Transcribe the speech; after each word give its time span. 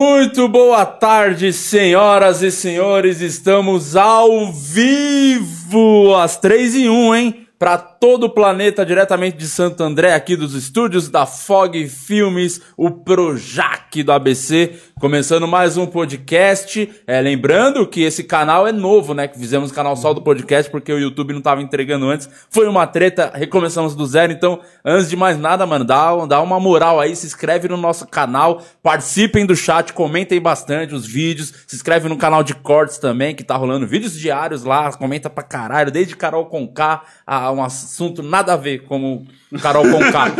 Muito 0.00 0.46
boa 0.46 0.86
tarde, 0.86 1.52
senhoras 1.52 2.40
e 2.40 2.52
senhores. 2.52 3.20
Estamos 3.20 3.96
ao 3.96 4.52
vivo 4.52 6.14
às 6.14 6.36
três 6.36 6.76
e 6.76 6.88
um, 6.88 7.12
hein? 7.12 7.47
Para 7.58 7.76
todo 7.76 8.26
o 8.26 8.30
planeta, 8.30 8.86
diretamente 8.86 9.36
de 9.36 9.48
Santo 9.48 9.82
André, 9.82 10.14
aqui 10.14 10.36
dos 10.36 10.54
estúdios 10.54 11.08
da 11.08 11.26
Fog 11.26 11.88
Filmes, 11.88 12.60
o 12.76 12.88
Projac 12.88 14.00
do 14.04 14.12
ABC, 14.12 14.74
começando 15.00 15.48
mais 15.48 15.76
um 15.76 15.84
podcast. 15.84 16.88
É, 17.04 17.20
lembrando 17.20 17.84
que 17.84 18.02
esse 18.02 18.22
canal 18.22 18.68
é 18.68 18.70
novo, 18.70 19.12
né? 19.12 19.26
Que 19.26 19.36
fizemos 19.36 19.72
canal 19.72 19.96
só 19.96 20.14
do 20.14 20.22
podcast 20.22 20.70
porque 20.70 20.92
o 20.92 21.00
YouTube 21.00 21.32
não 21.32 21.40
tava 21.40 21.60
entregando 21.60 22.08
antes. 22.08 22.30
Foi 22.48 22.68
uma 22.68 22.86
treta, 22.86 23.32
recomeçamos 23.34 23.96
do 23.96 24.06
zero. 24.06 24.30
Então, 24.30 24.60
antes 24.84 25.10
de 25.10 25.16
mais 25.16 25.36
nada, 25.36 25.66
mano, 25.66 25.84
dá, 25.84 26.14
dá 26.26 26.40
uma 26.40 26.60
moral 26.60 27.00
aí, 27.00 27.16
se 27.16 27.26
inscreve 27.26 27.66
no 27.66 27.76
nosso 27.76 28.06
canal, 28.06 28.62
participem 28.80 29.44
do 29.44 29.56
chat, 29.56 29.92
comentem 29.92 30.40
bastante 30.40 30.94
os 30.94 31.04
vídeos, 31.04 31.52
se 31.66 31.74
inscreve 31.74 32.08
no 32.08 32.16
canal 32.16 32.44
de 32.44 32.54
cortes 32.54 32.98
também, 32.98 33.34
que 33.34 33.42
tá 33.42 33.56
rolando 33.56 33.84
vídeos 33.84 34.12
diários 34.16 34.62
lá, 34.62 34.92
comenta 34.92 35.28
pra 35.28 35.42
caralho, 35.42 35.90
desde 35.90 36.14
Carol 36.14 36.46
Conká 36.46 37.02
a 37.26 37.47
um 37.50 37.62
assunto 37.62 38.22
nada 38.22 38.52
a 38.54 38.56
ver 38.56 38.84
como 38.84 39.26
Carol 39.56 39.84
Conká. 39.90 40.30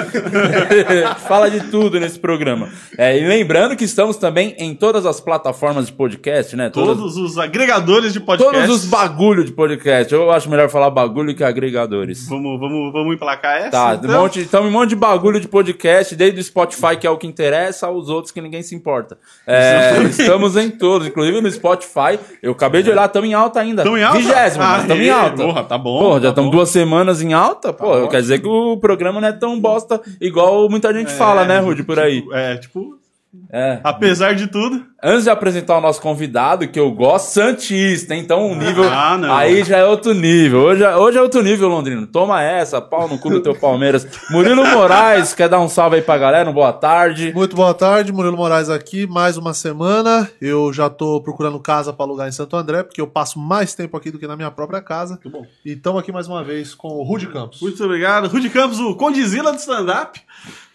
Fala 1.26 1.50
de 1.50 1.60
tudo 1.70 1.98
nesse 1.98 2.18
programa. 2.18 2.68
É, 2.96 3.18
e 3.18 3.26
lembrando 3.26 3.74
que 3.74 3.84
estamos 3.84 4.16
também 4.16 4.54
em 4.58 4.74
todas 4.74 5.06
as 5.06 5.18
plataformas 5.20 5.86
de 5.86 5.92
podcast, 5.92 6.54
né? 6.54 6.68
Todas, 6.68 6.98
Todos 6.98 7.16
os 7.16 7.38
agregadores 7.38 8.12
de 8.12 8.20
podcast. 8.20 8.54
Todos 8.54 8.70
os 8.76 8.84
bagulho 8.84 9.44
de 9.44 9.52
podcast. 9.52 10.12
Eu 10.12 10.30
acho 10.30 10.50
melhor 10.50 10.68
falar 10.68 10.90
bagulho 10.90 11.34
que 11.34 11.42
agregadores. 11.42 12.28
Vamos, 12.28 12.60
vamos, 12.60 12.92
vamos 12.92 13.14
emplacar 13.14 13.58
essa? 13.58 13.70
Tá, 13.70 13.94
então? 13.94 14.10
um 14.10 14.22
monte, 14.22 14.40
então 14.40 14.64
um 14.64 14.70
monte 14.70 14.90
de 14.90 14.96
bagulho 14.96 15.40
de 15.40 15.48
podcast, 15.48 16.14
desde 16.14 16.40
o 16.40 16.44
Spotify, 16.44 16.96
que 17.00 17.06
é 17.06 17.10
o 17.10 17.16
que 17.16 17.26
interessa, 17.26 17.86
aos 17.86 18.10
outros 18.10 18.30
que 18.30 18.40
ninguém 18.42 18.62
se 18.62 18.74
importa. 18.74 19.16
É, 19.46 20.02
estamos 20.10 20.54
em 20.56 20.68
todos, 20.70 21.06
inclusive 21.06 21.40
no 21.40 21.50
Spotify. 21.50 22.18
Eu 22.42 22.52
acabei 22.52 22.82
de 22.82 22.90
olhar, 22.90 23.06
estamos 23.06 23.28
em 23.28 23.32
alta 23.34 23.60
ainda. 23.60 23.82
Estamos 23.82 24.00
em 24.00 24.04
alta? 24.04 24.18
Vigésimo, 24.18 24.64
mas 24.64 24.82
estamos 24.82 25.02
em 25.04 25.10
alta. 25.10 25.36
Porra, 25.42 25.64
tá 25.64 25.78
bom. 25.78 25.98
Porra, 25.98 26.14
já 26.16 26.22
tá 26.24 26.28
estamos 26.28 26.50
bom. 26.50 26.56
duas 26.56 26.68
semanas 26.68 27.22
em 27.22 27.32
alta? 27.32 27.72
Pô, 27.72 28.02
Tá 28.02 28.08
quer 28.08 28.20
dizer 28.20 28.40
que 28.40 28.46
o 28.48 28.76
programa 28.76 28.97
não 29.04 29.28
é 29.28 29.32
tão 29.32 29.58
bosta 29.60 30.00
igual 30.20 30.68
muita 30.68 30.92
gente 30.92 31.12
fala, 31.12 31.44
né, 31.44 31.58
Rude, 31.58 31.82
por 31.82 31.98
aí. 31.98 32.20
Tipo, 32.20 32.34
é, 32.34 32.56
tipo, 32.56 32.98
É. 33.52 33.78
apesar 33.84 34.34
de 34.34 34.46
tudo. 34.46 34.86
Antes 35.02 35.24
de 35.24 35.30
apresentar 35.30 35.76
o 35.78 35.80
nosso 35.80 36.00
convidado, 36.00 36.66
que 36.66 36.80
eu 36.80 36.90
gosto, 36.90 37.28
Santista, 37.30 38.14
então 38.14 38.50
o 38.50 38.54
nível. 38.54 38.84
Ah, 38.90 39.16
não. 39.16 39.32
Aí 39.32 39.62
já 39.62 39.76
é 39.76 39.84
outro 39.84 40.12
nível. 40.12 40.60
Hoje, 40.60 40.82
é- 40.82 40.96
hoje 40.96 41.18
é 41.18 41.22
outro 41.22 41.42
nível, 41.42 41.68
Londrino. 41.68 42.06
Toma 42.06 42.42
essa, 42.42 42.80
pau 42.80 43.06
no 43.06 43.18
cu 43.18 43.30
do 43.30 43.40
teu 43.42 43.54
Palmeiras. 43.54 44.06
Murilo 44.30 44.66
Moraes, 44.66 45.34
quer 45.34 45.48
dar 45.48 45.60
um 45.60 45.68
salve 45.68 45.96
aí 45.96 46.02
pra 46.02 46.18
galera? 46.18 46.48
Um 46.50 46.52
boa 46.52 46.72
tarde. 46.72 47.32
Muito 47.34 47.54
boa 47.54 47.74
tarde, 47.74 48.12
Murilo 48.12 48.36
Moraes 48.36 48.68
aqui, 48.70 49.06
mais 49.06 49.36
uma 49.36 49.54
semana. 49.54 50.28
Eu 50.40 50.72
já 50.72 50.90
tô 50.90 51.20
procurando 51.20 51.60
casa 51.60 51.92
para 51.92 52.04
alugar 52.06 52.26
em 52.28 52.32
Santo 52.32 52.56
André, 52.56 52.82
porque 52.82 53.00
eu 53.00 53.06
passo 53.06 53.38
mais 53.38 53.74
tempo 53.74 53.96
aqui 53.96 54.10
do 54.10 54.18
que 54.18 54.26
na 54.26 54.36
minha 54.36 54.50
própria 54.50 54.80
casa. 54.82 55.14
Muito 55.22 55.30
bom. 55.30 55.46
E 55.64 55.72
estamos 55.72 56.00
aqui 56.00 56.10
mais 56.10 56.26
uma 56.26 56.42
vez 56.42 56.74
com 56.74 56.88
o 56.88 57.02
Rude 57.04 57.28
Campos. 57.28 57.60
Muito 57.60 57.84
obrigado. 57.84 58.26
Rudy 58.28 58.50
Campos, 58.50 58.80
o 58.80 58.94
Condizila 58.96 59.52
do 59.52 59.58
stand-up. 59.58 60.20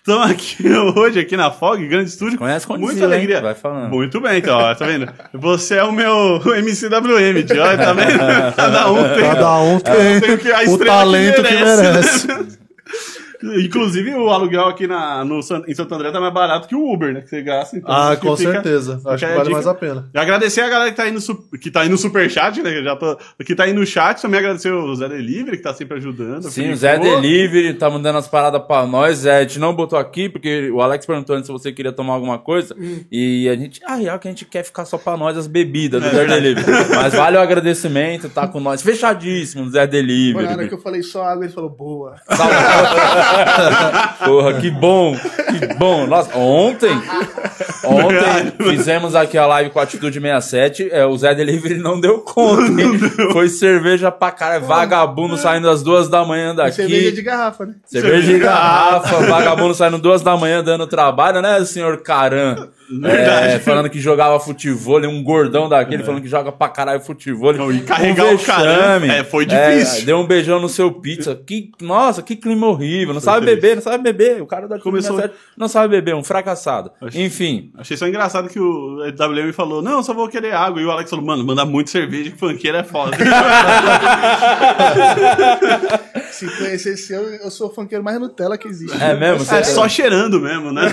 Estamos 0.05 0.31
aqui 0.31 0.67
hoje 0.99 1.17
aqui 1.17 1.37
na 1.37 1.49
Fog, 1.49 1.87
grande 1.87 2.09
estúdio. 2.09 2.37
Conhece 2.37 2.67
Muita 2.67 2.85
Condzilla, 2.87 3.07
hein? 3.07 3.13
alegria. 3.13 3.41
Vai 3.41 3.55
falando. 3.55 3.89
Muito 3.89 4.19
bem, 4.19 4.39
então, 4.39 4.57
ó, 4.57 4.75
tá 4.75 4.85
vendo? 4.85 5.09
Você 5.33 5.75
é 5.75 5.83
o 5.83 5.93
meu 5.93 6.41
MCWM, 6.43 7.43
tio, 7.45 7.61
ó, 7.63 7.77
tá 7.77 7.93
vendo? 7.93 8.19
Cada 8.53 8.91
um 8.91 9.01
tem, 9.01 9.21
Cada 9.21 9.59
um 9.61 9.79
tem, 9.79 10.19
tem 10.19 10.31
o 10.33 10.37
que- 10.37 10.51
a 10.51 10.63
o 10.69 10.77
talento 10.77 11.41
que 11.41 11.53
merece. 11.53 12.27
Inclusive, 13.63 14.13
o 14.15 14.29
aluguel 14.29 14.65
aqui 14.67 14.87
na, 14.87 15.23
no, 15.25 15.39
em 15.39 15.73
Santo 15.75 15.93
André 15.95 16.11
tá 16.11 16.19
mais 16.21 16.33
barato 16.33 16.67
que 16.67 16.75
o 16.75 16.93
Uber, 16.93 17.13
né? 17.13 17.21
Que 17.21 17.29
você 17.29 17.41
gasta. 17.41 17.77
Então, 17.77 17.91
Ah, 17.93 18.15
com 18.15 18.35
fica- 18.37 18.51
certeza. 18.53 18.97
fica 18.97 19.09
Acho 19.11 19.25
que 19.25 19.31
vale 19.31 19.43
dica. 19.43 19.53
mais 19.53 19.67
a 19.67 19.73
pena. 19.73 20.09
E 20.13 20.17
agradecer 20.17 20.61
a 20.61 20.69
galera 20.69 20.91
que 20.91 20.97
tá 20.97 21.03
aí 21.03 21.11
no, 21.11 21.19
que 21.59 21.71
tá 21.71 21.81
aí 21.81 21.89
no 21.89 21.97
superchat, 21.97 22.61
né? 22.61 22.71
que 22.71 22.83
Já 22.83 22.95
tô, 22.95 23.17
que 23.45 23.55
tá 23.55 23.63
aí 23.65 23.73
no 23.73 23.85
chat. 23.85 24.21
Também 24.21 24.39
agradecer 24.39 24.71
o 24.71 24.95
Zé 24.95 25.09
Delivery, 25.09 25.57
que 25.57 25.63
tá 25.63 25.73
sempre 25.73 25.97
ajudando. 25.97 26.43
Sim, 26.43 26.71
o 26.71 26.75
Zé 26.75 26.97
Pô. 26.97 27.03
Delivery 27.03 27.73
tá 27.73 27.89
mandando 27.89 28.17
as 28.17 28.27
paradas 28.27 28.61
pra 28.61 28.85
nós. 28.87 29.19
Zé, 29.19 29.37
a 29.37 29.41
gente 29.41 29.59
não 29.59 29.73
botou 29.75 29.97
aqui, 29.99 30.29
porque 30.29 30.69
o 30.71 30.81
Alex 30.81 31.05
perguntou 31.05 31.35
antes 31.35 31.47
se 31.47 31.51
você 31.51 31.71
queria 31.71 31.91
tomar 31.91 32.13
alguma 32.13 32.37
coisa. 32.39 32.75
E 33.11 33.49
a 33.49 33.55
gente, 33.55 33.81
ah, 33.85 33.95
real 33.95 34.17
que 34.19 34.27
a 34.27 34.31
gente 34.31 34.45
quer 34.45 34.63
ficar 34.63 34.85
só 34.85 34.97
pra 34.97 35.17
nós 35.17 35.37
as 35.37 35.47
bebidas 35.47 36.01
do 36.01 36.09
Zé 36.09 36.25
Delivery. 36.25 36.65
Mas 36.95 37.13
vale 37.13 37.37
o 37.37 37.41
agradecimento, 37.41 38.29
tá 38.29 38.47
com 38.47 38.59
nós. 38.59 38.81
Fechadíssimo, 38.81 39.69
Zé 39.69 39.71
Foi 39.71 39.77
na 39.77 39.79
hora 39.79 39.87
Delivery. 39.87 40.67
que 40.69 40.75
eu 40.75 40.79
falei 40.81 41.03
só 41.03 41.23
água, 41.23 41.45
ele 41.45 41.53
falou, 41.53 41.69
boa. 41.69 42.15
Porra, 44.25 44.53
que 44.59 44.69
bom, 44.69 45.15
que 45.15 45.73
bom. 45.75 46.07
Nossa, 46.07 46.37
ontem, 46.37 46.91
ontem 47.83 48.53
fizemos 48.69 49.15
aqui 49.15 49.37
a 49.37 49.45
live 49.45 49.69
com 49.69 49.79
a 49.79 49.83
Atitude 49.83 50.19
67, 50.19 50.89
é, 50.91 51.05
o 51.05 51.17
Zé 51.17 51.33
Delivery 51.35 51.77
não 51.79 51.99
deu 51.99 52.19
conta, 52.19 52.81
hein? 52.81 52.97
Foi 53.31 53.49
cerveja 53.49 54.11
pra 54.11 54.31
caralho, 54.31 54.65
vagabundo 54.65 55.37
saindo 55.37 55.69
às 55.69 55.83
duas 55.83 56.07
da 56.07 56.23
manhã 56.23 56.55
daqui. 56.55 56.75
Cerveja 56.75 57.11
de 57.11 57.21
garrafa, 57.21 57.65
né? 57.65 57.73
Cerveja 57.85 58.33
de 58.33 58.39
garrafa, 58.39 59.19
vagabundo 59.21 59.73
saindo 59.73 59.97
duas 59.97 60.21
da 60.21 60.37
manhã 60.37 60.63
dando 60.63 60.87
trabalho, 60.87 61.41
né, 61.41 61.63
senhor 61.65 62.01
Caran? 62.01 62.69
É, 63.05 63.59
falando 63.59 63.89
que 63.89 63.99
jogava 63.99 64.39
futebol, 64.39 64.99
um 65.07 65.23
gordão 65.23 65.69
daquele 65.69 66.03
falando 66.03 66.21
que 66.21 66.27
joga 66.27 66.51
pra 66.51 66.69
caralho 66.69 67.01
futebol. 67.01 67.53
Não, 67.53 67.71
e 67.71 67.81
carregar 67.81 68.33
o 68.33 68.39
Caran, 68.39 69.05
é, 69.05 69.23
foi 69.23 69.45
difícil. 69.45 70.05
deu 70.05 70.17
um 70.17 70.25
beijão 70.25 70.59
no 70.59 70.69
seu 70.69 70.91
pizza. 70.91 71.39
Que, 71.45 71.71
nossa, 71.81 72.21
que 72.21 72.35
clima 72.35 72.67
horrível. 72.67 73.13
Não 73.13 73.21
sabe 73.21 73.45
feliz. 73.45 73.61
beber, 73.61 73.75
não 73.75 73.83
sabe 73.83 74.03
beber. 74.03 74.41
O 74.41 74.47
cara 74.47 74.67
da 74.67 74.79
Começou- 74.79 75.15
Começou... 75.15 75.35
não 75.57 75.67
sabe 75.67 75.89
beber, 75.89 76.15
um 76.15 76.23
fracassado. 76.23 76.91
Enfim, 77.13 77.71
Achei 77.77 77.97
só 77.97 78.07
engraçado 78.07 78.49
que 78.49 78.59
o 78.59 78.97
WM 78.99 79.51
falou: 79.53 79.81
Não, 79.81 80.01
só 80.03 80.13
vou 80.13 80.27
querer 80.27 80.53
água. 80.53 80.81
E 80.81 80.85
o 80.85 80.91
Alex 80.91 81.09
falou: 81.09 81.25
Mano, 81.25 81.43
manda 81.43 81.65
muito 81.65 81.89
cerveja 81.89 82.31
que 82.31 82.37
funkeiro 82.37 82.77
é 82.77 82.83
foda. 82.83 83.17
Se 86.49 86.57
conhecesse 86.57 87.13
eu, 87.13 87.23
eu 87.35 87.51
sou 87.51 87.67
o 87.69 87.73
funkeiro 87.73 88.03
mais 88.03 88.19
Nutella 88.19 88.57
que 88.57 88.67
existe. 88.67 88.95
é 89.01 89.13
mesmo? 89.15 89.41
é 89.43 89.45
Você- 89.45 89.63
só 89.65 89.87
cheirando 89.87 90.39
mesmo, 90.39 90.71
né? 90.71 90.83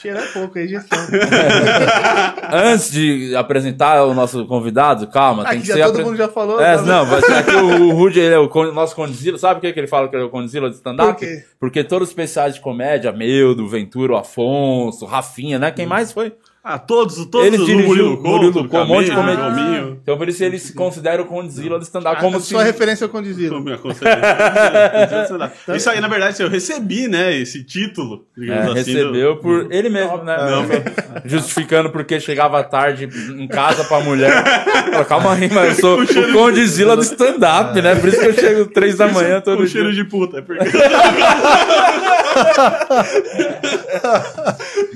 Cheira 0.00 0.20
é 0.20 0.26
pouco, 0.26 0.58
é 0.58 0.64
injeção. 0.64 0.98
Antes 2.52 2.90
de 2.90 3.34
apresentar 3.36 4.04
o 4.04 4.14
nosso 4.14 4.46
convidado, 4.46 5.06
calma, 5.08 5.44
tem 5.44 5.52
Aqui 5.58 5.60
que 5.62 5.68
já 5.68 5.74
ser 5.74 5.82
todo 5.84 5.90
apre- 5.92 6.04
mundo 6.04 6.16
já 6.16 6.28
falou. 6.28 6.60
É, 6.60 6.80
não, 6.82 7.06
mas 7.06 7.24
aqui 7.24 7.54
o, 7.54 7.88
o 7.88 7.92
Rudy, 7.94 8.20
ele 8.20 8.34
é 8.34 8.38
o 8.38 8.48
con- 8.48 8.72
nosso 8.72 8.94
Condzilla. 8.94 9.38
Sabe 9.38 9.54
por 9.54 9.60
que 9.62 9.72
que 9.72 9.80
ele 9.80 9.86
fala 9.86 10.08
que 10.08 10.16
ele 10.16 10.22
é 10.24 10.26
o 10.26 10.30
Condzilla 10.30 10.68
de 10.68 10.76
stand-up? 10.76 11.12
Por 11.12 11.18
quê? 11.18 11.44
Porque 11.58 11.84
todos 11.84 12.08
os 12.08 12.10
especiais 12.10 12.54
de 12.54 12.60
comédia, 12.60 13.12
meu, 13.12 13.54
do 13.54 13.68
Ventura, 13.68 14.12
o 14.14 14.16
Afonso, 14.16 15.06
Rafinha, 15.06 15.58
né? 15.58 15.70
Quem 15.70 15.86
mais 15.86 16.12
foi? 16.12 16.32
Ah, 16.64 16.78
todos, 16.78 17.16
todos 17.26 17.44
Ele 17.44 17.58
o 17.58 17.64
dirigiu 17.66 17.88
Murilo 17.88 18.16
Couto, 18.18 18.30
Murilo 18.30 18.68
Couto, 18.68 18.76
um 18.84 18.86
monte 18.86 19.10
de 19.10 19.16
Gominho. 19.16 19.98
Então 20.00 20.16
por 20.16 20.28
isso 20.28 20.44
ele 20.44 20.60
se 20.60 20.72
considera 20.74 21.20
o 21.20 21.24
Condzilla 21.26 21.76
do 21.76 21.82
stand-up. 21.82 22.20
Como 22.20 22.38
se... 22.40 22.50
Sua 22.50 22.62
referência 22.62 23.04
ao 23.04 23.10
condizilo. 23.10 23.60
Minha 23.60 23.78
conselheira. 23.78 25.52
Isso 25.74 25.90
aí, 25.90 26.00
na 26.00 26.06
verdade, 26.06 26.40
eu 26.40 26.48
recebi, 26.48 27.08
né, 27.08 27.34
esse 27.36 27.64
título. 27.64 28.24
É, 28.38 28.58
assim, 28.58 28.74
recebeu 28.74 29.34
do- 29.34 29.40
por 29.40 29.72
ele 29.72 29.88
mesmo, 29.88 30.18
né? 30.18 30.36
Não. 30.36 30.66
Justificando 31.24 31.90
porque 31.90 32.20
chegava 32.20 32.62
tarde 32.62 33.08
em 33.36 33.48
casa 33.48 33.82
pra 33.84 33.98
mulher. 33.98 34.30
Falou, 34.92 35.04
Calma 35.04 35.34
aí, 35.34 35.50
mas 35.52 35.78
eu 35.78 35.80
sou 35.80 36.00
o 36.02 36.32
Condzilla 36.32 36.94
do 36.94 37.02
stand-up, 37.02 37.82
né? 37.82 37.96
Por 37.96 38.08
isso 38.08 38.20
que 38.20 38.26
eu 38.26 38.34
chego 38.34 38.66
três 38.66 38.96
da 38.96 39.08
manhã 39.08 39.40
todo 39.40 39.56
com 39.56 39.64
dia. 39.64 39.72
cheiro 39.72 39.92
de 39.92 40.04
puta. 40.04 40.38
é 40.38 40.42
porque- 40.42 40.62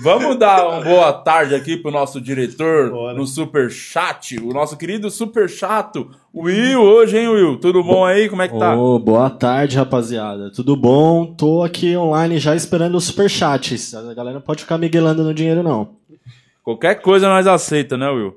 Vamos 0.02 0.38
dar 0.38 0.66
uma 0.66 0.80
boa 0.80 1.12
tarde 1.12 1.54
aqui 1.54 1.76
pro 1.76 1.90
nosso 1.90 2.20
diretor 2.20 2.90
Bora. 2.90 3.14
no 3.14 3.26
Super 3.26 3.70
Chat, 3.70 4.38
o 4.38 4.52
nosso 4.52 4.76
querido 4.76 5.10
Super 5.10 5.48
Chato, 5.48 6.10
Will, 6.34 6.80
hoje, 6.80 7.18
hein, 7.18 7.28
Will? 7.28 7.56
Tudo 7.58 7.82
bom 7.82 8.04
aí? 8.04 8.28
Como 8.28 8.42
é 8.42 8.48
que 8.48 8.58
tá? 8.58 8.76
Ô, 8.76 8.98
boa 8.98 9.30
tarde, 9.30 9.76
rapaziada. 9.76 10.50
Tudo 10.50 10.76
bom? 10.76 11.26
Tô 11.34 11.62
aqui 11.62 11.96
online 11.96 12.38
já 12.38 12.54
esperando 12.54 12.96
os 12.96 13.04
superchats. 13.04 13.94
A 13.94 14.14
galera 14.14 14.34
não 14.34 14.42
pode 14.42 14.62
ficar 14.62 14.76
miguelando 14.78 15.24
no 15.24 15.32
dinheiro, 15.32 15.62
não. 15.62 15.96
Qualquer 16.62 16.96
coisa 16.96 17.28
nós 17.28 17.46
aceita, 17.46 17.96
né, 17.96 18.08
Will? 18.10 18.36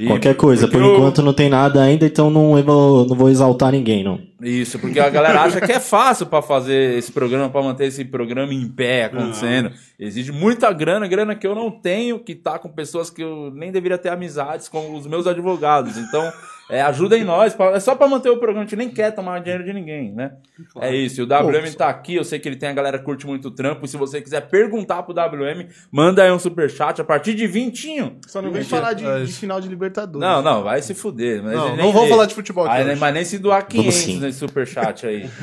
E- 0.00 0.06
Qualquer 0.06 0.34
coisa. 0.36 0.68
Por 0.68 0.82
o- 0.82 0.94
enquanto 0.96 1.22
não 1.22 1.32
tem 1.32 1.48
nada 1.48 1.82
ainda, 1.82 2.06
então 2.06 2.30
não 2.30 2.62
vou, 2.62 3.06
não 3.06 3.16
vou 3.16 3.28
exaltar 3.28 3.72
ninguém, 3.72 4.02
não. 4.04 4.18
Isso, 4.40 4.78
porque 4.78 5.00
a 5.00 5.08
galera 5.10 5.40
acha 5.42 5.60
que 5.60 5.72
é 5.72 5.80
fácil 5.80 6.26
pra 6.26 6.40
fazer 6.40 6.96
esse 6.96 7.10
programa, 7.10 7.48
pra 7.50 7.60
manter 7.62 7.86
esse 7.86 8.04
programa 8.04 8.54
em 8.54 8.68
pé 8.68 9.04
acontecendo. 9.04 9.72
Exige 9.98 10.30
muita 10.30 10.72
grana, 10.72 11.06
grana 11.08 11.34
que 11.34 11.46
eu 11.46 11.54
não 11.54 11.70
tenho, 11.70 12.18
que 12.20 12.34
tá 12.36 12.58
com 12.58 12.68
pessoas 12.68 13.10
que 13.10 13.22
eu 13.22 13.50
nem 13.52 13.72
deveria 13.72 13.98
ter 13.98 14.10
amizades, 14.10 14.68
como 14.68 14.96
os 14.96 15.06
meus 15.06 15.26
advogados. 15.26 15.96
Então, 15.98 16.22
é, 16.70 16.82
ajudem 16.82 17.24
nós, 17.24 17.54
pra- 17.54 17.72
é 17.72 17.80
só 17.80 17.94
pra 17.94 18.06
manter 18.08 18.28
o 18.30 18.36
programa, 18.36 18.60
a 18.60 18.64
gente 18.64 18.76
nem 18.76 18.90
quer 18.90 19.10
tomar 19.14 19.40
dinheiro 19.40 19.64
de 19.64 19.72
ninguém, 19.72 20.12
né? 20.12 20.32
É 20.80 20.94
isso, 20.94 21.20
e 21.20 21.24
o 21.24 21.26
WM 21.26 21.72
tá 21.76 21.88
aqui, 21.88 22.14
eu 22.16 22.24
sei 22.24 22.38
que 22.38 22.48
ele 22.48 22.56
tem 22.56 22.68
a 22.68 22.72
galera 22.72 22.98
que 22.98 23.04
curte 23.04 23.26
muito 23.26 23.48
o 23.48 23.50
trampo, 23.50 23.84
e 23.84 23.88
se 23.88 23.96
você 23.96 24.20
quiser 24.20 24.42
perguntar 24.48 25.02
pro 25.02 25.14
WM, 25.14 25.66
manda 25.90 26.22
aí 26.22 26.30
um 26.30 26.38
superchat 26.38 27.00
a 27.00 27.04
partir 27.04 27.34
de 27.34 27.46
vintinho. 27.46 28.18
Só 28.26 28.42
não 28.42 28.50
vem 28.52 28.64
falar 28.64 28.92
de, 28.92 29.04
de 29.26 29.32
final 29.32 29.60
de 29.60 29.68
Libertadores. 29.68 30.20
Não, 30.20 30.42
não, 30.42 30.62
vai 30.62 30.82
se 30.82 30.94
fuder. 30.94 31.42
Mas 31.42 31.52
Não, 31.54 31.76
nem 31.76 31.92
não 31.92 32.02
lê. 32.02 32.08
falar 32.08 32.26
de 32.26 32.34
futebol 32.34 32.66
aqui 32.66 32.82
Aí. 32.88 32.96
Mas 32.96 33.14
nem 33.14 33.24
se 33.24 33.38
doar 33.38 33.66
500 33.66 33.94
sim. 33.94 34.20
nesse 34.20 34.38
superchat 34.38 35.06
aí. 35.06 35.28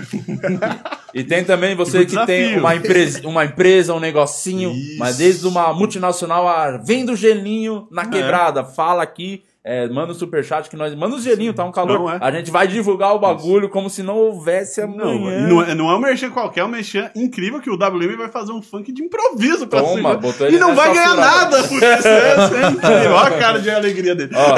E 1.13 1.23
tem 1.23 1.45
também 1.45 1.75
você 1.75 2.05
Tipo 2.05 2.19
que 2.19 2.25
tem 2.25 2.57
uma 2.59 2.75
empresa, 2.75 3.25
uma 3.25 3.45
empresa, 3.45 3.93
um 3.93 4.01
negocinho, 4.01 4.71
Isso. 4.71 4.99
mas 4.99 5.15
desde 5.17 5.47
uma 5.47 5.73
multinacional 5.73 6.45
a 6.45 6.77
vendo 6.77 7.15
gelinho 7.15 7.87
É. 7.89 7.95
na 7.95 8.05
quebrada, 8.05 8.65
fala 8.65 9.01
aqui, 9.03 9.43
é, 9.67 9.87
manda 9.89 10.11
o 10.11 10.15
superchat 10.15 10.69
que 10.69 10.75
nós. 10.75 10.93
Manda 10.93 11.15
o 11.15 11.19
gelinho, 11.19 11.51
tá 11.51 11.65
um 11.65 11.71
calor. 11.71 11.97
Não, 11.99 12.11
é. 12.11 12.19
A 12.21 12.29
gente 12.29 12.51
vai 12.51 12.67
divulgar 12.67 13.15
o 13.15 13.19
bagulho 13.19 13.67
como 13.67 13.89
se 13.89 14.03
não 14.03 14.15
houvesse 14.15 14.79
Não, 14.85 15.09
amanhã. 15.09 15.47
não, 15.47 15.61
é, 15.63 15.73
não 15.73 15.89
é 15.89 15.95
um 15.95 15.99
merchan 15.99 16.29
qualquer, 16.29 16.59
é 16.59 16.63
um 16.63 16.67
merchan 16.67 17.09
incrível 17.15 17.59
que 17.59 17.69
o 17.71 17.73
WM 17.73 18.15
vai 18.15 18.29
fazer 18.29 18.51
um 18.51 18.61
funk 18.61 18.91
de 18.91 19.01
improviso 19.03 19.65
pra 19.65 19.81
Toma, 19.81 19.95
cima. 19.95 20.17
botou 20.17 20.45
ele 20.45 20.57
E 20.57 20.59
não 20.59 20.75
vai 20.75 20.93
ganhar 20.93 21.09
furada. 21.15 21.39
nada 21.39 21.63
por 21.67 21.77
isso. 21.77 21.83
Isso 21.97 22.07
é 22.07 22.69
incrível. 22.69 23.11
Olha 23.13 23.35
a 23.35 23.39
cara 23.39 23.59
de 23.59 23.69
alegria 23.71 24.13
dele. 24.13 24.31
Ó. 24.35 24.55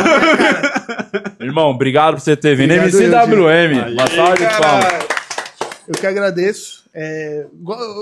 Irmão, 1.44 1.69
obrigado 1.69 2.15
por 2.15 2.19
você 2.21 2.36
ter 2.36 2.56
vindo. 2.57 2.74
Obrigado, 2.74 3.31
MCWM. 3.31 3.83
Aí, 3.86 3.94
Uma 3.94 4.07
salva 4.07 4.36
de 4.36 4.44
Cara, 4.44 4.60
palmas. 4.62 5.06
eu 5.88 5.94
que 5.95 6.06
agradeço. 6.06 6.83
É, 6.94 7.45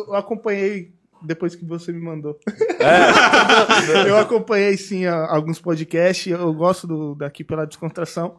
eu 0.08 0.16
acompanhei 0.16 0.90
depois 1.26 1.56
que 1.56 1.66
você 1.66 1.92
me 1.92 2.02
mandou. 2.02 2.40
É. 2.80 4.08
eu 4.10 4.18
acompanhei 4.18 4.78
sim 4.78 5.06
alguns 5.06 5.60
podcasts. 5.60 6.28
Eu 6.32 6.54
gosto 6.54 6.88
do, 6.88 7.16
daqui 7.16 7.44
pela 7.44 7.66
descontração. 7.66 8.38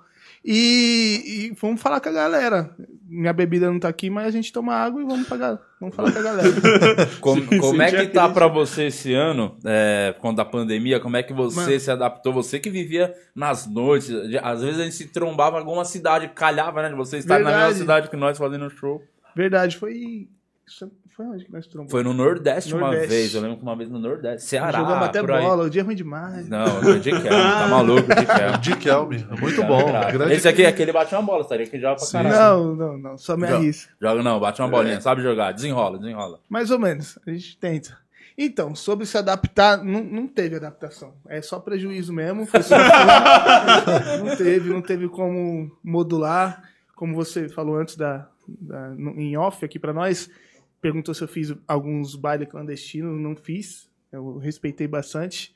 E, 0.48 1.22
e 1.26 1.56
vamos 1.60 1.82
falar 1.82 2.00
com 2.00 2.08
a 2.08 2.12
galera. 2.12 2.70
Minha 3.08 3.32
bebida 3.32 3.68
não 3.68 3.80
tá 3.80 3.88
aqui, 3.88 4.08
mas 4.08 4.28
a 4.28 4.30
gente 4.30 4.52
toma 4.52 4.74
água 4.74 5.02
e 5.02 5.04
vamos 5.04 5.26
pagar. 5.26 5.58
Vamos 5.80 5.96
falar 5.96 6.12
com 6.12 6.18
a 6.20 6.22
galera. 6.22 6.48
Como, 7.20 7.42
Sim, 7.42 7.58
como 7.58 7.82
é 7.82 7.90
que 7.90 8.06
tá 8.12 8.28
pra 8.28 8.46
você 8.46 8.84
esse 8.84 9.12
ano, 9.12 9.58
é, 9.64 10.14
quando 10.20 10.38
a 10.38 10.44
pandemia, 10.44 11.00
como 11.00 11.16
é 11.16 11.22
que 11.24 11.32
você 11.32 11.56
Mano. 11.56 11.80
se 11.80 11.90
adaptou? 11.90 12.32
Você 12.32 12.60
que 12.60 12.70
vivia 12.70 13.12
nas 13.34 13.66
noites, 13.66 14.10
às 14.40 14.62
vezes 14.62 14.80
a 14.80 14.84
gente 14.84 14.94
se 14.94 15.08
trombava 15.08 15.56
em 15.56 15.60
alguma 15.60 15.84
cidade, 15.84 16.28
calhava, 16.28 16.80
né? 16.80 16.90
De 16.90 16.94
você 16.94 17.18
estar 17.18 17.40
na 17.40 17.50
mesma 17.50 17.74
cidade 17.74 18.08
que 18.08 18.16
nós 18.16 18.38
fazendo 18.38 18.70
show. 18.70 19.02
Verdade, 19.34 19.76
foi. 19.76 20.28
Foi 21.16 21.24
onde 21.26 21.44
que 21.46 21.52
nós 21.52 21.66
trombamos? 21.66 21.90
Foi 21.92 22.02
no 22.02 22.12
Nordeste, 22.12 22.74
uma 22.74 22.88
Nordeste. 22.88 23.08
vez, 23.08 23.34
eu 23.34 23.40
lembro 23.40 23.56
que 23.56 23.62
uma 23.62 23.74
vez 23.74 23.88
no 23.88 23.98
Nordeste, 23.98 24.46
Ceará, 24.48 24.78
Jogamos 24.80 25.06
até 25.06 25.20
por 25.20 25.30
aí. 25.32 25.42
bola, 25.42 25.64
o 25.64 25.70
dia 25.70 25.80
é 25.80 25.84
ruim 25.84 25.94
demais. 25.96 26.46
Não, 26.48 26.80
o 26.80 27.00
de 27.00 27.10
Kelme, 27.10 27.28
tá 27.28 27.68
maluco, 27.70 28.08
o 28.12 28.58
de 28.60 28.76
Kelme. 28.76 29.26
É 29.30 29.40
muito 29.40 29.62
bom. 29.64 29.84
Grande... 30.12 30.34
Esse 30.34 30.46
aqui, 30.46 30.66
aquele 30.66 30.92
bate 30.92 31.14
uma 31.14 31.22
bola, 31.22 31.40
estaria 31.40 31.66
que 31.66 31.78
joga 31.80 31.96
pra 31.96 32.04
Sim. 32.04 32.12
caralho. 32.22 32.36
Não, 32.36 32.74
não, 32.76 32.98
não, 32.98 33.16
só 33.18 33.34
me 33.34 33.46
Joga. 33.46 33.56
arrisco. 33.58 33.92
Joga 34.00 34.22
não, 34.22 34.38
bate 34.38 34.60
uma 34.60 34.68
bolinha, 34.68 35.00
sabe 35.00 35.22
jogar, 35.22 35.52
desenrola, 35.52 35.98
desenrola. 35.98 36.38
Mais 36.50 36.70
ou 36.70 36.78
menos, 36.78 37.18
a 37.26 37.30
gente 37.30 37.56
tenta. 37.56 37.96
Então, 38.36 38.74
sobre 38.74 39.06
se 39.06 39.16
adaptar, 39.16 39.82
não, 39.82 40.04
não 40.04 40.26
teve 40.26 40.56
adaptação. 40.56 41.14
É 41.26 41.40
só 41.40 41.58
prejuízo 41.58 42.12
mesmo. 42.12 42.44
foi 42.44 42.62
só- 42.62 42.76
não 44.22 44.36
teve, 44.36 44.68
não 44.70 44.82
teve 44.82 45.08
como 45.08 45.70
modular. 45.82 46.62
Como 46.94 47.14
você 47.14 47.48
falou 47.48 47.76
antes 47.76 47.96
da, 47.96 48.26
da- 48.46 48.90
no- 48.90 49.18
em 49.18 49.36
off 49.38 49.64
aqui 49.64 49.78
pra 49.78 49.92
nós, 49.94 50.28
perguntou 50.80 51.14
se 51.14 51.22
eu 51.22 51.28
fiz 51.28 51.54
alguns 51.66 52.14
bailes 52.14 52.48
clandestinos, 52.48 53.20
não 53.20 53.34
fiz. 53.36 53.90
Eu 54.12 54.38
respeitei 54.38 54.86
bastante 54.86 55.54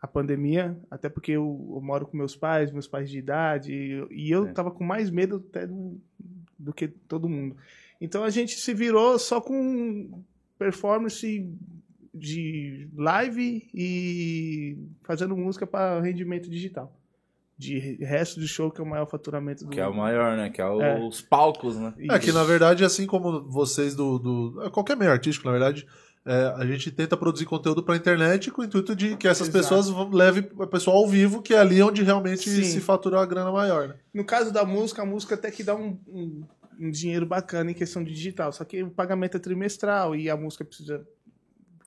a 0.00 0.06
pandemia, 0.06 0.78
até 0.90 1.08
porque 1.08 1.32
eu, 1.32 1.72
eu 1.74 1.80
moro 1.80 2.06
com 2.06 2.16
meus 2.16 2.36
pais, 2.36 2.70
meus 2.70 2.86
pais 2.86 3.10
de 3.10 3.18
idade, 3.18 3.72
e, 3.72 4.26
e 4.26 4.30
eu 4.30 4.46
É. 4.46 4.52
tava 4.52 4.70
com 4.70 4.84
mais 4.84 5.10
medo 5.10 5.44
até 5.48 5.66
do, 5.66 6.00
do 6.58 6.72
que 6.72 6.86
todo 6.88 7.28
mundo. 7.28 7.56
Então 8.00 8.22
a 8.24 8.30
gente 8.30 8.56
se 8.56 8.74
virou 8.74 9.18
só 9.18 9.40
com 9.40 10.22
performance 10.58 11.48
de 12.14 12.88
live 12.94 13.68
e 13.74 14.78
fazendo 15.02 15.36
música 15.36 15.66
para 15.66 16.00
rendimento 16.00 16.48
digital. 16.48 16.94
De 17.58 17.78
resto 18.04 18.38
do 18.38 18.46
show, 18.46 18.70
que 18.70 18.80
é 18.80 18.84
o 18.84 18.86
maior 18.86 19.06
faturamento 19.06 19.64
do 19.64 19.70
Que 19.70 19.80
é 19.80 19.86
o 19.86 19.94
maior, 19.94 20.36
né? 20.36 20.50
Que 20.50 20.60
é, 20.60 20.66
o- 20.66 20.82
É. 20.82 21.00
os 21.00 21.22
palcos, 21.22 21.76
né? 21.78 21.94
É 22.10 22.18
que, 22.18 22.30
na 22.30 22.44
verdade, 22.44 22.84
assim 22.84 23.06
como 23.06 23.48
vocês 23.48 23.94
do. 23.94 24.18
do 24.18 24.62
é, 24.62 24.68
qualquer 24.70 24.94
meio 24.96 25.10
artístico, 25.10 25.46
na 25.46 25.52
verdade, 25.52 25.86
é, 26.26 26.52
a 26.56 26.66
gente 26.66 26.90
tenta 26.90 27.16
produzir 27.16 27.46
conteúdo 27.46 27.82
pra 27.82 27.96
internet 27.96 28.50
com 28.50 28.60
o 28.60 28.64
intuito 28.64 28.94
de 28.94 29.16
que 29.16 29.26
essas 29.26 29.48
Exato. 29.48 29.64
pessoas 29.84 30.10
levem 30.12 30.46
o 30.58 30.66
pessoal 30.66 30.98
ao 30.98 31.08
vivo, 31.08 31.40
que 31.40 31.54
é 31.54 31.58
ali 31.58 31.80
onde 31.82 32.02
realmente 32.02 32.50
Sim. 32.50 32.62
se 32.62 32.78
fatura 32.80 33.20
a 33.22 33.24
grana 33.24 33.50
maior, 33.50 33.88
né? 33.88 33.94
No 34.12 34.24
caso 34.24 34.52
da 34.52 34.62
música, 34.64 35.00
a 35.00 35.06
música 35.06 35.34
até 35.34 35.50
que 35.50 35.62
dá 35.62 35.74
um, 35.74 35.98
um- 36.06 36.44
um 36.78 36.90
dinheiro 36.90 37.24
bacana 37.24 37.70
em 37.70 37.74
questão 37.74 38.04
de 38.04 38.12
digital. 38.12 38.52
Só 38.52 38.62
que 38.64 38.82
o 38.82 38.90
pagamento 38.90 39.38
é 39.38 39.40
trimestral 39.40 40.14
e 40.14 40.28
a 40.28 40.36
música 40.36 40.62
precisa 40.62 41.06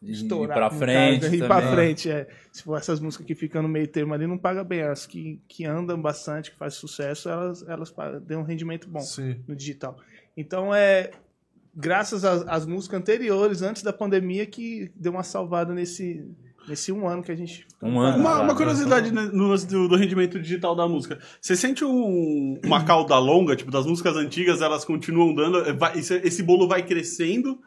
E, 0.02 0.12
estourar. 0.14 0.58
pra 0.58 0.70
no 0.70 0.78
frente 0.80 1.20
caso, 1.22 1.32
né? 1.32 1.38
Ir 1.38 1.48
pra 1.48 1.72
frente, 1.74 2.10
é. 2.10 2.28
Se 2.52 2.64
for 2.64 2.78
essas 2.78 3.00
músicas 3.00 3.26
que 3.28 3.36
ficam 3.36 3.62
no 3.62 3.68
meio 3.68 3.88
termo 3.88 4.14
ali, 4.14 4.26
não 4.26 4.38
paga 4.38 4.64
bem. 4.64 4.82
As 4.82 5.06
que, 5.06 5.42
que 5.48 5.66
andam 5.66 6.02
bastante, 6.02 6.52
que 6.52 6.58
fazem 6.58 6.80
sucesso, 6.80 7.28
elas, 7.30 7.68
elas 7.68 7.92
pagam- 7.92 8.22
dão 8.22 8.42
um 8.42 8.46
rendimento 8.46 8.88
bom. 8.90 9.02
Sim. 9.02 9.38
no 9.48 9.56
digital. 9.56 9.98
Então 10.38 10.74
é 10.74 11.12
graças 11.76 12.26
às, 12.26 12.48
às 12.48 12.66
músicas 12.66 13.00
anteriores, 13.00 13.62
antes 13.62 13.84
da 13.84 13.94
pandemia, 13.94 14.46
que 14.46 14.92
deu 14.96 15.12
uma 15.12 15.24
salvada 15.24 15.74
nesse, 15.74 16.26
nesse 16.68 16.92
um 16.92 17.08
ano 17.08 17.22
que 17.24 17.32
a 17.32 17.36
gente. 17.36 17.66
Um 17.82 18.00
ano. 18.00 18.18
Uma, 18.20 18.30
Exato. 18.32 18.44
uma 18.44 18.56
curiosidade 18.56 19.14
né, 19.14 19.30
no 19.34 19.48
lance 19.48 19.68
do, 19.68 19.88
do 19.88 19.96
rendimento 19.96 20.40
digital 20.40 20.76
da 20.76 20.88
música. 20.88 21.20
Você 21.42 21.56
sente 21.56 21.84
um- 21.86 22.60
uma 22.66 22.84
cauda 22.84 23.18
longa, 23.20 23.56
tipo, 23.56 23.72
das 23.72 23.86
músicas 23.86 24.16
antigas, 24.16 24.62
elas 24.62 24.84
continuam 24.84 25.34
dando. 25.34 25.60
é, 25.60 25.74
vai- 25.74 25.98
esse, 26.00 26.16
esse 26.18 26.42
bolo 26.44 26.68
vai 26.68 26.86
crescendo? 26.86 27.60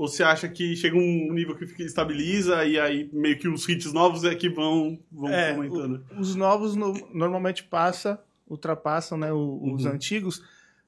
Ou 0.00 0.08
você 0.08 0.22
acha 0.22 0.48
que 0.48 0.74
chega 0.76 0.96
um 0.96 1.30
nível 1.30 1.54
que 1.54 1.66
fica- 1.66 1.82
estabiliza 1.82 2.64
e 2.64 2.80
aí 2.80 3.10
meio 3.12 3.38
que 3.38 3.46
os 3.46 3.68
hits 3.68 3.92
novos 3.92 4.24
é 4.24 4.34
que 4.34 4.48
vão, 4.48 4.98
vão 5.12 5.28
É, 5.28 5.50
aumentando? 5.52 6.02
o- 6.16 6.20
os 6.20 6.34
novos 6.34 6.74
no- 6.74 6.94
normalmente 7.12 7.64
passa, 7.64 8.18
ultrapassam 8.48 9.18
né, 9.18 9.30
o- 9.30 9.60
os 9.74 9.84
Uhum. 9.84 9.92
antigos, 9.92 10.42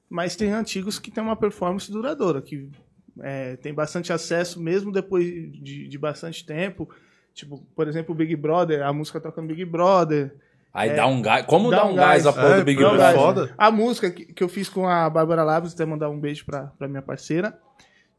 mas 0.09 0.35
tem 0.35 0.51
antigos 0.51 0.97
que 0.97 1.11
tem 1.11 1.23
uma 1.23 1.35
performance 1.35 1.91
duradoura, 1.91 2.41
que 2.41 2.67
é, 3.21 3.55
tem 3.57 3.71
bastante 3.71 4.11
acesso 4.11 4.59
mesmo 4.59 4.91
depois 4.91 5.23
de, 5.27 5.87
de 5.87 5.97
bastante 5.99 6.43
tempo. 6.43 6.89
Tipo, 7.35 7.59
por 7.75 7.87
exemplo, 7.87 8.13
o 8.15 8.17
Big 8.17 8.35
Brother, 8.35 8.81
a 8.83 8.91
música 8.91 9.19
toca 9.21 9.39
no 9.39 9.47
Big 9.47 9.63
Brother. 9.65 10.33
Aí 10.73 10.89
É. 10.89 10.95
dá 10.95 11.05
um 11.05 11.21
gás. 11.21 11.45
Como 11.45 11.69
Dá 11.69 11.77
dá, 11.77 11.85
um 11.85 11.91
um 11.91 11.95
gás, 11.95 12.23
gás. 12.23 12.25
a 12.25 12.33
porra 12.33 12.55
É, 12.55 12.59
do 12.61 12.65
Big 12.65 12.81
dá 12.81 12.87
um 12.87 12.95
Brother? 12.95 13.13
gás. 13.13 13.15
foda. 13.15 13.53
A 13.55 13.69
música 13.69 14.09
que, 14.09 14.25
que 14.25 14.43
eu 14.43 14.49
fiz 14.49 14.67
com 14.69 14.87
a 14.87 15.07
Bárbara 15.07 15.43
Labs, 15.43 15.71
até 15.75 15.85
mandar 15.85 16.09
um 16.09 16.19
beijo 16.19 16.43
pra, 16.45 16.63
pra 16.79 16.87
minha 16.87 17.03
parceira. 17.03 17.59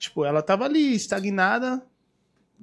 Tipo, 0.04 0.24
ela 0.24 0.42
tava 0.42 0.64
ali, 0.66 0.94
estagnada. 0.94 1.82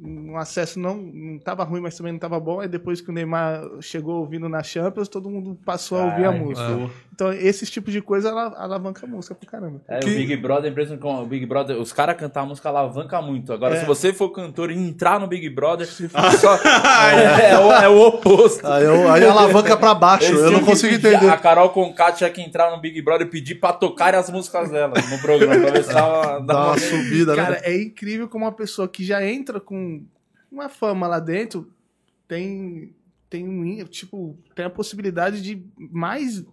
Um 0.04 0.38
acesso 0.38 0.80
não, 0.80 0.96
não 0.98 1.38
tava 1.38 1.64
ruim, 1.64 1.82
mas 1.82 1.96
também 1.96 2.12
não 2.14 2.20
tava 2.20 2.40
bom. 2.40 2.60
Aí 2.62 2.68
depois 2.68 3.02
que 3.02 3.10
o 3.10 3.14
Neymar 3.14 3.62
chegou 3.82 4.16
ouvindo 4.22 4.48
na 4.50 4.64
Champions, 4.64 5.08
todo 5.08 5.30
mundo 5.30 5.58
passou 5.66 6.00
a 6.00 6.06
ouvir 6.06 6.26
a 6.26 6.32
música. 6.32 6.90
Então, 7.14 7.32
esses 7.32 7.70
tipos 7.70 7.94
de 7.94 8.02
coisa 8.02 8.32
ala- 8.32 8.56
alavanca 8.58 9.06
a 9.06 9.10
música 9.10 9.36
pro 9.36 9.48
caramba. 9.48 9.80
É, 9.88 10.00
Que- 10.00 10.10
o 10.10 10.16
Big 10.16 10.36
Brother, 10.38 10.74
o 11.04 11.26
Big 11.26 11.46
Brother, 11.46 11.78
os 11.78 11.94
caras 11.94 12.16
cantar 12.16 12.42
a 12.42 12.46
música 12.46 12.70
alavanca 12.70 13.22
muito. 13.22 13.54
Agora, 13.54 13.76
É. 13.76 13.80
se 13.82 13.86
você 13.86 14.12
for 14.12 14.30
cantor 14.30 14.72
e 14.72 14.76
entrar 14.78 15.20
no 15.20 15.28
Big 15.28 15.48
Brother, 15.50 15.86
só- 16.40 16.56
é, 17.14 17.52
é 17.52 17.60
o, 17.60 17.72
é 17.72 17.90
o 17.90 18.02
oposto. 18.08 18.66
Aí, 18.66 18.84
eu, 18.86 19.12
aí 19.12 19.24
alavanca 19.24 19.78
pra 19.78 19.94
baixo, 19.94 20.34
eu 20.34 20.52
não 20.52 20.60
que 20.62 20.66
consigo 20.66 20.96
pedir- 20.96 21.14
entender. 21.16 21.30
A 21.32 21.38
Carol 21.38 21.70
Conká 21.70 22.12
tinha 22.12 22.30
que 22.30 22.42
entrar 22.42 22.72
no 22.72 22.82
Big 22.82 23.00
Brother 23.04 23.28
e 23.28 23.30
pedir 23.30 23.56
pra 23.56 23.74
tocar 23.74 24.16
as 24.16 24.30
músicas 24.32 24.72
dela 24.72 24.94
no 25.12 25.20
programa, 25.20 25.60
pra 25.62 25.72
ver 25.72 25.84
se 25.84 25.94
dava, 25.94 26.40
Dá 26.40 26.68
uma 26.68 26.78
subida, 26.80 27.36
Cara, 27.36 27.52
né? 27.52 27.62
é 27.66 27.82
incrível 27.84 28.28
como 28.28 28.46
uma 28.46 28.52
pessoa 28.52 28.88
que 28.88 29.04
já 29.04 29.24
entra 29.24 29.60
com 29.60 29.81
uma 30.52 30.70
fama 30.70 31.08
lá 31.08 31.20
dentro 31.20 31.74
tem, 32.28 32.96
tem 33.30 33.48
um, 33.48 33.86
tipo, 33.86 34.38
tem 34.56 34.66
a 34.66 34.70
possibilidade 34.70 35.42
de 35.42 35.66
mais, 35.78 36.46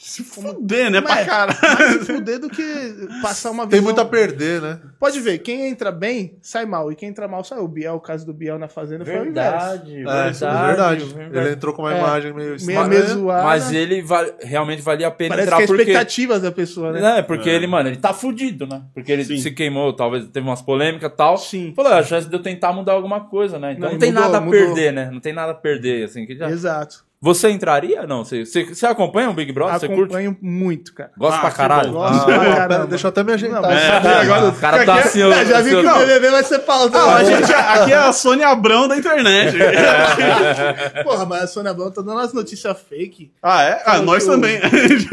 Se 0.00 0.22
fuder, 0.22 0.92
né? 0.92 1.00
Mas 1.00 1.12
Pra 1.12 1.20
é, 1.22 1.24
caralho. 1.24 1.58
mais 1.60 2.06
se 2.06 2.12
fuder 2.12 2.38
do 2.38 2.48
que 2.48 2.62
passar 3.20 3.50
uma 3.50 3.64
Tem 3.66 3.80
visão. 3.80 3.84
muito 3.84 4.00
a 4.00 4.04
perder, 4.04 4.62
né? 4.62 4.78
Pode 4.96 5.18
ver, 5.20 5.38
quem 5.38 5.66
entra 5.68 5.90
bem, 5.90 6.38
sai 6.40 6.64
mal. 6.64 6.92
E 6.92 6.94
quem 6.94 7.08
entra 7.08 7.26
mal, 7.26 7.42
sai. 7.42 7.58
O 7.58 7.66
Biel, 7.66 7.94
o 7.94 8.00
caso 8.00 8.24
do 8.24 8.32
Biel 8.32 8.60
na 8.60 8.68
Fazenda 8.68 9.04
foi 9.04 9.14
o 9.18 9.26
inverso. 9.26 9.34
Verdade, 9.34 9.92
É, 9.92 9.96
verdade, 9.96 10.44
é 10.44 10.66
verdade. 10.66 11.04
verdade. 11.06 11.38
Ele 11.46 11.54
entrou 11.56 11.74
com 11.74 11.82
uma 11.82 11.94
É. 11.94 11.98
imagem 11.98 12.32
meio 12.32 12.54
estranha. 12.54 12.84
meio. 12.86 13.24
Mas 13.26 13.72
ele 13.72 14.00
va- 14.00 14.24
realmente 14.40 14.82
valia 14.82 15.08
a 15.08 15.10
pena 15.10 15.30
Parece 15.30 15.46
entrar 15.48 15.56
que 15.56 15.62
é 15.64 15.66
porque... 15.66 15.82
expectativas 15.82 16.42
da 16.42 16.52
pessoa, 16.52 16.92
né? 16.92 17.18
É, 17.18 17.22
porque 17.22 17.50
É. 17.50 17.54
ele, 17.54 17.66
mano, 17.66 17.88
ele 17.88 17.96
tá 17.96 18.14
fudido, 18.14 18.68
né? 18.68 18.82
Porque 18.94 19.10
ele 19.10 19.24
Sim. 19.24 19.38
se 19.38 19.50
queimou, 19.50 19.92
talvez 19.92 20.28
teve 20.28 20.46
umas 20.46 20.62
polêmicas 20.62 21.10
e 21.10 21.16
tal. 21.16 21.36
Sim. 21.36 21.72
Falou, 21.74 21.92
"É, 21.92 21.98
a 21.98 22.02
chance 22.04 22.28
de 22.28 22.34
eu 22.36 22.40
tentar 22.40 22.72
mudar 22.72 22.92
alguma 22.92 23.20
coisa, 23.28 23.58
né? 23.58 23.72
Então 23.72 23.86
Não, 23.86 23.92
não, 23.94 23.98
tem 23.98 24.10
mudou, 24.12 24.24
nada 24.24 24.38
a 24.38 24.40
mudou. 24.40 24.60
perder, 24.60 24.92
né? 24.92 25.10
Não 25.12 25.18
tem 25.20 25.32
nada 25.32 25.50
a 25.50 25.56
perder, 25.56 26.04
assim. 26.04 26.24
Que 26.24 26.36
já... 26.36 26.48
Exato. 26.48 27.07
Você 27.20 27.50
entraria? 27.50 28.06
Não, 28.06 28.24
você, 28.24 28.44
você, 28.46 28.62
você 28.64 28.86
acompanha 28.86 29.28
o 29.28 29.32
Big 29.32 29.50
Brother? 29.52 29.80
Você 29.80 29.88
curte? 29.88 30.02
Acompanho 30.14 30.36
muito, 30.40 30.94
cara. 30.94 31.10
Gosta 31.18 31.36
Ah, 31.38 31.40
pra 31.40 31.50
que 31.50 31.56
caralho? 31.56 31.90
Gosto 31.92 32.22
Ah, 32.22 32.24
pra 32.24 32.54
caramba. 32.54 32.86
deixa 32.86 33.06
eu 33.06 33.08
até 33.08 33.24
me 33.24 33.32
ajeitar. 33.32 33.60
Não, 33.60 33.70
É, 33.72 33.96
aqui. 33.96 34.06
agora- 34.06 34.48
O 34.48 34.52
cara 34.54 34.84
tá 34.84 34.94
assim, 35.00 35.22
ó. 35.24 35.32
Eu 35.32 35.46
já 35.46 35.60
vi 35.60 35.70
que 35.70 35.76
o 35.86 35.98
BBB 35.98 36.30
vai 36.30 36.44
ser 36.44 36.60
pauta. 36.60 36.96
Ah, 36.96 37.16
a 37.16 37.22
né? 37.22 37.24
gente, 37.24 37.52
aqui 37.52 37.92
é 37.92 37.96
a 37.96 38.12
Sônia 38.12 38.46
Abrão 38.48 38.86
da 38.86 38.96
internet. 38.96 39.56
Porra, 41.02 41.26
mas 41.26 41.42
a 41.42 41.46
Sônia 41.48 41.70
Abrão 41.70 41.90
tá 41.90 42.02
dando 42.02 42.20
as 42.20 42.32
notícias 42.32 42.76
fake. 42.88 43.32
ah, 43.42 43.62
é? 43.62 43.82
Ah, 43.84 43.98
nós 43.98 44.24
o- 44.24 44.30
também. 44.30 44.60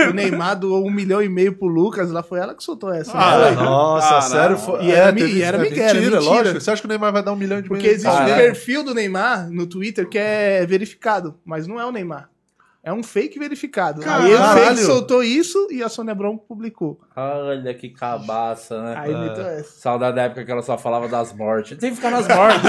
O 0.10 0.14
Neymar 0.14 0.58
doou 0.60 0.86
um 0.86 0.92
milhão 0.92 1.22
e 1.22 1.30
meio 1.30 1.54
pro 1.54 1.68
Lucas, 1.68 2.12
lá 2.12 2.22
foi 2.22 2.40
ela 2.40 2.54
que 2.54 2.64
soltou 2.64 2.94
essa. 2.94 3.12
Ah, 3.18 3.40
né? 3.40 3.48
é. 3.50 3.52
Nossa, 3.56 4.18
Ah, 4.18 4.22
sério? 4.22 4.58
Foi... 4.58 4.84
E 4.86 4.92
era 4.92 5.10
é, 5.20 5.24
e 5.24 5.42
era 5.42 5.58
é 5.58 5.62
Miguel, 5.62 5.86
mentira, 5.86 6.02
mentira. 6.02 6.20
lógico. 6.20 6.62
Você 6.62 6.72
acha 6.72 6.82
que 6.82 6.88
o 6.88 6.90
Neymar 6.90 7.12
vai 7.12 7.24
dar 7.24 7.32
um 7.34 7.36
milhão 7.36 7.62
de 7.62 7.68
Porque 7.68 7.88
existe 7.88 8.08
um 8.22 8.28
é? 8.28 8.36
perfil 8.36 8.84
do 8.84 8.94
Neymar 8.94 9.50
no 9.50 9.66
Twitter 9.66 10.08
que 10.08 10.18
é 10.18 10.66
verificado, 10.68 11.36
mas 11.46 11.66
não 11.68 11.80
é 11.80 11.86
o 11.86 11.92
Neymar. 11.96 12.30
É 12.84 12.94
um 12.94 13.02
fake 13.02 13.40
verificado. 13.40 14.00
Caralho. 14.02 14.28
Aí 14.28 14.36
o 14.36 14.60
fake 14.60 14.82
soltou 14.82 15.24
isso 15.24 15.68
e 15.72 15.82
a 15.82 15.90
Sônia 15.90 16.12
Abrão 16.12 16.38
publicou. 16.38 17.00
Olha 17.16 17.74
que 17.74 17.90
cabaça, 17.90 18.80
né? 18.80 18.94
Aí 18.96 19.12
essa. 19.58 19.80
Saudade 19.80 20.16
da 20.16 20.22
época 20.22 20.46
que 20.46 20.52
ela 20.52 20.62
só 20.62 20.78
falava 20.78 21.08
das 21.08 21.34
mortes. 21.34 21.80
Tem 21.80 21.90
que 21.90 21.96
ficar 21.96 22.12
nas 22.12 22.28
mortes. 22.28 22.62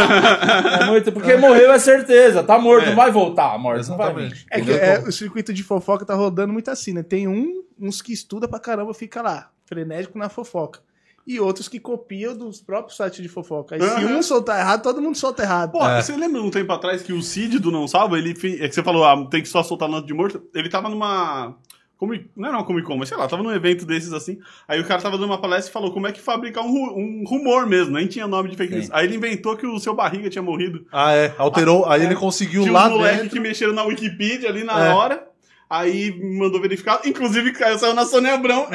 é 0.81 0.87
muito, 0.87 1.13
porque 1.13 1.37
morreu 1.37 1.71
é 1.71 1.79
certeza. 1.79 2.43
Tá 2.43 2.59
morto, 2.59 2.87
É. 2.87 2.89
não 2.89 2.97
vai 2.97 3.11
voltar 3.11 3.53
a 3.53 3.59
morte. 3.59 3.87
Não 3.91 3.99
vai 3.99 4.15
vir. 4.15 4.47
É 4.51 4.59
que 4.63 4.73
é, 4.73 5.01
o 5.01 5.13
circuito 5.13 5.53
de 5.53 5.63
fofoca 5.63 6.07
tá 6.07 6.15
rodando 6.15 6.51
muito 6.51 6.71
assim, 6.71 6.95
né? 6.95 7.03
Tem 7.03 7.29
um, 7.29 7.63
uns 7.79 8.01
que 8.01 8.15
estuda 8.15 8.49
pra 8.49 8.59
caramba, 8.59 8.95
fica 8.95 9.21
lá, 9.21 9.51
frenético 9.67 10.19
na 10.19 10.31
fofoca. 10.31 10.81
E 11.27 11.41
outros 11.41 11.69
que 11.69 11.81
copiam 11.81 12.37
dos 12.37 12.61
próprios 12.61 12.97
sites 12.97 13.21
de 13.21 13.29
fofoca. 13.29 13.75
Aí 13.75 13.81
se 13.83 13.87
Aham. 13.89 14.19
um 14.19 14.23
soltar 14.23 14.61
errado, 14.61 14.83
todo 14.83 15.03
mundo 15.03 15.17
solta 15.17 15.43
errado. 15.43 15.73
Pô, 15.73 15.85
É. 15.85 16.01
você 16.01 16.17
lembra 16.17 16.41
um 16.41 16.51
tempo 16.51 16.73
atrás 16.73 17.03
que 17.03 17.13
o 17.13 17.21
Cid 17.21 17.59
do 17.59 17.73
Não 17.73 17.89
Salva, 17.89 18.17
ele 18.17 18.31
é 18.31 18.35
que 18.69 18.73
você 18.73 18.83
falou, 18.83 19.05
ah, 19.05 19.27
tem 19.29 19.43
que 19.43 19.49
só 19.49 19.63
soltar 19.63 19.89
nota 19.89 20.07
de 20.07 20.15
morto? 20.15 20.41
Ele 20.55 20.69
tava 20.69 20.89
numa. 20.89 21.57
Comic- 21.99 22.29
Não 22.37 22.49
era 22.51 22.59
uma 22.59 22.65
Comic 22.65 22.87
Con, 22.87 22.99
mas 22.99 23.09
sei 23.09 23.17
lá, 23.17 23.27
tava 23.27 23.43
num 23.43 23.51
evento 23.51 23.87
desses 23.87 24.13
assim. 24.13 24.39
Aí 24.69 24.79
o 24.79 24.85
cara 24.85 25.01
tava 25.01 25.17
dando 25.17 25.31
uma 25.31 25.41
palestra 25.41 25.71
e 25.71 25.73
falou 25.73 25.91
como 25.93 26.07
é 26.07 26.13
que 26.13 26.21
fabricar 26.21 26.63
um, 26.63 26.71
ru- 26.71 26.95
um 26.95 27.25
rumor 27.27 27.67
mesmo, 27.67 27.95
nem 27.95 28.07
tinha 28.07 28.27
nome 28.27 28.51
de 28.51 28.57
fake 28.57 28.73
news. 28.75 28.85
Sim. 28.87 28.93
Aí 28.95 29.07
ele 29.07 29.17
inventou 29.17 29.57
que 29.57 29.67
o 29.67 29.79
seu 29.81 29.95
barriga 29.95 30.29
tinha 30.29 30.43
morrido. 30.43 30.87
Ah, 30.93 31.13
é. 31.15 31.35
Alterou. 31.39 31.87
Aí 31.87 32.05
ele 32.05 32.15
conseguiu 32.15 32.61
Tinha 32.65 32.73
lá 32.75 32.87
uns 32.87 32.93
moleques 32.93 33.19
dentro. 33.23 33.33
que 33.33 33.41
mexeram 33.41 33.73
na 33.73 33.83
Wikipedia 33.85 34.49
ali 34.51 34.63
na 34.63 34.89
É. 34.89 34.93
hora. 34.93 35.27
Aí 35.69 36.17
mandou 36.23 36.61
verificar. 36.61 37.01
Inclusive 37.05 37.53
caiu, 37.53 37.79
saiu 37.79 37.95
na 37.95 38.05
Sônia 38.05 38.35
Abrão. 38.35 38.69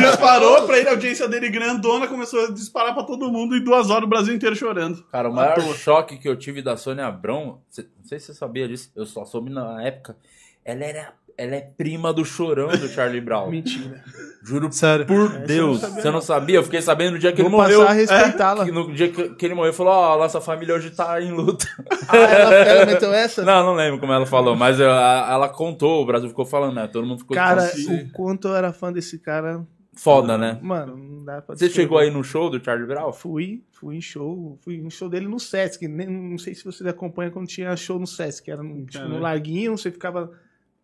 Disparou 0.00 0.66
pra 0.66 0.78
ele, 0.78 0.88
a 0.88 0.92
audiência 0.92 1.28
dele 1.28 1.48
grandona 1.48 2.08
começou 2.08 2.46
a 2.46 2.50
disparar 2.50 2.94
pra 2.94 3.04
todo 3.04 3.30
mundo 3.30 3.56
e 3.56 3.60
duas 3.60 3.90
horas 3.90 4.04
o 4.04 4.08
Brasil 4.08 4.34
inteiro 4.34 4.56
chorando. 4.56 5.04
Cara, 5.04 5.30
o 5.30 5.32
maior 5.32 5.60
choque 5.74 6.18
que 6.18 6.28
eu 6.28 6.36
tive 6.36 6.62
da 6.62 6.76
Sônia 6.76 7.06
Abrão, 7.06 7.60
não 7.76 8.04
sei 8.04 8.18
se 8.18 8.26
você 8.26 8.34
sabia 8.34 8.66
disso, 8.66 8.90
eu 8.96 9.06
só 9.06 9.24
soube 9.24 9.50
na 9.50 9.82
época, 9.84 10.16
ela 10.64 10.84
era, 10.84 11.12
ela 11.38 11.54
é 11.56 11.60
prima 11.60 12.12
do 12.12 12.24
chorão 12.24 12.68
do 12.68 12.88
Charlie 12.88 13.20
Brown. 13.20 13.48
Mentira. 13.50 14.02
Juro 14.42 14.72
Sério. 14.72 15.04
por 15.06 15.14
eu 15.34 15.46
Deus. 15.46 15.82
não 15.82 15.90
Você 15.90 16.10
não 16.10 16.20
sabia? 16.20 16.56
Eu 16.56 16.62
fiquei 16.62 16.80
sabendo 16.80 17.12
no 17.12 17.18
dia 17.18 17.30
que 17.32 17.42
Vou 17.42 17.50
ele 17.50 17.56
morreu. 17.56 17.80
passar 17.80 17.90
a 17.90 17.94
respeitá-la. 17.94 18.64
Que 18.64 18.72
no 18.72 18.92
dia 18.94 19.08
que, 19.10 19.28
que 19.34 19.46
ele 19.46 19.54
morreu, 19.54 19.72
falou: 19.72 19.92
Ó, 19.92 20.18
nossa 20.18 20.40
família 20.40 20.74
hoje 20.74 20.90
tá 20.90 21.20
em 21.20 21.30
luta. 21.30 21.66
Ah, 22.08 22.16
ela, 22.16 22.54
ela 22.54 22.86
meteu 22.86 23.12
essa? 23.12 23.42
Não, 23.44 23.64
não 23.64 23.74
lembro 23.74 24.00
como 24.00 24.12
ela 24.12 24.24
falou, 24.26 24.56
mas 24.56 24.80
eu- 24.80 24.90
a- 24.90 25.28
ela 25.30 25.48
contou, 25.48 26.02
o 26.02 26.06
Brasil 26.06 26.28
ficou 26.28 26.46
falando, 26.46 26.74
né? 26.74 26.86
Todo 26.86 27.06
mundo 27.06 27.18
ficou 27.20 27.34
Cara, 27.34 27.62
assim, 27.62 28.04
o 28.04 28.10
quanto 28.12 28.48
eu 28.48 28.56
era 28.56 28.72
fã 28.72 28.90
desse 28.92 29.18
cara. 29.18 29.66
foda, 29.94 30.38
né? 30.38 30.58
Mano, 30.62 30.96
não 30.96 31.24
dá 31.24 31.42
pra 31.42 31.54
Você 31.54 31.66
descrever. 31.66 31.72
chegou 31.88 31.98
aí 31.98 32.10
no 32.10 32.24
show 32.24 32.48
do 32.48 32.62
Charlie 32.64 32.86
Brown? 32.86 33.12
Fui, 33.12 33.62
fui 33.72 33.96
em 33.96 34.00
show, 34.00 34.58
fui 34.62 34.76
em 34.76 34.88
show 34.88 35.08
dele 35.10 35.28
no 35.28 35.38
Sesc. 35.38 35.86
Nem- 35.86 36.08
não 36.08 36.38
sei 36.38 36.54
se 36.54 36.64
vocês 36.64 36.88
acompanham 36.88 37.30
quando 37.30 37.46
tinha 37.46 37.76
show 37.76 37.98
no 37.98 38.06
Sesc. 38.06 38.50
Era 38.50 38.62
no, 38.62 38.86
tipo, 38.86 38.98
no 39.04 39.08
Caralho. 39.10 39.20
Larguinho, 39.20 39.76
você 39.76 39.90
ficava 39.90 40.30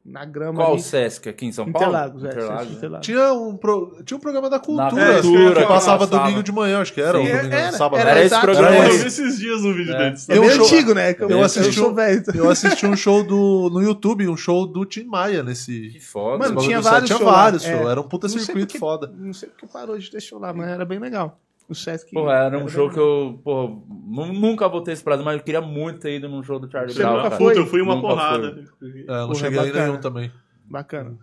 na 0.09 0.25
grama. 0.25 0.55
Qual 0.55 0.71
o 0.71 0.75
ali. 0.75 0.83
Sesc 0.83 1.29
aqui 1.29 1.47
em 1.47 1.53
São 1.53 1.71
Paulo? 1.71 1.89
Interlagos, 1.89 2.25
é. 2.25 2.29
Interlagos, 2.29 2.59
Sesc 2.59 2.71
né? 2.73 2.77
Interlagos. 2.79 3.07
Tinha 3.07 3.33
um, 3.33 3.57
pro- 3.57 3.99
tinha 4.05 4.17
um 4.17 4.21
programa 4.21 4.49
da 4.49 4.59
cultura. 4.59 5.21
cultura, 5.23 5.55
que 5.55 5.61
que 5.63 5.67
passava 5.67 6.07
passava. 6.07 6.07
domingo 6.25 6.43
de 6.43 6.53
manhã, 6.53 6.81
acho 6.81 6.93
que 6.93 7.01
era. 7.01 7.19
Sim. 7.19 7.25
domingo, 7.27 7.55
Era, 7.55 7.73
sábado. 7.73 8.01
era 8.01 8.11
Era 8.11 8.23
esse 8.25 8.41
programa 8.41 8.69
Era 8.77 8.85
Eu 8.87 8.91
esse. 8.91 8.99
vi 9.01 9.07
esses 9.07 9.39
dias 9.39 9.61
um 9.63 9.75
vídeo 9.75 9.95
É. 9.95 9.99
deles. 9.99 10.29
É 10.29 10.39
um 10.39 10.41
bem 10.43 10.51
show- 10.51 10.65
antigo, 10.67 10.95
né? 10.95 11.17
Eu 11.19 11.29
eu, 11.31 11.43
assisti 11.43 11.81
um- 11.81 11.95
velho. 11.95 12.23
Eu 12.35 12.51
assisti 12.51 12.87
um 12.87 12.97
show 12.97 13.23
do, 13.25 13.69
no 13.73 13.83
YouTube, 13.83 14.29
um 14.29 14.37
show 14.37 14.67
do 14.67 14.85
Tim 14.85 15.05
Maia 15.05 15.43
nesse. 15.43 15.91
Que 15.91 16.01
foda. 16.01 16.39
Mano, 16.49 16.61
tinha 16.61 16.81
vários 16.81 17.09
Tinha 17.09 17.19
shows 17.19 17.31
lá, 17.31 17.43
vários 17.43 17.65
é. 17.65 17.73
shows. 17.77 17.91
Era 17.91 18.01
um 18.01 18.05
puta 18.09 18.29
Não 18.29 18.39
circuito 18.39 18.67
porque- 18.69 18.79
foda. 18.79 19.13
Não 19.17 19.33
sei 19.33 19.49
porque 19.49 19.67
parou 19.67 19.99
de 19.99 20.11
ter 20.11 20.21
show 20.21 20.39
lá, 20.39 20.53
mas 20.53 20.69
era 20.69 20.85
bem 20.85 20.99
legal. 20.99 21.39
O 21.69 21.75
Sesc. 21.75 22.13
Porra, 22.13 22.33
era 22.35 22.59
um 22.59 22.69
show 22.69 22.89
que 22.89 22.99
eu, 22.99 23.41
porra, 23.43 23.75
nu- 24.07 24.33
nunca 24.33 24.69
vou 24.69 24.81
ter 24.83 24.93
esse 24.93 25.03
prazer, 25.03 25.25
mas 25.25 25.37
eu 25.39 25.43
queria 25.43 25.61
muito 25.61 25.99
ter 26.01 26.15
ido 26.17 26.29
num 26.29 26.43
show 26.43 26.59
do 26.61 26.71
Charlie 26.71 26.93
Você 26.95 27.01
Brown. 27.01 27.17
nunca 27.17 27.23
cara. 27.25 27.37
foi? 27.37 27.49
Puta, 27.55 27.61
eu 27.61 27.67
fui 27.67 27.83
uma 27.83 27.97
Nunca 27.97 28.07
porrada. 28.09 28.47
É, 28.47 28.89
eu 28.91 29.05
não 29.17 29.29
Porra, 29.29 29.35
cheguei 29.41 29.73
nenhum 29.73 29.97
também. 29.99 30.31
Bacana. 30.65 31.17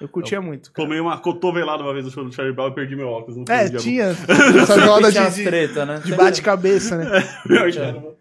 Eu 0.00 0.08
curtia 0.08 0.40
muito. 0.40 0.70
cara. 0.70 0.86
Tomei 0.86 1.00
uma 1.00 1.18
cotovelada 1.18 1.82
uma 1.82 1.92
vez 1.92 2.04
no 2.04 2.10
show 2.10 2.22
do 2.24 2.30
Charlie 2.32 2.54
Brown 2.54 2.68
e 2.68 2.74
perdi 2.74 2.94
meu 2.94 3.08
óculos. 3.08 3.42
Foi 3.46 3.54
É, 3.56 3.68
tinha 3.70 4.04
essa 4.04 4.78
roda 4.86 5.10
Tinha 5.10 5.28
de, 5.30 5.36
de, 5.36 5.44
treta, 5.44 5.84
né? 5.86 6.00
de 6.04 6.14
bate-cabeça, 6.14 6.96
né? 6.96 7.10
Eu 7.48 7.70
que 7.72 7.78
era 7.78 7.96
uma 7.98 8.12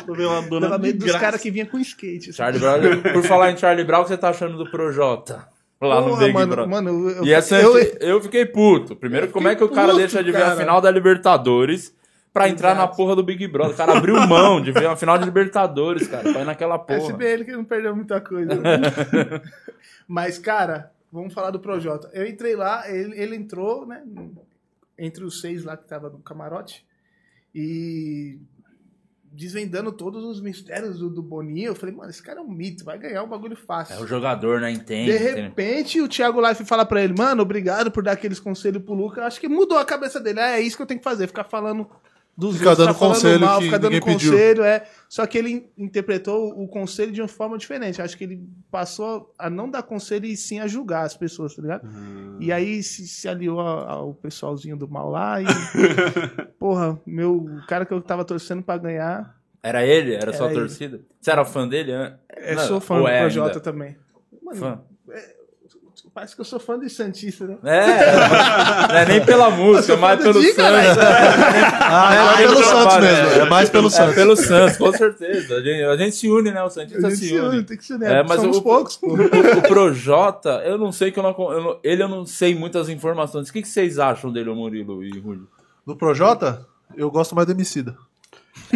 cotoveladona 0.00 0.76
medo 0.76 0.98
dos 1.06 1.16
caras 1.16 1.40
que 1.40 1.50
vinham 1.50 1.66
com 1.68 1.78
skate. 1.78 2.30
assim. 2.30 2.36
Charlie 2.36 2.60
Brown, 2.60 3.00
por 3.14 3.22
falar 3.22 3.50
em 3.52 3.56
Charlie 3.56 3.84
Brown, 3.84 4.00
o 4.00 4.02
que 4.02 4.08
você 4.10 4.18
tá 4.18 4.28
achando 4.28 4.58
do 4.58 4.70
Projota? 4.70 5.46
Lá 5.88 6.00
no 6.00 6.08
Porra, 6.08 6.20
Big 6.20 6.32
mano, 6.32 6.52
Brother. 6.54 6.70
mano, 6.70 7.10
eu, 7.10 7.24
E 7.24 7.32
essa 7.32 7.60
eu, 7.60 7.76
eu, 8.00 8.20
fiquei 8.20 8.46
puto. 8.46 8.94
Primeiro, 8.94 9.28
como 9.28 9.48
é 9.48 9.56
que 9.56 9.64
o 9.64 9.68
cara 9.68 9.88
puto, 9.88 9.98
deixa 9.98 10.22
de 10.22 10.30
ver 10.30 10.42
a 10.42 10.46
cara. 10.46 10.56
final 10.56 10.80
da 10.80 10.90
Libertadores 10.90 11.94
pra 12.32 12.48
entrar 12.48 12.74
na 12.74 12.86
porra 12.86 13.16
do 13.16 13.22
Big 13.22 13.46
Brother? 13.48 13.74
O 13.74 13.76
cara 13.76 13.96
abriu 13.96 14.14
mão 14.26 14.60
de 14.60 14.70
ver 14.70 14.86
a 14.86 14.96
final 14.96 15.18
de 15.18 15.24
Libertadores, 15.24 16.06
cara, 16.06 16.28
ir 16.28 16.44
naquela 16.44 16.78
porra. 16.78 16.98
SBL 16.98 17.44
que 17.44 17.52
não 17.52 17.64
perdeu 17.64 17.96
muita 17.96 18.20
coisa. 18.20 18.52
Mas, 20.06 20.38
cara, 20.38 20.92
vamos 21.10 21.34
falar 21.34 21.50
do 21.50 21.60
Projota. 21.60 22.10
Eu 22.12 22.26
entrei 22.26 22.54
lá, 22.54 22.88
ele, 22.88 23.20
ele 23.20 23.36
entrou, 23.36 23.86
né? 23.86 24.02
Entre 24.98 25.24
os 25.24 25.40
seis 25.40 25.64
lá 25.64 25.76
que 25.76 25.88
tava 25.88 26.08
no 26.08 26.18
camarote. 26.20 26.86
E 27.54 28.38
desvendando 29.32 29.90
todos 29.90 30.22
os 30.24 30.40
mistérios 30.40 30.98
do, 30.98 31.08
do 31.08 31.22
Boninho. 31.22 31.68
Eu 31.68 31.74
falei, 31.74 31.94
mano, 31.94 32.10
esse 32.10 32.22
cara 32.22 32.40
é 32.40 32.42
um 32.42 32.50
mito, 32.50 32.84
vai 32.84 32.98
ganhar 32.98 33.22
um 33.22 33.28
bagulho 33.28 33.56
fácil. 33.56 33.96
É 33.96 34.00
o 34.00 34.06
jogador, 34.06 34.60
né? 34.60 34.70
Entende. 34.70 35.10
De 35.10 35.16
repente, 35.16 36.00
o 36.00 36.08
Thiago 36.08 36.46
Life 36.46 36.64
fala 36.64 36.84
pra 36.84 37.02
ele, 37.02 37.14
mano, 37.16 37.42
obrigado 37.42 37.90
por 37.90 38.02
dar 38.02 38.12
aqueles 38.12 38.38
conselhos 38.38 38.82
pro 38.82 38.94
Luca. 38.94 39.24
Acho 39.24 39.40
que 39.40 39.48
mudou 39.48 39.78
a 39.78 39.84
cabeça 39.84 40.20
dele. 40.20 40.40
Ah, 40.40 40.58
é 40.58 40.60
isso 40.60 40.76
que 40.76 40.82
eu 40.82 40.86
tenho 40.86 41.00
que 41.00 41.04
fazer, 41.04 41.26
ficar 41.26 41.44
falando 41.44 41.88
dos 42.36 42.56
Ficar 42.56 42.70
outros, 42.70 42.86
dando 42.86 42.96
falando 42.98 43.14
conselho 43.14 43.48
que 43.58 43.64
ficar 43.64 43.78
dando 43.78 43.92
ninguém 43.92 44.14
pediu. 44.14 44.32
conselho, 44.32 44.62
é. 44.64 44.84
Só 45.08 45.26
que 45.26 45.36
ele 45.36 45.50
in- 45.50 45.64
interpretou 45.76 46.50
o 46.58 46.66
conselho 46.66 47.12
de 47.12 47.20
uma 47.20 47.28
forma 47.28 47.58
diferente. 47.58 48.00
Acho 48.00 48.16
que 48.16 48.24
ele 48.24 48.42
passou 48.70 49.32
a 49.38 49.50
não 49.50 49.68
dar 49.70 49.82
conselho 49.82 50.24
e 50.24 50.34
sim 50.36 50.58
a 50.58 50.66
julgar 50.66 51.04
as 51.04 51.14
pessoas, 51.16 51.54
tá 51.54 51.60
ligado? 51.62 51.86
E 52.40 52.50
aí 52.50 52.82
se, 52.82 53.06
se 53.06 53.28
aliou 53.28 53.60
ao 53.60 54.14
pessoalzinho 54.14 54.76
do 54.76 54.88
mal 54.88 55.10
lá 55.10 55.42
e. 55.42 55.44
porra, 56.58 56.98
meu 57.06 57.36
o 57.36 57.66
cara 57.66 57.84
que 57.84 57.92
eu 57.92 58.00
tava 58.00 58.24
torcendo 58.24 58.62
pra 58.62 58.78
ganhar. 58.78 59.36
Era 59.62 59.84
ele? 59.86 60.14
Era 60.14 60.32
sua 60.32 60.46
Era 60.46 60.54
ele. 60.54 60.60
torcida? 60.62 61.00
Você 61.20 61.30
era 61.30 61.44
fã 61.44 61.68
dele? 61.68 61.92
né? 61.92 62.16
Eu 62.36 62.56
Não, 62.56 62.66
sou 62.66 62.80
fã 62.80 62.98
do 62.98 63.06
é 63.06 63.20
Projota 63.20 63.48
ainda? 63.50 63.60
também. 63.60 63.96
Mano, 64.42 64.58
Fã. 64.58 64.80
Parece 66.14 66.34
que 66.34 66.40
eu 66.40 66.44
sou 66.44 66.58
fã 66.60 66.78
de 66.78 66.88
Santista, 66.90 67.46
né? 67.46 67.56
É, 67.64 68.88
não 68.88 68.96
é 68.98 69.06
nem 69.06 69.24
pela 69.24 69.50
música, 69.50 69.96
do 69.96 70.22
pelo. 70.22 70.42
Santos. 70.42 71.02
Ah, 71.94 72.14
é, 72.14 72.36
pelo 72.42 72.54
pelo 72.54 72.64
Santos 72.64 72.96
mesmo. 72.98 73.26
é. 73.28 73.38
É 73.38 73.44
mais 73.50 73.68
pelo 73.70 73.86
É 73.88 73.90
Santos. 73.90 74.14
pelo 74.14 74.36
Santos, 74.36 74.76
com 74.78 74.92
certeza. 74.92 75.56
A 75.56 75.60
gente, 75.62 75.82
a 75.84 75.96
gente 75.96 76.16
se 76.16 76.28
une, 76.30 76.50
né? 76.50 76.62
O 76.62 76.70
Santista 76.70 77.06
A 77.06 77.10
gente 77.10 77.18
se 77.20 77.28
se 77.28 77.38
une. 77.38 77.62
tem 77.64 77.76
que 77.76 77.84
se 77.84 77.92
unir. 77.94 78.06
É, 78.10 78.22
mas 78.22 78.40
Somos 78.40 78.56
o- 78.58 78.62
poucos, 78.62 78.96
pô. 78.96 79.08
O, 79.08 79.58
o 79.58 79.62
Projota, 79.62 80.62
eu 80.64 80.78
não 80.78 80.90
sei 80.92 81.10
que 81.12 81.18
eu 81.18 81.22
não, 81.22 81.34
eu 81.52 81.62
não- 81.62 81.78
Ele 81.84 82.02
eu 82.02 82.08
não 82.08 82.24
sei 82.24 82.54
muitas 82.54 82.88
informações. 82.88 83.48
O 83.48 83.52
que, 83.52 83.60
que 83.62 83.68
vocês 83.68 83.98
acham 83.98 84.32
dele, 84.32 84.48
o 84.50 84.54
Murilo 84.54 85.02
e 85.04 85.18
Rúlio? 85.18 85.46
Do 85.86 85.96
Projota, 85.96 86.64
eu 86.96 87.10
gosto 87.10 87.34
mais 87.34 87.46
do 87.46 87.52
Emicida. 87.52 87.96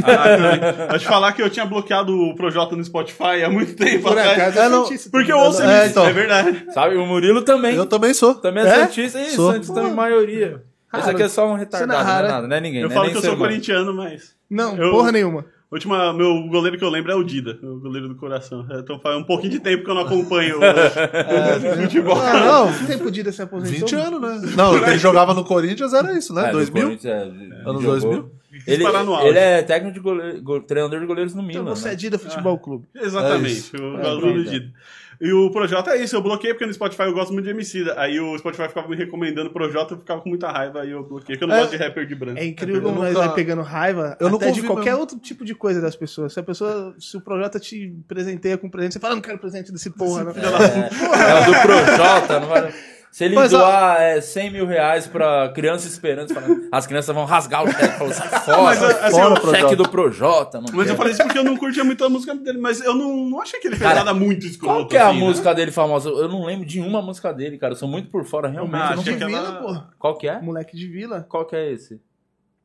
Ah, 0.02 0.94
Acho 0.94 1.06
falar 1.06 1.32
que 1.32 1.42
eu 1.42 1.48
tinha 1.50 1.64
bloqueado 1.64 2.12
o 2.14 2.34
Projota 2.34 2.76
no 2.76 2.84
Spotify 2.84 3.42
há 3.44 3.50
muito 3.50 3.74
tempo 3.76 4.02
Por 4.04 4.18
atrás. 4.18 4.38
acaso, 4.40 4.58
É, 4.58 4.68
não, 4.68 4.84
Porque 4.84 5.32
eu 5.32 5.36
também, 5.36 5.46
ouço? 5.46 5.62
É, 5.62 5.86
então. 5.86 6.06
é 6.06 6.12
verdade. 6.12 6.66
Sabe, 6.72 6.96
o 6.96 7.06
Murilo 7.06 7.42
também. 7.42 7.74
Eu 7.74 7.86
também 7.86 8.12
sou. 8.14 8.34
Também 8.34 8.64
é, 8.64 8.68
É? 8.68 8.74
Santista. 8.86 9.20
Ih, 9.20 9.30
Sou. 9.30 9.52
Santista 9.52 9.80
em 9.82 9.92
maioria. 9.94 10.62
Esse 10.92 11.02
Raro. 11.02 11.10
aqui 11.10 11.22
é 11.22 11.28
só 11.28 11.44
um 11.46 11.48
Cena 11.50 11.58
retardado, 11.58 11.92
não 11.92 12.00
é 12.00 12.02
rara. 12.14 12.28
nada, 12.28 12.48
não 12.48 12.56
é 12.56 12.60
ninguém. 12.60 12.80
Eu 12.82 12.88
não 12.88 12.92
é 12.92 12.98
falo 12.98 13.10
que 13.10 13.16
eu 13.16 13.20
sou 13.20 13.30
humano. 13.34 13.50
corintiano, 13.50 13.92
mas. 13.94 14.34
Não, 14.48 14.76
Eu- 14.76 14.90
porra 14.92 15.12
nenhuma. 15.12 15.44
Última, 15.68 16.12
meu 16.12 16.46
goleiro 16.46 16.78
que 16.78 16.84
eu 16.84 16.88
lembro 16.88 17.10
é 17.10 17.14
o 17.16 17.24
Dida, 17.24 17.58
o 17.60 17.80
goleiro 17.80 18.06
do 18.08 18.14
coração. 18.14 18.64
Então 18.70 19.00
faz 19.00 19.16
um 19.16 19.24
pouquinho 19.24 19.50
de 19.50 19.58
tempo 19.58 19.82
que 19.84 19.90
eu 19.90 19.96
não 19.96 20.02
acompanho 20.02 20.58
o, 20.58 20.60
o 20.60 20.62
futebol. 21.82 22.16
Ah, 22.16 22.32
não, 22.38 22.66
Quanto 22.72 22.86
tempo 22.86 23.04
o 23.06 23.10
Dida 23.10 23.32
se 23.32 23.42
aposentou? 23.42 23.80
20 23.88 23.94
anos, 23.96 24.20
né? 24.42 24.52
Não, 24.56 24.76
ele 24.76 24.96
jogava 24.96 25.34
no 25.34 25.44
Corinthians, 25.44 25.92
era 25.92 26.16
isso, 26.16 26.32
né? 26.32 26.44
É, 26.44 26.46
do 26.46 26.58
2000? 26.58 26.82
Corinthians, 26.84 27.12
é, 27.12 27.68
Anos 27.68 27.82
jogou. 27.82 28.00
2000? 28.00 28.30
Ele, 28.66 28.82
parar 28.84 29.04
no 29.04 29.14
auge. 29.14 29.28
ele 29.28 29.38
é 29.38 29.62
técnico 29.62 29.94
de 29.94 30.00
goleiro, 30.00 30.42
go- 30.42 30.60
treinador 30.60 31.00
de 31.00 31.06
goleiros 31.06 31.34
no 31.34 31.42
Então 31.42 31.62
Milan. 31.64 31.74
você 31.74 31.88
né? 31.88 31.94
é 31.94 31.96
Dida 31.96 32.18
Futebol 32.18 32.58
Clube. 32.58 32.86
Exatamente, 32.94 33.52
isso. 33.52 33.76
o 33.76 33.96
É, 33.98 34.20
verdade. 34.20 34.50
Dida. 34.50 34.72
E 35.18 35.32
o 35.32 35.50
Projota 35.50 35.92
é 35.92 36.02
isso, 36.02 36.14
eu 36.14 36.20
bloqueei 36.20 36.52
porque 36.52 36.66
no 36.66 36.74
Spotify 36.74 37.04
eu 37.04 37.14
gosto 37.14 37.32
muito 37.32 37.46
de 37.46 37.50
MC. 37.50 37.90
Aí 37.96 38.20
o 38.20 38.36
Spotify 38.36 38.68
ficava 38.68 38.86
me 38.86 38.94
recomendando 38.96 39.48
o 39.48 39.52
Projota, 39.52 39.94
eu 39.94 39.98
ficava 39.98 40.20
com 40.20 40.28
muita 40.28 40.50
raiva, 40.52 40.82
aí 40.82 40.90
eu 40.90 41.02
bloqueei, 41.04 41.38
porque 41.38 41.44
eu 41.44 41.48
não 41.48 41.54
É. 41.54 41.60
gosto 41.60 41.70
de 41.70 41.78
rapper 41.78 42.06
de 42.06 42.14
branco. 42.14 42.38
É 42.38 42.44
incrível 42.44 42.82
como 42.82 43.00
nós 43.00 43.14
vai 43.14 43.32
pegando 43.32 43.62
raiva 43.62 44.14
Eu 44.20 44.28
nunca 44.28 44.44
até 44.44 44.52
de 44.52 44.60
ouvi 44.60 44.66
qualquer 44.68 44.90
mesmo. 44.90 45.00
outro 45.00 45.18
tipo 45.18 45.42
de 45.42 45.54
coisa 45.54 45.80
das 45.80 45.96
pessoas. 45.96 46.34
Se 46.34 46.40
a 46.40 46.42
pessoa, 46.42 46.94
se 46.98 47.16
o 47.16 47.20
Projota 47.22 47.58
te 47.58 47.94
presenteia 48.06 48.58
com 48.58 48.68
presente, 48.68 48.92
você 48.92 49.00
fala, 49.00 49.14
não 49.14 49.22
quero 49.22 49.38
presente 49.38 49.72
desse 49.72 49.88
porra, 49.88 50.24
né? 50.24 50.32
É, 50.36 51.40
o 51.40 51.44
do 51.54 51.60
Projota, 51.62 52.40
não 52.40 52.48
vai... 52.48 52.74
Se 53.16 53.24
ele 53.24 53.34
Mas 53.34 53.54
a- 53.54 53.58
doar 53.58 54.02
é, 54.02 54.20
100 54.20 54.50
mil 54.50 54.66
reais 54.66 55.06
pra 55.06 55.48
criança 55.48 55.88
esperando, 55.88 56.34
falando, 56.34 56.68
as 56.70 56.86
crianças 56.86 57.14
vão 57.14 57.24
rasgar 57.24 57.64
o 57.64 57.66
cheque. 57.66 58.12
Sai 58.12 58.28
fora, 58.40 58.62
Mas, 58.62 58.82
assim, 58.82 59.10
fora 59.10 59.42
o 59.42 59.50
cheque 59.56 59.74
do 59.74 59.88
Projota. 59.88 60.58
Não 60.58 60.64
Mas 60.64 60.72
quero. 60.82 60.90
eu 60.90 60.96
falei 60.96 61.12
isso 61.14 61.22
porque 61.22 61.38
eu 61.38 61.44
não 61.44 61.56
curtia 61.56 61.82
muito 61.82 62.04
a 62.04 62.10
música 62.10 62.34
dele, 62.34 62.58
mas 62.58 62.82
eu 62.82 62.94
não, 62.94 63.16
não 63.16 63.40
achei 63.40 63.58
que 63.58 63.68
ele 63.68 63.76
fez 63.76 63.88
Cara, 63.88 64.04
nada 64.04 64.12
muito 64.12 64.44
escroto. 64.44 64.74
Qual 64.80 64.86
que 64.86 64.98
é 64.98 65.00
a 65.00 65.08
assim, 65.08 65.18
né? 65.18 65.24
música 65.24 65.54
dele 65.54 65.72
famosa? 65.72 66.10
Eu 66.10 66.28
não 66.28 66.44
lembro 66.44 66.66
de 66.66 66.78
uma 66.78 67.00
música 67.00 67.32
dele, 67.32 67.56
cara. 67.56 67.72
Eu 67.72 67.76
sou 67.78 67.88
muito 67.88 68.10
por 68.10 68.22
fora, 68.26 68.48
realmente. 68.48 68.82
Ah, 68.82 68.90
eu 68.90 68.96
não 68.96 69.00
achei 69.00 69.04
sei. 69.04 69.14
que 69.14 69.20
De 69.20 69.26
vila, 69.32 69.52
porra. 69.62 69.88
Qual 69.98 70.18
que 70.18 70.28
é? 70.28 70.38
Moleque 70.38 70.76
de 70.76 70.86
vila. 70.86 71.26
Qual 71.26 71.46
que 71.46 71.56
é 71.56 71.72
esse? 71.72 71.98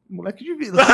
moleque 0.09 0.43
de 0.43 0.53
vila. 0.55 0.81
é 0.83 0.85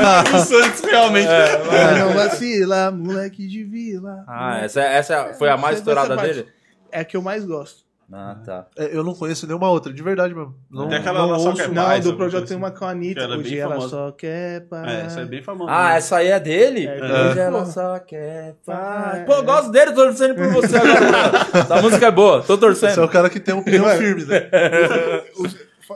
Marcos 0.00 0.40
Santos, 0.40 0.80
realmente. 0.80 1.28
Ah, 1.28 1.98
não 1.98 2.14
vacila, 2.14 2.90
moleque 2.90 3.46
de 3.46 3.64
vila. 3.64 4.24
Ah, 4.26 4.60
essa, 4.62 4.80
essa 4.80 5.34
foi 5.34 5.50
a 5.50 5.58
mais 5.58 5.76
estourada 5.76 6.16
parte. 6.16 6.56
É 6.92 7.00
a 7.00 7.04
que 7.04 7.16
eu 7.16 7.22
mais 7.22 7.44
gosto. 7.44 7.84
Ah, 8.12 8.36
tá. 8.44 8.66
É, 8.78 8.96
eu 8.96 9.02
não 9.02 9.14
conheço 9.16 9.48
nenhuma 9.48 9.68
outra, 9.68 9.92
de 9.92 10.00
verdade 10.00 10.32
mesmo. 10.32 10.54
Não, 10.70 10.86
Tem 10.88 10.98
aquela 10.98 11.18
não 11.22 11.30
lá 11.30 11.38
só 11.40 11.48
ouço. 11.48 11.56
que 11.56 11.62
é 11.62 11.74
Não, 11.74 11.84
paz, 11.86 12.04
do 12.04 12.16
projeto 12.16 12.46
tem 12.46 12.56
uma 12.56 12.70
com 12.70 12.84
a 12.84 12.90
Anitta. 12.90 13.20
Ela 13.20 13.34
é 13.34 13.38
Hoje 13.38 13.58
ela 13.58 13.80
só 13.80 14.12
quer 14.12 14.60
paz. 14.68 14.88
É, 14.88 15.00
essa 15.06 15.20
é 15.22 15.24
bem 15.24 15.42
famosa. 15.42 15.72
Ah, 15.72 15.94
essa 15.96 16.16
aí 16.18 16.28
é 16.28 16.38
dele? 16.38 16.86
É, 16.86 16.94
Hoje 17.02 17.38
é. 17.40 17.42
ela 17.42 17.66
só 17.66 17.98
quer 17.98 18.54
paz. 18.64 19.18
É. 19.18 19.24
Pô, 19.24 19.32
eu 19.32 19.42
gosto 19.44 19.72
dele, 19.72 19.90
tô 19.90 20.04
torcendo 20.04 20.36
por 20.36 20.46
você 20.52 20.76
agora. 20.76 21.48
Essa 21.58 21.82
música 21.82 22.06
é 22.06 22.10
boa, 22.12 22.42
tô 22.42 22.54
Esse 22.54 22.54
é 22.54 22.56
torcendo. 22.58 23.04
o 23.04 23.08
cara 23.08 23.28
que 23.28 23.40
tem 23.40 23.52
um 23.54 23.58
opinião 23.58 23.86
firme, 23.96 24.24
né? 24.24 24.50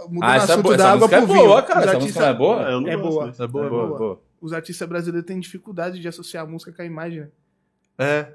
Mudando 0.09 0.23
Ah, 0.23 0.33
o 0.33 0.35
essa, 0.37 0.53
é 0.53 0.55
assunto 0.55 0.63
boa, 0.65 0.77
da 0.77 0.85
essa 0.85 0.93
água 0.93 0.99
música 1.09 1.17
é 1.17 1.21
pro 1.27 1.33
vinho. 1.35 1.47
boa, 1.47 1.63
cara. 1.63 1.79
Os 1.81 1.85
Essa 1.87 1.95
artistas- 1.97 2.03
música 2.03 2.21
não 2.21 2.29
é 2.29 2.35
boa? 2.35 2.71
eu 2.71 2.81
não 2.81 2.89
É 2.89 2.97
gosto, 2.97 3.11
boa. 3.11 3.27
né? 3.27 3.33
É 3.39 3.47
boa, 3.47 3.63
É 3.65 3.67
é 3.67 3.71
boa, 3.71 3.87
boa. 3.87 3.99
boa. 3.99 4.21
Os 4.41 4.53
artistas 4.53 4.89
brasileiros 4.89 5.27
têm 5.27 5.39
dificuldade 5.39 6.01
de 6.01 6.09
associar 6.09 6.45
a 6.45 6.47
música 6.47 6.73
com 6.73 6.83
a 6.83 6.85
imagem, 6.85 7.21
né? 7.21 7.29
É. 7.99 8.33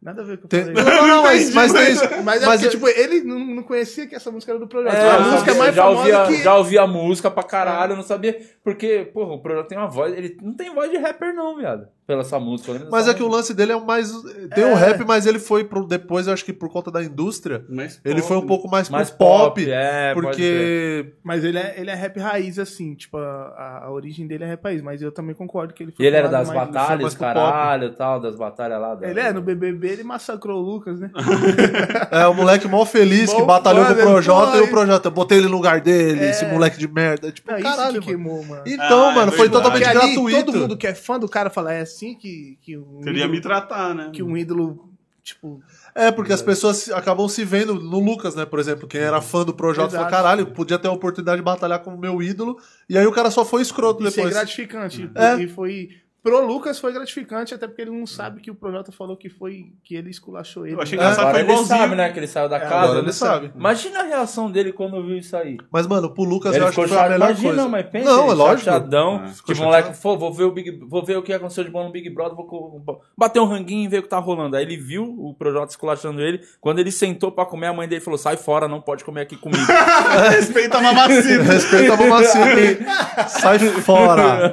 Nada 0.00 0.22
a 0.22 0.24
ver 0.24 0.38
com 0.38 0.46
o 0.46 0.48
que 0.48 0.56
Tem- 0.62 0.68
eu 0.68 0.74
Não, 0.74 0.82
falei. 0.84 1.00
não, 1.00 1.06
não, 1.08 1.22
mas, 1.24 1.54
mas 1.54 1.72
tem 1.72 1.92
isso. 1.92 2.04
Mas 2.24 2.42
é 2.42 2.46
Mas 2.46 2.60
porque, 2.60 2.66
eu- 2.66 2.70
tipo, 2.70 2.88
ele 2.88 3.20
não, 3.24 3.38
não 3.38 3.62
conhecia 3.64 4.06
que 4.06 4.14
essa 4.14 4.30
música 4.30 4.52
era 4.52 4.58
do 4.60 4.68
projeto. 4.68 4.94
É, 4.94 5.10
a 5.10 5.14
eu 5.16 5.22
música 5.22 5.38
sabia, 5.38 5.52
é 5.54 5.58
mais 5.58 5.74
já 5.74 5.82
famosa 5.82 6.00
ouvia, 6.00 6.26
que... 6.36 6.42
já 6.44 6.54
ouvia 6.56 6.82
a 6.82 6.86
música 6.86 7.30
pra 7.30 7.42
caralho, 7.42 7.92
eu 7.92 7.96
não 7.96 8.04
sabia. 8.04 8.40
Porque, 8.62 9.10
porra, 9.12 9.32
o 9.34 9.40
projeto 9.42 9.66
tem 9.68 9.76
uma 9.78 9.88
voz. 9.88 10.16
Ele 10.16 10.36
não 10.40 10.54
tem 10.54 10.72
voz 10.72 10.88
de 10.90 10.96
rapper, 10.98 11.34
não, 11.34 11.56
viado. 11.56 11.88
Pela 12.08 12.22
essa 12.22 12.40
música. 12.40 12.88
Mas 12.90 13.06
é 13.06 13.12
que 13.12 13.22
o 13.22 13.28
lance 13.28 13.52
dele 13.52 13.70
é 13.72 13.76
o 13.76 13.84
mais. 13.84 14.10
Tem 14.54 14.64
o 14.64 14.68
É. 14.68 14.74
rap, 14.74 15.04
mas 15.06 15.26
ele 15.26 15.38
foi 15.38 15.62
pro. 15.62 15.86
Depois, 15.86 16.26
eu 16.26 16.32
acho 16.32 16.42
que 16.42 16.54
por 16.54 16.70
conta 16.70 16.90
da 16.90 17.04
indústria, 17.04 17.62
ele 18.02 18.22
foi 18.22 18.38
um 18.38 18.46
pouco 18.46 18.66
mais, 18.66 18.88
Mais 18.88 19.10
pro 19.10 19.18
pop. 19.18 19.70
é, 19.70 20.14
porque. 20.14 21.12
Mas 21.22 21.44
ele 21.44 21.58
é, 21.58 21.74
ele 21.76 21.90
é 21.90 21.94
rap 21.94 22.18
raiz, 22.18 22.58
assim. 22.58 22.94
Tipo, 22.94 23.18
a, 23.18 23.82
a 23.84 23.90
origem 23.90 24.26
dele 24.26 24.44
é 24.44 24.46
rap 24.46 24.64
raiz. 24.64 24.80
Mas 24.80 25.02
eu 25.02 25.12
também 25.12 25.34
concordo 25.34 25.74
que 25.74 25.82
ele 25.82 25.92
foi 25.92 26.02
E 26.02 26.08
ele 26.08 26.16
era 26.16 26.28
das 26.28 26.48
mais- 26.48 26.58
batalhas, 26.70 27.14
caralho 27.14 27.88
e 27.88 27.92
tal, 27.94 28.18
das 28.18 28.34
batalhas 28.36 28.80
lá. 28.80 28.94
Da... 28.94 29.06
Ele 29.06 29.20
é, 29.20 29.30
no 29.30 29.42
BBB 29.42 29.88
ele 29.88 30.02
massacrou 30.02 30.62
o 30.62 30.64
Lucas, 30.64 30.98
né? 30.98 31.10
É 32.10 32.26
o 32.26 32.32
moleque 32.32 32.66
mó 32.66 32.86
feliz 32.86 33.30
que 33.32 33.42
batalhou 33.42 33.84
com 33.84 33.92
o 33.92 33.96
Projota 33.96 34.56
e 34.56 34.60
o 34.62 34.68
Projota. 34.70 35.08
Eu 35.08 35.12
botei 35.12 35.36
ele 35.36 35.46
no 35.48 35.52
lugar 35.56 35.82
dele, 35.82 36.20
É. 36.24 36.30
esse 36.30 36.46
moleque 36.46 36.78
de 36.78 36.88
merda. 36.88 37.30
Tipo, 37.30 37.52
Não, 37.52 37.60
caralho, 37.60 37.98
isso 37.98 38.00
que 38.00 38.16
mano. 38.16 38.24
queimou, 38.24 38.44
mano. 38.44 38.62
Então, 38.66 39.08
Ah, 39.08 39.12
é 39.12 39.14
mano, 39.14 39.32
foi 39.32 39.48
verdade. 39.48 39.62
totalmente 39.64 39.92
gratuito. 40.16 40.44
todo 40.52 40.58
mundo 40.60 40.76
que 40.78 40.86
é 40.86 40.94
fã 40.94 41.18
do 41.18 41.28
cara 41.28 41.50
fala, 41.50 41.74
é 41.74 41.84
assim 41.98 42.14
que, 42.14 42.56
que 42.62 42.76
um 42.76 43.00
Queria 43.00 43.20
ídolo, 43.24 43.32
me 43.32 43.40
tratar, 43.40 43.94
né? 43.94 44.10
que 44.12 44.22
um 44.22 44.36
ídolo, 44.36 44.88
tipo... 45.22 45.60
É, 45.94 46.12
porque 46.12 46.32
as 46.32 46.40
pessoas 46.40 46.76
se- 46.76 46.92
acabam 46.92 47.28
se 47.28 47.44
vendo 47.44 47.74
no 47.74 47.98
Lucas, 47.98 48.34
né? 48.34 48.46
Por 48.46 48.58
exemplo, 48.60 48.86
quem 48.86 49.00
era 49.00 49.20
fã 49.20 49.44
do 49.44 49.52
Projota 49.52 49.90
falou, 49.96 50.08
caralho, 50.10 50.46
podia 50.52 50.78
ter 50.78 50.88
a 50.88 50.92
oportunidade 50.92 51.38
de 51.38 51.44
batalhar 51.44 51.80
com 51.80 51.94
o 51.94 51.98
meu 51.98 52.22
ídolo. 52.22 52.58
E 52.88 52.96
aí 52.96 53.06
o 53.06 53.12
cara 53.12 53.30
só 53.30 53.44
foi 53.44 53.62
escroto 53.62 54.02
Isso 54.04 54.08
é 54.20 54.22
depois. 54.22 54.34
gratificante. 54.34 55.10
É. 55.14 55.42
E 55.42 55.48
foi... 55.48 55.90
Pro 56.28 56.46
Lucas 56.46 56.78
foi 56.78 56.92
gratificante, 56.92 57.54
até 57.54 57.66
porque 57.66 57.82
ele 57.82 57.90
não 57.90 58.06
sabe 58.06 58.40
que 58.40 58.50
o 58.50 58.54
Projota 58.54 58.92
falou 58.92 59.16
que 59.16 59.28
foi... 59.28 59.72
Que 59.84 59.94
ele 59.96 60.10
esculachou 60.10 60.66
ele. 60.66 60.74
Eu 60.76 60.82
achei 60.82 60.98
É. 60.98 61.00
engraçado, 61.00 61.20
Agora 61.20 61.34
foi 61.34 61.42
ele 61.44 61.52
igualzinho. 61.52 61.78
sabe, 61.78 61.94
né? 61.96 62.12
Que 62.12 62.18
ele 62.18 62.26
saiu 62.26 62.48
da 62.48 62.56
É, 62.56 62.60
casa. 62.60 62.74
Agora 62.76 62.94
né? 62.94 63.00
ele 63.04 63.12
sabe. 63.12 63.52
Imagina 63.56 64.00
a 64.00 64.02
reação 64.04 64.50
dele 64.50 64.72
quando 64.72 65.02
viu 65.04 65.16
isso 65.16 65.36
aí. 65.36 65.56
Mas, 65.72 65.86
mano, 65.86 66.12
pro 66.12 66.24
Lucas 66.24 66.54
Ele 66.54 66.62
eu 66.64 66.68
acho 66.68 66.72
ficou 66.74 66.84
que 66.84 66.90
foi 66.90 66.98
a 66.98 67.08
melhor 67.10 67.30
Imagina, 67.30 67.48
coisa. 67.54 67.68
mas 67.68 67.86
pensa. 67.86 68.04
Não, 68.10 68.22
ele 68.24 68.30
é 68.32 68.34
lógico. 68.34 68.64
Chateadão. 68.64 69.24
É, 69.24 69.28
ficou 69.28 69.54
tipo, 69.54 69.66
moleque, 69.66 70.00
pô, 70.00 70.16
vou 70.18 70.32
ver, 70.32 70.44
o 70.44 70.50
Big, 70.52 70.78
vou 70.88 71.04
ver 71.04 71.16
o 71.16 71.22
que 71.22 71.32
aconteceu 71.32 71.64
de 71.64 71.70
bom 71.70 71.84
no 71.84 71.90
Big 71.92 72.08
Brother, 72.10 72.34
vou 72.36 73.00
bater 73.16 73.40
um 73.40 73.46
ranguinho 73.46 73.84
e 73.84 73.88
ver 73.88 73.98
o 73.98 74.02
que 74.02 74.08
tá 74.08 74.18
rolando. 74.18 74.56
Aí 74.56 74.64
ele 74.64 74.76
viu 74.76 75.04
o 75.04 75.34
Projota 75.34 75.70
esculachando 75.70 76.20
ele. 76.20 76.40
Quando 76.60 76.78
ele 76.78 76.90
sentou 76.92 77.30
pra 77.32 77.44
comer, 77.46 77.66
a 77.68 77.72
mãe 77.72 77.88
dele 77.88 78.00
falou: 78.00 78.18
sai 78.18 78.36
fora, 78.36 78.68
não 78.68 78.80
pode 78.80 79.04
comer 79.04 79.22
aqui 79.22 79.36
comigo. 79.36 79.62
Respeita 80.30 80.78
a 80.78 80.80
mamacita. 80.82 81.42
Respeita 81.44 81.94
a 81.94 81.96
mamacita. 81.96 83.28
Sai 83.28 83.58
fora. 83.58 84.52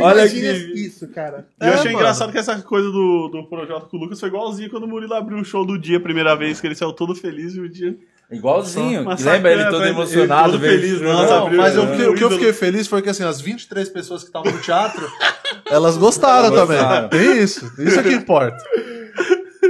Olha 0.00 0.20
Imagina 0.26 0.52
que- 0.52 0.87
isso, 0.88 1.08
cara. 1.08 1.46
E 1.60 1.64
eu 1.64 1.70
É, 1.70 1.74
achei 1.74 1.84
mano. 1.86 1.98
engraçado 1.98 2.32
que 2.32 2.38
essa 2.38 2.60
coisa 2.62 2.90
do, 2.90 3.28
do 3.28 3.44
Projota 3.48 3.86
com 3.86 3.96
o 3.96 4.00
Lucas 4.00 4.18
foi 4.20 4.28
igualzinho 4.28 4.68
quando 4.70 4.84
o 4.84 4.88
Murilo 4.88 5.14
abriu 5.14 5.38
o 5.38 5.44
show 5.44 5.64
do 5.64 5.78
dia, 5.78 5.98
a 5.98 6.00
primeira 6.00 6.34
vez, 6.36 6.60
que 6.60 6.66
ele 6.66 6.74
saiu 6.74 6.92
todo 6.92 7.14
feliz 7.14 7.54
e 7.54 7.60
o 7.60 7.68
dia. 7.68 7.96
Igualzinho. 8.30 9.06
Lembra 9.20 9.52
ele 9.52 9.64
todo 9.66 9.82
ele 9.82 9.90
emocionado, 9.90 10.52
todo 10.52 10.60
veio 10.60 10.80
feliz, 10.80 11.00
nossa, 11.00 11.34
Não, 11.34 11.46
abriu- 11.46 11.60
mas 11.62 11.74
eu 11.76 11.82
é, 11.84 12.08
o 12.08 12.12
o 12.12 12.14
que 12.14 12.24
eu 12.24 12.30
fiquei 12.30 12.52
feliz 12.52 12.86
foi 12.86 13.00
que 13.00 13.08
assim, 13.08 13.24
as 13.24 13.40
23 13.40 13.88
pessoas 13.88 14.22
que 14.22 14.28
estavam 14.28 14.52
no 14.52 14.58
teatro, 14.60 15.06
elas 15.70 15.96
gostaram 15.96 16.50
Gostaram. 16.50 17.08
também. 17.08 17.24
Tem 17.26 17.42
isso. 17.42 17.64
Isso 17.80 17.98
é 18.00 18.02
que 18.02 18.12
importa. 18.12 18.62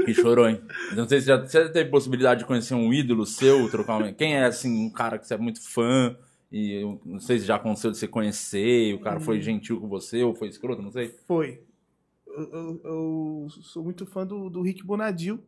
Que 0.05 0.13
chorou, 0.15 0.49
hein? 0.49 0.61
Não 0.97 1.07
sei 1.09 1.21
se 1.21 1.27
já, 1.27 1.37
você 1.39 1.65
já 1.65 1.69
teve 1.69 1.91
possibilidade 1.91 2.41
de 2.41 2.47
conhecer 2.47 2.75
um 2.75 2.93
ídolo 2.93 3.25
seu, 3.27 3.69
trocar 3.71 3.97
uma... 3.99 4.13
Quem 4.13 4.37
é, 4.37 4.45
assim, 4.47 4.87
um 4.87 4.91
cara 4.91 5.19
que 5.19 5.27
você 5.27 5.35
é 5.35 5.39
muito 5.39 5.61
fã 5.63 6.17
e 6.51 6.83
eu 6.83 7.01
não 7.05 7.19
sei 7.21 7.39
se 7.39 7.45
já 7.47 7.57
aconteceu 7.57 7.91
de 7.91 7.99
você 7.99 8.09
conhecer 8.09 8.91
e 8.91 8.95
o 8.95 9.01
cara 9.01 9.21
foi 9.21 9.41
gentil 9.41 9.81
com 9.81 9.89
você 9.89 10.23
ou 10.23 10.35
foi 10.35 10.49
escroto, 10.49 10.81
não 10.83 10.91
sei. 10.91 11.09
Foi. 11.27 11.61
Eu, 12.27 12.43
eu- 12.53 12.81
eu 12.85 13.47
sou 13.63 13.83
muito 13.83 14.07
fã 14.07 14.27
do, 14.27 14.49
do 14.49 14.63
Rick 14.63 14.85
Bonadil. 14.85 15.41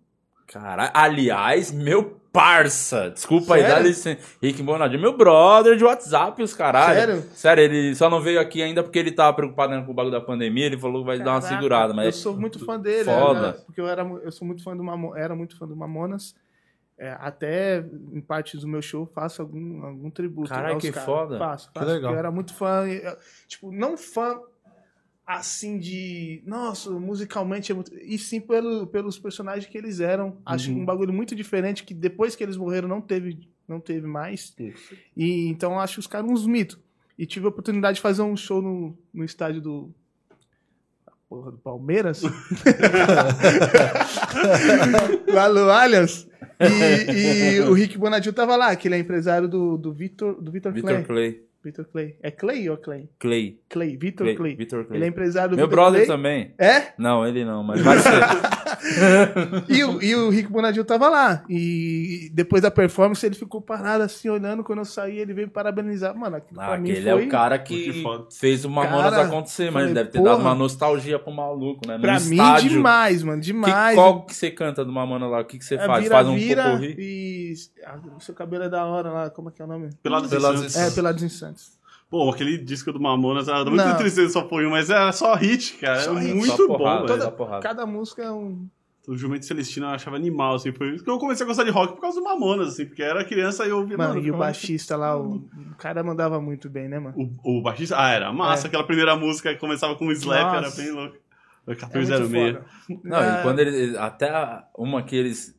Caralho, 0.47 0.91
aliás, 0.93 1.71
meu 1.71 2.19
parça, 2.33 3.09
desculpa 3.11 3.55
aí, 3.55 3.61
Sério? 3.63 3.77
dá 3.77 3.81
licença. 3.89 4.21
Rick 4.43 4.61
Bonadinho, 4.65 5.01
meu 5.01 5.17
brother 5.17 5.77
de 5.77 5.85
WhatsApp, 5.85 6.43
os 6.43 6.55
caralho. 6.55 6.95
Sério? 6.99 7.23
Sério, 7.33 7.63
ele 7.65 7.95
só 7.95 8.11
não 8.11 8.21
veio 8.21 8.41
aqui 8.41 8.61
ainda 8.61 8.83
porque 8.83 8.99
ele 8.99 9.13
tava 9.13 9.33
preocupado 9.37 9.73
né, 9.73 9.83
com 9.85 9.93
o 9.93 9.95
bagulho 9.95 10.11
da 10.13 10.21
pandemia, 10.21 10.67
ele 10.67 10.77
falou 10.79 11.03
que 11.03 11.07
vai 11.07 11.19
dar 11.19 11.35
uma 11.35 11.41
Caraca, 11.41 11.57
segurada, 11.57 11.93
Eu 11.93 11.97
mas... 11.97 12.17
sou 12.17 12.37
muito 12.37 12.65
fã 12.65 12.81
dele. 12.81 13.05
Foda. 13.05 13.41
né? 13.53 13.53
Porque 13.65 13.81
eu, 13.81 13.87
era, 13.87 14.03
eu 14.03 14.33
sou 14.33 14.45
muito 14.47 14.63
fã 14.65 14.77
do 14.77 14.83
Mamo, 14.83 15.15
era 15.17 15.37
muito 15.37 15.57
fã 15.57 15.67
do 15.69 15.77
Mamonas. 15.77 16.35
É, 17.03 17.17
até 17.19 17.79
em 18.13 18.21
partes 18.21 18.61
do 18.61 18.69
meu 18.69 18.83
show 18.83 19.07
faço 19.07 19.41
algum, 19.41 19.83
algum 19.87 20.11
tributo. 20.11 20.51
Caralho, 20.51 20.79
que 20.79 20.93
caras. 20.93 21.07
foda. 21.07 21.39
Faço, 21.39 21.69
Que 21.73 21.79
faço, 21.79 21.87
legal. 21.87 22.03
porque 22.03 22.15
Eu 22.15 22.19
era 22.19 22.31
muito 22.31 22.53
fã. 22.53 22.87
eu- 22.87 23.17
Tipo, 23.49 23.73
não 23.73 23.97
fã 23.97 24.39
assim 25.27 25.79
de. 25.79 26.43
Nossa, 26.45 26.91
musicalmente 26.91 27.73
é 27.73 27.75
muito. 27.75 27.91
E 27.97 28.19
sim 28.19 28.39
pelo, 28.39 28.87
pelos 28.87 29.19
personagens 29.19 29.65
que 29.67 29.79
eles 29.79 29.99
eram. 29.99 30.37
Acho 30.45 30.71
Uhum. 30.71 30.83
um 30.83 30.85
bagulho 30.85 31.11
muito 31.13 31.35
diferente 31.35 31.85
que 31.85 31.95
depois 31.95 32.37
que 32.37 32.45
eles 32.45 32.59
morreram 32.59 32.87
não 32.87 33.01
teve, 33.01 33.49
não 33.67 33.81
teve 33.81 34.07
mais. 34.07 34.55
E 35.17 35.47
então 35.49 35.81
acho 35.81 36.01
os 36.01 36.07
caras 36.07 36.31
uns 36.31 36.47
mitos. 36.47 36.79
E 37.19 37.25
tive 37.25 37.47
a 37.47 37.49
oportunidade 37.49 37.95
de 37.97 38.03
fazer 38.03 38.21
um 38.21 38.37
show 38.37 38.61
no, 38.61 38.95
no 39.15 39.25
estádio 39.25 39.63
do. 39.63 39.91
Porra, 41.31 41.51
do 41.53 41.59
Palmeiras. 41.59 42.23
lá 45.33 45.49
no 45.49 45.71
Allianz. 45.71 46.29
E, 46.61 47.57
e 47.57 47.61
o 47.61 47.73
Rick 47.73 47.97
Bonadil 47.97 48.33
tava 48.33 48.57
lá, 48.57 48.75
que 48.77 48.89
ele 48.89 48.95
é 48.95 48.99
empresário 48.99 49.49
do, 49.49 49.77
do 49.77 49.93
Vitor 49.93 50.41
do 50.41 50.51
Vitor 50.51 50.73
Vitor 50.73 50.91
Clay. 50.91 51.05
Clay. 51.05 51.50
Vitor 51.63 51.85
Clay. 51.93 52.17
É 52.23 52.31
Clay 52.31 52.71
ou 52.71 52.77
Clay? 52.79 53.09
Clay. 53.19 53.61
Clay, 53.69 53.97
Vitor 53.97 54.25
Clay. 54.27 54.37
Clay. 54.37 54.57
Vitor 54.57 54.85
Clay. 54.87 54.99
Ele 54.99 55.05
é 55.05 55.09
empresário 55.09 55.51
do 55.51 55.57
Meu 55.57 55.67
Vitor 55.67 55.77
brother 55.85 56.07
Clay. 56.07 56.17
também. 56.17 56.55
É? 56.59 56.93
Não, 56.97 57.27
ele 57.27 57.45
não, 57.45 57.63
mas 57.63 57.81
vai 57.83 57.99
ser. 57.99 58.11
E 59.69 59.85
o, 59.85 60.03
e 60.03 60.15
o 60.15 60.31
Rick 60.31 60.51
Bonadil 60.51 60.85
tava 60.87 61.09
lá. 61.09 61.45
E 61.51 62.31
depois 62.33 62.63
da 62.63 62.71
performance 62.71 63.25
ele 63.27 63.35
ficou 63.35 63.61
parado 63.61 64.03
assim, 64.03 64.29
olhando. 64.31 64.65
Quando 64.65 64.79
eu 64.79 64.85
saí, 64.87 65.19
ele 65.19 65.35
veio 65.35 65.49
me 65.49 65.53
parabenizar. 65.53 66.17
Mano, 66.17 66.37
aquilo 66.37 66.61
Ah, 66.61 66.69
pra 66.69 66.79
mim 66.79 66.91
aquele 66.91 67.11
foi... 67.11 67.23
é 67.23 67.27
o 67.27 67.29
cara 67.29 67.59
Que 67.59 67.93
que 67.93 68.05
fez 68.33 68.65
o 68.65 68.71
Mamonas 68.71 69.13
acontecer, 69.13 69.65
mas 69.65 69.73
falei, 69.75 69.89
ele 69.89 69.95
deve 69.95 70.11
ter 70.11 70.19
porra. 70.19 70.31
dado 70.31 70.41
uma 70.41 70.55
nostalgia 70.55 71.19
pro 71.19 71.31
maluco, 71.33 71.87
né? 71.87 71.97
No 71.97 72.01
Pra 72.01 72.19
mim, 72.21 72.37
estádio. 72.37 72.71
demais, 72.71 73.23
mano. 73.23 73.41
Que, 73.41 73.47
Demais. 73.47 73.95
qual 73.95 74.25
que 74.25 74.35
você 74.35 74.51
canta 74.51 74.85
do 74.85 74.93
Mamona 74.93 75.27
lá? 75.27 75.41
O 75.41 75.45
que, 75.45 75.59
que 75.59 75.65
você 75.65 75.75
É, 75.75 75.87
faz? 75.87 76.03
vira, 76.05 76.15
faz 76.15 76.27
um 76.29 76.35
vira 76.37 76.79
e... 76.83 77.53
Ah, 77.85 77.99
o 78.17 78.21
seu 78.21 78.35
cabelo 78.35 78.65
é 78.65 78.69
da 78.69 78.85
hora 78.87 79.11
lá. 79.11 79.31
Como 79.31 79.49
é 79.51 79.53
que 79.53 79.61
é 79.61 79.65
o 79.65 79.69
nome? 79.69 79.91
Pelados 80.03 80.31
Santos. 80.31 80.77
É, 80.77 80.91
Pelados 80.91 81.23
em 81.23 81.29
Santos. 81.29 81.50
Pô, 82.11 82.29
aquele 82.29 82.59
disco 82.59 82.93
do 82.93 83.01
Mamonas 83.01 83.47
era 83.49 83.65
muito 83.65 83.77
Não. 83.77 83.97
tristeza 83.97 84.31
só 84.33 84.49
foi 84.49 84.67
um, 84.67 84.71
mas 84.71 84.91
era 84.91 85.13
só 85.13 85.33
hit, 85.37 85.75
cara. 85.75 86.01
Só 86.01 86.11
Era 86.11 86.21
hit, 86.21 86.35
muito 86.35 86.57
só 86.57 86.67
bom, 86.67 86.77
porrada. 86.79 87.17
velho. 87.17 87.31
Porrada. 87.33 87.63
Cada 87.63 87.87
música 87.87 88.23
é 88.23 88.31
um... 88.33 88.67
O 89.09 89.17
Jumento 89.17 89.47
Celestino 89.47 89.87
eu 89.87 89.91
achava 89.91 90.17
animal, 90.17 90.57
assim. 90.57 90.73
Foi 90.73 90.95
isso 90.95 91.03
que 91.03 91.11
eu 91.11 91.19
comecei 91.19 91.45
a 91.45 91.47
gostar 91.47 91.65
de 91.65 91.71
rock 91.71 91.95
por 91.95 92.01
causa 92.01 92.21
do 92.21 92.25
Mamonas, 92.25 92.69
assim, 92.69 92.85
porque 92.85 93.03
era 93.03 93.25
criança 93.25 93.65
e 93.65 93.71
eu 93.71 93.79
ouvia. 93.79 93.97
Mano, 93.97 94.17
e 94.17 94.19
o 94.19 94.23
ficava- 94.25 94.39
baixista 94.45 94.97
lá, 94.97 95.17
o, 95.17 95.37
o 95.37 95.75
cara 95.79 96.03
mandava 96.05 96.41
muito 96.41 96.69
bem, 96.69 96.89
né, 96.89 96.99
mano? 96.99 97.15
O, 97.43 97.59
o 97.59 97.63
baixista. 97.63 97.97
Ah, 97.99 98.11
era 98.11 98.33
massa. 98.33 98.67
É. 98.67 98.69
Aquela 98.69 98.85
primeira 98.85 99.17
música 99.17 99.53
que 99.55 99.59
começava 99.59 99.97
com 99.97 100.07
um 100.07 100.13
slap, 100.13 100.53
era 100.55 100.61
Nossa. 100.63 100.81
bem 100.83 100.91
louco. 100.93 101.17
O 101.67 101.73
É 101.73 101.75
muito 101.75 101.89
1406. 101.99 102.55
foda. 102.57 102.67
Não, 103.03 103.19
e 103.41 103.43
quando 103.43 103.59
ele. 103.61 103.97
Até 103.99 104.31
a- 104.31 104.65
uma 104.77 105.03
que 105.03 105.17
eles. 105.17 105.59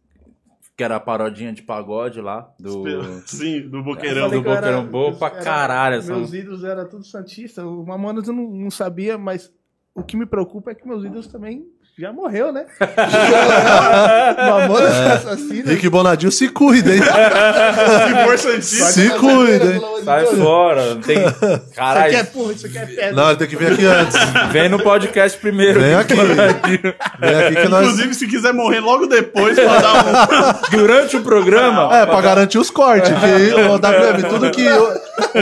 Que 0.78 0.84
era 0.84 0.96
a 0.96 1.00
parodinha 1.00 1.52
de 1.54 1.62
pagode 1.62 2.22
lá. 2.22 2.52
Do. 2.60 2.84
Sim, 3.28 3.68
do 3.70 3.84
Boqueirão. 3.84 4.30
do 4.30 4.42
Boqueirão, 4.42 4.86
boa 4.88 5.14
pra 5.14 5.28
era- 5.28 5.44
caralho 5.44 5.96
essa 5.98 6.16
Meus 6.16 6.34
ídolos 6.34 6.64
eram 6.64 6.88
tudo 6.90 7.06
Santista. 7.06 7.66
O 7.66 7.86
Mamonas 7.86 8.28
eu 8.28 8.34
não, 8.34 8.50
não 8.50 8.72
sabia, 8.72 9.18
mas 9.18 9.54
o 9.94 10.02
que 10.04 10.16
me 10.18 10.26
preocupa 10.26 10.72
é 10.72 10.76
que 10.76 10.88
meus 10.88 11.04
ídolos 11.04 11.28
também 11.28 11.66
já 12.00 12.12
morreu, 12.12 12.52
né? 12.52 12.66
Mamonas 14.38 14.98
assassinas. 14.98 15.68
Rick 15.68 15.88
Bonadil 15.90 16.32
se 16.32 16.48
cuida, 16.50 16.96
hein? 16.96 17.02
Se 17.04 18.26
for 18.26 18.38
Santista. 18.40 18.86
Se 18.86 19.10
cuida, 19.12 19.66
hein? 19.74 19.82
Sai 20.04 20.26
fora. 20.26 20.96
Tem... 21.06 21.18
Isso 21.22 21.46
aqui 21.46 21.46
é 21.46 21.60
Caralho, 21.76 22.26
porra, 22.28 22.54
isso 22.54 22.66
aqui 22.66 22.78
é 22.78 22.86
pedra. 22.86 23.12
Não, 23.12 23.28
ele 23.30 23.38
tem 23.38 23.48
que 23.48 23.56
vir 23.56 23.74
aqui 23.74 23.86
antes. 23.86 24.18
vem 24.52 24.70
no 24.70 24.82
podcast 24.82 25.38
primeiro. 25.38 25.80
Vem 25.80 25.94
aqui. 25.96 26.16
Vem 26.16 27.36
aqui 27.36 27.56
que 27.56 27.68
nós. 27.68 27.86
Inclusive, 27.86 28.14
se 28.16 28.28
quiser 28.28 28.54
morrer 28.54 28.80
logo 28.80 29.06
depois, 29.06 29.58
mandar 29.58 30.06
um. 30.06 30.78
Durante 30.78 31.18
o 31.18 31.22
programa, 31.22 31.96
É, 31.96 32.06
pra 32.06 32.22
garantir 32.22 32.58
os 32.58 32.70
cortes. 32.72 33.12
Que 33.12 33.54
o 33.54 33.76
WM, 33.76 34.30
tudo 34.30 34.50
que. 34.52 34.66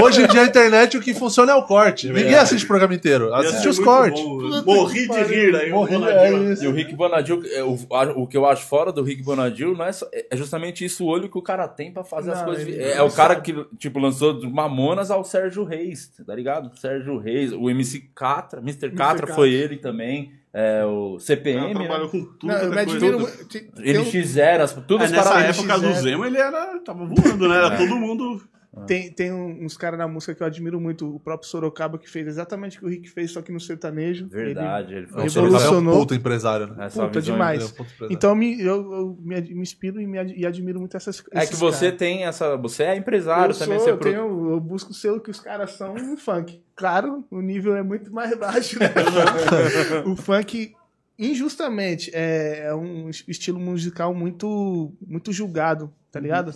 Hoje 0.01 0.23
em 0.23 0.27
dia 0.27 0.41
a 0.41 0.45
internet 0.45 0.97
o 0.97 1.01
que 1.01 1.13
funciona 1.13 1.51
é 1.53 1.55
o 1.55 1.63
corte. 1.63 2.07
Ninguém 2.07 2.35
assiste 2.35 2.65
o 2.65 2.67
programa 2.67 2.93
inteiro. 2.93 3.33
Assiste 3.33 3.61
ser 3.61 3.69
os 3.69 3.79
cortes. 3.79 4.21
Morri 4.65 5.07
de 5.07 5.23
rir 5.23 5.55
aí. 5.55 5.71
Morri, 5.71 5.95
é. 6.03 6.48
Isso. 6.53 6.63
E 6.63 6.67
o 6.67 6.71
Rick 6.73 6.95
Bonadil, 6.95 7.41
é, 7.53 7.63
o, 7.63 7.77
a- 7.93 8.11
o 8.15 8.27
que 8.27 8.35
eu 8.37 8.45
acho 8.45 8.65
fora 8.65 8.91
do 8.91 9.03
Rick 9.03 9.23
Bonadil 9.23 9.75
não 9.75 9.85
é, 9.85 9.91
só- 9.91 10.07
é 10.11 10.35
justamente 10.35 10.83
isso, 10.83 11.03
o 11.05 11.07
olho 11.07 11.29
que 11.29 11.37
o 11.37 11.41
cara 11.41 11.67
tem 11.67 11.91
pra 11.91 12.03
fazer 12.03 12.31
as 12.31 12.39
Não, 12.39 12.45
coisas. 12.45 12.67
ele- 12.67 12.81
É, 12.81 12.97
é 12.97 13.01
o 13.01 13.11
cara 13.11 13.39
que, 13.39 13.53
tipo, 13.77 13.99
lançou 13.99 14.33
do 14.33 14.49
Mamonas 14.49 15.11
ao 15.11 15.23
Sérgio 15.23 15.63
Reis, 15.63 16.11
tá 16.25 16.33
ligado? 16.35 16.75
Sérgio 16.77 17.17
Reis, 17.17 17.51
o 17.53 17.69
MC 17.69 18.09
Catra, 18.15 18.59
Mr. 18.61 18.91
Catra 18.91 19.27
foi 19.27 19.51
ele 19.53 19.77
também, 19.77 20.31
é, 20.53 20.83
o 20.83 21.11
Ela 21.11 21.19
CPM, 21.19 21.67
né? 21.67 21.73
trabalhou 21.85 22.09
com 22.09 22.23
tudo. 22.25 22.47
Não, 22.47 22.55
é 22.55 22.85
tudo. 22.85 23.19
muito. 23.19 23.45
Tem- 23.47 23.63
tem 23.65 23.97
um- 23.99 24.03
NX0, 24.03 24.61
as- 24.63 24.73
tudo 24.73 25.03
É, 25.03 25.07
nessa 25.07 25.39
época 25.41 25.77
do 25.79 25.85
NX0. 25.87 26.01
Zemo, 26.01 26.25
ele 26.25 26.37
era. 26.37 26.79
tava 26.79 27.05
voando, 27.05 27.47
né? 27.47 27.55
Era 27.57 27.77
todo 27.77 27.95
mundo. 27.97 28.41
Tem, 28.85 29.11
tem 29.11 29.33
um- 29.33 29.65
uns 29.65 29.75
caras 29.75 29.97
na 29.97 30.07
música 30.07 30.35
que 30.35 30.43
eu 30.43 30.47
admiro 30.47 30.79
muito. 30.79 31.15
O 31.15 31.19
próprio 31.19 31.49
Sorocaba, 31.49 31.97
que 31.97 32.07
fez 32.07 32.27
exatamente 32.27 32.77
o 32.77 32.81
que 32.81 32.85
o 32.85 32.89
Rick 32.89 33.09
fez, 33.09 33.31
só 33.31 33.41
que 33.41 33.51
no 33.51 33.59
sertanejo. 33.59 34.27
Verdade, 34.27 34.93
ele 34.93 35.07
foi 35.07 35.17
O 35.17 35.23
Ele 35.23 35.29
Sorocaba 35.31 35.55
é 35.57 35.59
um 35.59 35.63
revolucionou. 35.63 35.99
puto 36.01 36.13
empresário, 36.13 36.67
né? 36.67 36.85
essa 36.85 37.03
Puta, 37.07 37.19
demais. 37.21 37.75
É 37.77 37.81
um 37.81 38.07
então 38.11 38.29
eu 38.29 38.35
me, 38.35 38.61
eu, 38.61 38.93
eu 38.93 39.17
me, 39.19 39.41
me 39.41 39.61
inspiro 39.61 39.99
e, 39.99 40.05
me 40.05 40.17
e 40.35 40.45
admiro 40.45 40.79
muito 40.79 40.95
essas 40.95 41.19
É 41.31 41.47
que 41.47 41.55
você 41.55 41.85
caras. 41.87 41.97
tem 41.97 42.25
essa... 42.25 42.55
Você 42.57 42.83
é 42.83 42.95
empresário 42.95 43.53
eu 43.53 43.57
também, 43.57 43.77
sou, 43.79 43.85
você 43.87 43.91
eu, 43.91 43.97
pro- 43.97 44.11
tenho, 44.11 44.51
eu 44.51 44.59
busco 44.59 44.93
ser 44.93 45.09
o 45.09 45.19
que 45.19 45.31
os 45.31 45.39
caras 45.39 45.71
são 45.71 45.95
no 45.95 46.15
funk. 46.15 46.61
Claro, 46.75 47.25
o 47.31 47.41
nível 47.41 47.75
é 47.75 47.81
muito 47.81 48.13
mais 48.13 48.37
baixo, 48.37 48.77
né? 48.79 48.85
o 50.05 50.15
funk, 50.15 50.73
injustamente, 51.17 52.11
é, 52.13 52.65
é 52.67 52.75
um 52.75 53.09
es- 53.09 53.23
estilo 53.27 53.59
musical 53.59 54.13
muito, 54.13 54.93
muito 55.05 55.31
julgado, 55.33 55.91
tá 56.11 56.19
ligado? 56.19 56.53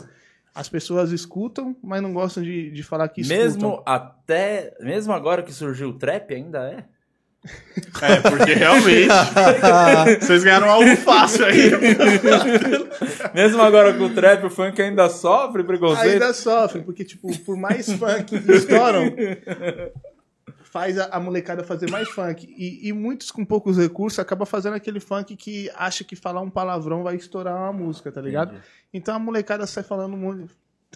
As 0.54 0.70
pessoas 0.70 1.12
escutam, 1.12 1.76
mas 1.84 2.02
não 2.02 2.14
gostam 2.14 2.44
de, 2.44 2.70
de 2.72 2.84
falar 2.84 3.08
que 3.10 3.22
escutam. 3.22 3.44
Mesmo 3.44 3.84
até... 3.86 4.76
Mesmo 4.80 5.12
agora 5.12 5.42
que 5.42 5.52
surgiu 5.52 5.90
o 5.90 5.98
trap, 5.98 6.34
ainda 6.34 6.60
é? 6.70 6.86
É, 8.02 8.30
porque 8.30 8.54
realmente. 8.54 9.10
vocês 10.22 10.44
ganharam 10.44 10.70
algo 10.70 10.96
fácil 10.98 11.46
aí. 11.46 11.72
Mesmo 13.36 13.62
agora 13.62 13.94
com 13.94 14.06
o 14.06 14.10
trap, 14.14 14.46
o 14.46 14.50
funk 14.50 14.82
ainda 14.82 15.10
sofre 15.10 15.64
preconceito? 15.64 16.14
Ainda 16.14 16.34
sofre, 16.34 16.82
porque, 16.82 17.04
tipo, 17.04 17.38
por 17.40 17.58
mais 17.58 17.92
funk 17.92 18.40
que 18.40 18.52
estouram, 18.54 19.04
faz 20.74 20.98
a, 20.98 21.06
a 21.06 21.20
molecada 21.20 21.64
fazer 21.64 21.88
mais 21.92 22.10
funk. 22.10 22.52
E, 22.58 22.90
e 22.90 22.92
muitos 22.92 23.30
com 23.30 23.46
poucos 23.46 23.78
recursos 23.78 24.18
acabam 24.18 24.44
fazendo 24.44 24.74
aquele 24.74 25.00
funk 25.00 25.36
que 25.36 25.70
acha 25.76 26.04
que 26.04 26.16
falar 26.16 26.42
um 26.42 26.50
palavrão 26.50 27.04
vai 27.04 27.16
estourar 27.16 27.56
uma 27.56 27.72
música, 27.72 28.12
tá 28.12 28.20
ligado? 28.20 28.54
Entendi. 28.54 28.66
Então 28.92 29.16
a 29.16 29.20
molecada 29.20 29.68
sai 29.68 29.84
falando 29.84 30.18
muito. 30.18 30.52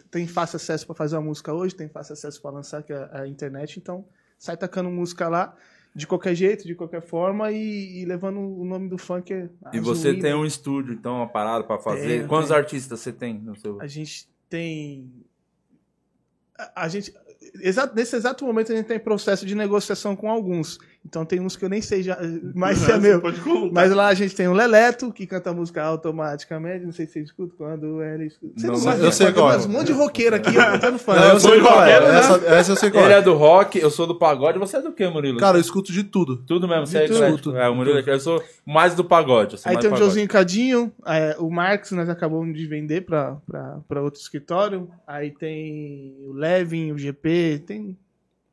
Tem 0.09 0.25
fácil 0.25 0.55
acesso 0.55 0.83
pra 0.83 0.95
fazer 0.95 1.15
uma 1.15 1.21
música 1.21 1.53
hoje, 1.53 1.75
tem 1.75 1.87
fácil 1.87 2.13
acesso 2.13 2.41
pra 2.41 2.49
lançar, 2.49 2.81
que 2.81 2.91
é 2.91 3.09
a 3.11 3.27
internet, 3.27 3.77
então 3.77 4.03
sai 4.35 4.57
tacando 4.57 4.89
música 4.89 5.29
lá. 5.29 5.55
De 5.93 6.05
qualquer 6.05 6.35
jeito, 6.35 6.65
de 6.65 6.75
qualquer 6.75 7.01
forma, 7.01 7.51
e, 7.51 8.01
e 8.01 8.05
levando 8.05 8.39
o 8.39 8.65
nome 8.65 8.89
do 8.89 8.97
funk. 8.97 9.31
é 9.31 9.49
E 9.73 9.79
você 9.79 10.13
tem 10.13 10.33
um 10.33 10.45
estúdio, 10.45 10.93
então, 10.93 11.17
uma 11.17 11.27
parada 11.27 11.63
pra 11.63 11.77
fazer. 11.77 12.07
Tenho, 12.07 12.27
Quantos 12.27 12.49
tenho. 12.49 12.59
artistas 12.59 12.99
você 12.99 13.11
tem 13.11 13.33
no 13.35 13.55
seu... 13.55 13.79
A 13.81 13.87
gente 13.87 14.27
tem. 14.49 15.11
A, 16.57 16.83
a 16.83 16.87
gente. 16.87 17.13
Nesse 17.95 18.15
exato 18.15 18.45
momento 18.45 18.71
a 18.71 18.75
gente 18.75 18.85
tem 18.85 18.99
processo 18.99 19.45
de 19.45 19.55
negociação 19.55 20.15
com 20.15 20.29
alguns. 20.29 20.79
Então 21.05 21.25
tem 21.25 21.39
uns 21.39 21.55
que 21.55 21.63
eu 21.63 21.69
nem 21.69 21.81
sei 21.81 22.03
já, 22.03 22.17
mais 22.53 22.77
se 22.79 22.91
é 22.91 22.97
meu. 22.97 23.21
Mas 23.71 23.91
lá 23.91 24.07
a 24.07 24.13
gente 24.13 24.35
tem 24.35 24.47
o 24.47 24.53
Leleto, 24.53 25.11
que 25.11 25.25
canta 25.25 25.53
música 25.53 25.81
automaticamente. 25.83 26.85
Não 26.85 26.91
sei 26.91 27.05
se 27.05 27.13
você 27.13 27.19
escuta 27.21 27.53
quando 27.57 28.03
ele 28.03 28.25
escuta. 28.25 28.53
Você 28.57 28.67
Não, 28.67 28.73
não, 28.73 28.83
mas 28.83 28.93
sabe, 28.95 29.05
eu 29.07 29.11
sei 29.11 29.31
qual 29.31 29.53
é. 29.53 29.57
Um 29.57 29.69
monte 29.69 29.87
de 29.87 29.93
roqueiro 29.93 30.35
aqui, 30.35 30.53
eu 30.53 30.61
cantando 30.61 30.99
fã. 30.99 31.15
Não, 31.15 31.23
eu 31.29 31.39
sei 31.39 31.49
Foi 31.51 31.61
qual 31.61 31.83
é. 31.83 31.93
roqueiro, 31.95 32.13
né? 32.13 32.19
Essa, 32.19 32.45
essa 32.47 32.71
eu 32.71 32.75
sei 32.75 32.91
qual 32.91 33.05
Ele 33.05 33.13
é. 33.13 33.17
é 33.17 33.21
do 33.21 33.33
rock, 33.35 33.79
eu 33.79 33.89
sou 33.89 34.05
do 34.05 34.15
pagode. 34.15 34.59
Você 34.59 34.77
é 34.77 34.81
do 34.81 34.91
que, 34.91 35.07
Murilo? 35.07 35.39
Cara, 35.39 35.57
eu 35.57 35.61
escuto 35.61 35.91
de 35.93 36.03
tudo. 36.03 36.37
Tudo 36.45 36.67
mesmo, 36.67 36.85
você 36.87 36.97
é 36.97 37.01
De 37.01 37.07
tudo. 37.07 37.23
eclético. 37.23 37.55
É, 37.55 37.69
o 37.69 37.75
Murilo 37.75 37.97
é. 37.99 38.03
Eu 38.07 38.19
sou 38.19 38.43
mais 38.65 38.93
do 38.93 39.03
pagode. 39.05 39.53
eu 39.53 39.57
sou 39.59 39.69
Aí 39.69 39.75
mais 39.75 39.85
tem 39.85 39.93
o. 39.93 39.97
Josinho 39.97 40.27
Cadinho, 40.27 40.91
é, 41.05 41.35
o 41.39 41.49
Marx 41.49 41.91
nós 41.91 42.09
acabamos 42.09 42.53
de 42.57 42.65
vender 42.67 43.01
pra, 43.05 43.37
pra, 43.47 43.79
pra 43.87 44.01
outro 44.01 44.19
escritório. 44.19 44.89
Aí 45.07 45.31
tem 45.31 46.15
o 46.27 46.33
Levin, 46.33 46.91
o 46.91 46.97
GP, 46.97 47.63
tem 47.65 47.97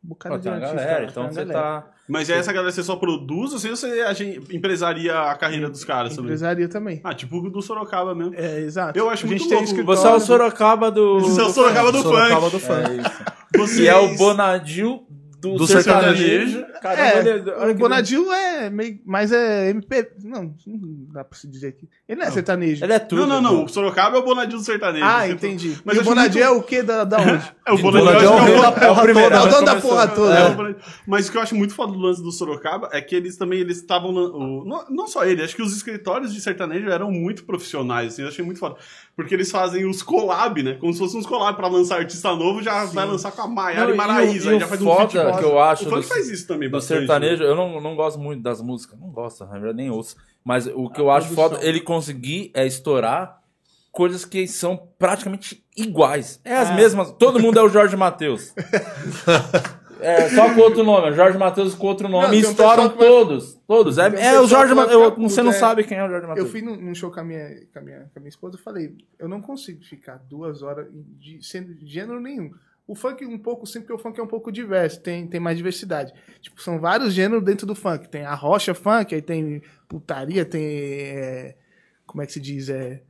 um 0.05 0.09
bocado 0.09 0.39
de 0.39 0.49
artista 0.49 0.75
galera, 0.77 1.07
então 1.07 1.27
você 1.33 1.45
galera. 1.45 1.59
tá... 1.81 1.87
Mas 2.07 2.29
é 2.29 2.35
essa 2.37 2.53
galera 2.53 2.71
você 2.71 2.83
só 2.83 2.97
produz 2.97 3.55
ou 3.55 3.59
você 3.59 4.03
agen- 4.03 4.43
empresaria 4.53 5.19
a 5.19 5.35
carreira 5.37 5.71
dos 5.71 5.83
caras 5.85 6.11
também? 6.15 6.27
Empresaria 6.27 6.69
também. 6.69 7.01
Ah, 7.03 7.15
tipo 7.15 7.39
o 7.39 7.51
do 7.51 7.63
Sorocaba 7.63 8.15
mesmo. 8.15 8.35
É, 8.37 8.61
exato. 8.61 8.99
Eu 8.99 9.09
acho 9.09 9.25
a 9.25 9.29
gente 9.29 9.39
muito 9.39 9.49
tem 9.49 9.57
louco. 9.59 9.71
escritório. 9.71 10.01
Você 10.01 10.07
é 10.07 10.11
o 10.13 10.21
Sorocaba 10.21 10.91
do... 10.91 11.21
Você 11.21 11.41
é 11.41 11.45
o 11.45 11.49
Sorocaba 11.51 11.91
do 11.91 12.03
Sorocaba 12.03 12.41
funk. 12.43 12.53
do 12.53 12.61
funk. 12.61 12.91
É 12.91 12.95
isso. 12.97 13.25
Vocês... 13.57 13.79
E 13.81 13.89
é 13.89 13.97
o 13.97 14.15
Bonadil 14.17 15.07
do, 15.53 15.57
Do 15.59 15.67
sertanejo. 15.67 16.65
Caramba, 16.81 17.29
É, 17.63 17.71
o 17.71 17.75
Bonadil 17.75 18.33
é 18.33 18.71
meio. 18.71 18.99
Mas 19.05 19.31
é 19.33 19.71
MP. 19.71 20.11
Não, 20.23 20.55
não 20.67 21.07
dá 21.13 21.25
pra 21.25 21.39
se 21.39 21.47
dizer 21.49 21.69
aqui. 21.69 21.89
Ele 22.09 22.21
não 22.21 22.27
é 22.27 22.31
sertanejo. 22.31 22.85
Ele 22.85 22.93
é 22.93 22.99
tudo. 22.99 23.27
Não, 23.27 23.41
não, 23.41 23.53
não. 23.57 23.65
O 23.65 23.69
Sorocaba 23.69 24.17
é 24.17 24.21
o 24.21 24.25
Bonadinho 24.25 24.59
do 24.59 24.65
sertanejo. 24.65 25.05
Ah, 25.05 25.27
Você- 25.27 25.33
entendi. 25.33 25.79
Mas 25.85 25.97
e 25.97 26.01
o 26.01 26.05
Bonadil 26.05 26.43
muito- 26.45 26.55
é 26.55 26.59
o 26.59 26.63
quê 26.63 26.83
da, 26.83 27.05
da 27.05 27.19
onde? 27.21 27.53
É 27.67 27.73
o 27.73 27.79
Bonadinho, 27.79 28.13
Bonadil 28.13 28.29
é 28.29 28.31
o 28.31 28.35
acho 28.37 28.45
que 28.45 28.51
rei 28.51 28.55
é 28.55 28.59
o- 28.59 28.63
da 28.63 28.73
porra 28.73 29.03
primeiro, 29.03 29.31
toda. 29.31 29.37
É 29.45 29.49
o 29.49 29.51
dono 29.51 29.67
da 29.67 29.77
porra 29.81 30.09
toda. 30.09 30.39
É. 30.39 30.75
Mas 31.07 31.29
o 31.29 31.33
que 31.33 31.39
eu 31.39 31.43
acho 31.43 31.55
muito 31.55 31.75
foda 31.75 31.93
do 31.93 31.99
lance 31.99 32.23
do 32.23 32.31
Sorocaba 32.31 32.89
é 32.93 33.01
que 33.01 33.15
eles 33.17 33.37
também 33.37 33.61
eles 33.61 33.79
estavam. 33.79 34.13
Não, 34.13 34.85
não 34.91 35.07
só 35.07 35.25
ele, 35.25 35.43
acho 35.43 35.57
que 35.57 35.63
os 35.63 35.75
escritórios 35.75 36.33
de 36.35 36.41
sertanejo 36.41 36.89
eram 36.91 37.11
muito 37.11 37.45
profissionais, 37.45 38.13
assim, 38.13 38.23
eu 38.23 38.29
achei 38.29 38.45
muito 38.45 38.61
foda. 38.61 38.77
Porque 39.17 39.33
eles 39.35 39.51
fazem 39.51 39.87
os 39.87 40.03
collab, 40.03 40.61
né? 40.63 40.75
Como 40.75 40.93
se 40.93 40.99
fossem 40.99 41.21
uns 41.21 41.27
collab 41.27 41.57
pra 41.57 41.69
lançar 41.69 41.99
artista 41.99 42.35
novo, 42.35 42.61
já 42.63 42.85
vai 42.87 43.07
lançar 43.07 43.31
com 43.31 43.43
a 43.43 43.47
Maiara 43.47 43.91
e 43.91 43.95
e 43.95 43.97
Maraísa, 43.97 44.51
aí 44.51 44.59
já 44.59 44.67
faz 44.67 44.83
um 44.83 44.85
foda 44.87 45.09
feat. 45.09 45.39
que 45.39 45.45
eu 45.45 45.59
acho 45.61 45.87
O 45.87 45.91
funk 45.91 46.03
do- 46.03 46.09
faz 46.09 46.29
isso 46.29 46.47
também, 46.49 46.69
do 46.69 46.73
bastante, 46.73 47.01
né? 47.03 47.07
sertanejo, 47.07 47.45
eu 47.45 47.55
não, 47.55 47.81
não 47.81 47.95
gosto 47.95 48.19
muito 48.19 48.43
das 48.43 48.61
músicas. 48.61 48.99
Não 48.99 49.09
gosto, 49.11 49.45
na 49.45 49.53
verdade, 49.53 49.77
nem 49.77 49.89
ouço. 49.91 50.17
Mas 50.45 50.67
o 50.67 50.91
que 50.91 51.01
eu 51.01 51.11
A 51.11 51.17
acho 51.19 51.29
produção. 51.29 51.51
foda, 51.59 51.65
ele 51.67 51.81
conseguir 51.81 52.51
é 52.55 52.67
estourar 52.67 53.39
coisas 53.93 54.25
que 54.25 54.49
são 54.49 54.77
praticamente 54.99 55.65
iguais. 55.77 56.41
É 56.45 56.57
as 56.57 56.71
Ah. 56.71 56.75
mesmas. 56.75 57.13
Todo 57.13 57.39
mundo 57.39 57.57
é 57.59 57.63
o 57.63 57.69
Jorge 57.69 57.97
Matheus. 57.97 58.53
É, 60.05 60.29
só 60.29 60.55
com 60.55 60.61
outro 60.61 60.85
nome. 60.85 61.09
é 61.09 61.13
Jorge 61.13 61.39
Matheus 61.39 61.75
com 61.75 61.87
outro 61.87 62.09
nome. 62.09 62.27
Não, 62.29 62.35
e 62.35 62.45
um 62.47 62.51
estouram 62.51 62.89
vai- 62.89 62.97
todos. 62.99 63.55
Todos. 63.67 63.99
É, 63.99 64.09
um 64.09 64.15
é 64.15 64.41
o 64.41 64.47
Jorge 64.47 64.75
Matheus. 64.75 65.15
Você 65.19 65.43
não 65.43 65.51
é. 65.51 65.55
sabe 65.55 65.85
quem 65.85 65.99
é 65.99 66.05
o 66.05 66.09
Jorge 66.09 66.25
Eu 66.25 66.29
Matheus. 66.29 66.51
fui 66.51 66.63
num, 66.63 66.77
num 66.77 66.95
show 66.95 67.11
com 67.11 67.21
a, 67.21 67.25
minha, 67.25 67.49
com, 67.73 67.79
a 67.79 67.83
minha, 67.83 67.99
com 68.13 68.19
a 68.19 68.21
minha 68.21 68.29
esposa 68.29 68.57
e 68.57 68.61
falei: 68.63 68.95
eu 69.19 69.29
não 69.29 69.41
consigo 69.41 69.83
ficar 69.85 70.19
duas 70.29 70.63
horas 70.63 70.87
de, 70.93 71.43
sendo 71.43 71.75
de 71.75 71.87
gênero 71.87 72.21
nenhum. 72.21 72.51
O 72.87 72.95
funk 72.95 73.25
um 73.25 73.39
pouco 73.39 73.67
sim, 73.67 73.81
porque 73.81 73.95
o 73.95 73.99
funk 73.99 74.21
é 74.21 74.23
um 74.23 74.27
pouco 74.27 74.53
diverso, 74.53 75.01
tem, 75.01 75.27
tem 75.27 75.41
mais 75.41 75.57
diversidade. 75.57 76.13
Tipo, 76.43 76.61
são 76.61 76.79
vários 76.79 77.15
gêneros 77.15 77.43
dentro 77.43 77.67
do 77.67 77.75
funk. 77.75 78.09
Tem 78.09 78.27
a 78.27 78.35
rocha 78.35 78.75
funk, 78.75 79.15
aí 79.15 79.23
tem 79.23 79.63
putaria, 79.89 80.45
tem. 80.45 80.63
é, 80.63 81.57
como 82.07 82.23
é 82.23 82.27
que 82.27 82.33
se 82.33 82.41
diz? 82.41 82.69
É, 82.69 83.01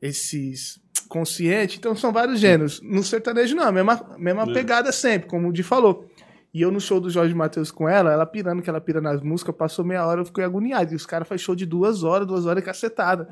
esses 0.00 0.81
consciente. 1.12 1.78
Então 1.78 1.94
são 1.94 2.10
vários 2.12 2.40
gêneros. 2.40 2.80
No 2.82 3.02
sertanejo 3.02 3.54
não, 3.54 3.64
a 3.68 3.72
mesma, 3.72 4.00
mesma 4.18 4.42
É. 4.44 4.52
pegada 4.52 4.90
sempre, 4.90 5.28
como 5.28 5.48
o 5.48 5.52
Di 5.52 5.62
falou. 5.62 6.06
E 6.54 6.60
eu 6.62 6.70
no 6.70 6.80
show 6.80 7.00
do 7.00 7.08
Jorge 7.10 7.34
Matheus 7.34 7.70
com 7.70 7.88
ela, 7.88 8.12
ela 8.12 8.26
pirando 8.26 8.60
que 8.62 8.68
ela 8.68 8.80
pira 8.80 9.00
nas 9.00 9.22
músicas, 9.22 9.54
passou 9.54 9.84
meia 9.84 10.04
hora, 10.06 10.20
eu 10.20 10.24
fiquei 10.26 10.44
agoniado. 10.44 10.92
E 10.92 10.96
os 10.96 11.06
caras 11.06 11.26
fazem 11.28 11.44
show 11.44 11.54
de 11.54 11.64
duas 11.66 12.02
horas, 12.04 12.26
duas 12.26 12.44
horas 12.46 12.62
e 12.62 12.66
cacetada. 12.66 13.28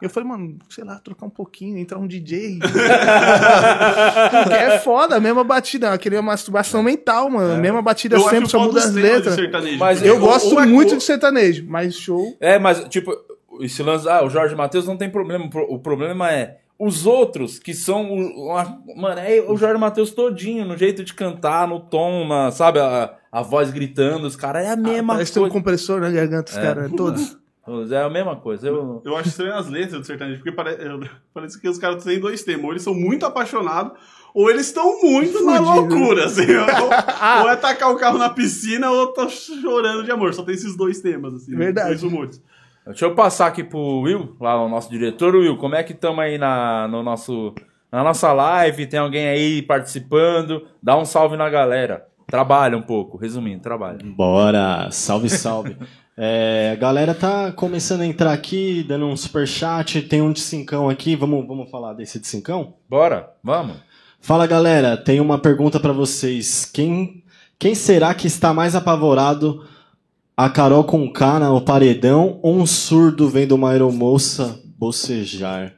Eu 0.00 0.08
falei, 0.08 0.28
mano, 0.28 0.58
sei 0.70 0.84
lá, 0.84 0.96
trocar 1.00 1.26
um 1.26 1.30
pouquinho, 1.30 1.76
entrar 1.76 1.98
um 1.98 2.06
DJ. 2.06 2.60
Porque 4.44 4.54
é 4.54 4.78
foda, 4.78 5.16
a 5.16 5.20
mesma 5.20 5.42
batida, 5.42 5.92
aquele 5.92 6.14
é 6.16 6.20
uma 6.20 6.30
masturbação 6.32 6.82
mental, 6.84 7.28
mano. 7.28 7.54
A 7.54 7.58
mesma 7.58 7.82
batida 7.82 8.16
Eu 8.16 8.20
sempre, 8.28 8.48
só 8.48 8.60
muda 8.60 8.78
as 8.78 8.92
letras. 8.94 9.36
Mas 9.78 10.00
Eu 10.02 10.14
Ou- 10.14 10.20
gosto 10.20 10.54
ou 10.54 10.60
é 10.60 10.66
muito 10.66 10.96
de 10.96 11.02
sertanejo, 11.02 11.64
mas 11.68 11.96
show. 11.96 12.36
É, 12.40 12.58
mas, 12.60 12.84
tipo, 12.88 13.12
esse 13.60 13.82
lance. 13.82 14.08
Ah, 14.08 14.22
o 14.24 14.30
Jorge 14.30 14.54
Matheus 14.54 14.86
não 14.86 14.96
tem 14.96 15.10
problema. 15.10 15.46
O 15.46 15.50
pro- 15.50 15.66
O 15.74 15.78
problema 15.80 16.30
é 16.30 16.58
os 16.84 17.06
outros, 17.06 17.58
que 17.58 17.72
são. 17.74 18.10
o- 18.12 18.50
uma- 18.50 18.78
mano, 18.96 19.20
é 19.20 19.40
o 19.48 19.56
Jorge 19.56 19.78
Matheus 19.78 20.10
todinho, 20.10 20.64
no 20.66 20.76
jeito 20.76 21.04
de 21.04 21.14
cantar, 21.14 21.66
no 21.68 21.80
tom, 21.80 22.26
na, 22.26 22.50
sabe? 22.50 22.78
A, 22.80 23.14
a 23.30 23.42
voz 23.42 23.70
gritando, 23.70 24.26
os 24.26 24.36
caras. 24.36 24.64
É 24.66 24.70
a 24.70 24.76
mesma 24.76 25.14
Parece 25.14 25.32
ter 25.32 25.38
um 25.40 25.42
coisa. 25.42 25.54
compressor 25.54 26.00
na 26.00 26.10
garganta, 26.10 26.50
os 26.52 26.58
É. 26.58 26.62
caras, 26.62 26.90
todos. 26.92 27.36
É 27.92 28.02
a 28.02 28.10
mesma 28.10 28.34
coisa. 28.34 28.66
Eu... 28.66 29.00
Eu 29.04 29.16
acho 29.16 29.28
estranho 29.28 29.54
as 29.54 29.68
letras 29.68 30.00
do 30.00 30.04
sertanejo, 30.04 30.38
porque 30.38 30.50
pare... 30.50 30.76
eu- 30.80 30.98
parece 31.32 31.60
que 31.60 31.68
os 31.68 31.78
caras 31.78 32.02
têm 32.02 32.18
dois 32.18 32.42
temas. 32.42 32.64
Ou 32.64 32.70
eles 32.72 32.82
são 32.82 32.92
muito 32.92 33.24
apaixonados, 33.24 33.92
ou 34.34 34.50
eles 34.50 34.66
estão 34.66 35.00
muito 35.00 35.44
na 35.46 35.58
Fudido. 35.62 35.94
loucura. 35.94 36.24
Assim, 36.24 36.42
ou, 36.58 37.42
ou 37.44 37.48
é 37.48 37.54
tacar 37.54 37.92
o 37.92 37.96
carro 37.96 38.18
na 38.18 38.30
piscina, 38.30 38.90
ou 38.90 39.12
tá 39.12 39.28
chorando 39.28 40.02
de 40.02 40.10
amor. 40.10 40.34
Só 40.34 40.42
tem 40.42 40.56
esses 40.56 40.76
dois 40.76 41.00
temas, 41.00 41.34
assim. 41.34 41.54
Verdade. 41.54 41.90
Dois 41.90 42.02
humores. 42.02 42.42
Deixa 42.86 43.04
eu 43.04 43.14
passar 43.14 43.46
aqui 43.46 43.62
pro 43.62 44.00
Will, 44.00 44.36
lá 44.40 44.60
o 44.62 44.68
nosso 44.68 44.90
diretor. 44.90 45.34
Will, 45.36 45.56
como 45.56 45.74
é 45.76 45.82
que 45.82 45.92
estamos 45.92 46.18
aí 46.18 46.36
na, 46.36 46.88
no 46.88 47.02
nosso, 47.02 47.54
na 47.90 48.02
nossa 48.02 48.32
live? 48.32 48.86
Tem 48.86 48.98
alguém 48.98 49.28
aí 49.28 49.62
participando? 49.62 50.66
Dá 50.82 50.96
um 50.98 51.04
salve 51.04 51.36
na 51.36 51.48
galera. 51.48 52.06
Trabalha 52.26 52.76
um 52.76 52.82
pouco, 52.82 53.16
resumindo, 53.16 53.62
trabalha. 53.62 53.98
Bora, 54.02 54.88
salve, 54.90 55.28
salve. 55.28 55.76
É, 56.14 56.72
a 56.74 56.76
galera 56.76 57.14
tá 57.14 57.50
começando 57.52 58.02
a 58.02 58.06
entrar 58.06 58.34
aqui, 58.34 58.84
dando 58.86 59.06
um 59.06 59.16
super 59.16 59.48
chat. 59.48 60.02
Tem 60.02 60.20
um 60.20 60.30
de 60.30 60.40
cincão 60.40 60.90
aqui, 60.90 61.16
vamos, 61.16 61.46
vamos 61.46 61.70
falar 61.70 61.94
desse 61.94 62.20
de 62.20 62.26
cincão? 62.26 62.74
Bora, 62.88 63.30
vamos. 63.42 63.78
Fala 64.20 64.46
galera, 64.46 64.96
tem 64.96 65.20
uma 65.20 65.38
pergunta 65.38 65.80
pra 65.80 65.92
vocês. 65.92 66.66
Quem, 66.66 67.24
quem 67.58 67.74
será 67.74 68.14
que 68.14 68.26
está 68.26 68.52
mais 68.52 68.76
apavorado? 68.76 69.66
A 70.36 70.48
Carol 70.48 70.84
com 70.84 71.12
K 71.12 71.38
no 71.38 71.60
paredão 71.60 72.40
um 72.42 72.66
surdo 72.66 73.28
vendo 73.28 73.52
uma 73.52 73.70
aeromoça 73.70 74.58
bocejar? 74.78 75.74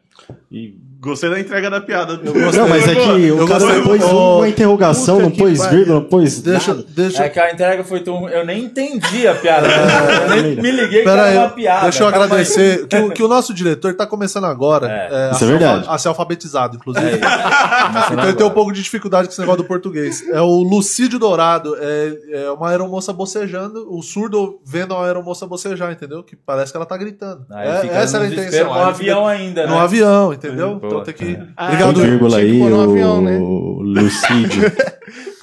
E... 0.50 0.78
Gostei 1.04 1.28
da 1.30 1.38
entrega 1.38 1.70
da 1.70 1.80
piada. 1.80 2.18
Não, 2.22 2.32
mas 2.68 2.88
é 2.88 2.94
que 2.94 3.30
o 3.32 3.46
cara 3.46 3.60
gostei- 3.60 3.82
pôs 3.82 4.02
uma 4.04 4.48
interrogação, 4.48 5.20
não 5.20 5.30
que 5.30 5.38
pôs 5.38 5.66
vírgula, 5.66 6.00
não 6.00 6.04
pôs 6.04 6.40
Deixa, 6.40 6.72
nada. 6.74 6.86
deixa, 6.88 7.24
É 7.24 7.28
que 7.28 7.38
a 7.38 7.52
entrega 7.52 7.84
foi 7.84 8.00
tão. 8.00 8.28
Eu 8.28 8.44
nem 8.46 8.64
entendi 8.64 9.28
a 9.28 9.34
piada. 9.34 9.66
eu 9.68 10.42
nem 10.42 10.56
me 10.56 10.70
liguei 10.70 11.00
que 11.00 11.04
Pera 11.04 11.28
era 11.28 11.40
uma 11.40 11.50
piada. 11.50 11.82
deixa 11.82 12.02
eu 12.02 12.10
Calma 12.10 12.24
aí. 12.24 12.30
agradecer 12.32 12.86
que, 12.88 12.96
o- 12.96 13.10
que 13.10 13.22
o 13.22 13.28
nosso 13.28 13.52
diretor 13.52 13.90
está 13.90 14.06
começando 14.06 14.44
agora 14.46 14.86
É, 14.90 15.08
é, 15.10 15.28
a, 15.28 15.30
isso 15.32 15.44
é 15.44 15.46
ser 15.46 15.58
verdade. 15.58 15.84
a 15.88 15.98
ser 15.98 16.08
alfabetizado, 16.08 16.76
inclusive. 16.76 17.06
É, 17.06 17.16
então 18.12 18.24
ele 18.24 18.32
tem 18.34 18.46
um 18.46 18.50
pouco 18.50 18.72
de 18.72 18.82
dificuldade 18.82 19.26
com 19.28 19.32
esse 19.32 19.40
negócio 19.40 19.62
do 19.62 19.68
português. 19.68 20.24
É 20.32 20.40
o 20.40 20.62
Lucídio 20.62 21.18
Dourado, 21.18 21.76
é, 21.78 22.18
é 22.46 22.50
uma 22.50 22.70
aeromoça 22.70 23.12
bocejando, 23.12 23.86
o 23.94 24.02
surdo 24.02 24.58
vendo 24.64 24.94
uma 24.94 25.04
aeromoça 25.06 25.46
bocejar, 25.46 25.92
entendeu? 25.92 26.22
Que 26.22 26.34
parece 26.34 26.72
que 26.72 26.76
ela 26.76 26.86
tá 26.86 26.96
gritando. 26.96 27.44
Aí 27.50 27.68
É- 27.68 28.02
essa 28.02 28.16
era 28.16 28.26
a 28.26 28.28
intenção. 28.28 28.72
No 28.72 28.80
avião 28.80 29.26
ainda, 29.26 29.62
né? 29.66 29.68
No 29.68 29.78
avião, 29.78 30.32
entendeu? 30.32 30.78
Pô, 30.80 30.93
Então 31.00 31.04
tem 31.04 31.14
que. 31.14 31.38
Ah, 31.56 31.66
Tem 31.70 31.84
Obrigado. 31.84 32.00
vírgula 32.10 32.38
aí, 32.38 32.60
o 32.60 32.80
avião, 32.80 33.22
né? 33.22 33.38
Lucídio. 33.40 34.70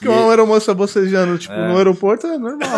Porque 0.01 0.07
uma 0.09 0.29
aeromoça 0.31 0.73
bocejando, 0.73 1.37
tipo, 1.37 1.53
no 1.53 1.77
aeroporto 1.77 2.25
é 2.25 2.35
normal. 2.37 2.69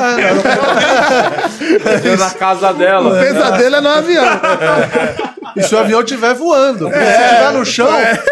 Eu 2.03 2.17
na 2.17 2.29
casa 2.31 2.73
dela. 2.73 3.09
O 3.09 3.19
pesadelo 3.19 3.75
é 3.77 3.81
no 3.81 3.89
avião. 3.89 4.25
E 5.55 5.63
se 5.63 5.73
o 5.75 5.79
avião 5.79 6.01
estiver 6.01 6.33
voando? 6.33 6.85
Porque 6.89 6.99
se 7.05 7.11
estiver 7.21 7.51
no 7.53 7.65
chão, 7.65 7.87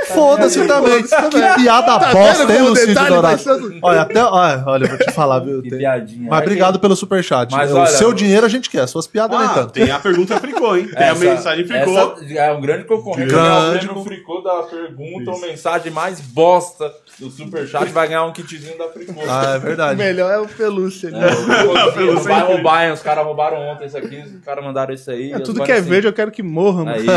foda-se 0.07 0.65
também. 0.67 1.03
Que 1.03 1.61
piada 1.61 1.99
bosta, 2.13 2.45
vendo 2.45 2.51
hein, 2.57 2.61
o 2.65 2.69
Lucídio 2.69 2.93
Dourado? 2.95 3.21
vai 3.21 3.37
sendo- 3.37 3.79
Olha, 3.81 4.01
até, 4.01 4.23
olha, 4.23 4.63
olha, 4.65 4.83
eu 4.85 4.89
vou 4.89 4.97
te 4.97 5.11
falar, 5.11 5.39
viu? 5.39 5.61
Que 5.61 5.69
Tem- 5.69 5.79
piadinha. 5.79 6.27
Mas 6.29 6.39
É 6.39 6.43
obrigado 6.43 6.79
pelo 6.79 6.95
superchat. 6.95 7.51
Mas 7.51 7.71
o 7.71 7.77
olha, 7.77 7.87
seu 7.87 8.09
eu- 8.09 8.13
dinheiro 8.13 8.45
a 8.45 8.49
gente 8.49 8.69
quer, 8.69 8.87
suas 8.87 9.07
piadas 9.07 9.37
nem 9.37 9.47
Ah, 9.47 9.53
tanto. 9.53 9.71
tem 9.73 9.91
a 9.91 9.99
pergunta 9.99 10.39
fricô, 10.39 10.75
hein? 10.75 10.87
Tem 10.87 11.09
a 11.09 11.15
mensagem 11.15 11.65
fricô. 11.67 11.91
essa 11.91 12.35
é 12.35 12.51
um 12.51 12.61
grande 12.61 12.83
concorrente. 12.85 13.29
Grande 13.29 13.87
É 13.87 13.91
o 13.91 14.03
fricô 14.03 14.41
da 14.41 14.63
pergunta 14.63 15.31
ou 15.31 15.39
mensagem 15.39 15.91
mais 15.91 16.19
bosta 16.21 16.91
do 17.19 17.29
Superchat 17.29 17.85
vai 17.91 18.07
ganhar 18.07 18.23
um 18.25 18.33
kitzinho 18.33 18.77
da 18.77 18.87
fricô. 18.89 19.21
Ah, 19.27 19.53
é 19.53 19.57
O 19.57 19.61
verdade. 19.61 19.97
melhor 19.97 20.31
é 20.31 20.37
o 20.39 20.47
pelúcia. 20.47 21.07
É, 21.09 21.11
né? 21.11 21.27
o- 21.27 21.71
o- 21.71 22.51
roubar, 22.51 22.85
hein? 22.85 22.91
Os 22.93 23.01
caras 23.01 23.23
roubaram 23.25 23.57
ontem 23.57 23.85
isso 23.85 23.97
aqui, 23.97 24.21
os 24.37 24.43
caras 24.43 24.63
mandaram 24.63 24.93
isso 24.93 25.09
aí. 25.11 25.31
É, 25.31 25.39
tudo 25.39 25.63
que 25.63 25.71
é 25.71 25.75
assim, 25.75 25.89
verde 25.89 26.07
eu 26.07 26.13
quero 26.13 26.31
que 26.31 26.41
morra, 26.43 26.85
mano. 26.85 27.10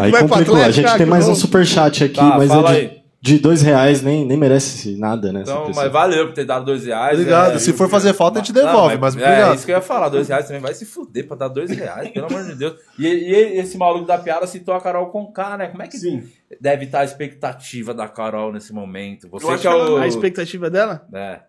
Aí 0.04 0.12
complicou. 0.12 0.56
A 0.56 0.70
gente 0.70 0.96
tem 0.96 1.06
mais 1.06 1.28
um 1.28 1.34
superchat 1.34 2.04
aqui, 2.04 2.14
Tá, 2.14 2.38
mas 2.38 2.50
é 2.50 2.56
de, 2.62 2.66
aí. 2.68 3.02
de 3.20 3.38
dois 3.38 3.62
reais, 3.62 4.02
nem, 4.02 4.24
nem 4.26 4.36
merece 4.36 4.96
nada, 4.98 5.32
né? 5.32 5.40
Então, 5.42 5.70
mas 5.74 5.92
valeu 5.92 6.26
por 6.26 6.34
ter 6.34 6.44
dado 6.44 6.64
dois 6.64 6.84
reais. 6.86 7.18
Obrigado. 7.18 7.54
é, 7.54 7.58
Se 7.58 7.72
for 7.72 7.88
fazer 7.88 8.12
falta, 8.12 8.38
a 8.40 8.42
gente 8.42 8.54
Não, 8.54 8.64
devolve, 8.66 8.98
mas 8.98 9.14
É 9.16 9.20
obrigado. 9.20 9.54
isso 9.56 9.66
que 9.66 9.72
eu 9.72 9.76
ia 9.76 9.82
falar. 9.82 10.08
Dois 10.08 10.28
reais 10.28 10.46
também 10.46 10.60
vai 10.62 10.74
se 10.74 10.84
fuder 10.86 11.26
pra 11.26 11.36
dar 11.36 11.48
dois 11.48 11.70
reais, 11.70 12.10
pelo 12.10 12.26
amor 12.26 12.44
de 12.44 12.54
Deus. 12.54 12.74
E, 12.98 13.06
e 13.06 13.58
esse 13.60 13.76
maluco 13.78 14.06
da 14.06 14.18
piada 14.18 14.46
citou 14.46 14.74
a 14.74 14.80
Carol 14.80 15.06
Conká, 15.10 15.56
né? 15.56 15.68
Como 15.68 15.82
é 15.82 15.86
que 15.88 15.98
Sim. 15.98 16.24
deve 16.60 16.86
estar 16.86 17.00
a 17.00 17.04
expectativa 17.04 17.94
da 17.94 18.08
Carol 18.08 18.52
nesse 18.52 18.72
momento? 18.72 19.28
Você 19.30 19.46
Eu 19.46 19.50
acho 19.50 19.62
que 19.62 19.68
é 19.68 19.74
o. 19.74 19.96
A 19.98 20.06
expectativa 20.06 20.70
dela? 20.70 21.06
É. 21.12 21.40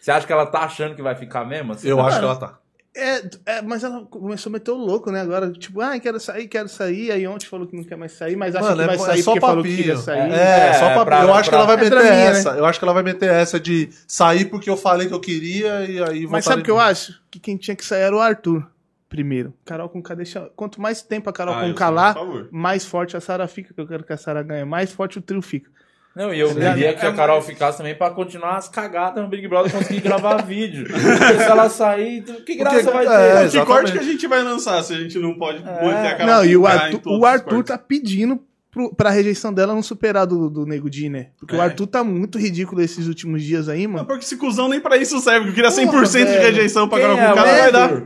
Você 0.00 0.10
acha 0.12 0.26
que 0.26 0.32
ela 0.32 0.46
tá 0.46 0.60
achando 0.60 0.94
que 0.94 1.02
vai 1.02 1.14
ficar 1.16 1.44
mesmo? 1.44 1.72
assim? 1.72 1.88
Eu 1.88 2.00
acho 2.00 2.18
que 2.18 2.24
ela 2.24 2.36
tá. 2.36 2.58
É, 3.00 3.30
é, 3.46 3.62
mas 3.62 3.84
ela 3.84 4.04
começou 4.06 4.50
a 4.50 4.52
meter 4.54 4.70
o 4.72 4.76
louco, 4.76 5.10
né? 5.12 5.20
Agora, 5.20 5.50
tipo, 5.52 5.80
ah, 5.80 5.98
quero 6.00 6.18
sair, 6.18 6.48
quero 6.48 6.68
sair. 6.68 7.12
Aí 7.12 7.26
ontem 7.26 7.46
falou 7.46 7.66
que 7.66 7.76
não 7.76 7.84
quer 7.84 7.96
mais 7.96 8.12
sair, 8.12 8.34
mas 8.36 8.56
acha 8.56 8.64
Mano, 8.64 8.76
que 8.76 8.82
é, 8.82 8.86
vai 8.86 8.96
é 8.96 8.98
sair 8.98 9.22
só 9.22 9.30
porque 9.32 9.40
falou 9.40 9.62
que 9.62 9.68
papinho. 9.70 9.76
queria 9.84 9.96
sair. 9.96 10.32
É, 10.32 10.68
É, 10.68 10.72
só 10.74 10.80
papinho. 10.88 11.04
pra- 11.04 11.22
eu 11.22 11.34
acho 11.34 11.48
que 11.48 11.54
ela 11.54 11.64
vai 11.66 11.76
pra- 11.76 11.86
é 11.86 11.90
meter 11.90 12.02
draminha, 12.02 12.24
essa. 12.30 12.50
Eu 12.50 12.64
acho 12.66 12.78
que 12.78 12.84
ela 12.84 12.94
vai 12.94 13.02
meter 13.02 13.30
essa 13.30 13.60
de 13.60 13.88
sair 14.06 14.46
porque 14.46 14.68
eu 14.68 14.76
falei 14.76 15.06
que 15.06 15.14
eu 15.14 15.20
queria 15.20 15.84
e 15.84 16.02
aí 16.02 16.22
Mas 16.22 16.30
voltar 16.30 16.42
sabe 16.42 16.62
o 16.62 16.64
que 16.64 16.70
eu 16.70 16.80
acho? 16.80 17.20
Que 17.30 17.38
quem 17.38 17.56
tinha 17.56 17.76
que 17.76 17.84
sair 17.84 18.00
era 18.02 18.16
o 18.16 18.20
Arthur. 18.20 18.66
Primeiro. 19.08 19.54
Carol 19.64 19.88
com 19.88 20.02
K 20.02 20.14
deixa. 20.14 20.50
Quanto 20.54 20.80
mais 20.82 21.00
tempo 21.00 21.30
a 21.30 21.32
Carol 21.32 21.54
Ah, 21.54 21.62
com 21.62 21.72
K 21.74 21.88
lá, 21.88 22.14
mais 22.50 22.84
forte 22.84 23.16
a 23.16 23.20
Sara 23.20 23.48
fica. 23.48 23.72
Que 23.72 23.80
eu 23.80 23.86
quero 23.86 24.04
que 24.04 24.12
a 24.12 24.16
Sara 24.18 24.42
ganhe. 24.42 24.64
Mais 24.64 24.92
forte 24.92 25.18
o 25.18 25.22
trio 25.22 25.40
fica. 25.40 25.70
Não, 26.18 26.34
e 26.34 26.40
eu 26.40 26.52
queria 26.52 26.94
que 26.94 27.06
a 27.06 27.12
Carol 27.12 27.40
ficasse 27.40 27.78
também 27.78 27.94
pra 27.94 28.10
continuar 28.10 28.56
as 28.56 28.68
cagadas 28.68 29.22
no 29.22 29.28
Big 29.30 29.46
Brother 29.46 29.70
e 29.70 29.78
conseguir 29.78 30.00
gravar 30.00 30.42
vídeo. 30.44 30.84
Porque 30.88 30.98
se 31.38 31.42
ela 31.50 31.70
sair, 31.70 32.22
que 32.44 32.56
graça 32.56 32.82
Porque- 32.82 32.90
vai 32.90 33.06
é, 33.06 33.08
ter? 33.08 33.38
Que 33.38 33.44
exatamente. 33.56 33.66
corte 33.66 33.92
que 33.92 33.98
a 33.98 34.02
gente 34.02 34.26
vai 34.26 34.42
lançar 34.42 34.82
se 34.82 34.92
a 34.92 34.96
gente 34.98 35.16
não 35.18 35.34
pode 35.38 35.62
manter 35.62 36.08
a 36.08 36.14
cara 36.16 36.26
não, 36.26 36.44
e 36.44 36.56
o 36.56 36.66
Arthur, 36.66 37.00
o 37.06 37.24
Arthur 37.24 37.62
tá 37.62 37.78
pedindo 37.78 38.40
pro, 38.70 38.92
pra 38.94 39.10
rejeição 39.10 39.54
dela 39.54 39.72
não 39.72 39.82
superar 39.82 40.26
do, 40.26 40.50
do 40.50 40.66
Nego 40.66 40.90
Di, 40.90 41.08
né? 41.08 41.28
Porque 41.38 41.54
o 41.54 41.58
É. 41.60 41.64
Arthur 41.64 41.86
tá 41.86 42.02
muito 42.02 42.36
ridículo 42.36 42.82
esses 42.82 43.06
últimos 43.06 43.42
dias 43.42 43.68
aí, 43.68 43.86
Não, 43.86 43.94
mano. 43.94 44.06
porque 44.06 44.24
esse 44.24 44.36
cuzão 44.36 44.68
nem 44.68 44.80
pra 44.80 44.96
isso 44.96 45.20
serve. 45.20 45.50
Eu 45.50 45.54
queria 45.54 45.70
100% 45.70 46.10
de 46.10 46.24
velho. 46.24 46.42
rejeição 46.42 46.88
pra 46.88 46.98
Quem 46.98 47.06
Carol 47.06 47.20
é 47.22 47.26
com 47.26 47.32
o 47.32 47.34
K, 47.36 47.46
não 47.46 47.58
vai 47.60 47.72
dar. 47.72 48.02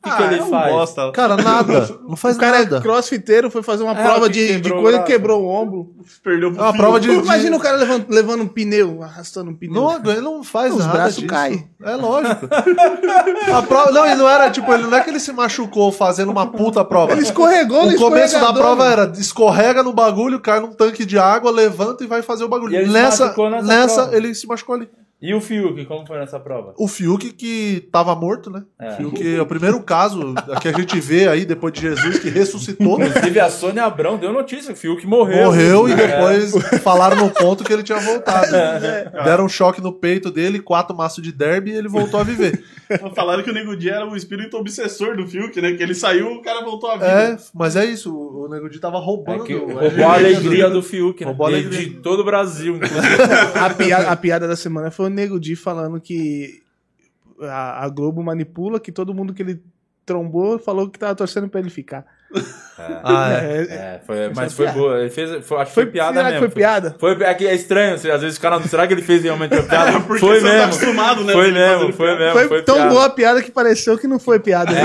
que, 0.00 0.10
Ah, 0.10 0.16
que 0.16 0.22
ele 0.22 0.38
é 0.38 0.42
um 0.44 0.48
faz? 0.50 0.72
bosta. 0.72 1.10
Cara, 1.12 1.36
nada. 1.36 1.98
Não 2.08 2.14
faz 2.16 2.36
O 2.36 2.38
cara 2.38 2.60
nada. 2.60 2.76
é 2.76 2.80
crossfiteiro, 2.80 3.50
foi 3.50 3.64
fazer 3.64 3.82
uma 3.82 3.98
É, 3.98 4.04
prova 4.04 4.26
o 4.26 4.28
de, 4.28 4.46
de 4.46 4.52
quebrou 4.54 4.78
o 4.78 4.82
coisa, 4.82 4.98
braço. 4.98 5.12
quebrou 5.12 5.42
o 5.42 5.48
ombro. 5.48 5.90
Perdeu 6.22 6.52
pro 6.52 6.60
É 6.60 6.62
uma 6.62 6.72
filho. 6.72 6.82
prova 6.84 7.00
de- 7.00 7.10
Imagina 7.10 7.56
o 7.56 7.60
cara 7.60 7.76
levando, 7.78 8.06
levando 8.08 8.42
um 8.44 8.46
pneu, 8.46 9.02
arrastando 9.02 9.50
um 9.50 9.54
pneu. 9.56 9.74
Não, 9.74 9.96
ele 10.12 10.20
não 10.20 10.44
faz 10.44 10.72
Os 10.72 10.80
nada 10.86 10.92
braços 10.92 11.16
disso. 11.16 11.26
caem. 11.26 11.68
É 11.82 11.96
lógico. 11.96 12.46
A 13.52 13.62
prova, 13.62 13.90
não, 13.90 14.06
ele 14.06 14.14
não 14.14 14.28
era 14.28 14.48
tipo, 14.50 14.72
ele 14.72 14.84
não 14.84 14.96
é 14.96 15.00
que 15.02 15.10
ele 15.10 15.18
se 15.20 15.32
machucou 15.32 15.90
fazendo 15.90 16.30
uma 16.30 16.46
puta 16.46 16.84
prova. 16.84 17.12
Ele 17.12 17.22
escorregou 17.22 17.86
no 17.86 17.92
O 17.92 17.98
começo 17.98 18.38
da 18.38 18.52
prova 18.52 18.86
era 18.86 19.12
escorrega 19.18 19.82
no 19.82 19.92
bagulho, 19.92 20.38
cai 20.40 20.60
num 20.60 20.72
tanque 20.72 21.04
de 21.04 21.18
água, 21.18 21.50
levanta 21.50 22.04
e 22.04 22.06
vai 22.06 22.22
fazer 22.22 22.44
o 22.44 22.48
bagulho. 22.48 22.72
E 22.80 22.86
nessa, 22.88 23.34
nessa 23.36 23.62
nessa 23.62 24.10
ele 24.16 24.32
se 24.34 24.46
machucou 24.46 24.76
ali. 24.76 24.88
E 25.20 25.34
o 25.34 25.40
Fiuk, 25.40 25.84
como 25.86 26.06
foi 26.06 26.16
nessa 26.16 26.38
prova? 26.38 26.74
O 26.78 26.86
Fiuk 26.86 27.32
que 27.32 27.88
tava 27.90 28.14
morto, 28.14 28.50
né? 28.50 28.62
É. 28.80 28.92
Fiuk 28.92 29.36
é 29.36 29.42
o 29.42 29.46
primeiro 29.46 29.82
caso 29.82 30.32
que 30.62 30.68
a 30.68 30.72
gente 30.72 31.00
vê 31.00 31.26
aí 31.26 31.44
depois 31.44 31.72
de 31.72 31.80
Jesus 31.80 32.20
que 32.20 32.28
ressuscitou. 32.28 33.02
Inclusive, 33.02 33.40
a 33.40 33.50
Sônia 33.50 33.84
Abrão 33.84 34.16
deu 34.16 34.32
notícia 34.32 34.72
que 34.72 34.78
o 34.78 34.80
Fiuk 34.80 35.04
morreu. 35.08 35.46
Morreu 35.46 35.88
e 35.88 35.92
É. 35.92 35.96
depois 35.96 36.52
falaram 36.84 37.16
no 37.16 37.30
ponto 37.30 37.64
que 37.64 37.72
ele 37.72 37.82
tinha 37.82 37.98
voltado. 37.98 38.46
Deram 39.24 39.46
um 39.46 39.48
choque 39.48 39.80
no 39.80 39.92
peito 39.92 40.30
dele, 40.30 40.60
quatro 40.60 40.96
maços 40.96 41.20
de 41.22 41.32
derby 41.32 41.72
e 41.72 41.74
ele 41.76 41.88
voltou 41.88 42.20
a 42.20 42.22
viver. 42.22 42.62
Falaram 43.14 43.42
que 43.42 43.50
o 43.50 43.52
Nego 43.52 43.76
Di 43.76 43.90
era 43.90 44.06
o 44.08 44.16
espírito 44.16 44.56
obsessor 44.56 45.14
do 45.16 45.26
Fiuk, 45.26 45.60
né? 45.60 45.72
Que 45.72 45.82
ele 45.82 45.94
saiu, 45.94 46.28
o 46.32 46.40
cara 46.42 46.64
voltou 46.64 46.88
à 46.90 46.94
vida. 46.94 47.06
É, 47.06 47.36
mas 47.52 47.76
é 47.76 47.84
isso, 47.84 48.10
o 48.16 48.48
Nego 48.48 48.70
Di 48.70 48.78
tava 48.78 48.96
É 48.96 49.00
roubando. 49.00 49.44
que 49.44 49.52
a 49.52 49.58
roubou 49.58 50.06
a 50.08 50.14
alegria 50.14 50.68
do- 50.68 50.74
do 50.74 50.82
Fiuk, 50.82 51.20
né? 51.20 51.26
Roubou 51.26 51.46
a 51.46 51.50
alegria. 51.50 51.80
de 51.80 51.90
todo 51.96 52.20
o 52.20 52.24
Brasil, 52.24 52.76
inclusive. 52.76 52.98
A 53.58 53.70
piada, 53.70 54.08
a 54.10 54.16
piada 54.16 54.48
da 54.48 54.56
semana 54.56 54.90
foi 54.90 55.07
o 55.08 55.10
Nego 55.10 55.40
Di 55.40 55.56
falando 55.56 56.00
que 56.00 56.62
a, 57.40 57.84
a 57.84 57.88
Globo 57.88 58.22
manipula, 58.22 58.80
que 58.80 58.92
todo 58.92 59.14
mundo 59.14 59.34
que 59.34 59.42
ele 59.42 59.62
trombou 60.06 60.58
falou 60.58 60.88
que 60.88 60.98
tava 60.98 61.14
torcendo 61.14 61.48
pra 61.48 61.60
ele 61.60 61.70
ficar. 61.70 62.06
Ah, 63.02 63.32
é. 63.42 63.62
É, 63.62 64.00
foi, 64.06 64.30
mas 64.36 64.52
é 64.52 64.56
foi 64.56 64.64
piada. 64.66 64.78
boa. 64.78 65.00
Ele 65.00 65.10
fez, 65.10 65.44
foi, 65.44 65.58
acho 65.58 65.66
que 65.70 65.74
Foi, 65.74 65.82
foi 65.84 65.92
piada 65.92 66.12
será 66.12 66.24
mesmo. 66.30 66.34
que 66.34 66.52
foi 66.52 66.62
piada? 66.62 66.96
Foi, 66.96 67.22
é, 67.24 67.34
que 67.34 67.46
é 67.46 67.54
estranho, 67.54 67.94
assim, 67.94 68.08
às 68.08 68.20
vezes 68.22 68.38
o 68.38 68.40
cara. 68.40 68.60
Será 68.62 68.86
que 68.86 68.94
ele 68.94 69.02
fez 69.02 69.24
realmente 69.24 69.52
a 69.54 69.62
piada? 69.64 69.90
É, 69.90 70.00
Porque 70.00 70.20
foi 70.20 70.38
você 70.40 70.46
tá 70.46 70.52
mesmo. 70.52 70.64
acostumado, 70.66 71.24
né? 71.24 71.32
Foi 71.32 71.50
mesmo, 71.50 71.92
foi 71.92 72.16
mesmo. 72.16 72.32
Foi, 72.34 72.48
foi 72.48 72.62
tão 72.62 72.76
piada. 72.76 72.90
boa 72.90 73.04
a 73.06 73.10
piada 73.10 73.42
que 73.42 73.50
pareceu 73.50 73.98
que 73.98 74.06
não 74.06 74.20
foi 74.20 74.38
piada. 74.38 74.70
né? 74.72 74.82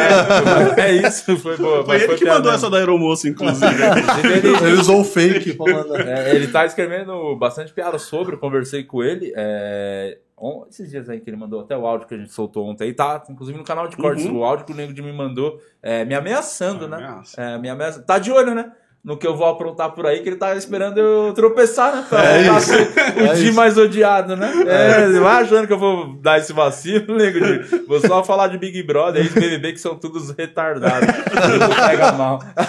É, 0.77 0.81
é 0.81 0.91
isso, 1.07 1.37
foi 1.37 1.55
boa. 1.55 1.85
Foi 1.85 1.95
ele 2.01 2.15
que 2.15 2.25
mandou 2.25 2.51
mesmo. 2.51 2.55
essa 2.55 2.69
da 2.69 2.77
aeromoça, 2.77 3.27
inclusive. 3.29 3.65
Inclusive, 3.93 4.47
ele- 4.47 4.57
Ele 4.71 4.81
usou 4.81 5.01
o 5.01 5.03
fake 5.03 5.55
mandar. 5.59 6.07
É, 6.07 6.33
ele 6.35 6.47
tá 6.47 6.65
escrevendo 6.65 7.35
bastante 7.35 7.71
piada 7.73 7.99
sobre, 7.99 8.33
eu 8.35 8.39
conversei 8.39 8.83
com 8.83 9.03
ele. 9.03 9.31
é, 9.35 10.17
on- 10.43 10.65
esses 10.69 10.89
dias 10.89 11.09
aí 11.09 11.19
que 11.21 11.29
ele 11.29 11.37
mandou 11.37 11.61
até 11.61 11.77
o 11.77 11.85
áudio 11.87 12.07
que 12.07 12.15
a 12.15 12.17
gente 12.17 12.31
soltou 12.33 12.65
ontem 12.67 12.83
aí, 12.85 12.93
tá? 12.93 13.23
Inclusive 13.29 13.57
no 13.57 13.63
canal 13.63 13.87
de 13.87 13.95
cortes, 13.97 14.25
Uhum. 14.25 14.39
o 14.39 14.43
áudio 14.43 14.65
que 14.65 14.73
o 14.73 14.75
Nego 14.75 14.93
de 14.93 15.01
me 15.01 15.13
mandou, 15.13 15.57
é, 15.81 16.03
me 16.05 16.13
ameaçando, 16.15 16.85
né? 16.87 16.97
ameaça. 16.97 17.41
É, 17.41 17.57
me 17.57 17.69
ameaça. 17.69 18.01
Tá 18.01 18.19
de 18.19 18.31
olho, 18.31 18.53
né? 18.53 18.71
no 19.05 19.17
que 19.17 19.27
eu 19.27 19.35
vou 19.35 19.45
aprontar 19.47 19.91
por 19.91 20.05
aí, 20.05 20.21
que 20.21 20.29
ele 20.29 20.37
tava 20.37 20.55
esperando 20.55 20.97
eu 20.97 21.33
tropeçar, 21.33 21.93
né? 21.93 22.05
Pra 22.09 22.23
É 22.37 22.41
isso. 22.43 22.71
o 22.71 23.19
É 23.19 23.33
Di 23.33 23.47
isso. 23.47 23.53
mais 23.53 23.77
odiado, 23.77 24.37
né? 24.37 24.49
É, 24.65 25.19
vai 25.19 25.43
achando 25.43 25.67
que 25.67 25.73
eu 25.73 25.77
vou 25.77 26.13
dar 26.21 26.37
esse 26.39 26.53
vacilo, 26.53 27.03
nego 27.19 27.37
Di. 27.37 27.83
Vou 27.85 27.99
só 27.99 28.23
falar 28.23 28.47
de 28.47 28.57
Big 28.57 28.81
Brother 28.83 29.25
e 29.25 29.27
BBB 29.27 29.73
que 29.73 29.79
são 29.79 29.97
todos 29.99 30.29
retardados. 30.31 31.05
Pega 31.85 32.13
mal. 32.13 32.39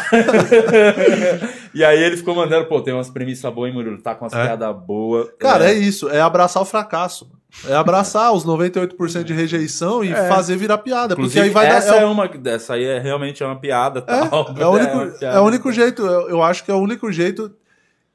e 1.75 1.85
aí 1.85 2.03
ele 2.03 2.17
ficou 2.17 2.35
mandando, 2.35 2.67
pô, 2.67 2.81
tem 2.81 2.95
umas 2.95 3.11
premissas 3.11 3.53
boas, 3.53 3.69
hein, 3.69 3.75
Murilo? 3.77 4.01
Tá 4.03 4.15
com 4.15 4.25
umas 4.25 4.33
É. 4.33 4.43
piadas 4.45 4.77
boas. 4.85 5.29
Cara, 5.39 5.71
é 5.71 5.75
isso. 5.75 6.09
É 6.09 6.21
abraçar 6.21 6.63
o 6.63 6.67
fracasso. 6.67 7.31
É 7.67 7.75
abraçar 7.75 8.33
os 8.33 8.45
98% 8.45 9.23
de 9.25 9.33
rejeição 9.33 10.03
e 10.05 10.13
fazer 10.29 10.57
virar 10.57 10.79
piada. 10.79 11.15
Porque 11.15 11.23
Inclusive, 11.39 11.45
aí 11.47 11.51
vai 11.51 11.67
essa 11.67 11.93
dar. 11.93 12.03
é 12.03 12.05
uma 12.05 12.27
dessa 12.29 12.75
aí 12.75 12.85
é 12.85 12.99
realmente 12.99 13.43
uma 13.45 13.57
piada, 13.59 14.01
É, 14.07 14.27
tal. 14.27 14.55
é 14.59 14.67
o 14.67 14.71
uma 14.71 14.79
único, 14.79 15.19
piada. 15.19 15.37
é 15.37 15.41
o 15.41 15.45
único 15.45 15.73
jeito, 15.73 16.03
eu, 16.03 16.43
acho 16.43 16.65
que 16.65 16.71
é 16.71 16.75
o 16.75 16.79
único 16.79 17.11
jeito. 17.13 17.51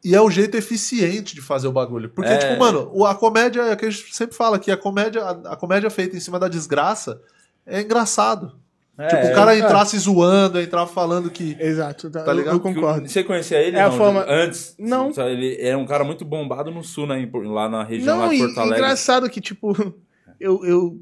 E 0.04 0.15
é 0.15 0.21
o 0.21 0.30
jeito 0.32 0.56
eficiente 0.56 1.36
de 1.36 1.41
fazer 1.41 1.67
o 1.67 1.73
bagulho. 1.73 2.10
Porque, 2.10 2.30
É. 2.32 2.38
tipo, 2.38 2.58
mano, 2.58 3.06
a 3.06 3.13
comédia, 3.15 3.62
é 3.63 3.73
o 3.73 3.78
que 3.78 3.86
a 3.86 3.89
gente 3.89 4.15
sempre 4.15 4.34
fala 4.36 4.56
aqui, 4.56 4.71
a 4.71 4.78
comédia, 4.78 5.21
a, 5.21 5.32
a 5.54 5.56
comédia 5.58 5.89
feita 5.89 6.15
em 6.15 6.21
cima 6.21 6.39
da 6.39 6.47
desgraça 6.47 7.19
é 7.65 7.82
engraçado. 7.82 8.54
É, 9.00 9.08
tipo, 9.08 9.28
o 9.28 9.34
cara 9.36 9.58
entrar 9.58 9.86
se 9.86 9.98
zoando, 9.98 10.60
entrar 10.60 10.86
falando 10.86 11.30
que. 11.32 11.56
Exato, 11.60 12.10
tá, 12.10 12.22
Tá 12.24 12.32
eu- 12.32 12.36
ligado? 12.38 12.56
eu 12.56 12.60
concordo. 12.60 13.08
Você 13.08 13.24
conhecia 13.24 13.58
ele? 13.62 13.78
É 13.78 13.82
a 13.82 13.90
não, 13.90 13.98
forma- 13.98 14.26
Antes? 14.28 14.76
Não. 14.78 15.12
Ele 15.26 15.58
era 15.60 15.78
um 15.78 15.86
cara 15.86 16.04
muito 16.04 16.26
bombado 16.26 16.70
no 16.70 16.84
sul, 16.84 17.08
né? 17.08 17.28
Lá 17.46 17.70
na 17.70 17.84
região 17.84 18.18
lá 18.18 18.24
Não, 18.26 18.30
de 18.30 18.36
e 18.36 18.40
Porto 18.40 18.58
Alegre. 18.60 18.78
engraçado 18.80 19.30
que, 19.30 19.40
tipo, 19.40 19.74
eu, 20.40 20.66
eu 20.66 20.98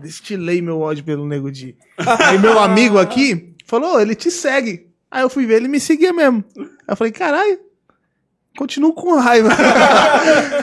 destilei 0.00 0.62
meu 0.62 0.80
ódio 0.80 1.02
pelo 1.04 1.26
Nego 1.26 1.50
Di. 1.50 1.76
Aí 1.98 2.38
meu 2.38 2.58
amigo 2.60 2.98
aqui 2.98 3.54
falou, 3.66 4.00
ele 4.00 4.14
te 4.14 4.30
segue. 4.30 4.86
Aí 5.10 5.22
eu 5.22 5.30
fui 5.30 5.44
ver, 5.46 5.54
ele 5.56 5.68
me 5.68 5.80
seguia 5.80 6.12
mesmo. 6.12 6.44
Aí 6.56 6.66
eu 6.88 6.96
falei, 6.96 7.12
caralho, 7.12 7.58
continuo 8.56 8.92
com 8.92 9.16
raiva. 9.16 9.48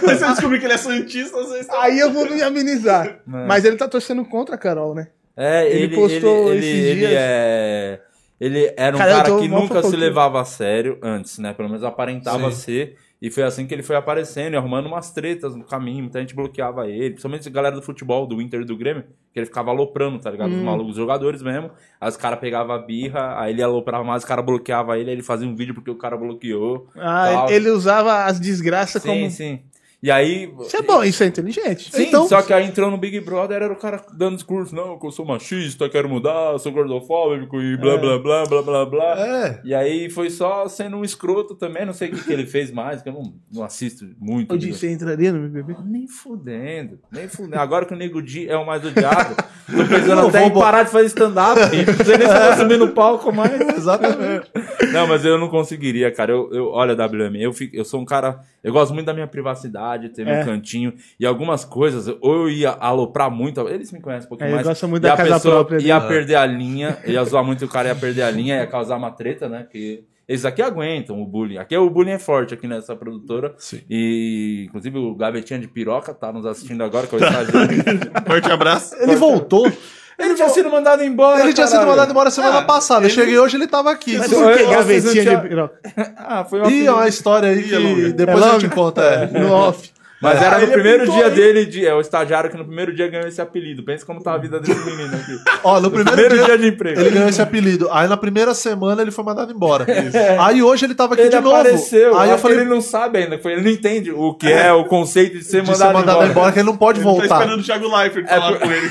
Aí 0.07 0.15
você 0.17 0.25
descobriu 0.27 0.59
que 0.59 0.65
ele 0.67 0.73
é 0.73 0.77
santista, 0.77 1.35
você 1.37 1.59
está... 1.59 1.81
Aí 1.81 1.99
eu 1.99 2.11
vou 2.11 2.29
me 2.29 2.41
amenizar. 2.41 3.07
É. 3.07 3.19
Mas 3.25 3.65
ele 3.65 3.75
tá 3.75 3.87
torcendo 3.87 4.23
contra 4.25 4.55
a 4.55 4.57
Carol, 4.57 4.93
né? 4.95 5.07
É, 5.37 5.65
Ele 5.67 5.83
ele, 5.85 5.95
postou 5.95 6.53
ele, 6.53 6.57
ele, 6.57 6.67
esses 6.67 6.85
ele 6.85 6.99
dias. 6.99 7.11
é. 7.13 8.01
Ele 8.39 8.73
era 8.77 8.95
um 8.95 8.99
Cara, 8.99 9.11
cara 9.23 9.37
que 9.39 9.47
nunca 9.47 9.81
se 9.81 9.95
levava 9.95 10.41
a 10.41 10.45
sério 10.45 10.97
antes, 11.01 11.37
né? 11.39 11.53
Pelo 11.53 11.69
menos 11.69 11.83
aparentava 11.83 12.51
Sim. 12.51 12.57
ser. 12.61 12.95
E 13.21 13.31
foi 13.31 13.43
assim 13.43 13.65
que 13.65 13.73
ele 13.73 13.81
foi 13.81 13.95
aparecendo 13.95 14.53
e 14.53 14.57
arrumando 14.57 14.87
umas 14.87 15.11
tretas 15.11 15.55
no 15.55 15.63
caminho. 15.63 16.03
Muita 16.03 16.19
gente 16.19 16.35
bloqueava 16.35 16.85
ele, 16.87 17.11
principalmente 17.11 17.47
a 17.47 17.51
galera 17.51 17.73
do 17.75 17.81
futebol, 17.81 18.27
do 18.27 18.41
Inter 18.41 18.61
e 18.61 18.65
do 18.65 18.75
Grêmio, 18.77 19.05
que 19.33 19.39
ele 19.39 19.45
ficava 19.45 19.71
aloprando, 19.71 20.19
tá 20.19 20.29
ligado? 20.29 20.51
Os 20.51 20.57
Hum. 20.57 20.63
malucos 20.65 20.91
os 20.91 20.97
jogadores 20.97 21.41
mesmo. 21.41 21.71
Aí 21.99 22.09
os 22.09 22.17
caras 22.17 22.39
pegavam 22.39 22.75
a 22.75 22.77
birra, 22.79 23.39
aí 23.39 23.53
ele 23.53 23.63
aloprava 23.63 24.03
mais, 24.03 24.23
os 24.23 24.27
caras 24.27 24.45
bloqueavam 24.45 24.93
ele, 24.95 25.09
aí 25.09 25.15
ele 25.15 25.23
fazia 25.23 25.47
um 25.47 25.55
vídeo 25.55 25.73
porque 25.73 25.89
o 25.89 25.95
cara 25.95 26.17
bloqueou. 26.17 26.89
Ah, 26.97 27.29
Tal. 27.31 27.51
ele 27.51 27.69
usava 27.69 28.25
as 28.25 28.37
desgraças 28.37 29.01
Sim, 29.01 29.07
como. 29.09 29.29
sim. 29.31 29.59
E 30.05 30.11
aí. 30.11 30.53
Isso 30.61 30.77
é 30.77 30.83
bom, 30.83 31.03
isso 31.03 31.23
é 31.23 31.25
inteligente. 31.25 31.89
Sim, 31.91 32.03
Então- 32.03 32.27
só 32.27 32.39
que 32.43 32.53
aí 32.53 32.63
entrou 32.67 32.91
no 32.91 32.97
Big 32.97 33.19
Brother, 33.21 33.63
era 33.63 33.73
o 33.73 33.75
cara 33.75 33.99
dando 34.15 34.35
discurso, 34.35 34.75
não, 34.75 34.99
que 34.99 35.07
eu 35.07 35.09
sou 35.09 35.25
machista, 35.25 35.89
quero 35.89 36.07
mudar, 36.07 36.59
sou 36.59 36.71
gordofóbico 36.71 37.59
e 37.59 37.75
blá 37.75 37.97
blá 37.97 38.19
blá 38.19 38.45
blá 38.45 38.61
blá 38.61 38.85
blá. 38.85 39.19
É. 39.19 39.61
E 39.65 39.73
aí 39.73 40.07
foi 40.11 40.29
só 40.29 40.67
sendo 40.67 40.97
um 40.97 41.03
escroto 41.03 41.55
também, 41.55 41.87
não 41.87 41.93
sei 41.93 42.09
o 42.09 42.11
que, 42.11 42.23
que 42.23 42.31
ele 42.31 42.45
fez 42.45 42.69
mais, 42.69 43.01
que 43.01 43.09
eu 43.09 43.13
não, 43.13 43.33
não 43.51 43.63
assisto 43.63 44.05
muito. 44.19 44.53
Eu 44.53 44.59
disse, 44.59 44.77
você 44.81 44.91
entraria 44.91 45.31
no 45.33 45.39
BBB? 45.49 45.75
Nem 45.83 46.07
fudendo, 46.07 46.99
nem 47.11 47.27
fudendo. 47.27 47.57
Agora 47.59 47.87
que 47.87 47.93
o 47.95 47.97
Nego 47.97 48.21
Di 48.21 48.47
é 48.47 48.55
o 48.55 48.63
mais 48.63 48.85
odiado, 48.85 49.35
tô 49.35 49.85
pensando 49.89 50.21
Não, 50.21 50.27
até 50.29 50.41
vou 50.41 50.49
em 50.49 50.53
parar 50.53 50.83
de 50.83 50.91
fazer 50.91 51.07
stand-up. 51.07 51.59
Não 51.59 52.05
sei 52.05 52.17
nem 52.19 52.27
se 52.27 52.39
vou 52.47 52.53
subir 52.57 52.77
no 52.77 52.89
palco 52.89 53.33
mais. 53.33 53.59
Exatamente. 53.75 54.51
Não, 54.93 55.07
mas 55.07 55.25
eu 55.25 55.39
não 55.39 55.49
conseguiria, 55.49 56.11
cara. 56.11 56.31
Eu, 56.31 56.53
eu 56.53 56.67
olha, 56.67 56.93
WM, 56.93 57.35
eu, 57.41 57.51
fico, 57.51 57.75
eu 57.75 57.83
sou 57.83 57.99
um 57.99 58.05
cara. 58.05 58.39
Eu 58.63 58.71
gosto 58.73 58.93
muito 58.93 59.05
da 59.05 59.13
minha 59.13 59.27
privacidade, 59.27 59.94
ter 60.09 60.25
meu 60.25 60.33
É. 60.35 60.43
cantinho. 60.45 60.93
E 61.19 61.25
algumas 61.25 61.63
coisas, 61.65 62.07
ou 62.21 62.33
eu 62.43 62.49
ia 62.49 62.69
aloprar 62.71 63.29
muito. 63.31 63.61
Eles 63.69 63.91
me 63.91 63.99
conhecem 64.01 64.25
um 64.25 64.29
pouquinho 64.29 64.49
É, 64.49 64.53
mais. 64.55 64.67
gosto 64.67 64.87
muito 64.87 65.03
e 65.03 65.07
da 65.07 65.13
a 65.13 65.17
casa 65.17 65.33
pessoa 65.35 65.55
própria 65.65 65.85
Ia 65.85 65.99
dele. 65.99 66.09
perder 66.13 66.35
a 66.35 66.45
linha, 66.45 66.97
ia 67.05 67.23
zoar 67.23 67.43
muito 67.43 67.65
o 67.65 67.67
cara, 67.67 67.89
ia 67.89 67.95
perder 67.95 68.23
a 68.23 68.31
linha, 68.31 68.55
ia 68.57 68.67
causar 68.67 68.95
uma 68.97 69.11
treta, 69.11 69.47
né? 69.49 69.65
Que 69.71 70.03
eles 70.27 70.43
aqui 70.43 70.61
aguentam 70.61 71.21
o 71.21 71.25
bullying. 71.25 71.57
Aqui 71.57 71.77
o 71.77 71.89
bullying 71.89 72.11
é 72.13 72.19
forte 72.19 72.53
aqui 72.53 72.67
nessa 72.67 72.95
produtora. 72.95 73.53
Sim. 73.57 73.81
E 73.89 74.65
inclusive 74.67 74.97
o 74.97 75.13
Gavetinha 75.15 75.59
de 75.59 75.67
Piroca 75.67 76.13
tá 76.13 76.33
nos 76.33 76.45
assistindo 76.45 76.83
agora, 76.83 77.05
que 77.07 77.15
é 77.15 77.17
o 77.19 77.23
estagiário. 77.23 77.77
Forte 78.25 78.51
abraço. 78.51 78.95
Ele 79.01 79.15
voltou. 79.15 79.71
Ele 80.17 80.33
tinha 80.35 80.47
sido 80.49 80.69
mandado 80.69 81.03
embora. 81.03 81.41
Ele 81.43 81.53
tinha 81.53 81.67
sido 81.67 81.73
caralho. 81.77 81.91
mandado 81.91 82.11
embora 82.11 82.31
semana 82.31 82.59
Ah, 82.59 82.61
passada. 82.63 83.05
Eu 83.05 83.09
cheguei 83.09 83.37
hoje 83.37 83.57
ele 83.57 83.67
tava 83.67 83.91
aqui. 83.91 84.17
Mas 84.17 84.31
por 84.33 84.53
que 84.55 84.65
gavetinha 84.65 85.23
de? 85.23 85.69
Ah, 86.17 86.45
foi 86.45 86.59
uma 86.59 86.71
Ih, 86.71 86.85
é 86.87 86.91
uma 86.91 87.07
história 87.07 87.49
aí 87.49 87.63
que 87.63 87.75
longa. 87.77 88.09
depois 88.13 88.43
É 88.43 88.49
a 88.49 88.51
gente 88.59 88.69
conta. 88.69 89.01
É. 89.01 89.39
No 89.39 89.51
off. 89.51 89.91
Mas 90.25 90.41
É. 90.41 90.45
era 90.45 90.57
no 90.57 90.63
ele 90.63 90.71
primeiro 90.73 91.09
dia 91.11 91.25
aí. 91.27 91.31
dele, 91.33 91.65
de, 91.65 91.85
é 91.85 91.93
o 91.93 92.01
estagiário 92.01 92.49
que 92.49 92.57
no 92.57 92.65
primeiro 92.65 92.93
dia 92.95 93.07
ganhou 93.07 93.27
esse 93.27 93.39
apelido. 93.41 93.83
Pensa 93.83 94.05
como 94.05 94.21
tá 94.21 94.33
a 94.33 94.37
vida 94.37 94.59
desse 94.59 94.79
menino 94.85 95.15
aqui. 95.15 95.37
Ó, 95.63 95.79
no 95.79 95.89
primeiro, 95.89 96.11
Primeiro 96.11 96.35
dia, 96.35 96.45
dia 96.45 96.57
de 96.57 96.67
emprego. 96.67 96.99
ele 96.99 97.09
ganhou 97.11 97.29
esse 97.29 97.41
apelido. 97.41 97.87
Aí 97.91 98.07
na 98.07 98.17
primeira 98.17 98.53
semana 98.53 99.01
ele 99.01 99.11
foi 99.11 99.23
mandado 99.23 99.51
embora. 99.51 99.85
Aí 100.39 100.61
hoje 100.61 100.85
ele 100.85 100.95
tava 100.95 101.13
aqui 101.13 101.23
Ele 101.23 101.29
de 101.29 101.39
novo. 101.39 101.55
apareceu. 101.55 102.17
Aí 102.17 102.29
eu 102.29 102.37
falei, 102.37 102.57
ele 102.59 102.69
não 102.69 102.81
sabe 102.81 103.19
ainda. 103.19 103.39
Ele 103.43 103.61
não 103.61 103.69
entende 103.71 104.11
o 104.11 104.33
que 104.33 104.47
é, 104.51 104.71
o 104.73 104.85
conceito 104.85 105.37
de 105.37 105.43
ser 105.43 105.61
de 105.61 105.69
mandado, 105.71 105.77
ser 105.87 105.93
mandado 105.93 106.15
embora. 106.17 106.29
embora. 106.31 106.51
que 106.51 106.59
ele 106.59 106.65
não 106.67 106.77
pode 106.77 106.99
Ele 106.99 107.05
tá 107.05 107.11
voltar. 107.11 107.35
esperando 107.39 107.59
o 107.59 107.63
Thiago 107.63 107.95
Leifert 107.97 108.27
falar 108.27 108.51
por- 108.51 108.59
com 108.59 108.71
ele. 108.71 108.89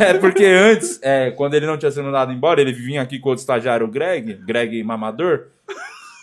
É 0.06 0.14
porque 0.14 0.44
antes, 0.44 0.98
é, 1.02 1.30
quando 1.30 1.54
ele 1.54 1.66
não 1.66 1.76
tinha 1.76 1.90
sido 1.90 2.04
mandado 2.04 2.32
embora, 2.32 2.60
ele 2.60 2.72
vinha 2.72 3.02
aqui 3.02 3.18
com 3.18 3.28
outro 3.30 3.40
estagiário, 3.40 3.86
o 3.86 3.90
Greg, 3.90 4.34
Greg 4.46 4.82
Mamador. 4.82 5.44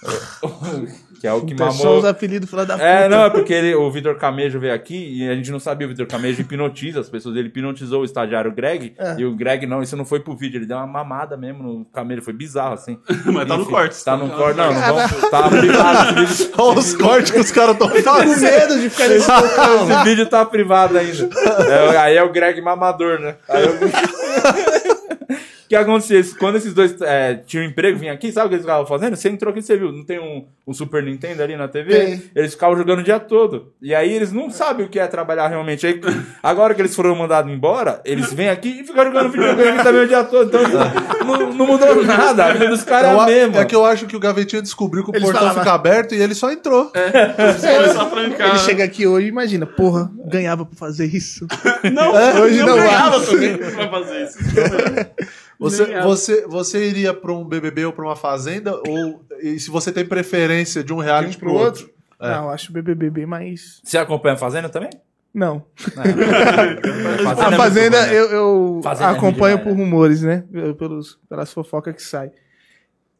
que 1.23 1.27
é 1.27 1.31
o 1.31 1.39
que 1.45 1.57
só 1.57 1.71
mamou. 1.71 1.99
os 1.99 2.03
apelidos 2.03 2.49
fala 2.49 2.65
da 2.65 2.73
puta. 2.73 2.85
É, 2.85 3.07
não, 3.07 3.23
é 3.23 3.29
porque 3.29 3.53
ele, 3.53 3.73
o 3.73 3.89
Vitor 3.89 4.17
Camejo 4.17 4.59
veio 4.59 4.73
aqui 4.73 5.21
e 5.21 5.29
a 5.29 5.33
gente 5.33 5.51
não 5.51 5.59
sabia. 5.59 5.87
O 5.87 5.89
Vitor 5.89 6.05
Camejo 6.05 6.41
hipnotiza 6.41 6.99
as 6.99 7.09
pessoas. 7.09 7.37
Ele 7.37 7.47
hipnotizou 7.47 8.01
o 8.01 8.03
estagiário 8.03 8.51
Greg. 8.51 8.93
É. 8.97 9.15
E 9.17 9.23
o 9.23 9.33
Greg, 9.33 9.65
não, 9.65 9.81
isso 9.81 9.95
não 9.95 10.03
foi 10.03 10.19
pro 10.19 10.35
vídeo. 10.35 10.57
Ele 10.57 10.65
deu 10.65 10.75
uma 10.75 10.85
mamada 10.85 11.37
mesmo 11.37 11.63
no 11.63 11.85
Camejo. 11.85 12.23
Foi 12.23 12.33
bizarro, 12.33 12.73
assim. 12.73 12.99
Mas 13.23 13.47
tá 13.47 13.55
no 13.55 13.65
corte. 13.65 14.03
Tá 14.03 14.17
no 14.17 14.29
corte. 14.31 14.57
Não, 14.57 14.73
não 14.73 14.81
vamos. 14.81 15.29
Tá 15.29 15.47
privado 15.49 16.23
esse 16.23 16.43
vídeo. 16.43 16.55
Olha 16.61 16.79
os 16.79 16.93
cortes 16.93 17.31
que 17.31 17.39
os 17.39 17.51
caras 17.51 17.71
estão 17.71 17.89
Com 17.89 18.01
fazendo. 18.03 18.41
medo 18.41 18.81
de 18.81 18.89
ficar 18.89 19.07
nesse 19.07 19.31
Esse 19.31 20.03
vídeo 20.03 20.25
tá 20.25 20.45
privado 20.45 20.97
ainda. 20.97 21.29
É, 21.69 21.97
aí 21.99 22.17
é 22.17 22.23
o 22.23 22.33
Greg 22.33 22.59
mamador, 22.59 23.17
né? 23.21 23.35
Aí 23.47 23.63
eu... 23.63 23.73
O 25.73 25.75
que 25.75 25.81
acontecia? 25.81 26.23
Quando 26.37 26.57
esses 26.57 26.71
dois 26.71 27.01
é, 27.01 27.33
tinham 27.33 27.65
emprego, 27.65 27.97
vinham 27.97 28.13
aqui, 28.13 28.31
sabe 28.31 28.45
o 28.45 28.49
que 28.49 28.55
eles 28.55 28.63
ficavam 28.65 28.85
fazendo? 28.85 29.15
Você 29.15 29.27
entrou 29.27 29.49
aqui, 29.51 29.59
você 29.59 29.75
viu, 29.75 29.91
não 29.91 30.05
tem 30.05 30.19
um, 30.19 30.45
um 30.67 30.73
Super 30.73 31.01
Nintendo 31.01 31.41
ali 31.41 31.57
na 31.57 31.67
TV? 31.67 31.91
Tem. 31.91 32.23
Eles 32.35 32.53
ficavam 32.53 32.77
jogando 32.77 32.99
o 32.99 33.03
dia 33.03 33.19
todo. 33.19 33.73
E 33.81 33.95
aí 33.95 34.13
eles 34.13 34.31
não 34.31 34.51
sabem 34.51 34.85
o 34.85 34.89
que 34.89 34.99
é 34.99 35.07
trabalhar 35.07 35.47
realmente. 35.47 35.87
Aí, 35.87 35.99
agora 36.43 36.75
que 36.75 36.81
eles 36.81 36.95
foram 36.95 37.15
mandados 37.15 37.51
embora, 37.51 37.99
eles 38.05 38.31
vêm 38.31 38.49
aqui 38.49 38.81
e 38.81 38.85
ficam 38.85 39.03
jogando 39.03 39.31
videogame 39.31 39.77
também 39.81 40.03
o 40.03 40.07
dia 40.07 40.23
todo. 40.23 40.47
Então 40.47 40.61
não, 41.25 41.53
não 41.53 41.65
mudou 41.65 42.03
nada. 42.03 42.45
A 42.45 42.53
vida 42.53 42.67
dos 42.67 42.83
caras 42.83 43.09
é 43.09 43.19
a 43.19 43.25
mesma. 43.25 43.57
É 43.61 43.65
que 43.65 43.75
eu 43.75 43.83
acho 43.83 44.05
que 44.05 44.15
o 44.15 44.19
Gavetinha 44.19 44.61
descobriu 44.61 45.03
que 45.03 45.09
o 45.09 45.15
Eles 45.15 45.23
portão 45.23 45.41
falavam- 45.41 45.63
fica 45.63 45.73
aberto 45.73 46.13
e 46.13 46.21
ele 46.21 46.35
só 46.35 46.51
entrou. 46.51 46.91
Começou 46.91 48.01
a 48.01 48.05
trancar. 48.05 48.49
Ele 48.49 48.59
chega 48.59 48.83
aqui 48.83 49.07
hoje 49.07 49.25
e 49.25 49.29
imagina, 49.29 49.65
porra, 49.65 50.11
ganhava 50.27 50.67
pra 50.67 50.77
fazer 50.77 51.07
isso. 51.07 51.47
Não, 51.91 52.13
Hoje 52.43 52.59
eu 52.59 52.67
não 52.67 52.75
ganhava 52.75 53.19
também 53.21 53.57
pra 53.57 53.89
fazer 53.89 54.23
isso. 54.23 54.37
Você, 55.63 56.01
você, 56.01 56.47
você 56.47 56.87
iria 56.87 57.13
pra 57.13 57.31
um 57.31 57.43
BBB 57.43 57.85
ou 57.85 57.93
pra 57.93 58.05
uma 58.05 58.15
fazenda? 58.15 58.75
Ou 58.87 59.25
e 59.41 59.59
se 59.59 59.69
você 59.69 59.91
tem 59.91 60.05
preferência 60.05 60.83
de 60.83 60.93
um 60.93 60.97
reality 60.97 61.37
pro 61.37 61.53
outro? 61.53 61.89
É. 62.19 62.29
Não, 62.29 62.43
eu 62.45 62.49
acho 62.51 62.69
o 62.69 62.73
BBB 62.73 63.09
bem 63.09 63.25
mais... 63.25 63.81
Você 63.83 63.97
acompanha 63.97 64.35
a 64.35 64.37
Fazenda 64.37 64.69
também? 64.69 64.89
Não. 65.33 65.65
A 67.25 67.47
A 67.47 67.51
Fazenda 67.57 68.13
eu, 68.13 68.25
eu 68.29 68.81
Fazenda 68.83 69.11
é 69.11 69.15
acompanho 69.15 69.59
por 69.59 69.75
rumores, 69.75 70.21
né? 70.21 70.43
Pelos, 70.77 71.19
pelas 71.27 71.51
fofocas 71.51 71.95
que 71.95 72.03
saem. 72.03 72.31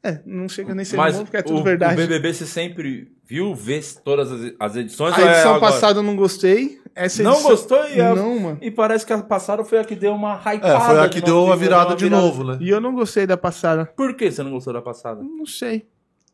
É, 0.04 0.20
não 0.26 0.48
chega 0.48 0.76
nem 0.76 0.86
ser 0.86 0.98
Mas 0.98 1.14
rumor, 1.14 1.26
porque 1.26 1.38
é 1.38 1.42
tudo 1.42 1.62
o, 1.62 1.64
verdade. 1.64 1.94
o 1.94 1.98
BBB 1.98 2.34
você 2.34 2.46
sempre 2.46 3.12
viu, 3.26 3.54
vê 3.56 3.80
todas 4.04 4.32
as, 4.32 4.54
as 4.60 4.76
edições? 4.76 5.18
A 5.18 5.22
é 5.22 5.32
edição 5.32 5.56
agora? 5.56 5.72
passada 5.72 6.00
eu 6.00 6.04
não 6.04 6.16
gostei. 6.16 6.82
Essa 6.96 7.24
Não 7.24 7.32
edição... 7.32 7.50
gostou 7.50 7.86
e, 7.90 8.00
a- 8.00 8.14
Não, 8.14 8.40
mano. 8.40 8.58
e 8.62 8.70
parece 8.70 9.04
que 9.04 9.12
a 9.12 9.18
passada 9.24 9.64
foi 9.64 9.80
a 9.80 9.84
que 9.84 9.96
deu 9.96 10.14
uma 10.14 10.36
hypada. 10.36 10.68
É, 10.68 10.80
foi 10.80 11.00
a 11.00 11.08
de 11.08 11.22
que 11.22 11.28
novo, 11.28 11.46
deu 11.46 11.54
a 11.54 11.56
virada 11.56 11.90
uma 11.92 11.96
de 11.96 12.08
novo, 12.10 12.44
né? 12.44 12.58
E 12.62 12.70
eu 12.70 12.80
não 12.80 12.94
gostei 12.94 13.26
da 13.26 13.36
passada. 13.36 13.86
Por 13.96 14.14
que 14.16 14.30
você 14.32 14.44
não 14.44 14.52
gostou 14.52 14.72
da 14.74 14.82
passada? 14.82 15.20
Não 15.24 15.46
sei. 15.46 15.88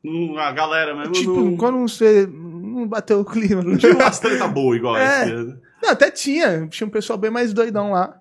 Hum, 0.04 0.36
A 0.38 0.52
galera 0.52 0.94
mesmo 0.96 1.14
tipo, 1.14 1.34
não, 1.40 1.56
quando 1.58 1.78
você 1.80 2.28
não 2.30 2.86
bateu 2.88 3.22
o 3.22 3.26
clima. 3.26 3.62
não 3.64 3.78
tinha 3.78 3.94
umas 3.94 4.20
treta 4.20 4.48
boa 4.50 4.76
igual 4.76 4.98
É. 4.98 5.24
esse. 5.24 5.34
né? 5.34 5.56
Não, 5.82 5.90
até 5.92 6.12
tinha. 6.12 6.68
Tinha 6.68 6.88
um 6.88 6.92
pessoal 6.92 7.18
bem 7.18 7.32
mais 7.32 7.54
doidão 7.54 7.92
lá. 7.92 8.18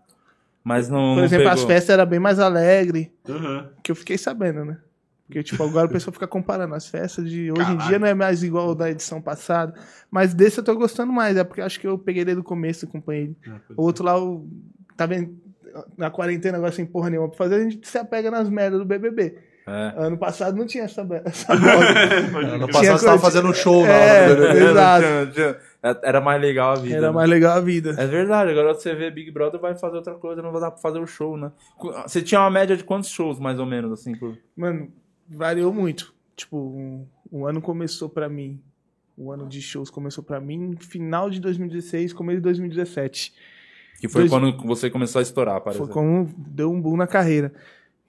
Mas 0.62 0.88
não. 0.88 1.14
Por 1.14 1.16
não 1.16 1.24
exemplo, 1.24 1.44
pegou. 1.48 1.52
as 1.60 1.64
festas 1.64 1.90
eram 1.90 2.06
bem 2.06 2.20
mais 2.20 2.38
alegres. 2.38 3.08
Aham. 3.28 3.68
Que 3.82 3.90
eu 3.90 3.96
fiquei 3.96 4.16
sabendo, 4.18 4.64
né? 4.64 4.76
Porque, 5.28 5.42
tipo, 5.42 5.62
agora 5.62 5.86
o 5.86 5.90
pessoal 5.90 6.12
fica 6.12 6.26
comparando. 6.26 6.74
As 6.74 6.88
festas 6.88 7.28
de 7.30 7.52
hoje 7.52 7.60
em 7.60 7.76
Caralho. 7.76 7.88
dia 7.88 7.98
não 7.98 8.08
é 8.08 8.14
mais 8.14 8.42
igual 8.42 8.74
da 8.74 8.90
edição 8.90 9.20
passada. 9.20 9.74
Mas 10.10 10.32
desse 10.32 10.58
eu 10.58 10.64
tô 10.64 10.74
gostando 10.74 11.12
mais. 11.12 11.36
É 11.36 11.44
porque 11.44 11.60
eu 11.60 11.66
acho 11.66 11.78
que 11.78 11.86
eu 11.86 11.98
peguei 11.98 12.24
desde 12.24 12.40
o 12.40 12.44
começo 12.44 12.84
e 12.84 12.88
acompanhei 12.88 13.22
ele. 13.24 13.36
O 13.76 13.82
outro 13.82 14.04
lá, 14.04 14.18
o, 14.18 14.48
tá 14.96 15.04
vendo? 15.04 15.36
Na 15.98 16.10
quarentena, 16.10 16.56
agora 16.56 16.72
sem 16.72 16.86
porra 16.86 17.10
nenhuma 17.10 17.28
pra 17.28 17.36
fazer, 17.36 17.56
a 17.56 17.60
gente 17.70 17.86
se 17.86 17.98
apega 17.98 18.30
nas 18.30 18.48
merdas 18.48 18.78
do 18.80 18.86
BBB. 18.86 19.36
É. 19.66 19.92
Ano 19.98 20.16
passado 20.16 20.56
não 20.56 20.64
tinha 20.66 20.84
essa, 20.84 21.02
essa 21.26 21.54
moda. 21.54 22.54
Ano 22.54 22.66
passado 22.68 22.98
você 22.98 23.04
tava 23.04 23.18
fazendo 23.18 23.48
um 23.50 23.52
show 23.52 23.82
na 23.86 23.92
É, 23.92 24.22
hora 24.24 24.34
do 24.34 24.42
BBB. 24.48 24.64
Exato. 24.70 25.06
Tinha- 25.34 25.56
Era 26.02 26.20
mais 26.22 26.40
legal 26.40 26.72
a 26.72 26.76
vida. 26.76 26.96
Era 26.96 27.06
né? 27.08 27.12
mais 27.12 27.28
legal 27.28 27.58
a 27.58 27.60
vida. 27.60 27.94
É 27.98 28.06
verdade, 28.06 28.50
agora 28.50 28.72
você 28.72 28.94
vê 28.94 29.10
Big 29.10 29.30
Brother 29.30 29.60
vai 29.60 29.76
fazer 29.76 29.96
outra 29.96 30.14
coisa, 30.14 30.40
não 30.40 30.50
vai 30.52 30.60
dar 30.62 30.70
pra 30.70 30.80
fazer 30.80 30.98
o 31.00 31.06
show, 31.06 31.36
né? 31.36 31.52
Você 32.06 32.22
tinha 32.22 32.40
uma 32.40 32.50
média 32.50 32.74
de 32.78 32.82
quantos 32.82 33.10
shows, 33.10 33.38
mais 33.38 33.60
ou 33.60 33.66
menos, 33.66 33.92
assim, 33.92 34.16
por... 34.16 34.38
Mano, 34.56 34.88
variou 35.28 35.72
muito. 35.72 36.14
Tipo, 36.36 36.56
um, 36.56 37.06
o 37.30 37.46
ano 37.46 37.60
começou 37.60 38.08
pra 38.08 38.28
mim. 38.28 38.60
O 39.16 39.32
ano 39.32 39.48
de 39.48 39.60
shows 39.60 39.90
começou 39.90 40.22
pra 40.22 40.40
mim 40.40 40.76
final 40.78 41.28
de 41.28 41.40
2016, 41.40 42.12
começo 42.12 42.36
de 42.36 42.42
2017. 42.42 43.34
Que 44.00 44.08
foi 44.08 44.28
Dois- 44.28 44.30
quando 44.30 44.64
você 44.66 44.88
começou 44.88 45.18
a 45.18 45.22
estourar, 45.22 45.60
parece. 45.60 45.78
Foi 45.78 45.88
como 45.88 46.32
deu 46.36 46.70
um 46.70 46.80
boom 46.80 46.96
na 46.96 47.06
carreira. 47.06 47.52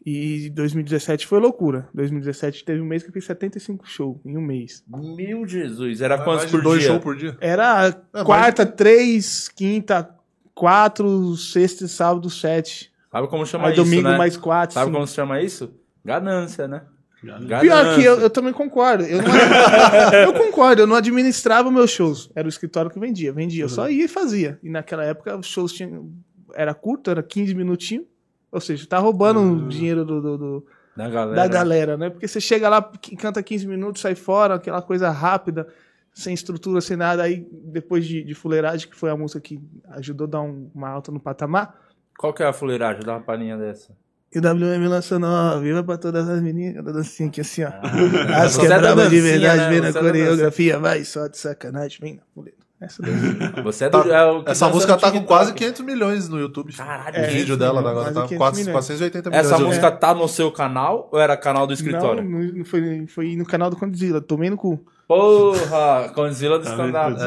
E 0.06 0.50
2017 0.52 1.26
foi 1.28 1.39
loucura. 1.39 1.89
2017 1.93 2.64
teve 2.64 2.80
um 2.80 2.86
mês 2.86 3.02
que 3.04 3.10
eu 3.10 3.14
fiz 3.14 3.26
75 3.26 3.86
shows 3.88 4.18
em 4.24 4.38
um 4.38 4.41
mês. 4.41 4.84
Meu 4.88 5.46
Jesus, 5.48 6.00
era 6.00 6.18
quantos 6.24 6.46
por 6.46 6.62
dois 6.62 6.80
dia? 6.82 6.89
shows 6.91 7.04
por 7.04 7.16
dia. 7.18 7.36
Era 7.41 8.02
mas- 8.14 8.24
quarta, 8.24 8.66
três, 8.66 9.50
quinta, 9.50 10.10
quatro, 10.54 11.36
sexta, 11.36 11.86
e 11.86 11.89
sábado, 11.89 12.30
sete. 12.30 12.91
Sabe 13.12 13.28
como 13.28 13.46
chama 13.46 13.68
Aí 13.68 13.74
isso, 13.74 13.84
domingo 13.84 14.10
né? 14.10 14.18
mais 14.18 14.38
quatro, 14.38 14.76
Sabe 14.76 14.86
cinco. 14.86 14.96
como 14.98 15.08
se 15.08 15.16
chama 15.16 15.41
isso? 15.41 15.74
Ganância, 16.06 16.68
né? 16.68 16.84
Ganância. 17.24 17.59
Pior 17.59 17.95
que 17.95 18.03
eu, 18.03 18.20
eu 18.22 18.30
também 18.30 18.53
concordo. 18.53 19.03
Eu, 19.03 19.22
não- 19.22 19.28
eu 20.26 20.34
concordo, 20.34 20.82
eu 20.82 20.88
não 20.88 20.95
administrava 20.95 21.70
meus 21.70 21.91
shows. 21.91 22.30
Era 22.36 22.45
o 22.45 22.49
escritório 22.49 22.89
que 22.89 22.99
vendia. 22.99 23.34
Vendia, 23.34 23.63
eu 23.63 23.70
só 23.70 23.89
ia 23.89 24.05
e 24.05 24.07
fazia. 24.07 24.57
E 24.63 24.70
naquela 24.70 25.03
época 25.03 25.36
os 25.38 25.47
shows 25.47 25.74
tinham. 25.74 26.09
Era 26.55 26.74
curto, 26.74 27.11
era 27.11 27.22
15 27.22 27.53
minutinhos. 27.53 28.05
Ou 28.51 28.59
seja, 28.61 28.88
tá 28.88 28.97
roubando 28.97 29.39
o 29.41 29.67
dinheiro 29.67 30.03
do, 30.05 30.22
do- 30.22 30.38
do- 30.38 30.65
Da 30.95 31.07
galera. 31.09 31.36
da 31.36 31.47
galera, 31.47 31.97
né? 31.97 32.09
Porque 32.09 32.28
você 32.28 32.41
chega 32.41 32.67
lá, 32.70 32.82
canta 33.17 33.43
15 33.43 33.67
minutos, 33.67 34.01
sai 34.01 34.15
fora, 34.15 34.55
aquela 34.55 34.82
coisa 34.82 35.09
rápida, 35.11 35.67
sem 36.13 36.34
estrutura, 36.34 36.82
sem 36.82 36.97
nada. 36.97 37.22
Aí 37.24 37.45
depois 37.65 38.05
de, 38.07 38.24
de 38.24 38.34
Fuleiragem, 38.34 38.89
que 38.89 38.95
foi 38.95 39.09
a 39.11 39.15
música 39.15 39.39
que 39.39 39.59
ajudou 39.91 40.26
a 40.26 40.30
dar 40.30 40.41
um- 40.41 40.72
uma 40.74 40.89
alta 40.89 41.11
no 41.11 41.20
patamar. 41.20 41.76
Qual 42.17 42.34
que 42.34 42.41
é 42.43 42.47
a 42.47 42.51
fuleiragem? 42.53 43.03
Dá 43.03 43.13
uma 43.13 43.22
palhinha 43.22 43.55
dessa. 43.57 43.95
E 44.34 44.38
o 44.38 44.42
WM 44.42 44.88
lançou 44.88 45.18
nova, 45.18 45.60
viva 45.60 45.84
pra 45.84 45.98
todas 45.98 46.30
as 46.30 46.42
meninas, 46.42 46.84
da 46.86 46.92
dancinha 46.92 47.30
aqui 47.30 47.42
assim, 47.42 47.64
ó. 47.64 47.70
Ah, 47.70 48.44
As 48.44 48.56
que 48.56 48.66
é 48.68 48.78
brava 48.78 49.10
de 49.10 49.20
verdade, 49.20 49.62
né? 49.62 49.70
vem 49.70 49.82
na 49.82 49.88
é 49.88 49.94
coreografia, 49.94 50.78
vai 50.78 51.04
só 51.04 51.28
de 51.28 51.38
sacanagem, 51.38 51.98
vem 52.00 52.16
na 52.16 52.22
muleta. 52.36 52.58
Essa. 52.82 53.04
Você 53.64 53.86
é 53.86 53.90
do. 53.90 54.04
Tá- 54.04 54.44
é 54.48 54.52
Essa 54.52 54.70
música 54.70 54.96
tá 54.98 55.12
com 55.12 55.24
quase 55.26 55.54
500 55.54 55.82
milhões 55.82 56.30
no 56.30 56.40
YouTube. 56.40 56.72
Caralho, 56.74 57.10
o 57.10 57.14
500 57.14 57.34
vídeo 57.34 57.58
dela 57.58 57.82
milhões, 57.82 57.92
agora 57.98 58.14
tá 58.14 58.22
500 58.22 58.38
quase 58.38 58.58
milhões. 58.62 58.74
480 58.74 59.30
milhões. 59.30 59.46
Essa 59.46 59.60
música 59.60 59.92
tá 59.92 60.14
no 60.14 60.28
seu 60.30 60.52
canal 60.52 61.10
ou 61.12 61.20
era 61.20 61.36
canal 61.36 61.68
do 61.68 61.74
escritório? 61.74 62.24
Não, 62.24 62.40
não 62.40 62.64
foi, 62.66 63.06
foi 63.08 63.36
no 63.36 63.46
canal 63.46 63.70
do 63.70 63.76
Condzilla, 63.76 64.22
tomei 64.22 64.50
no 64.50 64.56
cu. 64.56 64.80
Porra, 65.10 66.10
Condzilla 66.14 66.60
do 66.60 66.66
Tá 66.66 66.70
stand-up. 66.70 67.20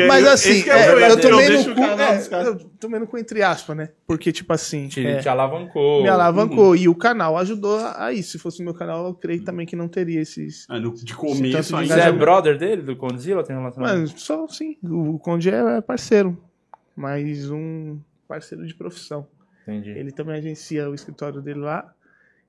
É 0.00 0.06
Mas 0.08 0.24
eu- 0.24 0.30
assim, 0.32 0.50
esse 0.52 0.70
é 0.70 0.72
é, 0.72 0.90
eu 0.92 0.96
verdadeiro, 0.96 1.36
tomei 1.36 1.48
no 1.58 1.74
cu. 1.74 1.80
é, 1.82 2.46
eu 2.46 2.58
tomei 2.80 3.00
no 3.00 3.06
cu 3.06 3.18
entre 3.18 3.42
aspas, 3.42 3.76
né? 3.76 3.90
Porque, 4.06 4.32
tipo 4.32 4.50
assim. 4.50 4.88
Te, 4.88 5.06
é, 5.06 5.18
te 5.18 5.28
alavancou. 5.28 6.02
me 6.02 6.08
alavancou. 6.08 6.74
E 6.74 6.88
o 6.88 6.94
canal 6.94 7.36
ajudou 7.36 7.78
a 7.78 8.14
isso. 8.14 8.32
Se 8.32 8.38
fosse 8.38 8.62
o 8.62 8.64
meu 8.64 8.72
canal, 8.72 9.04
eu 9.06 9.12
creio 9.12 9.44
também 9.44 9.66
que 9.66 9.76
não 9.76 9.88
teria 9.88 10.22
esses. 10.22 10.64
Ah, 10.70 10.80
no- 10.80 10.94
de 10.94 11.14
começo 11.14 11.42
de 11.42 11.52
Você 11.86 11.92
ainda. 11.92 11.96
é 12.00 12.10
brother 12.12 12.56
dele, 12.56 12.80
do 12.80 12.96
Condzilla? 12.96 13.44
Tem 13.44 13.54
relacionamento? 13.54 14.12
Mas 14.12 14.22
só 14.22 14.48
sim. 14.48 14.78
O 14.82 15.18
Conde 15.18 15.50
é 15.50 15.82
parceiro. 15.82 16.42
Mas 16.96 17.50
um 17.50 17.98
parceiro 18.26 18.66
de 18.66 18.74
profissão. 18.74 19.26
Entendi. 19.68 19.90
Ele 19.90 20.10
também 20.12 20.36
agencia 20.38 20.88
o 20.88 20.94
escritório 20.94 21.42
dele 21.42 21.60
lá. 21.60 21.92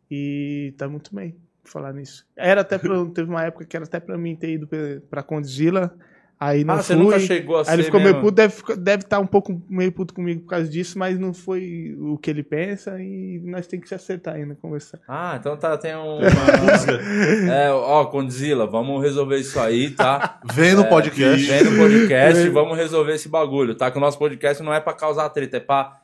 E 0.10 0.74
tá 0.78 0.88
muito 0.88 1.14
bem 1.14 1.36
falar 1.70 1.94
nisso. 1.94 2.26
Era 2.36 2.62
até 2.62 2.78
pra, 2.78 2.94
teve 3.14 3.30
uma 3.30 3.44
época 3.44 3.66
que 3.66 3.76
era 3.76 3.86
até 3.86 4.00
pra 4.00 4.18
mim 4.18 4.36
ter 4.36 4.52
ido 4.52 4.70
pra- 5.10 5.24
Condzilla. 5.24 5.94
Aí 6.38 6.66
não 6.66 6.74
Ah, 6.74 6.78
fui. 6.80 6.84
você 6.84 6.96
nunca 6.96 7.18
chegou 7.18 7.58
a 7.58 7.64
ser 7.64 7.72
Aí 7.72 7.76
ele 7.78 7.84
ficou 7.86 7.98
mesmo? 7.98 8.16
meio 8.16 8.22
puto, 8.26 8.36
deve 8.36 8.54
estar 8.54 8.76
deve 8.76 9.04
tá 9.04 9.20
um 9.20 9.26
pouco 9.26 9.62
meio 9.70 9.90
puto 9.90 10.14
comigo 10.14 10.42
por 10.42 10.50
causa 10.50 10.68
disso, 10.68 11.00
mas 11.00 11.18
não 11.18 11.34
foi 11.34 11.96
o 11.98 12.18
que 12.18 12.30
ele 12.30 12.44
pensa 12.44 13.00
e 13.00 13.40
nós 13.46 13.66
temos 13.68 13.84
que 13.84 13.88
se 13.90 13.96
acertar 13.96 14.36
ainda, 14.36 14.54
conversar. 14.54 15.00
Ah, 15.08 15.38
então 15.40 15.56
tá, 15.56 15.78
tem 15.78 15.96
um... 15.96 16.20
é, 17.50 17.72
ó, 17.72 18.04
Condzilla, 18.08 18.68
vamos 18.68 19.02
resolver 19.02 19.38
isso 19.38 19.58
aí, 19.60 19.92
tá? 19.92 20.42
Vem 20.54 20.74
no 20.76 20.86
podcast. 20.90 21.48
Vem 21.48 21.64
no 21.64 21.78
podcast, 21.78 22.50
vamos 22.50 22.78
resolver 22.78 23.14
esse 23.14 23.30
bagulho, 23.30 23.74
tá? 23.74 23.90
Que 23.90 23.98
o 23.98 24.02
nosso 24.02 24.20
podcast 24.20 24.62
não 24.62 24.74
é 24.74 24.82
pra 24.82 24.92
causar 24.94 25.30
treta, 25.30 25.56
é 25.56 25.62
pra 25.62 26.02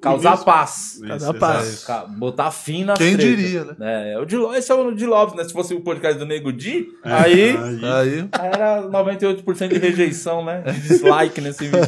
causar 0.00 0.34
Isso. 0.34 0.44
paz. 0.44 0.72
Isso, 0.94 1.00
Cada 1.02 1.14
exato. 1.16 1.38
passo. 1.38 1.86
Ca- 1.86 2.06
Botar 2.06 2.50
fim 2.50 2.84
nas 2.84 2.98
Quem 2.98 3.16
tretas. 3.16 3.36
diria, 3.36 3.64
né? 3.78 4.12
É, 4.12 4.18
o 4.18 4.24
de, 4.24 4.36
esse 4.56 4.70
é 4.70 4.74
o 4.74 4.92
de 4.94 5.06
Lopes, 5.06 5.34
né? 5.36 5.44
Se 5.44 5.52
fosse 5.52 5.74
o 5.74 5.80
podcast 5.80 6.18
do 6.18 6.26
Nego 6.26 6.52
Di, 6.52 6.88
aí 7.02 7.56
Aí, 7.56 8.28
era 8.32 8.82
98% 8.88 9.68
de 9.68 9.78
rejeição, 9.78 10.44
né? 10.44 10.62
De 10.62 10.80
dislike 10.80 11.40
nesse 11.40 11.64
vídeo. 11.64 11.80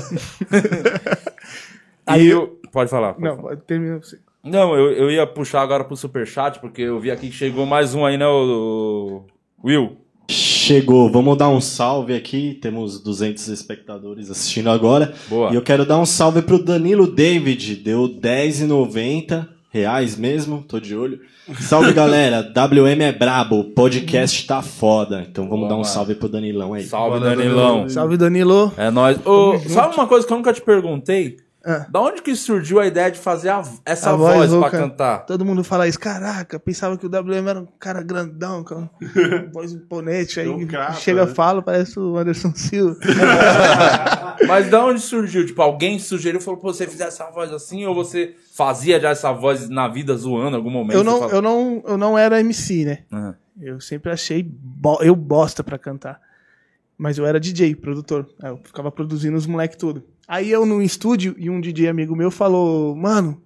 aí 2.07 2.27
eu... 2.29 2.59
Pode 2.73 2.89
falar. 2.91 3.15
pode 3.15 3.25
Não, 3.25 3.57
terminar 3.57 3.99
você. 3.99 4.19
Não, 4.43 4.75
eu, 4.75 4.93
eu 4.93 5.11
ia 5.11 5.27
puxar 5.27 5.61
agora 5.61 5.85
pro 5.85 5.97
superchat, 5.97 6.61
porque 6.61 6.83
eu 6.83 6.99
vi 7.01 7.11
aqui 7.11 7.29
que 7.29 7.35
chegou 7.35 7.67
mais 7.67 7.95
um 7.95 8.07
aí, 8.07 8.17
né, 8.17 8.27
o, 8.27 9.25
o 9.63 9.67
Will? 9.67 9.99
Chegou, 10.31 11.11
vamos 11.11 11.37
dar 11.37 11.49
um 11.49 11.61
salve 11.61 12.15
aqui. 12.15 12.57
Temos 12.63 13.01
200 13.01 13.49
espectadores 13.49 14.31
assistindo 14.31 14.71
agora. 14.71 15.13
Boa. 15.29 15.51
E 15.51 15.57
eu 15.57 15.63
quero 15.63 15.85
dar 15.85 15.99
um 15.99 16.07
salve 16.07 16.41
pro 16.41 16.63
Danilo 16.63 17.09
David, 17.09 17.75
deu 17.75 18.09
10,90 18.09 19.49
reais 19.73 20.17
mesmo, 20.17 20.65
tô 20.69 20.79
de 20.79 20.95
olho. 20.95 21.19
Salve 21.59 21.93
galera, 21.93 22.43
WM 22.55 23.03
é 23.03 23.11
brabo, 23.11 23.59
o 23.59 23.65
podcast 23.65 24.47
tá 24.47 24.63
foda. 24.63 25.27
Então 25.29 25.49
vamos 25.49 25.61
Boa, 25.63 25.69
dar 25.69 25.75
um 25.75 25.79
mano. 25.79 25.93
salve 25.93 26.15
pro 26.15 26.29
Danilão 26.29 26.75
aí. 26.75 26.85
Salve, 26.85 27.19
Danilão. 27.19 27.89
Salve, 27.89 28.17
Danilo. 28.17 28.73
É 28.77 28.89
nóis. 28.89 29.19
Ô, 29.27 29.59
sabe 29.69 29.95
uma 29.97 30.07
coisa 30.07 30.25
que 30.25 30.33
eu 30.33 30.37
nunca 30.37 30.53
te 30.53 30.61
perguntei? 30.63 31.39
Ah. 31.65 31.87
Da 31.91 32.01
onde 32.01 32.23
que 32.23 32.35
surgiu 32.35 32.81
a 32.81 32.87
ideia 32.87 33.11
de 33.11 33.19
fazer 33.19 33.51
a- 33.51 33.63
essa 33.85 34.11
A 34.11 34.17
voz, 34.17 34.35
voz 34.37 34.49
pra 34.51 34.59
rouca. 34.61 34.79
cantar? 34.79 35.19
Todo 35.27 35.45
mundo 35.45 35.63
fala 35.63 35.87
isso, 35.87 35.99
caraca, 36.01 36.59
pensava 36.59 36.97
que 36.97 37.05
o 37.07 37.09
WM 37.11 37.47
era 37.49 37.61
um 37.61 37.67
cara 37.79 38.03
grandão, 38.03 38.65
com 38.65 38.89
voz 39.53 39.73
imponente, 39.73 40.41
aí 40.41 40.67
capa, 40.67 40.93
chega 40.95 41.25
né? 41.27 41.31
e 41.31 41.35
fala, 41.35 41.61
parece 41.61 41.99
o 41.99 42.17
Anderson 42.17 42.53
Silva. 42.55 42.97
Mas 44.47 44.71
da 44.71 44.85
onde 44.85 45.01
surgiu? 45.01 45.45
Tipo, 45.45 45.61
alguém 45.63 45.99
sugeriu, 45.99 46.41
falou, 46.41 46.59
pô, 46.61 46.73
você 46.73 46.87
fizer 46.87 47.05
essa 47.09 47.31
voz 47.31 47.53
assim, 47.53 47.85
ou 47.85 47.95
você 47.95 48.35
fazia 48.57 48.99
já 48.99 49.11
essa 49.11 49.33
voz 49.33 49.69
na 49.69 49.87
vida 49.89 50.15
zoando 50.17 50.53
em 50.53 50.57
algum 50.57 50.71
momento? 50.71 50.97
eu, 50.97 51.05
não, 51.05 51.19
fala- 51.21 51.33
eu, 51.33 51.43
não, 51.43 51.83
eu 51.87 51.99
não 51.99 52.17
era 52.19 52.41
MC, 52.41 52.85
né? 52.85 52.99
Aham. 53.13 53.35
Eu 53.61 53.79
sempre 53.79 54.11
achei 54.11 54.43
bo- 54.43 55.01
eu 55.03 55.15
bosta 55.15 55.63
pra 55.63 55.77
cantar. 55.77 56.19
Mas 57.01 57.17
eu 57.17 57.25
era 57.25 57.41
DJ, 57.41 57.75
produtor. 57.77 58.29
Aí 58.43 58.51
Eu 58.51 58.59
ficava 58.63 58.93
produzindo 58.93 59.35
os 59.35 59.47
moleques 59.47 59.79
tudo. 59.79 60.05
Aí 60.29 60.51
eu 60.51 60.67
no 60.67 60.83
estúdio 60.83 61.35
e 61.39 61.49
um 61.49 61.59
DJ 61.59 61.89
amigo 61.89 62.15
meu 62.15 62.31
falou: 62.31 62.95
Mano, 62.95 63.41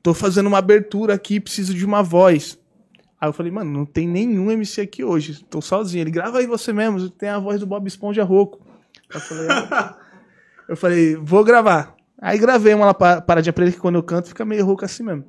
tô 0.00 0.14
fazendo 0.14 0.46
uma 0.46 0.58
abertura 0.58 1.12
aqui, 1.12 1.40
preciso 1.40 1.74
de 1.74 1.84
uma 1.84 2.00
voz. 2.00 2.56
Aí 3.20 3.28
eu 3.28 3.32
falei, 3.32 3.50
mano, 3.52 3.70
não 3.72 3.84
tem 3.84 4.06
nenhum 4.08 4.50
MC 4.50 4.80
aqui 4.80 5.02
hoje, 5.04 5.44
tô 5.44 5.60
sozinho. 5.60 6.02
Ele 6.02 6.10
grava 6.10 6.38
aí 6.38 6.46
você 6.46 6.72
mesmo, 6.72 7.08
tem 7.10 7.28
a 7.28 7.38
voz 7.38 7.58
do 7.60 7.66
Bob 7.66 7.86
Esponja 7.86 8.22
rouco. 8.24 8.64
Eu 9.12 9.20
falei, 9.20 9.46
"Ah." 9.50 9.96
eu 10.68 10.76
falei, 10.76 11.16
vou 11.16 11.44
gravar. 11.44 11.94
Aí 12.20 12.38
gravei 12.38 12.72
uma 12.74 12.86
lá 12.86 12.94
pa- 12.94 13.20
paradinha 13.20 13.52
pra 13.52 13.64
ele 13.64 13.72
que 13.72 13.80
quando 13.80 13.96
eu 13.96 14.02
canto 14.02 14.28
fica 14.28 14.44
meio 14.44 14.64
rouco 14.64 14.84
assim 14.84 15.02
mesmo. 15.02 15.24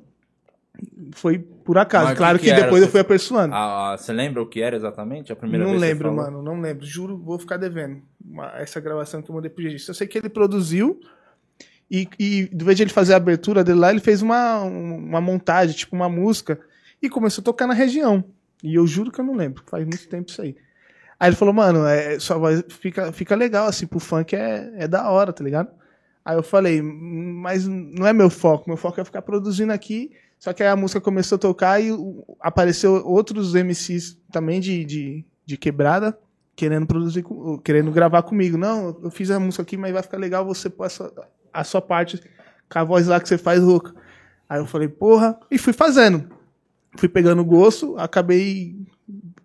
Foi 1.12 1.38
por 1.38 1.78
acaso. 1.78 2.06
Mas 2.06 2.18
claro 2.18 2.38
que 2.38 2.44
que, 2.44 2.50
que 2.50 2.54
era? 2.56 2.64
depois 2.64 2.82
eu 2.82 2.86
Você- 2.88 2.92
fui 2.92 3.00
aperfeiçoando. 3.00 3.54
Ah, 3.54 3.92
ah, 3.92 3.96
você 3.96 4.12
lembra 4.12 4.42
o 4.42 4.46
que 4.46 4.60
era 4.60 4.76
exatamente? 4.76 5.32
A 5.32 5.36
primeira 5.36 5.64
Não 5.64 5.72
vez 5.72 5.82
que 5.82 5.86
você 5.88 5.92
lembro, 5.94 6.08
falou? 6.08 6.24
mano, 6.24 6.42
não 6.42 6.60
lembro. 6.60 6.84
Juro, 6.86 7.16
vou 7.18 7.38
ficar 7.38 7.56
devendo 7.56 8.02
essa 8.56 8.80
gravação 8.80 9.22
que 9.22 9.30
eu 9.30 9.34
mandei 9.34 9.50
pro 9.50 9.62
GG. 9.62 9.76
Eu 9.88 9.94
sei 9.94 10.06
que 10.06 10.18
ele 10.18 10.28
produziu 10.28 11.00
e, 11.90 12.08
e 12.18 12.44
do 12.46 12.64
vez 12.64 12.76
de 12.76 12.82
ele 12.82 12.90
fazer 12.90 13.14
a 13.14 13.16
abertura 13.16 13.62
dele 13.62 13.78
lá, 13.78 13.90
ele 13.90 14.00
fez 14.00 14.22
uma, 14.22 14.62
um- 14.64 14.96
uma 14.96 15.20
montagem, 15.20 15.76
tipo 15.76 15.94
uma 15.94 16.08
música, 16.08 16.58
e 17.02 17.08
começou 17.08 17.42
a 17.42 17.44
tocar 17.44 17.66
na 17.66 17.74
região. 17.74 18.24
E 18.62 18.74
eu 18.74 18.86
juro 18.86 19.10
que 19.12 19.20
eu 19.20 19.24
não 19.24 19.34
lembro, 19.34 19.62
faz 19.66 19.84
muito 19.84 20.08
tempo 20.08 20.30
isso 20.30 20.40
aí. 20.40 20.56
Aí 21.20 21.28
ele 21.28 21.36
falou, 21.36 21.54
mano, 21.54 21.86
é, 21.86 22.18
sua 22.18 22.36
voz 22.38 22.64
fica, 22.68 23.12
fica 23.12 23.34
legal, 23.36 23.66
assim, 23.66 23.86
pro 23.86 24.00
funk 24.00 24.34
é, 24.34 24.72
é 24.76 24.88
da 24.88 25.08
hora, 25.10 25.32
tá 25.32 25.44
ligado? 25.44 25.68
Aí 26.24 26.36
eu 26.36 26.42
falei, 26.42 26.80
"Hum, 26.80 27.38
mas 27.42 27.66
não 27.68 28.06
é 28.06 28.12
meu 28.12 28.30
foco, 28.30 28.64
meu 28.68 28.76
foco 28.78 28.98
é 29.00 29.04
ficar 29.04 29.20
produzindo 29.22 29.72
aqui. 29.72 30.10
Só 30.44 30.52
que 30.52 30.62
aí 30.62 30.68
a 30.68 30.76
música 30.76 31.00
começou 31.00 31.36
a 31.36 31.38
tocar 31.38 31.82
e 31.82 31.88
apareceu 32.38 33.02
outros 33.06 33.54
MCs 33.54 34.18
também 34.30 34.60
de, 34.60 34.84
de, 34.84 35.24
de 35.46 35.56
quebrada 35.56 36.18
querendo 36.54 36.86
produzir, 36.86 37.24
querendo 37.64 37.90
gravar 37.90 38.22
comigo. 38.24 38.58
Não, 38.58 38.94
eu 39.02 39.10
fiz 39.10 39.30
a 39.30 39.40
música 39.40 39.62
aqui, 39.62 39.78
mas 39.78 39.94
vai 39.94 40.02
ficar 40.02 40.18
legal 40.18 40.44
você 40.44 40.68
pôr 40.68 40.84
a 40.84 40.90
sua, 40.90 41.28
a 41.50 41.64
sua 41.64 41.80
parte 41.80 42.20
com 42.70 42.78
a 42.78 42.84
voz 42.84 43.06
lá 43.06 43.18
que 43.18 43.26
você 43.26 43.38
faz 43.38 43.62
rouca. 43.62 43.94
Aí 44.46 44.60
eu 44.60 44.66
falei, 44.66 44.86
porra, 44.86 45.40
e 45.50 45.56
fui 45.56 45.72
fazendo. 45.72 46.28
Fui 46.98 47.08
pegando 47.08 47.42
gosto, 47.42 47.96
acabei 47.96 48.76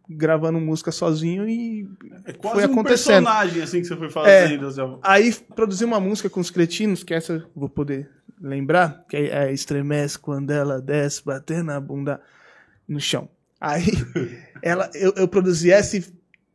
gravando 0.10 0.60
música 0.60 0.92
sozinho 0.92 1.48
e 1.48 1.90
É 2.26 2.34
quase 2.34 2.56
foi 2.58 2.68
um 2.68 2.74
acontecendo. 2.74 3.24
personagem 3.24 3.64
assim 3.64 3.80
que 3.80 3.88
você 3.88 3.96
foi 3.96 4.10
fazendo. 4.10 4.68
assim, 4.68 4.82
Aí 5.02 5.34
produzi 5.56 5.86
uma 5.86 6.02
música 6.02 6.30
com 6.30 6.42
os 6.42 6.52
cretinos, 6.52 7.06
que 7.06 7.14
essa 7.14 7.36
eu 7.36 7.44
vou 7.56 7.70
poder 7.70 8.19
lembrar, 8.42 9.06
que 9.10 9.18
é, 9.18 9.52
Estremece 9.52 10.18
quando 10.18 10.52
ela 10.52 10.82
desce, 10.82 11.24
bater 11.24 11.64
na 11.64 11.80
bunda 11.80 12.22
no 12.88 13.00
chão. 13.00 13.30
Aí 13.60 13.86
ela, 14.64 14.90
eu, 14.94 15.14
eu 15.16 15.28
produzi 15.28 15.72
essa 15.72 15.98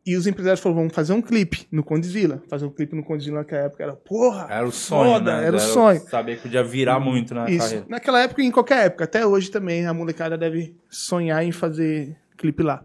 e, 0.07 0.16
os 0.16 0.26
empresários 0.26 0.61
falaram, 0.61 0.82
vamos 0.82 0.95
fazer 0.95 1.12
um 1.12 1.22
clipe 1.22 1.66
no 1.72 1.82
Condizila. 1.82 2.43
Fazer 2.49 2.66
um 2.66 2.70
clipe 2.70 2.95
no 2.95 3.03
Condizila 3.03 3.39
naquela 3.39 3.62
época 3.62 3.82
era, 3.82 3.95
porra, 3.95 4.47
Era 4.51 4.66
o 4.66 4.72
sonho, 4.72 5.12
foda, 5.12 5.41
né? 5.41 5.47
era 5.47 5.57
o 5.57 5.61
sonho. 5.61 6.01
Saber 6.09 6.37
que 6.37 6.43
podia 6.43 6.62
virar 6.62 7.01
muito 7.01 7.35
na 7.35 7.49
Isso. 7.49 7.59
carreira. 7.59 7.87
Naquela 7.89 8.22
época 8.22 8.43
e 8.43 8.47
em 8.47 8.51
qualquer 8.51 8.87
época. 8.87 9.05
Até 9.05 9.26
hoje 9.26 9.51
também 9.51 9.87
a 9.87 9.95
molecada 9.95 10.37
deve 10.37 10.76
sonhar 10.91 11.43
em 11.43 11.53
fazer 11.53 12.16
clipe 12.37 12.62
lá. 12.62 12.85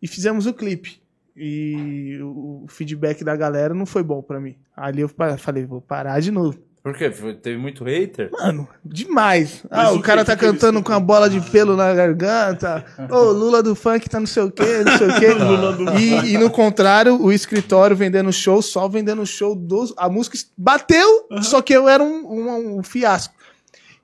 E 0.00 0.08
fizemos 0.08 0.46
o 0.46 0.52
clipe. 0.52 1.00
E 1.36 2.18
o 2.20 2.66
feedback 2.68 3.24
da 3.24 3.34
galera 3.36 3.72
não 3.72 3.86
foi 3.86 4.02
bom 4.02 4.20
pra 4.20 4.40
mim. 4.40 4.56
Ali 4.76 5.00
eu 5.00 5.08
falei, 5.38 5.64
vou 5.64 5.80
parar 5.80 6.20
de 6.20 6.30
novo. 6.30 6.58
Por 6.82 6.96
quê? 6.96 7.08
Teve 7.10 7.56
muito 7.58 7.84
hater? 7.84 8.28
Mano, 8.32 8.68
demais. 8.84 9.64
Ah, 9.70 9.92
o 9.92 9.98
o 9.98 10.02
cara 10.02 10.22
que- 10.24 10.26
tá 10.32 10.36
cantando 10.36 10.82
com 10.82 10.92
a 10.92 10.98
bola 10.98 11.30
de 11.30 11.40
pelo 11.50 11.76
na 11.76 11.94
garganta. 11.94 12.84
Ô, 13.08 13.30
Lula 13.30 13.62
do 13.62 13.74
funk 13.76 14.08
tá 14.10 14.18
não 14.18 14.26
sei 14.26 14.42
o 14.42 14.50
quê, 14.50 14.82
não 14.84 14.98
sei 14.98 15.08
o 15.08 15.14
quê. 15.20 15.26
E, 15.96 16.32
e 16.34 16.38
no 16.38 16.50
contrário, 16.50 17.22
o 17.22 17.32
escritório 17.32 17.94
vendendo 17.96 18.32
show, 18.32 18.60
só 18.60 18.88
vendendo 18.88 19.24
show 19.24 19.54
dos. 19.54 19.94
A 19.96 20.08
música 20.08 20.36
bateu, 20.58 21.28
só 21.42 21.62
que 21.62 21.72
eu 21.72 21.88
era 21.88 22.02
um, 22.02 22.26
um- 22.26 22.78
um 22.78 22.82
fiasco. 22.82 23.34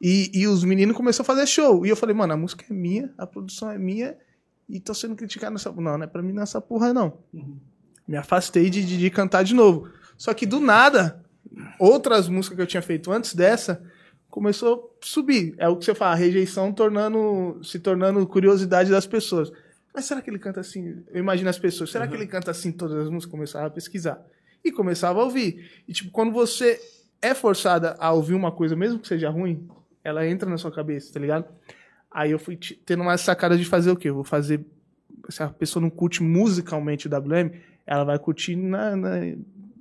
E, 0.01 0.31
e 0.33 0.47
os 0.47 0.63
meninos 0.63 0.97
começaram 0.97 1.25
a 1.25 1.27
fazer 1.35 1.47
show. 1.49 1.85
E 1.85 1.89
eu 1.89 1.97
falei, 1.97 2.15
mano, 2.15 2.33
a 2.33 2.37
música 2.37 2.65
é 2.71 2.73
minha, 2.73 3.11
a 3.19 3.27
produção 3.27 3.69
é 3.73 3.77
minha, 3.79 4.15
e 4.69 4.79
tô 4.79 4.95
sendo 4.95 5.17
criticado 5.17 5.53
nessa. 5.53 5.73
Não, 5.73 5.83
não 5.99 6.03
é 6.05 6.07
pra 6.07 6.23
mim 6.23 6.33
nessa 6.33 6.61
porra, 6.61 6.95
não. 6.95 7.19
Me 8.07 8.17
afastei 8.17 8.71
de, 8.71 8.85
de, 8.85 8.97
de 8.99 9.11
cantar 9.11 9.43
de 9.43 9.53
novo. 9.53 9.89
Só 10.17 10.33
que 10.33 10.47
do 10.47 10.61
nada, 10.61 11.21
outras 11.79 12.29
músicas 12.29 12.57
que 12.57 12.63
eu 12.63 12.67
tinha 12.67 12.83
feito 12.83 13.11
antes 13.13 13.35
dessa 13.35 13.83
começou 14.31 14.97
a 15.03 15.07
subir. 15.07 15.55
É 15.59 15.69
o 15.69 15.77
que 15.77 15.85
você 15.85 15.95
fala, 15.95 16.13
a 16.13 16.17
rejeição 16.17 16.73
tornando, 16.73 17.61
se 17.65 17.79
tornando 17.79 18.27
curiosidade 18.27 18.91
das 18.91 19.07
pessoas. 19.07 19.51
Mas 19.95 20.05
será 20.05 20.21
que 20.21 20.31
ele 20.31 20.39
canta 20.39 20.61
assim? 20.61 21.03
Eu 21.09 21.19
imagino 21.21 21.49
as 21.49 21.59
pessoas, 21.59 21.91
será 21.91 22.07
que 22.07 22.15
ele 22.15 22.27
canta 22.27 22.51
assim 22.51 22.71
todas 22.71 22.97
as 22.99 23.11
músicas? 23.11 23.31
Começava 23.33 23.67
a 23.67 23.71
pesquisar. 23.71 24.23
E 24.65 24.71
começava 24.71 25.21
a 25.21 25.25
ouvir. 25.25 25.83
E 25.89 25.93
tipo, 25.93 26.11
quando 26.11 26.31
você 26.33 26.79
é 27.23 27.35
forçada 27.35 27.97
a 27.99 28.13
ouvir 28.13 28.35
uma 28.35 28.53
coisa, 28.53 28.77
mesmo 28.77 28.99
que 28.99 29.09
seja 29.09 29.31
ruim, 29.31 29.67
ela 30.05 30.27
entra 30.27 30.49
na 30.49 30.59
sua 30.59 30.71
cabeça, 30.71 31.13
tá 31.13 31.19
ligado? 31.19 31.47
Aí 32.11 32.31
eu 32.31 32.39
fui 32.39 32.57
tendo 32.87 33.03
uma 33.03 33.17
sacada 33.19 33.57
de 33.57 33.65
fazer 33.65 33.91
o 33.91 33.97
quê? 33.97 34.09
Eu 34.11 34.15
vou 34.15 34.25
fazer. 34.25 34.65
Se 35.31 35.43
a 35.43 35.49
pessoa 35.49 35.81
não 35.83 35.91
curte 35.91 36.23
musicalmente 36.23 37.07
o 37.07 37.11
WM, 37.11 37.51
ela 37.87 38.05
vai 38.05 38.19
curtir 38.19 38.57
na- 38.57 38.95
na, 38.97 39.11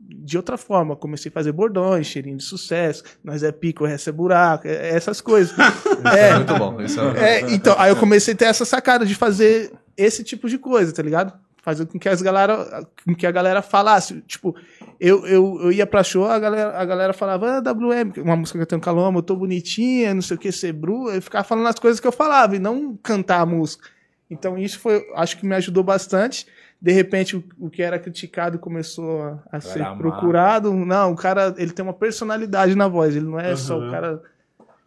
de 0.07 0.37
outra 0.37 0.57
forma. 0.57 0.95
Comecei 0.95 1.29
a 1.29 1.33
fazer 1.33 1.51
bordões, 1.51 2.07
cheirinho 2.07 2.37
de 2.37 2.43
sucesso, 2.43 3.03
nós 3.23 3.43
é 3.43 3.51
pico, 3.51 3.85
resto 3.85 4.09
é 4.09 4.13
buraco, 4.13 4.67
é- 4.67 4.89
é 4.89 4.95
essas 4.95 5.19
coisas. 5.21 5.55
é, 6.17 6.35
Muito 6.35 6.55
bom. 6.55 6.81
Isso 6.81 6.99
é... 6.99 7.41
é, 7.41 7.51
então, 7.51 7.75
aí 7.77 7.89
eu 7.89 7.95
comecei 7.95 8.33
a 8.33 8.37
ter 8.37 8.45
essa 8.45 8.65
sacada 8.65 9.05
de 9.05 9.15
fazer 9.15 9.71
esse 9.95 10.23
tipo 10.23 10.47
de 10.47 10.57
coisa, 10.57 10.93
tá 10.93 11.01
ligado? 11.01 11.33
Fazer 11.61 11.85
com 11.85 11.99
que 11.99 12.07
as 12.07 12.21
galera, 12.21 12.87
com 13.05 13.13
que 13.13 13.27
a 13.27 13.31
galera 13.31 13.61
falasse. 13.61 14.21
Tipo, 14.21 14.55
eu, 14.99 15.25
eu, 15.27 15.59
eu 15.63 15.71
ia 15.71 15.85
pra 15.85 16.03
show, 16.03 16.25
a 16.25 16.39
galera, 16.39 16.77
a 16.77 16.85
galera 16.85 17.11
falava, 17.11 17.57
ah, 17.57 17.59
WM, 17.59 18.13
uma 18.23 18.37
música 18.37 18.57
que 18.57 18.63
eu 18.63 18.67
tenho 18.67 18.81
caloma, 18.81 19.19
eu 19.19 19.23
tô 19.23 19.35
bonitinha, 19.35 20.13
não 20.13 20.21
sei 20.21 20.37
o 20.37 20.39
que, 20.39 20.51
ser 20.51 20.71
bru, 20.71 21.09
eu 21.09 21.21
ficava 21.21 21.43
falando 21.43 21.67
as 21.67 21.77
coisas 21.77 21.99
que 21.99 22.07
eu 22.07 22.11
falava 22.11 22.55
e 22.55 22.59
não 22.59 22.97
cantar 23.03 23.41
a 23.41 23.45
música. 23.45 23.89
Então 24.29 24.57
isso 24.57 24.79
foi, 24.79 25.05
acho 25.15 25.37
que 25.37 25.45
me 25.45 25.55
ajudou 25.55 25.83
bastante. 25.83 26.45
De 26.81 26.91
repente, 26.91 27.35
o, 27.35 27.43
o 27.59 27.69
que 27.69 27.81
era 27.81 27.97
criticado 27.97 28.59
começou 28.59 29.23
a, 29.23 29.39
a 29.51 29.59
ser 29.59 29.81
amar. 29.81 29.97
procurado. 29.97 30.71
Não, 30.73 31.11
o 31.13 31.15
cara, 31.15 31.53
ele 31.57 31.71
tem 31.71 31.83
uma 31.83 31.93
personalidade 31.93 32.75
na 32.75 32.87
voz, 32.87 33.15
ele 33.15 33.25
não 33.25 33.39
é 33.39 33.55
só 33.55 33.77
o 33.77 33.83
Uhum. 33.83 33.91
cara 33.91 34.21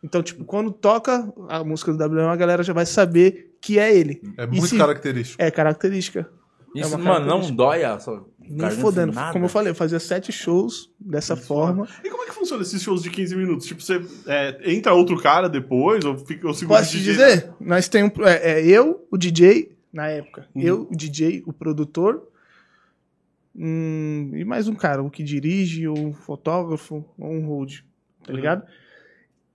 então, 0.03 0.23
tipo, 0.23 0.47
quando 0.47 0.71
toca 0.71 1.31
a 1.47 1.63
música 1.63 1.93
do 1.93 1.99
WM, 2.03 2.31
a 2.31 2.37
galera 2.37 2.63
já 2.63 2.73
vai 2.73 2.87
saber 2.87 3.55
que 3.61 3.79
é 3.79 3.95
ele. 3.95 4.23
É 4.39 4.45
E 4.45 4.47
muito 4.47 4.67
se- 4.69 4.79
característico. 4.79 5.43
É 5.43 5.51
característica. 5.51 6.27
Isso, 6.75 6.95
É 6.95 6.97
mano, 6.97 7.27
não 7.27 7.43
dói 7.55 7.85
a 7.85 7.99
sua 7.99 8.25
Nem 8.39 8.71
fodendo. 8.71 9.13
Como 9.33 9.45
eu 9.45 9.49
falei, 9.51 9.73
eu 9.73 9.75
fazia 9.75 10.01
sete 10.01 10.33
shows 10.33 10.91
dessa 10.99 11.37
forma. 11.37 11.87
E 12.03 12.09
como 12.09 12.23
é 12.23 12.27
que 12.29 12.33
funciona 12.33 12.63
esses 12.63 12.81
shows 12.81 13.03
de 13.03 13.11
15 13.11 13.37
minutos? 13.37 13.67
Tipo, 13.67 13.83
você 13.83 14.01
é, 14.27 14.73
entra 14.73 14.95
outro 14.95 15.21
cara 15.21 15.51
depois, 15.51 16.03
ou 16.03 16.17
fica 16.17 16.49
ou 16.49 16.55
segura 16.55 16.79
Posso 16.79 16.97
o 16.97 16.99
te 16.99 17.05
DJ? 17.05 17.13
dizer? 17.13 17.51
Nós 17.61 17.87
temos. 17.87 18.13
É, 18.21 18.53
é 18.61 18.65
eu, 18.67 19.07
o 19.11 19.19
DJ, 19.19 19.71
na 19.93 20.09
época. 20.09 20.47
Uhum. 20.55 20.63
Eu, 20.63 20.89
o 20.91 20.97
DJ, 20.97 21.43
o 21.47 21.53
produtor. 21.53 22.29
hum, 23.55 24.31
e 24.35 24.45
mais 24.45 24.69
um 24.69 24.75
cara, 24.75 25.03
o 25.03 25.11
que 25.11 25.23
dirige, 25.25 25.87
ou 25.89 25.99
um 25.99 26.13
fotógrafo, 26.13 27.05
ou 27.19 27.33
um 27.33 27.47
hold. 27.47 27.79
Tá 28.25 28.31
Uhum. 28.31 28.37
ligado? 28.37 28.65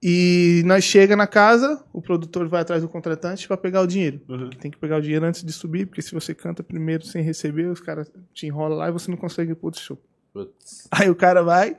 E 0.03 0.61
nós 0.65 0.83
chega 0.83 1.15
na 1.15 1.25
casa, 1.25 1.83
o 1.91 2.01
produtor 2.01 2.47
vai 2.47 2.61
atrás 2.61 2.81
do 2.83 2.89
contratante 2.89 3.47
pra 3.47 3.57
pegar 3.57 3.81
o 3.81 3.87
dinheiro. 3.87 4.21
Uhum. 4.27 4.49
Tem 4.51 4.69
que 4.69 4.77
pegar 4.77 4.97
o 4.97 5.01
dinheiro 5.01 5.25
antes 5.25 5.43
de 5.43 5.51
subir, 5.51 5.87
porque 5.87 6.01
se 6.01 6.13
você 6.13 6.33
canta 6.35 6.61
primeiro 6.61 7.05
sem 7.05 7.23
receber, 7.23 7.67
os 7.67 7.79
caras 7.79 8.11
te 8.33 8.45
enrolam 8.45 8.77
lá 8.77 8.89
e 8.89 8.91
você 8.91 9.09
não 9.09 9.17
consegue 9.17 9.53
ir 9.53 9.55
pro 9.55 9.67
outro 9.67 9.81
show. 9.81 9.99
Putz. 10.33 10.87
Aí 10.91 11.09
o 11.09 11.15
cara 11.15 11.41
vai, 11.41 11.75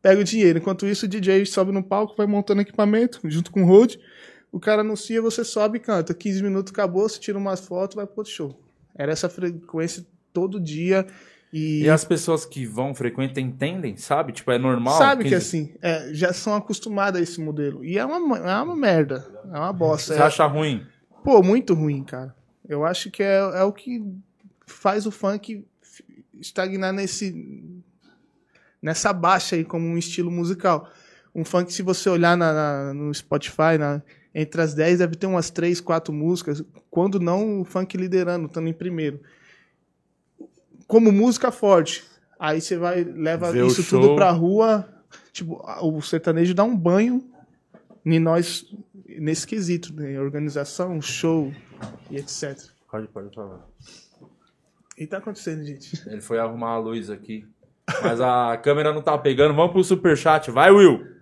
pega 0.00 0.20
o 0.20 0.24
dinheiro. 0.24 0.58
Enquanto 0.58 0.86
isso, 0.86 1.04
o 1.04 1.08
DJ 1.08 1.44
sobe 1.44 1.72
no 1.72 1.82
palco, 1.82 2.14
vai 2.16 2.26
montando 2.26 2.62
equipamento, 2.62 3.20
junto 3.24 3.50
com 3.50 3.62
o 3.62 3.66
road. 3.66 3.98
O 4.56 4.60
cara 4.60 4.80
anuncia, 4.80 5.20
você 5.20 5.44
sobe 5.44 5.76
e 5.76 5.80
canta. 5.82 6.14
15 6.14 6.42
minutos 6.42 6.72
acabou, 6.72 7.06
você 7.06 7.20
tira 7.20 7.36
umas 7.36 7.60
fotos 7.60 7.94
vai 7.94 8.06
pro 8.06 8.14
outro 8.20 8.32
show. 8.32 8.58
Era 8.94 9.12
essa 9.12 9.28
frequência 9.28 10.06
todo 10.32 10.58
dia. 10.58 11.06
E, 11.52 11.82
E 11.82 11.90
as 11.90 12.06
pessoas 12.06 12.46
que 12.46 12.64
vão, 12.64 12.94
frequentam, 12.94 13.42
entendem, 13.44 13.98
sabe? 13.98 14.32
Tipo, 14.32 14.50
é 14.52 14.58
normal. 14.58 14.96
sabe 14.96 15.24
que 15.24 15.28
15 15.28 15.36
assim, 15.36 15.74
é, 15.82 16.08
já 16.14 16.32
são 16.32 16.54
acostumadas 16.54 17.20
a 17.20 17.22
esse 17.22 17.38
modelo. 17.38 17.84
E 17.84 17.98
é 17.98 18.04
uma, 18.06 18.38
é 18.38 18.62
uma 18.62 18.74
merda. 18.74 19.26
É 19.52 19.58
uma 19.58 19.74
bosta. 19.74 20.14
Você 20.14 20.20
É- 20.20 20.24
acha 20.24 20.46
ruim? 20.46 20.86
Pô, 21.22 21.42
muito 21.42 21.74
ruim, 21.74 22.02
cara. 22.02 22.34
Eu 22.66 22.82
acho 22.82 23.10
que 23.10 23.22
é, 23.22 23.36
é 23.36 23.62
o 23.62 23.74
que 23.74 24.02
faz 24.66 25.04
o 25.04 25.10
funk 25.10 25.66
estagnar 26.40 26.94
nesse 26.94 27.74
nessa 28.80 29.12
baixa 29.12 29.54
aí 29.56 29.64
como 29.66 29.86
um 29.86 29.98
estilo 29.98 30.30
musical. 30.30 30.88
Um 31.36 31.44
funk, 31.44 31.70
se 31.72 31.82
você 31.82 32.08
olhar 32.08 32.36
na- 32.36 32.52
na- 32.52 32.94
no 32.94 33.12
Spotify, 33.12 33.76
na- 33.78 34.00
entre 34.34 34.60
as 34.62 34.72
10 34.74 34.98
deve 34.98 35.16
ter 35.16 35.26
umas 35.26 35.50
3, 35.50 35.80
4 35.80 36.12
músicas, 36.12 36.62
quando 36.90 37.20
não 37.20 37.60
o 37.60 37.64
funk 37.64 37.96
liderando, 37.96 38.46
estando 38.46 38.68
em 38.68 38.72
primeiro. 38.72 39.20
Como 40.86 41.12
música 41.12 41.50
forte. 41.50 42.04
Aí 42.38 42.60
você 42.60 42.76
vai, 42.76 43.02
leva 43.04 43.50
Vê 43.52 43.66
isso 43.66 43.82
tudo 43.88 44.14
pra 44.14 44.30
rua. 44.30 44.88
Tipo, 45.32 45.60
a- 45.64 45.84
o 45.84 46.00
sertanejo 46.02 46.54
dá 46.54 46.64
um 46.64 46.76
banho 46.76 47.22
em 48.04 48.18
nós 48.18 48.64
nesse 49.06 49.46
quesito, 49.46 49.92
né? 49.94 50.18
Organização, 50.20 51.00
show 51.02 51.52
e 52.10 52.16
etc. 52.16 52.58
Pode, 52.90 53.08
pode 53.08 53.34
falar. 53.34 53.66
E 54.96 55.06
tá 55.06 55.18
acontecendo, 55.18 55.64
gente? 55.64 56.02
Ele 56.08 56.20
foi 56.20 56.38
arrumar 56.38 56.70
a 56.72 56.78
luz 56.78 57.10
aqui. 57.10 57.46
Mas 58.02 58.20
a 58.20 58.56
câmera 58.62 58.92
não 58.92 59.02
tá 59.02 59.16
pegando. 59.18 59.54
Vamos 59.54 59.72
pro 59.72 59.84
superchat. 59.84 60.50
Vai, 60.50 60.70
Will. 60.70 61.15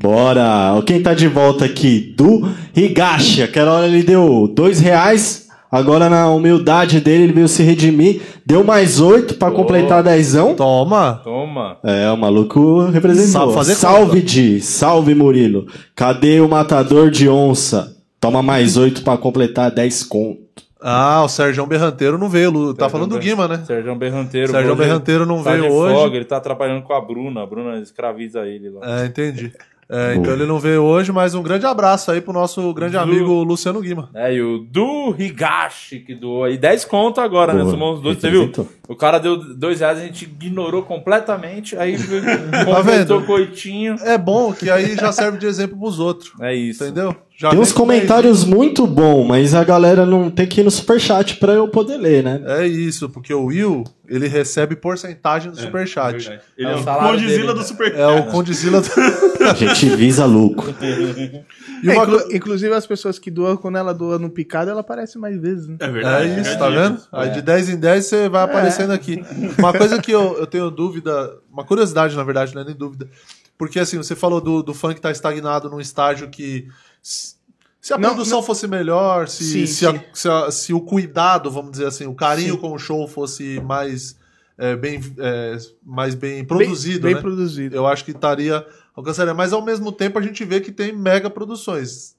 Bora! 0.00 0.80
Quem 0.86 1.02
tá 1.02 1.12
de 1.14 1.28
volta 1.28 1.64
aqui? 1.64 2.14
Do 2.16 2.48
Higashi. 2.74 3.42
Aquela 3.42 3.72
hora 3.72 3.86
ele 3.86 4.02
deu 4.02 4.48
dois 4.54 4.80
reais. 4.80 5.48
Agora, 5.70 6.08
na 6.10 6.28
humildade 6.30 7.00
dele, 7.00 7.24
ele 7.24 7.32
veio 7.32 7.46
se 7.46 7.62
redimir. 7.62 8.20
Deu 8.44 8.64
mais 8.64 9.00
oito 9.00 9.34
pra 9.34 9.52
completar 9.52 10.02
dezão. 10.02 10.54
Toma! 10.56 11.20
Toma. 11.22 11.76
É, 11.84 12.10
o 12.10 12.16
maluco 12.16 12.86
representou. 12.86 13.30
Sabe 13.42 13.54
fazer 13.54 13.74
salve, 13.76 14.20
conta. 14.20 14.26
Di. 14.26 14.60
Salve, 14.60 15.14
Murilo. 15.14 15.66
Cadê 15.94 16.40
o 16.40 16.48
matador 16.48 17.08
de 17.10 17.28
onça? 17.28 17.94
Toma 18.18 18.42
mais 18.42 18.76
oito 18.76 19.02
pra 19.04 19.16
completar 19.16 19.70
10 19.70 20.02
conto. 20.02 20.40
Ah, 20.82 21.22
o 21.22 21.28
Sérgio 21.28 21.64
Berranteiro 21.66 22.16
não 22.18 22.28
veio. 22.28 22.50
Lu- 22.50 22.74
Tá 22.74 22.88
falando 22.88 23.10
do 23.10 23.18
Ber- 23.18 23.22
Guima, 23.28 23.46
né? 23.46 23.62
Sérgio 23.66 23.94
Berranteiro. 23.94 24.50
Sérgio 24.50 24.74
Berranteiro 24.74 25.26
não 25.26 25.42
tá 25.42 25.52
veio 25.52 25.70
hoje. 25.70 25.94
folga, 25.94 26.16
ele 26.16 26.24
tá 26.24 26.38
atrapalhando 26.38 26.82
com 26.82 26.94
a 26.94 27.00
Bruna. 27.00 27.42
A 27.42 27.46
Bruna 27.46 27.78
escraviza 27.78 28.40
ele 28.46 28.70
lá. 28.70 29.02
É, 29.02 29.06
entendi. 29.06 29.52
É, 29.92 30.14
então 30.14 30.32
ele 30.32 30.46
não 30.46 30.60
veio 30.60 30.82
hoje, 30.82 31.10
mas 31.10 31.34
um 31.34 31.42
grande 31.42 31.66
abraço 31.66 32.12
aí 32.12 32.20
pro 32.20 32.32
nosso 32.32 32.72
grande 32.72 32.92
Du- 32.92 33.00
amigo 33.00 33.42
Luciano 33.42 33.80
Guima. 33.80 34.08
É, 34.14 34.32
e 34.32 34.40
o 34.40 34.58
do 34.58 35.14
Higashi 35.18 35.98
que 35.98 36.14
doou 36.14 36.44
aí 36.44 36.56
10 36.56 36.84
conto 36.84 37.20
agora, 37.20 37.52
né? 37.52 37.60
Boa. 37.62 37.72
Somos 37.72 38.00
dois. 38.00 38.18
Você 38.18 38.30
viu? 38.30 38.52
O 38.88 38.94
cara 38.94 39.18
deu 39.18 39.36
dois 39.56 39.80
reais, 39.80 39.98
a 39.98 40.02
gente 40.02 40.24
ignorou 40.24 40.82
completamente. 40.84 41.76
Aí 41.76 41.96
Tá 42.50 42.64
completou 42.64 43.18
vendo? 43.18 43.26
coitinho. 43.26 43.96
É 44.04 44.16
bom 44.16 44.52
que 44.52 44.70
aí 44.70 44.94
já 44.94 45.10
serve 45.10 45.38
de 45.38 45.46
exemplo 45.46 45.76
pros 45.78 45.98
outros. 45.98 46.32
É 46.40 46.54
isso. 46.54 46.84
Entendeu? 46.84 47.14
Já 47.40 47.48
Tem 47.48 47.58
uns 47.58 47.72
com 47.72 47.78
comentários 47.80 48.44
muito 48.44 48.86
bons, 48.86 49.26
mas 49.26 49.54
a 49.54 49.64
galera 49.64 50.04
não 50.04 50.30
tem 50.30 50.46
que 50.46 50.60
ir 50.60 50.64
no 50.64 50.70
superchat 50.70 51.36
pra 51.36 51.54
eu 51.54 51.68
poder 51.68 51.96
ler, 51.96 52.22
né? 52.22 52.42
É 52.44 52.66
isso, 52.66 53.08
porque 53.08 53.32
o 53.32 53.46
Will, 53.46 53.82
ele 54.06 54.28
recebe 54.28 54.76
porcentagem 54.76 55.50
do 55.50 55.58
superchat. 55.58 56.18
Verdade. 56.18 56.42
Ele 56.58 56.68
É 56.68 56.72
é, 56.72 56.76
o 56.76 57.16
dele, 57.16 57.46
do 57.46 57.54
né? 57.54 57.62
Super. 57.62 57.94
É 57.94 58.06
o 58.06 58.26
Condizila. 58.26 58.82
A 59.50 59.54
gente 59.54 59.88
visa 59.88 60.26
lucro. 60.26 60.74
E 61.82 61.88
É, 61.88 61.94
uma 61.94 62.04
inclu- 62.04 62.36
inclusive 62.36 62.74
as 62.74 62.86
pessoas 62.86 63.18
que 63.18 63.30
doam, 63.30 63.56
quando 63.56 63.78
ela 63.78 63.94
doa 63.94 64.18
no 64.18 64.28
picado, 64.28 64.70
ela 64.70 64.82
aparece 64.82 65.18
mais 65.18 65.40
vezes, 65.40 65.66
né? 65.66 65.76
É 65.80 65.88
verdade. 65.88 66.28
É 66.28 66.40
isso, 66.42 66.50
fica 66.50 66.58
tá 66.58 66.68
vendo? 66.68 67.00
Aí 67.10 67.30
de 67.30 67.40
10 67.40 67.68
em 67.70 67.76
10 67.78 68.04
você 68.04 68.28
vai 68.28 68.42
aparecendo 68.42 68.90
aqui. 68.92 69.24
Uma 69.58 69.72
coisa 69.72 69.98
que 69.98 70.12
eu, 70.12 70.36
eu 70.38 70.46
tenho 70.46 70.70
dúvida, 70.70 71.38
uma 71.50 71.64
curiosidade, 71.64 72.14
na 72.14 72.22
verdade, 72.22 72.54
não 72.54 72.60
é 72.60 72.66
nem 72.66 72.74
dúvida. 72.76 73.08
Porque 73.56 73.78
assim, 73.78 73.96
você 73.96 74.14
falou 74.14 74.42
do, 74.42 74.62
do 74.62 74.74
funk 74.74 75.00
tá 75.00 75.10
estagnado 75.10 75.70
num 75.70 75.80
estágio 75.80 76.28
que 76.28 76.66
Se 77.02 77.94
a 77.94 77.98
Não, 77.98 78.10
produção 78.10 78.42
fosse 78.42 78.66
melhor, 78.66 79.26
se, 79.28 79.42
Sim, 79.44 79.66
se, 79.66 79.86
a- 79.86 79.92
sim. 79.92 80.00
se 80.12 80.28
a- 80.28 80.50
se 80.50 80.72
o 80.74 80.80
cuidado, 80.80 81.50
vamos 81.50 81.72
dizer 81.72 81.86
assim, 81.86 82.06
o 82.06 82.14
carinho 82.14 82.54
Sim. 82.54 82.60
com 82.60 82.72
o 82.72 82.78
show 82.78 83.08
fosse 83.08 83.58
mais, 83.60 84.16
é, 84.58 84.76
bem, 84.76 85.00
é, 85.18 85.56
mais 85.82 86.14
bem 86.14 86.36
Bem- 86.36 86.44
produzido, 86.46 87.00
bem, 87.06 87.14
né? 87.14 87.20
produzido. 87.20 87.74
Eu 87.74 87.86
acho 87.86 88.04
que 88.04 88.10
estaria 88.10 88.66
alcançaria. 88.94 89.32
Mas 89.32 89.52
ao 89.52 89.64
mesmo 89.64 89.90
tempo 89.90 90.18
a 90.18 90.22
gente 90.22 90.44
vê 90.44 90.60
que 90.60 90.70
tem 90.70 90.92
mega 90.94 91.30
produções 91.30 92.14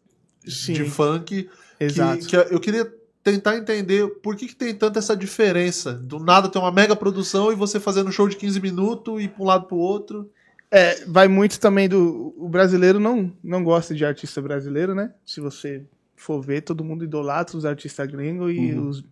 Sim, 0.48 0.74
de 0.74 0.86
funk. 0.86 1.44
que- 1.44 1.50
exato. 1.86 2.26
Que, 2.26 2.36
eu 2.36 2.60
queria 2.60 2.92
tentar 3.24 3.56
entender 3.56 4.08
por 4.24 4.36
que, 4.36 4.48
que 4.48 4.56
tem 4.56 4.74
tanta 4.74 4.98
essa 4.98 5.16
diferença. 5.16 5.94
Do 5.94 6.18
nada 6.18 6.50
tem 6.50 6.60
uma 6.60 6.72
mega 6.72 6.96
produção 6.96 7.52
e 7.52 7.56
você 7.56 7.80
fazendo 7.80 8.08
um 8.10 8.12
show 8.12 8.28
de 8.28 8.36
15 8.36 8.60
minutos 8.60 9.22
e 9.22 9.28
pra 9.28 9.44
um 9.44 9.46
lado 9.46 9.68
pro 9.68 9.78
outro. 9.78 10.28
É, 10.72 11.04
vai 11.06 11.28
muito 11.28 11.60
também 11.60 11.90
do. 11.90 12.34
O 12.38 12.48
brasileiro 12.48 13.00
não, 13.00 13.32
não 13.44 13.64
gosta 13.64 13.94
de 13.94 14.06
artista 14.06 14.42
brasileiro, 14.42 14.96
né? 14.96 15.14
Se 15.26 15.42
você 15.42 15.84
for 16.16 16.42
ver, 16.42 16.62
todo 16.62 16.84
mundo 16.84 17.04
idolatra 17.04 17.58
os 17.58 17.66
artistas 17.66 18.08
gringos 18.08 18.54
e 18.56 18.74
os, 18.74 19.04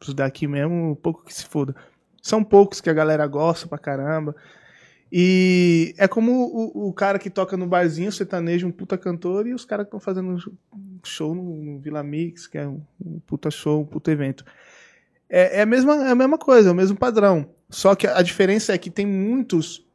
os 0.00 0.14
daqui 0.14 0.46
mesmo, 0.46 0.96
pouco 1.02 1.24
que 1.24 1.34
se 1.34 1.44
foda. 1.44 1.74
São 2.22 2.42
poucos 2.42 2.80
que 2.80 2.88
a 2.88 2.94
galera 2.94 3.26
gosta 3.26 3.66
pra 3.66 3.78
caramba. 3.78 4.34
E 5.14 5.94
é 5.98 6.08
como 6.08 6.32
o, 6.32 6.88
o 6.88 6.92
cara 6.94 7.18
que 7.18 7.28
toca 7.28 7.54
no 7.54 7.66
barzinho, 7.66 8.10
sertanejo, 8.10 8.66
um 8.66 8.72
puta 8.72 8.96
cantor, 8.96 9.46
e 9.46 9.52
os 9.52 9.62
caras 9.62 9.84
que 9.84 9.88
estão 9.88 10.00
fazendo 10.00 10.30
um 10.30 11.00
show 11.04 11.34
no, 11.34 11.42
no 11.62 11.78
Vila 11.78 12.02
Mix, 12.02 12.46
que 12.46 12.56
é 12.56 12.66
um, 12.66 12.80
um 13.04 13.20
puta 13.20 13.50
show, 13.50 13.82
um 13.82 13.84
puta 13.84 14.10
evento. 14.10 14.42
É, 15.28 15.58
é, 15.58 15.62
a 15.62 15.66
mesma, 15.66 16.06
é 16.06 16.10
a 16.12 16.14
mesma 16.14 16.38
coisa, 16.38 16.70
é 16.70 16.72
o 16.72 16.74
mesmo 16.74 16.96
padrão. 16.96 17.46
Só 17.68 17.94
que 17.94 18.06
a 18.06 18.22
diferença 18.22 18.72
é 18.72 18.78
que 18.78 18.88
tem 18.88 19.04
muitos. 19.04 19.86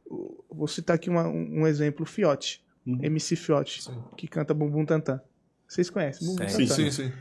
Vou 0.50 0.66
citar 0.68 0.96
aqui 0.96 1.10
uma- 1.10 1.28
um, 1.28 1.60
exemplo: 1.66 2.02
o 2.04 2.06
Fiote. 2.06 2.64
Uhum. 2.86 2.98
MC 3.02 3.36
Fiote, 3.36 3.82
que 4.16 4.26
canta 4.26 4.54
Bumbum 4.54 4.84
Tantan. 4.86 5.20
Vocês 5.66 5.90
conhecem? 5.90 6.26
Bumbum 6.26 6.48
Sim, 6.48 6.66
Tantan. 6.66 6.90
sim. 6.90 7.12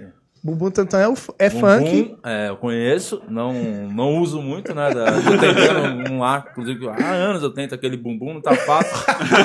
Bumbum 0.43 0.69
Tantan 0.71 0.99
é, 0.99 1.07
o, 1.09 1.13
é 1.39 1.49
Bumbum, 1.49 1.67
funk. 1.79 2.15
É, 2.23 2.49
eu 2.49 2.55
conheço, 2.57 3.21
não, 3.29 3.51
não 3.53 4.17
uso 4.19 4.41
muito, 4.41 4.73
né? 4.73 4.89
da- 4.93 5.11
Tô 5.11 5.37
tentando 5.37 6.11
um 6.13 6.19
lá, 6.19 6.45
inclusive, 6.51 6.87
há 6.87 7.05
anos 7.11 7.43
eu 7.43 7.49
tento 7.49 7.75
aquele 7.75 7.97
bumbum, 7.97 8.35
não 8.35 8.41
tá 8.41 8.55
fácil. 8.55 8.95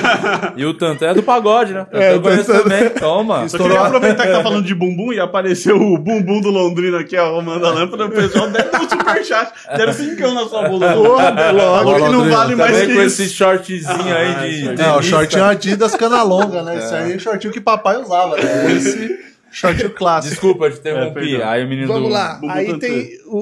e 0.55 0.65
o 0.65 0.73
Tantã 0.73 1.07
é 1.07 1.13
do 1.13 1.23
pagode, 1.23 1.73
né? 1.73 1.85
É, 1.91 2.13
eu 2.13 2.21
conheço 2.21 2.45
Tantã- 2.51 2.63
também, 2.63 2.89
toma. 2.91 3.49
Só 3.49 3.57
queria 3.57 3.81
aproveitar 3.81 4.25
que 4.27 4.31
tá 4.31 4.43
falando 4.43 4.63
de 4.65 4.73
bumbum 4.73 5.11
e 5.11 5.19
apareceu 5.19 5.75
o 5.75 5.97
bumbum 5.97 6.39
do 6.39 6.49
Londrina 6.49 6.99
aqui 6.99 7.17
arrumando 7.17 7.65
a 7.65 7.71
lâmpada. 7.71 8.05
O 8.05 8.09
pessoal 8.11 8.49
deve 8.49 8.69
ter 8.69 8.77
um 8.79 8.89
superchat. 8.89 9.51
Deram 9.75 9.93
cincão 9.93 10.33
na 10.33 10.45
sua 10.45 10.69
bunda. 10.69 10.93
Porra, 10.93 11.51
logo 11.51 11.95
que 11.95 12.11
não 12.11 12.29
vale 12.29 12.55
mais 12.55 12.77
que 12.79 12.85
com 12.93 13.01
isso. 13.01 13.21
esse 13.23 13.29
shortzinho 13.33 14.15
aí 14.15 14.27
Ah, 14.31 14.33
de. 14.39 14.45
aí. 14.45 14.75
de 14.75 14.81
Não, 14.81 14.95
o 14.95 14.99
lista. 14.99 15.17
shortinho 15.17 15.43
Adidas 15.43 15.95
cana 15.95 16.23
longa, 16.23 16.61
né? 16.63 16.77
Isso 16.77 16.93
aí 16.95 17.13
é 17.13 17.15
o 17.15 17.19
shortinho 17.19 17.51
que 17.51 17.59
papai 17.59 17.97
usava, 17.97 18.37
né? 18.37 18.71
Esse 18.71 19.32
shortinho 19.53 19.91
clássico. 19.95 20.33
Desculpa, 20.33 20.69
te 20.69 20.79
interrompi. 20.79 21.13
perdão. 21.13 21.49
aí 21.49 21.63
o 21.63 21.69
menino 21.69 21.87
Vamos 21.87 22.09
do... 22.09 22.13
lá. 22.13 22.39
Aí 22.49 22.65
Tantan. 22.65 22.79
tem 22.79 23.17
o, 23.27 23.37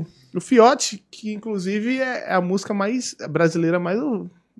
o, 0.00 0.06
o 0.34 0.40
Fiote, 0.40 1.02
que 1.10 1.32
inclusive 1.32 1.98
é 1.98 2.32
a 2.32 2.40
música 2.40 2.72
mais 2.72 3.16
brasileira 3.28 3.80
mais, 3.80 3.98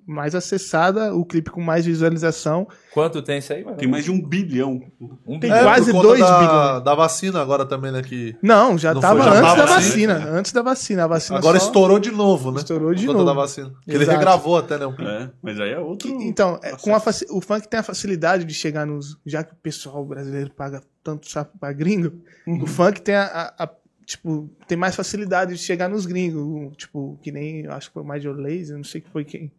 mais 0.07 0.33
acessada, 0.33 1.13
o 1.13 1.25
clipe 1.25 1.51
com 1.51 1.61
mais 1.61 1.85
visualização. 1.85 2.65
Quanto 2.93 3.21
tem 3.21 3.39
isso 3.39 3.51
aí? 3.51 3.63
mano? 3.63 3.75
Tem 3.77 3.87
mais 3.87 4.05
de 4.05 4.11
um 4.11 4.21
bilhão. 4.21 4.81
Um 5.27 5.39
Tem 5.39 5.49
bilhão. 5.51 5.63
quase 5.63 5.91
dois 5.91 6.19
da, 6.19 6.39
bilhões. 6.39 6.83
da 6.83 6.95
vacina 6.95 7.41
agora 7.41 7.65
também, 7.65 7.91
né? 7.91 8.01
Que 8.01 8.35
Não, 8.41 8.77
já 8.77 8.93
Não 8.93 9.01
tava 9.01 9.21
foi, 9.21 9.31
já 9.31 9.37
antes 9.37 9.49
tava 9.53 9.55
da 9.67 9.75
assim? 9.77 9.89
vacina. 10.07 10.29
Antes 10.31 10.51
da 10.53 10.61
vacina. 10.61 11.03
A 11.03 11.07
vacina 11.07 11.37
agora 11.37 11.59
só- 11.59 11.65
estourou 11.67 11.99
de 11.99 12.09
novo, 12.11 12.51
né? 12.51 12.59
Estourou 12.59 12.93
de 12.95 13.05
novo. 13.05 13.25
da 13.25 13.33
vacina. 13.33 13.73
Ele 13.85 14.05
regravou 14.05 14.57
até, 14.57 14.77
né? 14.77 14.85
um 14.87 14.95
clipe. 14.95 15.11
É, 15.11 15.29
mas 15.41 15.59
aí 15.59 15.71
é 15.71 15.79
outro. 15.79 16.07
Então, 16.21 16.57
é, 16.63 16.71
com 16.77 16.95
a 16.95 16.99
faci- 16.99 17.27
o 17.29 17.41
funk 17.41 17.67
tem 17.67 17.79
a 17.79 17.83
facilidade 17.83 18.45
de 18.45 18.53
chegar 18.53 18.85
nos. 18.85 19.17
Já 19.25 19.43
que 19.43 19.53
o 19.53 19.57
pessoal 19.57 20.05
brasileiro 20.05 20.49
paga 20.51 20.81
tanto 21.03 21.29
chapo 21.29 21.57
pra 21.59 21.73
gringo, 21.73 22.13
Uhum. 22.47 22.63
o 22.63 22.67
funk 22.67 23.01
tem 23.01 23.15
a, 23.15 23.25
a- 23.25 23.63
a- 23.65 23.69
Tipo, 24.07 24.49
tem 24.65 24.77
mais 24.77 24.95
facilidade 24.95 25.51
de 25.51 25.57
chegar 25.59 25.89
nos 25.89 26.05
gringos. 26.05 26.77
Tipo, 26.77 27.19
que 27.21 27.29
nem. 27.29 27.67
Acho 27.67 27.89
que 27.89 27.93
foi 27.95 28.03
o 28.03 28.05
Major 28.05 28.33
Lazer, 28.39 28.77
não 28.77 28.83
sei 28.85 29.01
que 29.01 29.09
foi 29.09 29.25
quem 29.25 29.51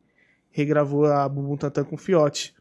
regravou 0.50 1.06
a 1.06 1.28
Bumbum 1.28 1.56
Tantan 1.56 1.84
com 1.84 1.94
o 1.96 1.98
Fiote. 1.98 2.54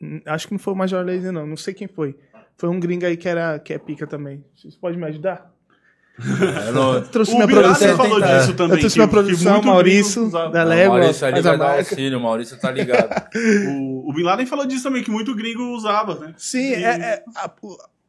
Hum, 0.00 0.20
Acho 0.26 0.46
que 0.48 0.52
não 0.54 0.58
foi 0.58 0.72
o 0.74 0.76
Major 0.76 1.04
Lazer, 1.04 1.32
não. 1.32 1.46
Não 1.46 1.56
sei 1.56 1.72
quem 1.74 1.88
foi. 1.88 2.16
Foi 2.56 2.68
um 2.68 2.80
gringo 2.80 3.04
aí 3.06 3.16
que, 3.16 3.28
era, 3.28 3.58
que 3.58 3.72
é 3.72 3.78
pica 3.78 4.06
também. 4.06 4.42
Vocês 4.54 4.74
podem 4.76 4.98
me 4.98 5.04
ajudar? 5.06 5.52
Não- 6.72 7.02
Trouxe 7.02 7.32
O 7.32 7.34
minha 7.34 7.46
Bin 7.46 7.54
Laden 7.56 7.72
produção. 7.74 7.96
falou 7.98 8.20
tentar. 8.20 8.38
disso 8.38 8.54
também. 8.54 8.72
Eu 8.76 8.80
trouxe 8.80 8.94
que- 8.94 8.98
minha 9.00 9.08
produção, 9.08 9.52
muito 9.52 9.66
Maurício, 9.66 10.22
gringo 10.30 10.48
da 10.50 10.64
Não, 10.64 10.70
Légua. 10.70 10.96
o 10.96 10.98
Maurício 11.00 11.26
ali 11.26 11.40
vai 11.42 11.58
dar 11.58 11.76
auxílio, 11.78 12.18
o 12.18 12.22
Maurício 12.22 12.58
tá 12.58 12.70
ligado. 12.70 13.08
O, 13.68 14.10
o 14.10 14.12
Bin 14.14 14.22
Laden 14.22 14.46
falou 14.46 14.64
disso 14.66 14.82
também, 14.84 15.02
que 15.02 15.10
muito 15.10 15.34
gringo 15.34 15.62
usava, 15.74 16.14
né? 16.18 16.34
Sim, 16.38 16.70
E- 16.70 16.74
é, 16.84 16.88
é 16.88 17.24
a- 17.36 17.50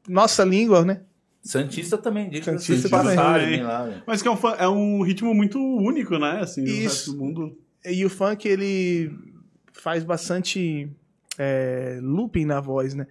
nossa 0.08 0.46
língua, 0.46 0.86
né? 0.86 1.02
Santista 1.44 1.98
também, 1.98 2.30
diga 2.30 2.46
Santista 2.46 2.88
de 2.88 2.90
também. 2.90 3.16
passagem 3.16 3.64
lá? 3.64 3.90
Mas 4.08 4.22
que 4.22 4.28
é 4.28 4.32
um, 4.32 4.38
é 4.58 4.68
um 4.70 5.02
ritmo 5.02 5.34
muito 5.34 5.60
único, 5.60 6.18
né? 6.18 6.40
Assim, 6.42 6.62
no 6.62 6.68
Isso. 6.68 6.82
resto 6.84 7.12
do 7.14 7.18
mundo. 7.20 7.58
E 7.86 8.06
o 8.06 8.10
funk, 8.10 8.48
ele 8.48 9.12
faz 9.72 10.04
bastante 10.04 10.90
é, 11.38 12.00
looping 12.02 12.46
na 12.46 12.60
voz, 12.60 12.94
né? 12.94 13.08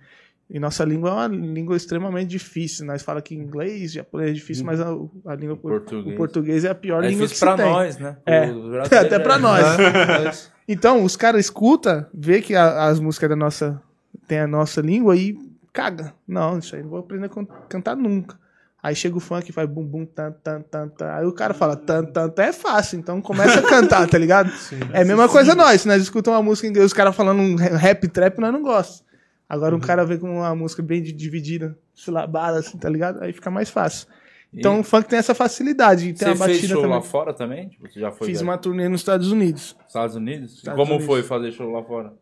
E 0.48 0.60
nossa 0.60 0.84
língua 0.84 1.10
é 1.10 1.12
uma 1.12 1.26
língua 1.26 1.76
extremamente 1.76 2.28
difícil. 2.28 2.86
Nós 2.86 3.02
falamos 3.02 3.26
que 3.28 3.34
inglês, 3.34 3.92
japonês 3.92 4.30
é 4.30 4.32
difícil, 4.34 4.64
mas 4.64 4.80
a, 4.80 4.86
a 5.26 5.34
língua 5.34 5.56
por- 5.56 5.72
Português. 5.80 6.14
o 6.14 6.16
português 6.16 6.64
é 6.64 6.70
a 6.70 6.74
pior 6.74 7.02
É 7.02 7.08
língua 7.08 7.26
que 7.26 7.38
pra 7.38 7.56
tem. 7.56 7.66
nós, 7.66 7.98
né? 7.98 8.16
É. 8.24 8.44
Até 9.00 9.18
pra 9.18 9.34
é- 9.34 9.38
nós. 9.38 9.64
É, 9.78 10.26
é 10.26 10.30
isso. 10.30 10.52
Então, 10.68 11.02
os 11.02 11.16
caras 11.16 11.44
escutam, 11.46 12.06
vê 12.14 12.40
que 12.40 12.54
a- 12.54 12.86
as 12.86 13.00
músicas 13.00 13.28
da 13.30 13.34
nossa 13.36 13.82
tem 14.28 14.38
a 14.38 14.46
nossa 14.46 14.80
língua 14.80 15.16
e 15.16 15.36
caga. 15.72 16.14
Não, 16.28 16.58
isso 16.58 16.76
aí 16.76 16.82
não 16.82 16.90
vou 16.90 17.00
aprender 17.00 17.26
a 17.26 17.28
can- 17.28 17.46
cantar 17.68 17.96
nunca. 17.96 18.38
Aí 18.86 18.94
chega 18.94 19.16
o 19.16 19.20
funk 19.20 19.48
e 19.50 19.52
faz 19.52 19.68
bum 19.68 19.84
bum 19.84 20.06
tan 20.06 20.30
tan 20.30 20.62
tan 20.62 20.88
tan. 20.88 21.10
Aí 21.12 21.26
o 21.26 21.32
cara 21.32 21.52
fala 21.52 21.74
tan 21.74 22.04
tan 22.04 22.28
tan 22.28 22.42
é 22.44 22.52
fácil, 22.52 23.00
então 23.00 23.20
começa 23.20 23.58
a 23.58 23.62
cantar, 23.62 24.06
tá 24.08 24.16
ligado? 24.16 24.48
é 24.94 25.02
a 25.02 25.04
mesma 25.04 25.28
coisa 25.28 25.56
nós, 25.56 25.80
se 25.80 25.88
nós 25.88 26.00
escutamos 26.00 26.38
uma 26.38 26.42
música 26.44 26.68
em 26.68 26.70
inglês, 26.70 26.86
os 26.86 26.92
caras 26.92 27.16
falando 27.16 27.40
um 27.40 27.56
rap 27.56 28.06
trap, 28.06 28.38
nós 28.38 28.52
não 28.52 28.62
gostamos. 28.62 29.04
Agora 29.48 29.74
um 29.74 29.80
cara 29.80 30.04
vê 30.04 30.18
com 30.18 30.38
uma 30.38 30.54
música 30.54 30.82
bem 30.82 31.02
di- 31.02 31.10
dividida, 31.12 31.76
silabada, 31.96 32.60
assim, 32.60 32.78
tá 32.78 32.88
ligado? 32.88 33.20
Aí 33.24 33.32
fica 33.32 33.50
mais 33.50 33.68
fácil. 33.70 34.06
Então 34.54 34.76
E 34.76 34.80
o 34.80 34.84
funk 34.84 35.08
tem 35.08 35.18
essa 35.18 35.34
facilidade. 35.34 36.12
Tem 36.12 36.34
Você 36.36 36.44
fez 36.44 36.60
show 36.60 36.76
também. 36.82 36.96
lá 36.96 37.02
fora 37.02 37.34
também? 37.34 37.68
Tipo, 37.68 37.88
você 37.90 37.98
já 37.98 38.12
foi 38.12 38.28
Fiz 38.28 38.38
nos 38.40 38.42
uma 38.48 38.56
turnê 38.56 38.88
nos 38.88 39.00
Estados 39.00 39.32
Unidos. 39.32 39.76
Estados 39.88 40.14
Unidos? 40.14 40.58
Estados 40.58 40.78
Como 40.78 40.92
Unidos. 40.92 41.06
foi 41.06 41.22
fazer 41.24 41.50
show 41.50 41.70
lá 41.72 41.82
fora? 41.82 42.12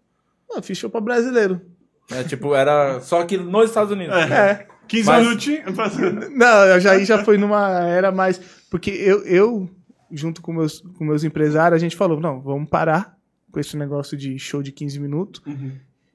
Eu 0.50 0.62
fiz 0.62 0.78
show 0.78 0.88
pra 0.88 1.00
brasileiro. 1.02 1.60
É, 2.10 2.22
tipo, 2.24 2.54
era 2.54 3.00
só 3.00 3.22
que 3.24 3.36
nos 3.36 3.68
Estados 3.70 3.92
Unidos. 3.92 4.14
É. 4.16 4.66
15 4.88 5.06
Mas- 5.06 5.26
minutinhos. 5.26 5.76
Não, 6.36 6.64
eu 6.66 6.80
já, 6.80 6.92
aí 6.92 7.04
já 7.04 7.24
foi 7.24 7.36
numa 7.38 7.84
era 7.84 8.10
mais. 8.12 8.40
Porque 8.70 8.90
eu, 8.90 9.22
eu 9.24 9.70
junto 10.10 10.40
com 10.42 10.52
meus, 10.52 10.80
com 10.96 11.04
meus 11.04 11.24
empresários, 11.24 11.76
a 11.76 11.80
gente 11.84 11.96
falou: 11.96 12.20
não, 12.20 12.40
vamos 12.40 12.68
parar 12.68 13.16
com 13.50 13.60
esse 13.60 13.76
negócio 13.76 14.16
de 14.16 14.38
show 14.38 14.62
de 14.62 14.72
15 14.72 14.98
minutos, 15.00 15.42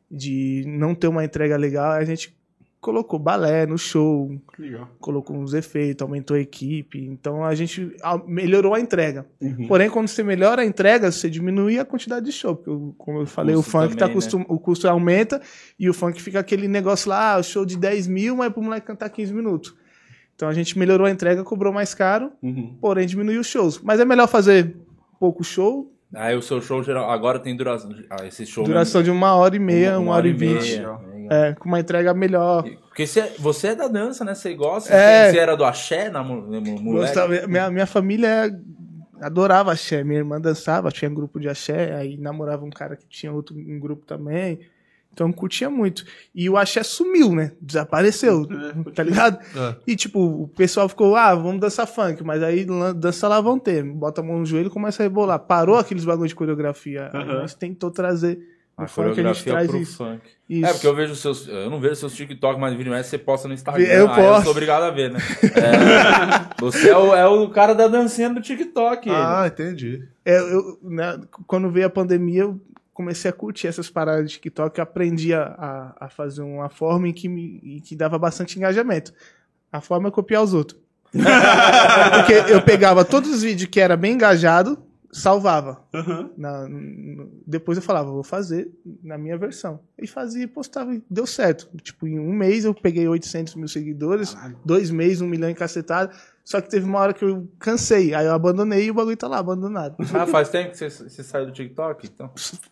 de 0.10 0.64
não 0.68 0.94
ter 0.94 1.08
uma 1.08 1.24
entrega 1.24 1.56
legal. 1.58 1.92
A 1.92 2.04
gente 2.04 2.36
colocou 2.82 3.20
balé 3.20 3.66
no 3.66 3.78
show, 3.78 4.32
Legal. 4.58 4.88
colocou 5.00 5.36
uns 5.36 5.54
efeitos, 5.54 6.02
aumentou 6.02 6.38
a 6.38 6.40
equipe. 6.40 6.98
Então 7.06 7.44
a 7.44 7.54
gente 7.54 7.92
melhorou 8.26 8.74
a 8.74 8.80
entrega. 8.80 9.26
Porém, 9.68 9.90
quando 9.90 10.08
você 10.08 10.24
melhora 10.24 10.62
a 10.62 10.66
entrega, 10.66 11.12
você 11.12 11.30
diminui 11.30 11.78
a 11.78 11.84
quantidade 11.86 12.26
de 12.26 12.32
show. 12.32 12.56
Porque, 12.56 12.70
o- 12.70 12.94
como 12.98 13.20
eu 13.20 13.26
falei, 13.26 13.54
o 13.56 13.58
Custo 13.60 13.72
funk 13.72 13.90
tá 13.96 14.00
também, 14.08 14.14
costum... 14.16 14.46
o 14.48 14.60
custo 14.60 14.88
aumenta 14.88 15.42
e 15.78 15.90
o 15.90 15.94
funk 15.94 16.22
fica 16.22 16.40
aquele 16.40 16.68
negócio 16.68 17.10
lá, 17.10 17.36
ah, 17.36 17.44
show 17.44 17.66
de 17.66 17.78
10 17.78 18.08
mil, 18.08 18.36
mas 18.38 18.52
pro 18.54 18.62
moleque 18.62 18.88
cantar 18.88 19.10
15 19.10 19.34
minutos. 19.34 19.76
Então 20.36 20.48
a 20.48 20.54
gente 20.54 20.80
melhorou 20.80 21.06
a 21.06 21.12
entrega, 21.12 21.44
cobrou 21.44 21.74
mais 21.74 21.94
caro, 21.94 22.32
Uhum. 22.42 22.78
porém 22.80 23.06
diminuiu 23.06 23.42
os 23.42 23.48
shows. 23.48 23.78
Mas 23.84 24.00
é 24.00 24.06
melhor 24.06 24.28
fazer 24.28 24.76
pouco 25.20 25.44
show, 25.44 25.94
Aí 26.12 26.36
o 26.36 26.42
seu 26.42 26.60
show 26.60 26.82
geral. 26.82 27.08
Agora 27.12 27.38
tem 27.38 27.56
duração. 27.56 27.92
Ah, 28.10 28.26
esse 28.26 28.44
show 28.44 28.64
duração 28.64 29.04
de 29.04 29.12
uma 29.12 29.36
hora 29.36 29.56
e 29.56 29.60
meia, 29.60 29.92
mesmo, 29.92 30.06
uma, 30.06 30.16
hora 30.16 30.28
e 30.28 30.34
vinte. 30.34 30.82
É, 31.30 31.54
com 31.54 31.68
uma 31.70 31.80
entrega 31.80 32.14
melhor. 32.14 32.64
Porque 32.88 33.06
você, 33.06 33.34
você 33.38 33.68
é 33.70 33.76
da 33.76 33.88
dança, 33.88 34.26
né? 34.26 34.34
Você 34.34 34.54
gosta. 34.54 34.94
É. 34.94 35.32
Você, 35.32 35.38
era 35.38 35.56
do 35.56 35.64
axé 35.64 36.10
na 36.10 36.24
moleque? 36.24 36.72
Gostava- 36.82 37.48
minha, 37.48 37.70
minha 37.70 37.86
família 37.86 38.52
adorava 39.22 39.72
axé. 39.72 40.04
Minha 40.04 40.20
irmã 40.20 40.40
dançava, 40.42 40.92
tinha 40.92 41.10
grupo 41.10 41.40
de 41.40 41.48
axé, 41.50 41.94
aí 41.96 42.18
namorava 42.18 42.66
um 42.66 42.70
cara 42.70 42.96
que 42.96 43.06
tinha 43.08 43.32
outro 43.32 43.56
um 43.56 43.80
grupo 43.80 44.06
também. 44.06 44.60
Então 45.12 45.32
curtia 45.32 45.70
muito. 45.70 46.06
E 46.34 46.50
o 46.50 46.56
axé 46.56 46.82
sumiu, 46.84 47.34
né? 47.34 47.52
Desapareceu, 47.60 48.48
tá 48.96 49.04
ligado? 49.04 49.40
É. 49.58 49.76
E 49.88 49.96
tipo, 49.96 50.20
o 50.20 50.48
pessoal 50.48 50.88
ficou, 50.88 51.16
ah, 51.16 51.34
vamos 51.36 51.60
dançar 51.60 51.88
funk, 51.88 52.24
mas 52.24 52.42
aí 52.42 52.66
dança 52.96 53.28
lá 53.28 53.42
vão 53.42 53.60
ter. 53.60 53.84
Bota 53.84 54.22
a 54.22 54.24
mão 54.24 54.40
no 54.40 54.46
joelho 54.46 54.68
e 54.68 54.72
começa 54.72 55.02
a 55.02 55.06
rebolar. 55.06 55.40
Parou 55.40 55.78
aqueles 55.78 56.06
bagulho 56.06 56.28
de 56.28 56.36
coreografia. 56.36 57.10
Aí 57.12 57.22
Aham. 57.22 57.40
nós 57.40 57.54
tentou 57.54 57.92
trazer 57.92 58.40
A 58.80 58.86
o 58.86 58.88
funk, 58.88 59.02
a 59.02 59.08
gente 59.10 59.16
coreografia 59.16 59.52
traz 59.54 59.68
pro 59.68 59.78
isso. 59.78 59.98
funk. 59.98 60.22
Isso. 60.50 60.66
É, 60.66 60.72
porque 60.72 60.88
eu 60.88 60.96
vejo 60.96 61.16
seus. 61.16 61.48
Eu 61.48 61.70
não 61.70 61.80
vejo 61.80 61.96
seus 61.96 62.16
TikTok, 62.16 62.60
mas 62.60 62.74
vídeo 62.76 62.92
mais 62.92 63.06
você 63.06 63.18
posta 63.18 63.48
no 63.48 63.54
Instagram. 63.54 63.84
Eu 63.84 64.10
Aí 64.10 64.26
eu 64.26 64.42
sou 64.42 64.52
obrigado 64.52 64.84
a 64.84 64.92
ver, 64.92 65.12
né? 65.12 65.20
É, 65.44 66.62
você 66.62 66.90
é 66.90 66.98
o, 66.98 67.16
é 67.16 67.28
o 67.28 67.50
cara 67.50 67.74
da 67.74 67.88
dancinha 67.88 68.30
do 68.30 68.42
TikTok. 68.42 69.10
ele. 69.10 69.18
Ah, 69.18 69.46
entendi. 69.48 70.08
É, 70.26 70.40
eu, 70.40 70.80
né, 70.82 71.20
quando 71.46 71.70
veio 71.70 71.88
a 71.88 71.90
pandemia, 71.90 72.42
eu 72.44 72.62
comecei 72.94 73.30
a 73.30 73.34
curtir 73.34 73.68
essas 73.68 73.90
paradas 73.90 74.26
de 74.26 74.34
TikTok, 74.34 74.78
eu 74.78 74.84
aprendi 74.84 75.34
a, 75.34 75.44
a, 75.44 76.06
a 76.06 76.10
fazer 76.10 76.42
uma 76.42 76.70
forma 76.70 77.08
em 77.08 77.14
que, 77.14 77.30
me, 77.30 77.62
em 77.64 77.80
que 77.80 77.96
dava 77.96 78.18
bastante 78.18 78.58
engajamento. 78.58 79.14
A 79.72 79.80
forma 79.82 80.10
é 80.10 80.12
copiar 80.12 80.44
os 80.44 80.54
outros. 80.54 80.80
Porque 81.12 82.34
eu 82.52 82.62
pegava 82.62 83.06
todos 83.06 83.30
os 83.30 83.42
vídeos 83.42 83.70
que 83.70 83.80
era 83.80 83.96
bem 83.96 84.14
engajado, 84.14 84.78
salvava. 85.12 85.82
Aham. 85.94 86.30
Na- 86.38 86.68
depois 87.46 87.78
eu 87.78 87.84
falava, 87.84 88.12
vou 88.12 88.24
fazer 88.24 88.72
na 89.04 89.18
minha 89.18 89.38
versão. 89.38 89.80
E 89.98 90.08
fazia 90.08 90.48
postava 90.48 90.94
e 90.94 91.04
deu 91.10 91.26
certo. 91.26 91.70
Tipo, 91.82 92.08
em 92.08 92.20
um 92.20 92.34
mês 92.34 92.66
eu 92.66 92.74
peguei 92.74 93.08
800 93.08 93.56
mil 93.56 93.68
seguidores, 93.68 94.36
dois 94.64 94.90
meses, 94.92 95.22
um 95.22 95.28
milhão 95.28 95.50
encacetado. 95.50 96.12
Só 96.44 96.60
que 96.60 96.68
teve 96.70 96.84
uma 96.84 96.98
hora 96.98 97.14
que 97.14 97.24
eu 97.24 97.48
cansei, 97.60 98.12
aí 98.16 98.26
eu 98.26 98.34
abandonei 98.34 98.86
e 98.86 98.90
o 98.90 98.94
bagulho 98.96 99.16
tá 99.16 99.28
lá 99.28 99.38
abandonado. 99.38 99.96
Ah, 100.20 100.26
faz 100.26 100.50
tempo 100.50 100.72
que 100.72 100.78
você, 100.78 100.90
você 100.90 101.24
saiu 101.24 101.46
do 101.46 101.52
TikTok? 101.52 102.08
Então. 102.12 102.32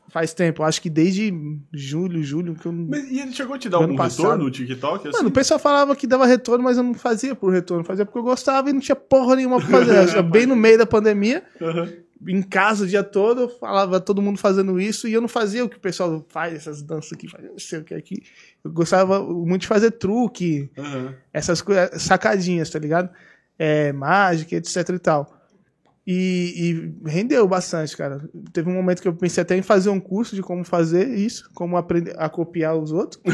Faz 0.09 0.33
tempo, 0.33 0.63
acho 0.63 0.81
que 0.81 0.89
desde 0.89 1.31
julho, 1.71 2.23
julho, 2.23 2.55
que 2.55 2.65
eu. 2.65 2.71
Mas, 2.71 3.03
e 3.11 3.19
ele 3.19 3.31
chegou 3.33 3.55
a 3.55 3.59
te 3.59 3.69
dar 3.69 3.77
algum 3.77 3.95
passado. 3.95 4.23
retorno 4.23 4.43
no 4.45 4.51
TikTok? 4.51 5.07
Assim? 5.07 5.17
Mano, 5.17 5.29
o 5.29 5.31
pessoal 5.31 5.59
falava 5.59 5.95
que 5.95 6.07
dava 6.07 6.25
retorno, 6.25 6.63
mas 6.63 6.77
eu 6.77 6.83
não 6.83 6.95
fazia 6.95 7.35
por 7.35 7.51
retorno, 7.53 7.83
fazia 7.83 8.03
porque 8.03 8.17
eu 8.17 8.23
gostava 8.23 8.67
e 8.69 8.73
não 8.73 8.79
tinha 8.79 8.95
porra 8.95 9.35
nenhuma 9.35 9.59
pra 9.59 9.67
fazer. 9.69 10.23
Bem 10.25 10.47
no 10.47 10.55
meio 10.55 10.79
da 10.79 10.85
pandemia, 10.87 11.43
Aham. 11.61 11.87
Em 12.25 12.41
casa 12.41 12.83
o 12.83 12.87
dia 12.87 13.03
todo, 13.03 13.41
eu 13.41 13.49
falava 13.49 13.99
todo 13.99 14.21
mundo 14.21 14.39
fazendo 14.39 14.79
isso 14.79 15.07
e 15.07 15.13
eu 15.13 15.21
não 15.21 15.27
fazia 15.27 15.63
o 15.63 15.69
que 15.69 15.77
o 15.77 15.79
pessoal 15.79 16.25
faz, 16.29 16.53
essas 16.53 16.81
danças 16.81 17.13
aqui, 17.13 17.29
faz 17.29 17.43
não 17.43 17.59
sei 17.59 17.79
o 17.79 17.83
que 17.83 17.93
aqui. 17.93 18.23
Eu 18.63 18.71
gostava 18.71 19.21
muito 19.21 19.61
de 19.61 19.67
fazer 19.67 19.91
truque, 19.91 20.69
Aham. 20.77 21.13
essas 21.31 21.61
coisas, 21.61 22.01
sacadinhas, 22.01 22.69
tá 22.69 22.79
ligado? 22.79 23.09
É, 23.57 23.91
mágica, 23.91 24.55
etc 24.55 24.89
e 24.89 24.99
tal. 24.99 25.33
E, 26.09 26.93
e 27.03 27.09
rendeu 27.09 27.45
bastante, 27.45 27.97
cara. 27.97 28.21
Teve 28.53 28.69
um 28.69 28.73
momento 28.73 29.01
que 29.01 29.09
eu 29.09 29.13
pensei 29.13 29.41
até 29.41 29.57
em 29.57 29.61
fazer 29.61 29.89
um 29.89 29.99
curso 29.99 30.35
de 30.35 30.41
como 30.41 30.63
fazer 30.63 31.09
isso, 31.09 31.49
como 31.53 31.75
aprender 31.75 32.15
a 32.17 32.29
copiar 32.29 32.77
os 32.77 32.93
outros. 32.93 33.21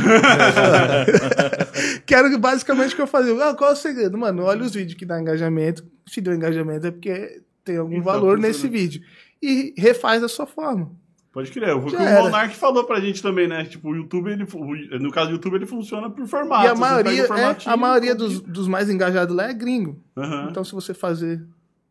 que 2.03 2.15
era 2.15 2.35
basicamente 2.39 2.93
o 2.93 2.95
que 2.95 3.01
eu 3.03 3.07
fazia. 3.07 3.35
Ah, 3.47 3.53
qual 3.53 3.69
é 3.69 3.73
o 3.73 3.75
segredo? 3.75 4.17
Mano, 4.17 4.41
olha 4.41 4.63
os 4.63 4.73
vídeos 4.73 4.97
que 4.97 5.05
dá 5.05 5.21
engajamento. 5.21 5.85
Se 6.07 6.19
deu 6.19 6.33
engajamento 6.33 6.87
é 6.87 6.91
porque 6.91 7.43
tem 7.63 7.77
algum 7.77 7.93
Então, 7.93 8.03
valor 8.05 8.35
funciona. 8.35 8.47
nesse 8.47 8.67
vídeo. 8.67 9.01
E 9.41 9.73
refaz 9.77 10.21
da 10.21 10.27
sua 10.27 10.45
forma. 10.45 10.91
Pode 11.31 11.49
crer. 11.51 11.69
Foi 11.69 11.79
o 11.79 11.85
que 11.87 11.95
o. 11.95 12.23
Monark 12.23 12.55
falou 12.55 12.83
pra 12.83 12.99
gente 12.99 13.21
também, 13.21 13.47
né? 13.47 13.65
Tipo, 13.65 13.89
o 13.89 13.95
YouTube, 13.95 14.31
ele, 14.31 14.45
no 14.99 15.11
caso 15.11 15.29
do 15.29 15.33
YouTube, 15.33 15.55
ele 15.55 15.65
funciona 15.65 16.09
por 16.09 16.27
formato. 16.27 16.65
e 16.65 16.67
a 16.67 16.75
maioria, 16.75 17.23
é, 17.23 17.57
a 17.69 17.75
maioria 17.75 18.13
dos, 18.13 18.39
dos 18.39 18.67
mais 18.67 18.87
engajados 18.89 19.35
lá 19.35 19.49
é 19.49 19.53
gringo. 19.53 19.99
Aham. 20.15 20.47
Então, 20.51 20.63
se 20.63 20.71
você 20.73 20.93
fazer 20.93 21.43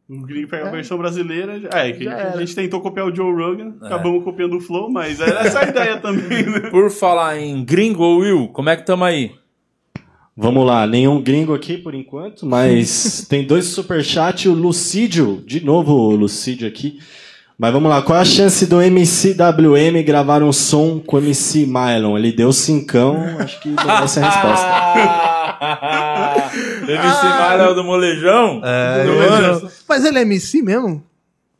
O 0.09 0.21
gringo 0.23 0.47
pega 0.49 0.67
a 0.67 0.69
É. 0.69 0.71
versão 0.71 0.97
brasileira. 0.97 1.59
já- 1.59 1.71
É, 1.73 1.91
que 1.93 2.05
Já 2.05 2.35
a 2.35 2.37
gente 2.39 2.55
tentou 2.55 2.81
copiar 2.81 3.07
o 3.07 3.15
Joe 3.15 3.33
Rogan, 3.35 3.75
É. 3.83 3.87
acabamos 3.87 4.23
copiando 4.23 4.57
o 4.57 4.61
Flow, 4.61 4.89
mas 4.91 5.21
era 5.21 5.41
essa 5.41 5.61
a 5.61 5.65
ideia 5.69 5.99
também, 5.99 6.45
né? 6.47 6.71
Por 6.71 6.89
falar 6.91 7.37
em 7.39 7.65
gringo, 7.65 8.19
Will, 8.19 8.47
como 8.49 8.69
é 8.71 8.77
que 8.77 8.85
tamo 8.87 9.05
aí? 9.05 9.33
Vamos 10.37 10.67
lá, 10.67 10.87
nenhum 10.87 11.21
gringo 11.21 11.53
aqui 11.55 11.77
por 11.77 11.95
enquanto, 11.95 12.47
mas 12.47 13.27
tem 13.29 13.47
dois 13.47 13.67
superchats, 13.67 14.47
o 14.47 14.55
Lucídio, 14.55 15.45
de 15.47 15.63
novo 15.63 15.93
o 15.93 16.17
Lucídio 16.17 16.67
aqui. 16.67 16.99
Mas 17.59 17.71
vamos 17.73 17.91
lá, 17.91 18.01
qual 18.01 18.19
é 18.19 18.23
a 18.23 18.25
chance 18.25 18.65
do 18.67 18.81
MCWM 18.81 20.03
gravar 20.05 20.43
um 20.43 20.53
som 20.53 20.99
com 20.99 21.17
o 21.17 21.21
MC 21.21 21.67
Mylon? 21.67 22.17
Ele 22.17 22.33
deu 22.33 22.51
cincão, 22.53 23.23
acho 23.39 23.61
que 23.61 23.75
essa 24.03 24.21
a 24.21 24.31
resposta. 24.31 24.67
MC 26.91 27.25
Mara 27.25 27.75
do 27.75 27.85
Molejão? 27.85 28.63
É, 28.65 29.05
do 29.05 29.13
Anderson. 29.21 29.69
Mas 29.87 30.05
ele 30.05 30.19
é 30.19 30.23
MC 30.23 30.63
mesmo? 30.63 31.05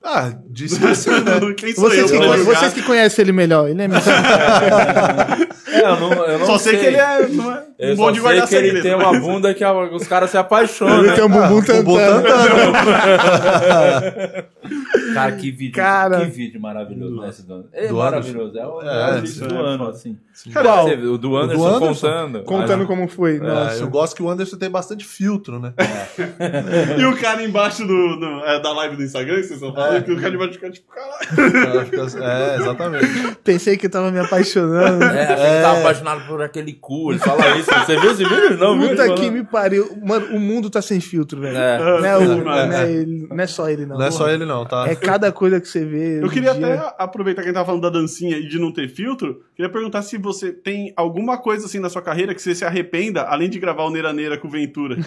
Ah, 0.03 0.33
disse 0.49 0.81
que 0.81 0.95
sim, 0.97 1.11
né? 1.11 1.41
Quem 1.57 1.75
sou 1.75 1.85
Vocês 1.85 2.11
eu 2.11 2.21
que, 2.21 2.39
vocês 2.39 2.73
que 2.73 2.83
conhecem 2.83 3.23
ele 3.23 3.33
melhor, 3.33 3.69
ele 3.69 3.83
é 3.83 3.85
MC. 3.85 4.11
É, 4.11 5.83
eu 5.83 6.01
não, 6.01 6.13
eu 6.13 6.39
não 6.41 6.47
Só 6.47 6.59
sei, 6.59 6.77
que 6.79 6.87
ele 6.87 6.97
é, 6.97 7.29
não 7.29 7.53
é 7.53 7.63
Eu 7.91 7.97
bom 7.97 8.05
só 8.07 8.11
de 8.13 8.21
guardar 8.21 8.49
que 8.49 8.55
ele 8.55 8.81
tem 8.83 8.95
uma 8.95 9.13
bunda 9.21 9.53
que 9.55 9.65
a- 9.65 9.73
os 9.73 10.07
caras 10.07 10.31
se 10.31 10.37
apaixonam. 10.39 10.99
Ele 11.01 11.09
né? 11.09 11.15
tem 11.15 11.25
um 11.25 11.29
bumbum 11.29 11.59
O 11.59 11.65
tantando. 11.65 11.85
Botantano. 11.85 12.73
Cara, 15.15 15.33
que 15.33 15.51
vídeo, 15.51 15.75
Cara. 15.75 16.21
que 16.21 16.27
vídeo 16.31 16.61
maravilhoso, 16.61 17.21
né? 17.21 17.29
esse 17.29 17.47
do, 17.47 17.67
é 17.73 17.89
Do 17.89 17.97
maravilhoso, 17.97 18.57
é 18.59 18.67
o, 18.67 18.83
é, 18.83 19.17
É, 19.17 19.19
o 19.19 19.23
vídeo 19.23 19.49
do 19.49 19.57
ano, 19.57 19.89
assim. 19.89 20.17
Qual? 20.53 20.85
Você 20.89 20.97
viu, 20.97 21.13
O 21.15 21.19
do 21.19 21.37
Anderson, 21.37 21.67
Anderson? 21.67 21.87
contando. 21.95 22.43
Contando 22.45 22.87
como 22.87 23.09
foi. 23.09 23.37
É, 23.37 23.41
Nossa. 23.41 23.83
eu 23.83 23.89
gosto 23.91 24.17
que 24.17 24.23
o 24.23 24.31
Anderson 24.31 24.57
tem 24.57 24.71
bastante 24.71 25.05
filtro, 25.05 25.59
né? 25.61 25.73
E 26.99 27.05
o 27.05 27.17
cara 27.17 27.43
embaixo 27.45 27.87
do, 27.87 28.17
do- 28.17 28.45
é, 28.45 28.61
da 28.61 28.73
live 28.73 28.97
do 28.97 29.03
Instagram, 29.03 29.37
que 29.37 29.43
vocês 29.43 29.61
estão 29.61 29.75
falando, 29.75 29.97
É. 29.97 30.01
que 30.03 30.13
o 30.13 30.21
cara 30.21 30.35
embaixo 30.35 30.55
fica 30.55 30.71
tipo, 30.71 30.87
caralho. 30.91 32.23
É, 32.23 32.57
exatamente. 32.57 33.37
Pensei 33.45 33.77
que 33.77 33.87
eu 33.87 33.91
tava 33.91 34.11
me 34.11 34.19
apaixonando. 34.21 35.05
É, 35.05 35.25
achei 35.25 35.57
que 35.57 35.63
tava 35.63 35.79
apaixonado 35.81 36.27
por 36.27 36.41
aquele 36.43 36.73
cu, 36.73 37.11
ele 37.11 37.19
fala 37.19 37.57
isso. 37.59 37.71
Você 37.85 37.99
viu 38.01 38.11
esse 38.13 38.25
vídeo? 38.25 38.57
Não, 38.59 38.79
viu? 38.79 38.91
Puta 38.91 39.15
que 39.15 39.31
me 39.31 39.43
pariu. 39.45 39.97
Mano, 40.05 40.27
o 40.37 40.41
mundo 40.41 40.69
tá 40.71 40.81
sem 40.83 41.01
filtro, 41.01 41.41
velho. 41.41 41.57
É. 41.57 41.79
Não, 41.79 42.05
é 42.05 42.19
o- 42.19 42.23
É. 42.23 42.67
não 42.67 42.77
é 42.77 42.91
ele- 42.93 43.27
não 43.31 43.41
é 43.45 43.47
só 43.47 43.69
ele, 43.69 43.87
não. 43.87 43.99
Não 43.99 44.07
é 44.07 44.11
só 44.11 44.29
ele, 44.29 44.45
não, 44.45 44.65
tá? 44.65 44.87
É 44.89 44.95
cada 44.95 45.31
coisa 45.33 45.61
que 45.61 45.69
você 45.69 45.85
vê. 45.85 46.23
Eu 46.23 46.29
queria 46.29 46.55
dia. 46.55 46.75
até 46.75 46.95
aproveitar 46.99 47.43
que 47.43 47.49
a 47.49 47.51
gente 47.51 47.55
tava 47.55 47.67
falando 47.67 47.83
da 47.83 47.91
dancinha 47.91 48.37
e 48.37 48.47
de 48.49 48.59
não 48.59 48.73
ter 48.73 48.89
filtro, 48.89 49.41
queria 49.57 49.71
perguntar 49.71 50.03
se 50.03 50.17
você 50.19 50.53
tem 50.53 50.93
alguma 50.97 51.39
coisa 51.39 51.67
assim 51.67 51.79
na 51.79 51.89
sua 51.89 52.03
carreira 52.03 52.35
que 52.35 52.43
você 52.43 52.55
se 52.55 52.65
arrependa, 52.65 53.23
além 53.23 53.49
de 53.49 53.59
gravar 53.59 53.85
o 53.85 53.91
Neira 53.91 54.13
Neira 54.13 54.37
com 54.39 54.49
o 54.49 54.51
Ventura. 54.51 54.97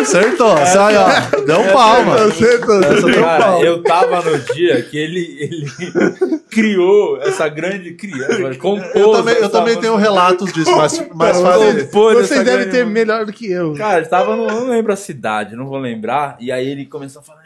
Acertou. 0.00 0.56
Essa 0.58 0.86
aí, 0.86 0.96
ó. 0.96 1.40
Deu 1.44 1.60
um 1.60 1.68
palma. 1.72 2.14
Acertou. 2.26 2.80
Essa 2.82 3.06
deu 3.06 3.08
um 3.20 3.22
Cara, 3.22 3.44
palma. 3.44 3.64
eu 3.64 3.82
tava 3.82 4.22
no 4.22 4.38
dia 4.54 4.82
que 4.82 4.96
ele, 4.96 5.36
ele 5.40 5.66
criou 6.50 7.20
essa 7.20 7.48
grande 7.48 7.92
criança, 7.94 8.54
compôs 8.56 8.94
Eu 8.94 9.12
também, 9.12 9.34
eu 9.36 9.50
também 9.50 9.80
tenho 9.80 9.94
música. 9.94 10.10
relatos 10.10 10.52
disso, 10.52 10.76
mas, 10.76 11.08
mas 11.14 11.40
fale. 11.40 11.84
Compôs 11.84 12.18
essa 12.18 12.34
Vocês 12.34 12.44
devem 12.44 12.68
ter 12.70 12.86
melhor 12.86 13.26
do 13.26 13.32
que 13.32 13.50
eu. 13.50 13.74
Cara, 13.74 13.98
ele 13.98 14.06
tava, 14.06 14.36
no, 14.36 14.48
eu 14.48 14.60
não 14.60 14.68
lembro 14.70 14.92
a 14.92 14.96
cidade, 14.96 15.56
não 15.56 15.66
vou 15.66 15.78
lembrar. 15.78 16.36
E 16.40 16.50
aí 16.52 16.68
ele 16.68 16.86
começou 16.86 17.20
a 17.20 17.24
falar. 17.24 17.45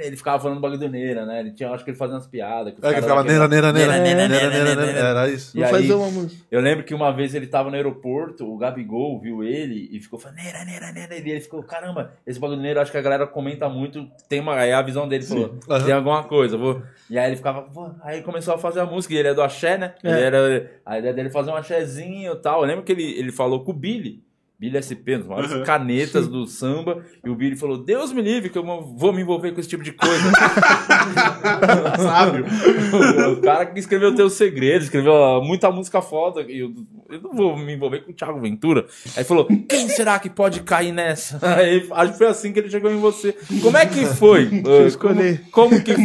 Ele 0.00 0.16
ficava 0.16 0.42
falando 0.42 0.60
bagulho 0.60 0.78
do 0.80 0.88
Neira, 0.88 1.24
né? 1.26 1.40
Ele 1.40 1.52
tinha, 1.52 1.70
acho 1.70 1.84
que 1.84 1.90
ele 1.90 1.96
fazia 1.96 2.14
umas 2.16 2.26
piadas. 2.26 2.72
os 2.76 2.82
É 2.84 2.94
que 2.94 3.00
ficava 3.02 3.22
neira, 3.22 3.46
neira, 3.48 3.72
neira. 3.72 3.92
Neira, 3.98 4.02
Neira, 4.02 4.28
neira, 4.28 4.50
neira, 4.50 4.64
neira, 4.74 4.92
neira. 4.92 5.08
Era 5.08 5.28
isso. 5.30 5.56
E 5.56 5.60
Vou 5.60 5.66
aí, 5.66 5.82
fazer 5.82 5.94
uma 5.94 6.10
música. 6.10 6.42
eu 6.50 6.60
lembro 6.60 6.84
que 6.84 6.94
uma 6.94 7.12
vez 7.12 7.34
ele 7.34 7.46
tava 7.46 7.68
no 7.70 7.76
aeroporto, 7.76 8.44
o 8.50 8.56
Gabigol 8.56 9.20
viu 9.20 9.42
ele 9.44 9.88
e 9.92 10.00
ficou 10.00 10.18
falando, 10.18 10.38
Neira, 10.38 10.64
Neira, 10.64 10.92
Neira. 10.92 11.14
E 11.16 11.30
ele 11.30 11.40
ficou, 11.40 11.62
caramba, 11.62 12.12
esse 12.26 12.38
bagulho 12.40 12.58
do 12.58 12.62
Neira, 12.62 12.82
acho 12.82 12.90
que 12.90 12.98
a 12.98 13.02
galera 13.02 13.26
comenta 13.26 13.68
muito. 13.68 14.08
Tem 14.28 14.40
uma, 14.40 14.54
aí 14.56 14.72
a 14.72 14.82
visão 14.82 15.06
dele 15.08 15.24
falou, 15.24 15.58
tem 15.84 15.92
alguma 15.92 16.24
coisa, 16.24 16.56
vou. 16.56 16.82
E 17.10 17.18
aí 17.18 17.28
ele 17.28 17.36
ficava, 17.36 17.62
"Pô", 17.62 17.90
aí 18.02 18.16
ele 18.16 18.24
começou 18.24 18.54
a 18.54 18.58
fazer 18.58 18.80
a 18.80 18.86
música, 18.86 19.12
e 19.14 19.18
ele 19.18 19.28
é 19.28 19.34
do 19.34 19.42
axé, 19.42 19.76
né? 19.76 19.94
Ele 20.02 20.14
É. 20.14 20.22
era, 20.22 20.70
a 20.86 20.98
ideia 20.98 21.12
dele 21.14 21.28
é 21.28 21.30
fazer 21.32 21.50
um 21.50 21.56
axézinho 21.56 22.32
e 22.32 22.36
tal. 22.36 22.60
Eu 22.62 22.66
lembro 22.66 22.82
que 22.84 22.92
ele, 22.92 23.04
ele 23.18 23.30
falou 23.32 23.62
com 23.64 23.70
o 23.72 23.74
Billy. 23.74 24.22
Billy 24.62 24.78
SP, 24.78 25.18
dos 25.18 25.26
maiores 25.26 25.50
Uhum. 25.50 25.64
canetas 25.64 26.28
do 26.28 26.46
samba, 26.46 27.02
e 27.24 27.28
o 27.28 27.34
Billy 27.34 27.56
falou: 27.56 27.76
Deus 27.82 28.12
me 28.12 28.22
livre, 28.22 28.48
que 28.48 28.56
eu 28.56 28.62
vou 28.64 29.12
me 29.12 29.20
envolver 29.20 29.50
com 29.50 29.58
esse 29.58 29.68
tipo 29.68 29.82
de 29.82 29.90
coisa. 29.90 30.22
Sábio. 31.98 32.44
o 33.32 33.40
cara 33.40 33.66
que 33.66 33.80
escreveu 33.80 34.14
Teus 34.14 34.34
Segredos, 34.34 34.84
escreveu 34.84 35.42
muita 35.42 35.68
música 35.70 36.00
foda. 36.00 36.42
E 36.42 36.60
eu, 36.60 36.72
eu 37.10 37.20
não 37.20 37.32
vou 37.34 37.56
me 37.58 37.74
envolver 37.74 38.04
com 38.04 38.12
o 38.12 38.14
Thiago 38.14 38.40
Ventura. 38.40 38.86
Aí 39.16 39.24
falou: 39.24 39.48
Quem 39.68 39.88
será 39.88 40.20
que 40.20 40.30
pode 40.30 40.60
cair 40.60 40.92
nessa? 40.92 41.40
Aí, 41.56 41.84
acho 41.90 42.12
que 42.12 42.18
foi 42.18 42.26
assim 42.28 42.52
que 42.52 42.60
ele 42.60 42.70
chegou 42.70 42.90
em 42.90 43.00
você. 43.00 43.34
Como 43.60 43.76
é 43.76 43.84
que 43.84 44.06
foi? 44.06 44.48
Ah, 44.64 44.86
escolher. 44.86 45.40
Como, 45.50 45.70
como 45.70 45.82
que 45.84 45.96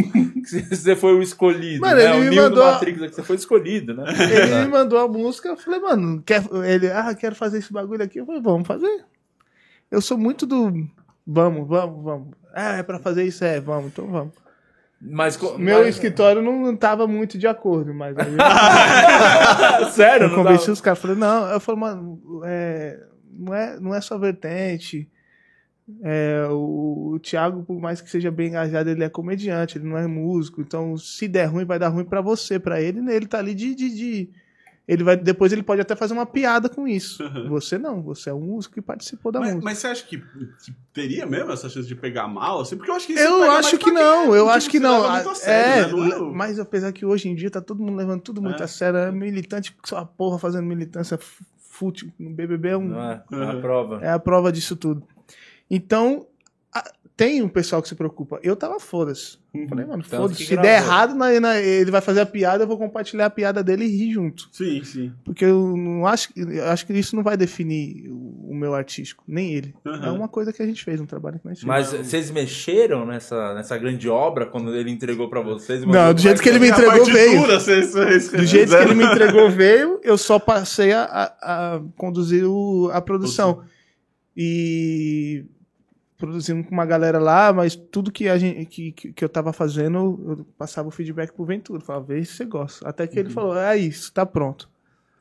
você 0.75 0.95
foi 0.95 1.13
o 1.13 1.21
escolhido? 1.21 1.81
Mano, 1.81 1.95
né? 1.95 2.17
ele 2.17 2.27
o 2.27 2.29
me 2.31 2.35
mandou- 2.37 2.65
do 2.65 2.71
Matrix, 2.71 3.01
é 3.03 3.07
que 3.09 3.15
você 3.15 3.23
foi 3.23 3.35
escolhido, 3.35 3.93
né? 3.93 4.03
Ele 4.31 4.55
me 4.65 4.67
mandou 4.71 4.97
a 4.99 5.07
música, 5.07 5.49
eu 5.49 5.57
falei, 5.57 5.79
mano, 5.79 6.23
quer, 6.25 6.43
ele, 6.65 6.87
ah, 6.91 7.13
quero 7.13 7.35
fazer 7.35 7.59
esse 7.59 7.71
bagulho 7.71 8.01
aqui. 8.03 8.19
Eu 8.19 8.25
falei, 8.25 8.41
vamos 8.51 8.67
fazer. 8.67 9.05
Eu 9.89 10.01
sou 10.01 10.17
muito 10.17 10.45
do 10.45 10.71
vamos, 11.25 11.67
vamos, 11.67 12.03
vamos. 12.03 12.27
Ah, 12.53 12.77
é 12.77 12.83
pra 12.83 12.99
fazer 12.99 13.23
isso, 13.23 13.43
é, 13.43 13.59
vamos, 13.59 13.87
então 13.91 14.07
vamos. 14.07 14.33
Mas, 14.99 15.39
Meu 15.59 15.79
mas- 15.79 15.89
escritório 15.89 16.41
não, 16.41 16.75
tava 16.75 17.05
muito 17.07 17.37
de 17.37 17.45
acordo, 17.47 17.93
mas 17.93 18.15
Sério, 19.93 20.27
eu 20.27 20.35
convenci 20.35 20.71
os 20.71 20.81
caras. 20.81 20.99
Falei, 20.99 21.15
não, 21.17 21.47
eu 21.49 21.59
falei, 21.59 21.81
mano, 21.81 22.19
é, 22.43 22.99
não, 23.31 23.53
é, 23.53 23.79
não 23.79 23.93
é 23.95 24.01
só 24.01 24.17
vertente. 24.17 25.07
É, 26.03 26.45
o, 26.49 27.11
o 27.13 27.19
Thiago, 27.19 27.63
por 27.63 27.79
mais 27.79 28.01
que 28.01 28.09
seja 28.09 28.29
bem 28.29 28.49
engajado, 28.49 28.89
ele 28.89 29.03
é 29.03 29.09
comediante, 29.09 29.77
ele 29.77 29.87
não 29.87 29.97
é 29.97 30.05
músico. 30.07 30.61
Então, 30.61 30.97
se 30.97 31.27
der 31.27 31.45
ruim, 31.45 31.63
vai 31.63 31.79
dar 31.79 31.89
ruim 31.89 32.03
pra 32.03 32.19
você, 32.19 32.59
pra 32.59 32.81
ele. 32.81 32.99
né? 33.01 33.15
Ele 33.15 33.27
tá 33.27 33.37
ali 33.39 33.53
de, 33.53 33.73
de, 33.75 33.89
de- 33.95 34.29
Ele 34.87 35.03
vai, 35.03 35.17
depois 35.17 35.51
ele 35.51 35.61
pode 35.63 35.81
até 35.81 35.97
fazer 35.97 36.13
uma 36.13 36.25
piada 36.25 36.69
com 36.69 36.87
isso. 36.87 37.21
Você 37.49 37.77
não, 37.77 38.01
você 38.01 38.29
é 38.29 38.33
um 38.33 38.39
músico 38.39 38.75
que 38.75 38.81
participou 38.81 39.33
da 39.33 39.39
Mas, 39.41 39.49
música. 39.49 39.65
mas 39.65 39.77
você 39.79 39.87
acha 39.87 40.05
que, 40.05 40.17
que 40.17 40.73
teria 40.93 41.25
mesmo 41.25 41.51
essa 41.51 41.67
chance 41.67 41.85
de 41.87 41.93
pegar 41.95 42.25
mal? 42.29 42.61
Assim? 42.61 42.77
Porque 42.77 42.89
eu 42.89 42.95
acho 42.95 43.05
que 43.05 43.11
isso 43.13 43.21
Eu 43.21 43.43
acho 43.43 43.51
mais 43.73 43.77
que 43.83 43.91
não, 43.91 44.33
eu 44.33 44.45
tipo, 44.45 44.49
acho 44.55 44.69
que 44.69 44.77
se 44.77 44.83
não. 44.83 45.01
leva 45.01 45.13
muito 45.15 45.29
a 45.29 45.31
é, 45.33 45.35
sério, 45.35 45.97
né? 45.97 46.07
Não 46.07 46.15
é 46.15 46.19
o- 46.21 46.33
mas 46.33 46.57
apesar 46.57 46.93
que 46.93 47.05
hoje 47.05 47.27
em 47.27 47.35
dia 47.35 47.51
tá 47.51 47.59
todo 47.59 47.83
mundo 47.83 47.97
levando 47.97 48.21
tudo 48.21 48.41
muito 48.41 48.61
É. 48.61 48.63
a 48.63 48.67
sério, 48.67 48.97
é 48.97 49.11
militante, 49.11 49.75
só 49.83 49.97
a 49.97 50.05
porra 50.05 50.39
fazendo 50.39 50.65
militância 50.65 51.19
fútil 51.69 52.09
no 52.17 52.29
BBB 52.29 52.69
é, 52.69 52.77
um, 52.77 52.87
Não 52.87 53.01
é, 53.11 53.23
é 53.29 53.35
a 53.35 53.53
Uhum. 53.55 53.61
prova. 53.61 53.99
é 54.01 54.09
a 54.09 54.19
prova 54.19 54.51
disso 54.53 54.75
tudo. 54.77 55.03
Então, 55.69 56.25
tem 57.17 57.41
um 57.41 57.49
pessoal 57.49 57.81
que 57.81 57.89
se 57.89 57.95
preocupa. 57.95 58.39
Eu 58.43 58.55
tava 58.55 58.79
foda-se. 58.79 59.39
Falei, 59.67 59.85
mano, 59.87 60.03
Tanto 60.03 60.15
foda-se. 60.21 60.45
Se 60.45 60.55
der 60.55 60.83
errado, 60.83 61.15
na- 61.15 61.39
na- 61.39 61.59
ele 61.59 61.89
vai 61.89 61.99
fazer 61.99 62.21
a 62.21 62.25
piada, 62.27 62.63
eu 62.63 62.67
vou 62.67 62.77
compartilhar 62.77 63.25
a 63.25 63.29
piada 63.31 63.63
dele 63.63 63.85
e 63.85 63.97
rir 63.97 64.11
junto. 64.13 64.47
Sim, 64.51 64.83
sim. 64.83 65.11
Porque 65.25 65.43
eu 65.43 65.75
não 65.75 66.05
acho, 66.05 66.29
eu 66.35 66.65
acho 66.65 66.85
que 66.85 66.93
isso 66.93 67.15
não 67.15 67.23
vai 67.23 67.35
definir 67.35 68.07
o, 68.07 68.51
o 68.51 68.55
meu 68.55 68.75
artístico, 68.75 69.23
nem 69.27 69.51
ele. 69.55 69.73
Aham. 69.83 70.05
É 70.05 70.11
uma 70.11 70.27
coisa 70.27 70.53
que 70.53 70.61
a 70.61 70.65
gente 70.67 70.83
fez, 70.83 71.01
um 71.01 71.07
trabalho 71.07 71.39
que 71.39 71.47
nós 71.47 71.57
fez. 71.59 71.67
Mas 71.67 71.91
vocês 71.91 72.29
mexeram 72.29 73.03
nessa, 73.03 73.55
nessa 73.55 73.75
grande 73.79 74.07
obra 74.07 74.45
quando 74.45 74.75
ele 74.75 74.91
entregou 74.91 75.27
pra 75.27 75.41
vocês? 75.41 75.83
Não, 75.83 76.13
do 76.13 76.21
jeito 76.21 76.39
que 76.39 76.49
ele 76.49 76.59
me 76.59 76.67
a 76.67 76.69
entregou, 76.69 77.03
veio. 77.05 77.41
vocês- 77.47 77.93
vocês 77.93 78.29
Do 78.31 78.45
jeito 78.45 78.69
que 78.69 78.83
ele 78.83 78.93
me 78.93 79.05
entregou, 79.05 79.49
veio, 79.49 79.99
eu 80.03 80.19
só 80.19 80.37
passei 80.37 80.93
a, 80.93 81.03
a- 81.03 81.75
a 81.75 81.81
conduzir 81.97 82.45
o- 82.45 82.91
a 82.93 83.01
produção. 83.01 83.63
E 84.39 85.45
produzimos 86.17 86.65
com 86.67 86.71
uma 86.73 86.85
galera 86.85 87.19
lá, 87.19 87.53
mas 87.53 87.75
tudo 87.75 88.11
que, 88.11 88.27
a 88.27 88.37
gente, 88.37 88.65
que, 88.65 88.91
que, 88.91 89.13
que 89.13 89.23
eu 89.23 89.29
tava 89.29 89.53
fazendo, 89.53 90.19
eu 90.27 90.45
passava 90.57 90.87
o 90.87 90.91
feedback 90.91 91.31
pro 91.31 91.45
Ventura. 91.45 91.79
Falava, 91.81 92.05
vê 92.05 92.23
se 92.25 92.33
você 92.33 92.45
gosta. 92.45 92.87
Até 92.87 93.05
que 93.07 93.19
ele 93.19 93.29
falou, 93.29 93.55
é 93.57 93.77
isso, 93.77 94.11
tá 94.11 94.25
pronto. 94.25 94.69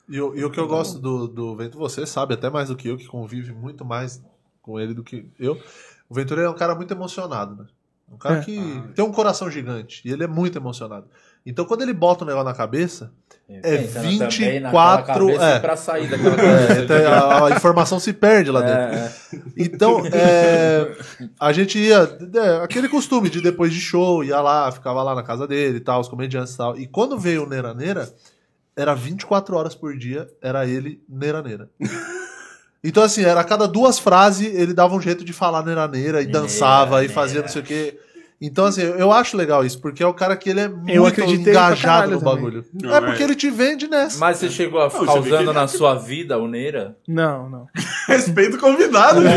E, 0.09 0.21
o- 0.21 0.35
e 0.37 0.45
o 0.45 0.51
que 0.51 0.59
eu 0.61 0.67
gosto 0.69 0.99
do, 0.99 1.27
do 1.29 1.57
Ventura, 1.57 1.81
você 1.89 2.07
sabe 2.07 2.35
até 2.35 2.49
mais 2.49 2.69
do 2.69 2.77
que 2.77 2.89
eu, 2.89 2.97
que 2.97 3.07
convive 3.07 3.53
muito 3.53 3.85
mais 3.85 4.23
com 4.63 4.81
ele 4.81 4.95
do 4.95 5.03
que 5.05 5.27
eu. 5.39 5.61
O 6.09 6.15
Ventura 6.15 6.43
é 6.43 6.49
um 6.49 6.55
cara 6.55 6.75
muito 6.75 6.93
emocionado, 6.95 7.57
né? 7.63 7.69
Um 8.11 8.17
cara 8.17 8.37
É. 8.39 8.41
que 8.45 8.57
tem 8.95 9.05
um 9.05 9.11
coração 9.13 9.51
gigante 9.51 10.01
e 10.05 10.13
ele 10.13 10.23
é 10.23 10.29
muito 10.29 10.57
emocionado. 10.57 11.07
Então 11.47 11.65
quando 11.65 11.83
ele 11.83 11.93
bota 11.93 12.25
um 12.25 12.27
negócio 12.27 12.49
na 12.49 12.55
cabeça, 12.55 13.13
É 13.49 13.61
Pensando 13.61 13.95
também 13.95 14.19
24, 14.19 14.61
naquela 14.61 15.03
cabeça 15.03 15.45
é. 15.45 15.59
Pra 15.61 15.77
sair 15.77 16.09
daquela 16.09 16.35
é, 16.43 16.67
cabeça. 16.67 16.83
então 16.83 17.45
a, 17.45 17.51
informação 17.53 18.01
se 18.01 18.13
perde 18.13 18.51
lá 18.51 18.61
dentro. 18.61 18.83
É, 18.83 18.97
é. 18.97 19.13
Então, 19.57 20.03
é, 20.07 20.97
a 21.39 21.53
gente 21.53 21.79
ia. 21.79 22.19
é, 22.35 22.65
aquele 22.65 22.89
costume 22.89 23.31
de 23.31 23.41
depois 23.41 23.73
de 23.73 23.81
show, 23.81 24.25
ia 24.25 24.41
lá, 24.41 24.73
ficava 24.73 25.01
lá 25.05 25.15
na 25.15 25.23
casa 25.23 25.47
dele 25.47 25.77
e 25.77 25.81
tal, 25.81 26.01
os 26.01 26.09
comediantes 26.09 26.55
e 26.55 26.57
tal. 26.57 26.77
E 26.77 26.87
quando 26.89 27.17
veio 27.17 27.45
o 27.45 27.49
Neira 27.49 27.73
Neira, 27.73 28.13
era 28.77 28.93
24 28.93 29.57
horas 29.57 29.75
por 29.77 29.97
dia, 29.97 30.29
era 30.43 30.67
ele 30.67 31.01
Neira 31.09 31.41
Neira. 31.41 31.71
Então, 32.85 33.03
assim, 33.03 33.25
era 33.25 33.41
a 33.41 33.45
cada 33.45 33.67
duas 33.67 33.99
frases 33.99 34.55
ele 34.55 34.73
dava 34.73 34.95
um 34.95 35.01
jeito 35.01 35.25
de 35.25 35.33
falar 35.33 35.65
Neira 35.65 35.89
Neira 35.89 36.23
e 36.23 36.27
dançava 36.27 37.05
e 37.05 37.09
fazia 37.09 37.41
não 37.41 37.49
sei 37.49 37.61
o 37.61 37.65
quê. 37.65 37.99
Então, 38.39 38.67
assim, 38.67 38.83
eu 38.83 39.11
acho 39.13 39.35
legal 39.35 39.65
isso, 39.65 39.81
porque 39.81 40.03
é 40.03 40.07
o 40.07 40.13
cara 40.13 40.37
que 40.37 40.51
ele 40.51 40.61
é 40.61 40.69
muito 40.69 41.23
engajado 41.23 42.11
no 42.13 42.21
bagulho. 42.21 42.63
Não, 42.75 42.95
É 42.95 42.99
é. 42.99 43.01
porque 43.01 43.23
ele 43.23 43.35
te 43.35 43.49
vende 43.49 43.89
nessa. 43.89 44.19
Mas 44.19 44.37
você 44.37 44.51
chegou 44.51 44.79
a 44.83 44.91
ficar 44.91 45.15
vê 45.15 45.23
que 45.23 45.35
usando 45.35 45.53
na 45.55 45.67
sua 45.67 45.95
vida 45.95 46.37
o 46.39 46.47
Neira? 46.47 46.95
Não, 47.09 47.49
não. 47.49 47.67
Respeito 48.07 48.57
o 48.57 48.61
convidado. 48.61 49.23
Não 49.23 49.31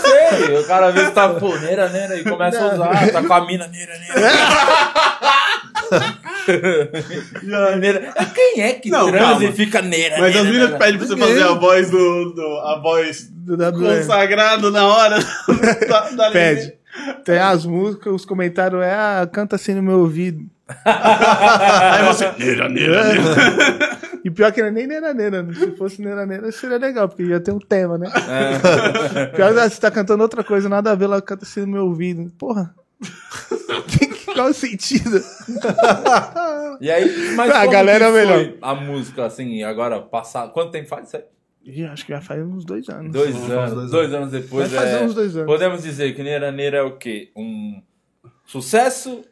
sei, 0.00 0.56
o 0.58 0.64
cara 0.66 0.86
às 0.88 0.94
vezes 0.94 1.10
tá, 1.12 1.28
pô, 1.34 1.54
Neira, 1.58 1.88
Neira, 1.90 2.16
e 2.18 2.24
começa 2.24 2.58
a 2.62 2.74
usar, 2.74 3.12
tá 3.12 3.22
com 3.22 3.34
a 3.34 3.44
mina, 3.46 3.68
Neira, 3.68 3.92
Neira. 3.98 4.30
Neira. 7.78 8.12
Quem 8.34 8.62
é 8.62 8.72
que 8.74 8.88
Não, 8.90 9.06
transa 9.10 9.24
calma. 9.26 9.44
e 9.44 9.52
fica 9.52 9.82
Neira, 9.82 10.16
Mas 10.18 10.34
as 10.36 10.44
meninas 10.44 10.78
pedem 10.78 10.98
pra 10.98 11.06
você 11.06 11.14
Ninguém. 11.14 11.28
fazer 11.34 11.42
a 11.44 11.52
voz 11.54 11.90
do. 11.90 12.32
do- 12.32 12.58
a 12.60 12.78
voz 12.80 13.28
Do 13.30 13.72
consagrado 13.72 14.70
na 14.70 14.86
hora 14.86 15.18
da, 15.88 16.10
da 16.10 16.30
Pede. 16.30 16.79
Tem 17.24 17.38
as 17.38 17.64
músicas, 17.64 18.12
os 18.12 18.24
comentários 18.24 18.82
é, 18.82 18.92
ah, 18.94 19.28
canta 19.30 19.56
assim 19.56 19.74
no 19.74 19.82
meu 19.82 20.00
ouvido. 20.00 20.44
Aí 20.84 22.04
você. 22.06 22.30
Neira, 22.38 22.68
neira, 22.68 23.04
neira. 23.04 24.00
E 24.22 24.30
pior 24.30 24.52
que 24.52 24.60
não 24.60 24.68
é 24.68 24.70
nem 24.70 24.86
Neira 24.86 25.14
Neira. 25.14 25.42
né? 25.42 25.54
Se 25.54 25.70
fosse 25.76 26.02
Neira 26.02 26.26
Neira, 26.26 26.52
seria 26.52 26.76
legal, 26.76 27.08
porque 27.08 27.22
ia 27.22 27.40
ter 27.40 27.52
um 27.52 27.58
tema, 27.58 27.96
né? 27.96 28.06
Pior 29.34 29.54
que 29.54 29.60
você 29.70 29.80
tá 29.80 29.90
cantando 29.90 30.22
outra 30.22 30.44
coisa, 30.44 30.68
nada 30.68 30.92
a 30.92 30.94
ver, 30.94 31.06
ela 31.06 31.22
canta 31.22 31.44
assim 31.46 31.60
no 31.62 31.68
meu 31.68 31.86
ouvido. 31.86 32.30
Porra. 32.38 32.74
Qual 34.34 34.48
o 34.48 34.52
sentido? 34.52 35.22
E 36.82 36.90
aí, 36.90 37.34
mas 37.34 37.50
A 37.50 37.64
galera 37.64 38.10
que 38.10 38.10
é 38.10 38.12
melhor. 38.12 38.38
foi 38.44 38.58
A 38.60 38.74
música, 38.74 39.24
assim, 39.24 39.62
agora, 39.62 40.00
passar. 40.02 40.48
Quanto 40.48 40.70
tempo 40.70 40.88
faz 40.88 41.08
isso 41.08 41.16
aí? 41.16 41.24
Ih, 41.64 41.84
acho 41.84 42.06
que 42.06 42.12
já 42.12 42.20
faz 42.20 42.42
uns 42.42 42.64
dois 42.64 42.88
anos. 42.88 43.12
Dois 43.12 43.34
anos. 43.36 43.74
dois 43.74 43.90
Dois, 43.90 44.14
anos 44.14 44.30
depois. 44.32 44.70
Vai 44.70 44.80
fazer 44.84 45.02
é, 45.02 45.04
uns 45.04 45.14
dois 45.14 45.36
anos. 45.36 45.46
Podemos 45.46 45.82
dizer 45.82 46.14
que 46.14 46.22
Neira 46.22 46.50
Neira 46.50 46.78
é 46.78 46.82
o 46.82 46.96
quê? 46.96 47.30
Um 47.36 47.82
sucesso, 48.46 49.22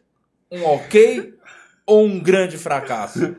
um 0.51 0.65
ok 0.65 1.35
ou 1.87 2.05
um 2.07 2.21
grande 2.21 2.59
fracasso? 2.59 3.35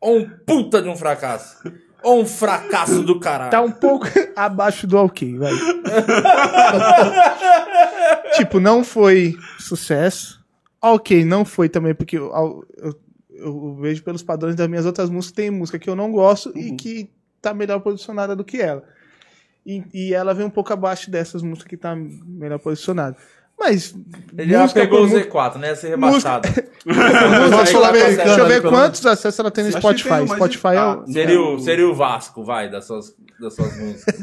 ou 0.00 0.18
um 0.18 0.30
puta 0.46 0.80
de 0.80 0.88
um 0.88 0.96
fracasso? 0.96 1.58
Ou 2.02 2.22
um 2.22 2.26
fracasso 2.26 3.02
do 3.02 3.20
caralho? 3.20 3.50
Tá 3.50 3.60
um 3.60 3.70
pouco 3.70 4.06
abaixo 4.34 4.86
do 4.86 4.96
ok, 4.96 5.36
vai. 5.36 5.52
tipo, 8.36 8.60
não 8.60 8.82
foi 8.84 9.34
sucesso. 9.58 10.40
Ok, 10.80 11.24
não 11.24 11.44
foi 11.44 11.68
também, 11.68 11.94
porque 11.94 12.16
eu, 12.16 12.30
eu- 12.32 12.64
eu- 12.78 13.00
eu 13.32 13.74
vejo 13.76 14.02
pelos 14.02 14.22
padrões 14.22 14.54
das 14.54 14.68
minhas 14.68 14.86
outras 14.86 15.10
músicas, 15.10 15.34
tem 15.34 15.50
música 15.50 15.78
que 15.78 15.88
eu 15.90 15.96
não 15.96 16.10
gosto 16.10 16.56
e 16.56 16.72
que 16.76 17.10
tá 17.40 17.54
melhor 17.54 17.80
posicionada 17.80 18.34
do 18.36 18.44
que 18.44 18.60
ela. 18.60 18.82
E, 19.66 19.82
e 19.92 20.14
ela 20.14 20.32
vem 20.34 20.46
um 20.46 20.50
pouco 20.50 20.72
abaixo 20.72 21.10
dessas 21.10 21.42
músicas 21.42 21.68
que 21.68 21.76
tá 21.76 21.94
melhor 21.94 22.58
posicionada. 22.58 23.16
Mas. 23.58 23.94
Ele 24.38 24.52
já 24.52 24.66
pegou 24.68 25.04
o 25.04 25.06
mu- 25.08 25.14
Z4, 25.14 25.56
né? 25.56 25.68
Ia 25.68 25.76
ser 25.76 25.88
rebaixado. 25.90 26.48
Música 26.48 27.60
Aí, 27.60 27.66
sul-americana, 27.68 28.24
Deixa 28.24 28.40
eu 28.40 28.46
ver 28.46 28.62
pelo 28.62 28.72
quantos 28.72 29.04
acessos 29.04 29.38
ela 29.38 29.50
tem 29.50 29.64
no 29.64 29.72
Spotify. 29.72 30.26
Spotify 30.26 30.66
é 30.68 30.76
Ah, 30.78 30.98
o. 31.06 31.12
Seria 31.12 31.40
o, 31.42 31.58
seria 31.58 31.86
o 31.88 31.94
Vasco, 31.94 32.42
vai, 32.42 32.70
das 32.70 32.86
suas, 32.86 33.14
das 33.38 33.54
suas 33.54 33.76
músicas. 33.78 34.14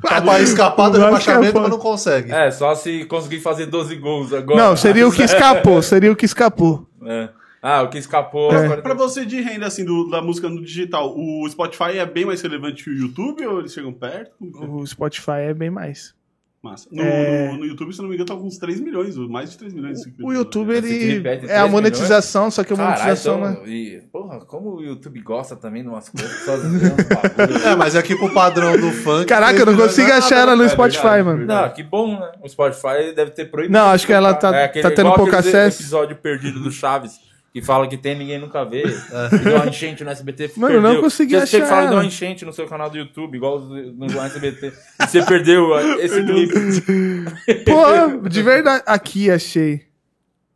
Tá 0.00 0.22
pra 0.22 0.40
escapar 0.40 0.88
do 0.90 0.98
é 0.98 1.04
rebaixamento, 1.04 1.60
mas 1.60 1.68
não 1.70 1.78
consegue. 1.80 2.30
É, 2.30 2.48
só 2.52 2.76
se 2.76 3.04
conseguir 3.06 3.40
fazer 3.40 3.66
12 3.66 3.96
gols 3.96 4.32
agora. 4.32 4.56
Não, 4.62 4.76
seria 4.76 5.08
o 5.08 5.10
que 5.12 5.22
escapou. 5.24 5.82
Seria 5.82 6.12
o 6.12 6.16
que 6.16 6.24
escapou. 6.24 6.86
É. 7.04 7.28
Ah, 7.68 7.82
o 7.82 7.88
que 7.90 7.98
escapou. 7.98 8.52
É. 8.52 8.64
agora- 8.64 8.82
Pra 8.82 8.94
você 8.94 9.24
de 9.26 9.40
renda, 9.40 9.66
assim, 9.66 9.84
do- 9.84 10.08
da 10.08 10.22
música 10.22 10.48
no 10.48 10.62
digital, 10.62 11.12
o 11.16 11.48
Spotify 11.48 11.98
é 11.98 12.06
bem 12.06 12.24
mais 12.24 12.40
relevante 12.40 12.84
que 12.84 12.90
o 12.90 12.94
YouTube 12.96 13.44
ou 13.46 13.58
eles 13.60 13.72
chegam 13.72 13.92
perto? 13.92 14.32
É? 14.62 14.66
O 14.66 14.86
Spotify 14.86 15.40
é 15.48 15.54
bem 15.54 15.70
mais. 15.70 16.14
Massa. 16.62 16.88
No, 16.90 17.00
É. 17.02 17.48
no- 17.52 17.58
no 17.58 17.64
YouTube, 17.64 17.92
se 17.92 18.00
eu 18.00 18.02
não 18.04 18.08
me 18.08 18.16
engano, 18.16 18.26
tá 18.26 18.34
com 18.34 18.44
uns 18.46 18.58
3 18.58 18.80
milhões, 18.80 19.16
mais 19.16 19.50
de 19.52 19.58
3 19.58 19.72
milhões. 19.72 19.98
inscritos. 19.98 20.24
O 20.24 20.32
YouTube, 20.32 20.72
Se 20.72 20.78
ele 20.94 21.14
repete 21.14 21.46
é 21.48 21.58
a 21.58 21.66
monetização, 21.68 22.50
só 22.50 22.64
que 22.64 22.72
a 22.72 22.76
monetização, 22.76 23.38
então, 23.38 23.62
né? 23.62 23.68
e, 23.68 24.02
porra, 24.10 24.40
como 24.40 24.76
o 24.76 24.82
YouTube 24.82 25.20
gosta 25.20 25.54
também 25.54 25.82
de 25.82 25.88
umas 25.88 26.08
coisas, 26.08 26.44
bagulhos. 27.08 27.64
É, 27.64 27.76
mas 27.76 27.94
aqui 27.94 28.16
pro 28.16 28.32
padrão 28.32 28.76
do 28.76 28.90
funk. 28.90 29.26
Caraca, 29.26 29.60
eu 29.60 29.66
não 29.66 29.76
consigo 29.76 30.06
milhões 30.06 30.12
é 30.22 30.24
achar 30.26 30.38
ela 30.40 30.56
no 30.56 30.64
É 30.64 30.68
Spotify, 30.68 31.02
verdade, 31.02 31.24
mano. 31.24 31.46
Não, 31.46 31.68
que 31.72 31.82
bom, 31.84 32.18
né? 32.18 32.32
O 32.42 32.48
Spotify 32.48 33.12
deve 33.14 33.30
ter 33.30 33.44
proibido. 33.44 33.72
Não, 33.72 33.86
acho 33.90 34.04
que 34.06 34.12
ela 34.12 34.34
tá- 34.34 34.64
aquele- 34.64 34.82
tá 34.82 34.90
tendo 34.90 35.12
pouco 35.12 35.36
acesso. 35.36 35.80
episódio 35.82 36.16
perdido 36.16 36.58
do 36.58 36.72
Chaves, 36.72 37.20
que 37.60 37.62
fala 37.62 37.88
que 37.88 37.96
tem 37.96 38.14
ninguém 38.18 38.38
nunca 38.38 38.64
vê. 38.64 38.82
Que 38.82 39.38
deu 39.38 39.56
uma 39.56 39.66
enchente 39.66 40.04
no 40.04 40.10
SBT. 40.10 40.52
Mano, 40.56 40.74
eu 40.74 40.80
não 40.82 40.90
perdeu. 40.90 41.02
consegui 41.04 41.34
Você- 41.40 41.46
Você 41.46 41.56
achar 41.56 41.66
fala 41.68 41.82
que 41.84 41.88
deu 41.88 41.96
uma 41.98 42.04
enchente 42.04 42.44
no 42.44 42.52
seu 42.52 42.66
canal 42.66 42.90
do 42.90 42.98
YouTube, 42.98 43.34
igual 43.34 43.60
no 43.60 44.04
SBT. 44.20 44.72
E 45.02 45.06
você 45.06 45.24
perdeu 45.24 45.78
esse 45.98 46.22
clipe. 46.22 47.64
Pô, 47.64 48.28
de 48.28 48.42
verdade. 48.42 48.82
Aqui 48.86 49.30
achei. 49.30 49.86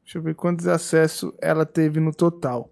Deixa 0.05 0.19
eu 0.19 0.23
ver 0.23 0.35
quantos 0.35 0.67
acessos 0.69 1.33
ela 1.41 1.65
teve 1.65 2.01
no 2.01 2.13
total. 2.13 2.71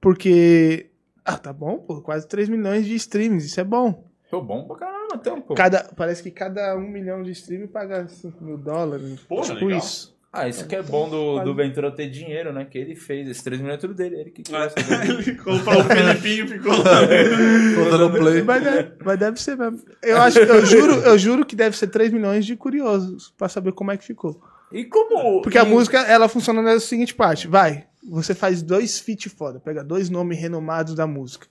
Porque. 0.00 0.90
Ah, 1.24 1.36
tá 1.36 1.52
bom, 1.52 1.78
pô. 1.78 2.00
Quase 2.02 2.28
3 2.28 2.48
milhões 2.48 2.84
de 2.86 2.94
streams. 2.94 3.46
Isso 3.46 3.58
é 3.58 3.64
bom. 3.64 4.04
Foi 4.30 4.40
bom 4.42 4.64
pra 4.66 4.76
caramba, 4.76 5.14
então, 5.16 5.40
pô. 5.40 5.54
Cada, 5.54 5.90
parece 5.96 6.22
que 6.22 6.30
cada 6.30 6.76
1 6.76 6.80
milhão 6.80 7.22
de 7.24 7.30
streams 7.32 7.72
paga 7.72 8.06
5 8.06 8.44
mil 8.44 8.56
dólares. 8.58 9.18
Porra, 9.20 9.54
tipo 9.54 9.64
legal. 9.66 9.78
isso. 9.80 10.13
Ah, 10.36 10.48
isso 10.48 10.66
que 10.66 10.74
é 10.74 10.82
bom 10.82 11.08
do, 11.08 11.38
do 11.44 11.54
Ventura 11.54 11.92
ter 11.92 12.10
dinheiro, 12.10 12.52
né? 12.52 12.64
Que 12.64 12.76
ele 12.76 12.96
fez. 12.96 13.28
Esse 13.28 13.44
3 13.44 13.60
milhões 13.60 13.78
é 13.78 13.80
tudo 13.80 13.94
dele. 13.94 14.16
Ele 14.16 14.30
que 14.30 14.42
criou 14.42 14.62
essa 14.62 14.74
coisa. 14.74 15.04
Ele 15.06 15.34
comprou 15.36 15.80
o 15.80 15.84
Filipinho 15.84 16.44
e 16.44 16.48
ficou 16.48 17.90
dando 17.90 18.10
play. 18.18 18.42
Mas, 18.42 18.64
deve, 18.64 18.92
mas 19.04 19.18
deve 19.18 19.40
ser 19.40 19.56
mesmo. 19.56 19.80
Eu, 20.02 20.20
acho, 20.20 20.40
eu, 20.40 20.66
juro, 20.66 20.92
eu 20.94 21.16
juro 21.16 21.46
que 21.46 21.54
deve 21.54 21.76
ser 21.76 21.86
3 21.86 22.12
milhões 22.12 22.44
de 22.44 22.56
curiosos 22.56 23.32
pra 23.38 23.48
saber 23.48 23.72
como 23.72 23.92
é 23.92 23.96
que 23.96 24.04
ficou. 24.04 24.40
E 24.72 24.84
como. 24.84 25.40
Porque 25.40 25.56
a 25.56 25.62
e- 25.62 25.68
música, 25.68 26.00
ela 26.00 26.28
funciona 26.28 26.60
na 26.60 26.80
seguinte 26.80 27.14
parte. 27.14 27.46
Vai, 27.46 27.86
você 28.02 28.34
faz 28.34 28.60
dois 28.60 28.98
feat 28.98 29.28
foda, 29.28 29.60
pega 29.60 29.84
dois 29.84 30.10
nomes 30.10 30.38
renomados 30.38 30.96
da 30.96 31.06
música. 31.06 31.46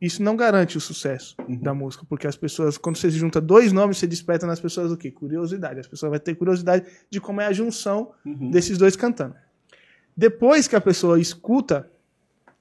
Isso 0.00 0.22
não 0.22 0.36
garante 0.36 0.78
o 0.78 0.80
sucesso 0.80 1.36
da 1.60 1.74
música, 1.74 2.04
porque 2.08 2.26
as 2.26 2.36
pessoas, 2.36 2.78
quando 2.78 2.96
você 2.96 3.10
junta 3.10 3.40
dois 3.40 3.72
nomes, 3.72 3.98
você 3.98 4.06
desperta 4.06 4.46
nas 4.46 4.60
pessoas 4.60 4.90
o 4.90 4.96
quê? 4.96 5.10
Curiosidade. 5.10 5.80
As 5.80 5.86
pessoas 5.86 6.10
vão 6.10 6.18
ter 6.18 6.34
curiosidade 6.34 6.86
de 7.10 7.20
como 7.20 7.40
é 7.40 7.46
a 7.46 7.52
junção 7.52 8.12
desses 8.24 8.78
dois 8.78 8.96
cantando. 8.96 9.34
Depois 10.16 10.66
que 10.68 10.76
a 10.76 10.80
pessoa 10.80 11.20
escuta, 11.20 11.90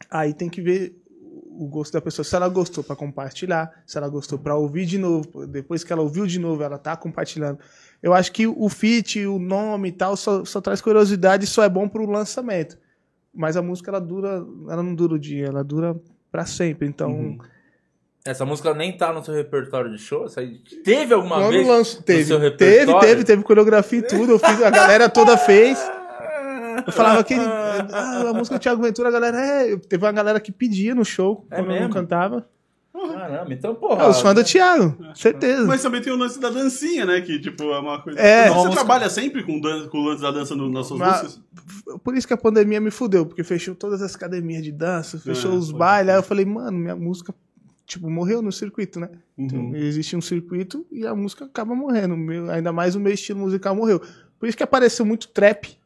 aí 0.09 0.33
tem 0.33 0.49
que 0.49 0.61
ver 0.61 1.01
o 1.57 1.67
gosto 1.67 1.93
da 1.93 2.01
pessoa. 2.01 2.25
Se 2.25 2.35
ela 2.35 2.49
gostou 2.49 2.83
para 2.83 2.95
compartilhar, 2.95 3.83
se 3.85 3.97
ela 3.97 4.09
gostou 4.09 4.39
para 4.39 4.55
ouvir 4.55 4.85
de 4.85 4.97
novo, 4.97 5.45
depois 5.45 5.83
que 5.83 5.93
ela 5.93 6.01
ouviu 6.01 6.25
de 6.25 6.39
novo, 6.39 6.63
ela 6.63 6.77
tá 6.77 6.95
compartilhando. 6.97 7.59
Eu 8.01 8.13
acho 8.13 8.31
que 8.31 8.47
o 8.47 8.67
feat, 8.69 9.25
o 9.25 9.39
nome 9.39 9.89
e 9.89 9.91
tal, 9.91 10.17
só, 10.17 10.43
só 10.43 10.59
traz 10.59 10.81
curiosidade 10.81 11.45
e 11.45 11.47
só 11.47 11.63
é 11.63 11.69
bom 11.69 11.87
pro 11.87 12.09
lançamento. 12.09 12.77
Mas 13.33 13.55
a 13.55 13.61
música, 13.61 13.91
ela 13.91 14.01
dura, 14.01 14.45
ela 14.69 14.83
não 14.83 14.93
dura 14.93 15.13
o 15.13 15.19
dia, 15.19 15.47
ela 15.47 15.63
dura 15.63 15.95
para 16.33 16.47
sempre. 16.47 16.87
Então, 16.87 17.37
Essa 18.25 18.43
música 18.43 18.73
nem 18.73 18.97
tá 18.97 19.13
no 19.13 19.23
seu 19.23 19.35
repertório 19.35 19.91
de 19.91 19.99
show? 19.99 20.25
Teve 20.83 21.13
alguma 21.13 21.47
vez 21.47 21.67
lançou, 21.67 21.99
no 21.99 22.05
teve, 22.05 22.25
seu 22.25 22.39
teve, 22.39 22.49
repertório? 22.49 23.07
teve, 23.07 23.23
teve 23.23 23.43
coreografia 23.43 23.99
e 23.99 24.01
tudo. 24.01 24.39
Fiz, 24.39 24.63
a 24.63 24.71
galera 24.71 25.07
toda 25.07 25.37
fez. 25.37 25.77
Eu 26.87 26.91
falava 26.91 27.23
que 27.23 27.35
ah, 27.37 28.29
a 28.29 28.33
música 28.33 28.57
do 28.57 28.61
Thiago 28.61 28.81
Ventura, 28.81 29.09
a 29.09 29.11
galera 29.11 29.39
é. 29.39 29.77
Teve 29.77 30.03
uma 30.03 30.11
galera 30.11 30.39
que 30.39 30.51
pedia 30.51 30.95
no 30.95 31.05
show 31.05 31.45
É 31.51 31.57
quando 31.57 31.71
eu 31.75 31.87
não 31.87 31.89
mesmo? 31.89 32.43
Caramba, 33.11 33.53
então, 33.53 33.75
porra. 33.75 34.03
É, 34.03 34.07
os 34.09 34.21
fãs 34.21 34.33
do 34.35 34.43
Thiago, 34.43 34.95
certeza. 35.15 35.65
Mas 35.65 35.81
também 35.81 36.01
tem 36.01 36.11
o 36.13 36.15
lance 36.15 36.39
da 36.39 36.49
dancinha, 36.49 37.05
né? 37.05 37.21
Que, 37.21 37.39
tipo, 37.39 37.63
é 37.63 37.79
uma 37.79 38.01
coisa. 38.01 38.19
É. 38.19 38.49
Você 38.49 38.69
trabalha 38.71 39.09
sempre 39.09 39.43
com, 39.43 39.59
dan- 39.59 39.87
com 39.89 39.97
o 39.99 40.05
lance 40.05 40.21
da 40.21 40.31
dança 40.31 40.55
no- 40.55 40.69
nas 40.69 40.87
suas 40.87 40.99
Mas- 40.99 41.21
músicas? 41.23 41.43
Por 42.03 42.15
isso 42.15 42.27
que 42.27 42.33
a 42.33 42.37
pandemia 42.37 42.79
me 42.81 42.89
fudeu, 42.91 43.25
porque 43.25 43.43
fechou 43.43 43.75
todas 43.75 44.01
as 44.01 44.15
academias 44.15 44.63
de 44.63 44.71
dança, 44.71 45.19
fechou 45.19 45.51
É, 45.51 45.55
os 45.55 45.71
bailes. 45.71 46.11
Aí 46.11 46.17
eu 46.17 46.23
falei, 46.23 46.45
mano, 46.45 46.77
minha 46.77 46.95
música, 46.95 47.33
tipo, 47.85 48.09
morreu 48.09 48.41
no 48.41 48.51
circuito, 48.51 48.99
né? 48.99 49.09
Uhum. 49.37 49.45
Então, 49.45 49.75
existe 49.75 50.15
um 50.15 50.21
circuito 50.21 50.85
e 50.91 51.05
a 51.05 51.13
música 51.13 51.45
acaba 51.45 51.75
morrendo. 51.75 52.15
Meu- 52.15 52.49
ainda 52.49 52.71
mais 52.71 52.95
o 52.95 52.99
meu 52.99 53.13
estilo 53.13 53.39
musical 53.39 53.75
morreu. 53.75 54.01
Por 54.39 54.47
isso 54.47 54.57
que 54.57 54.63
apareceu 54.63 55.05
muito 55.05 55.27
trap. 55.27 55.77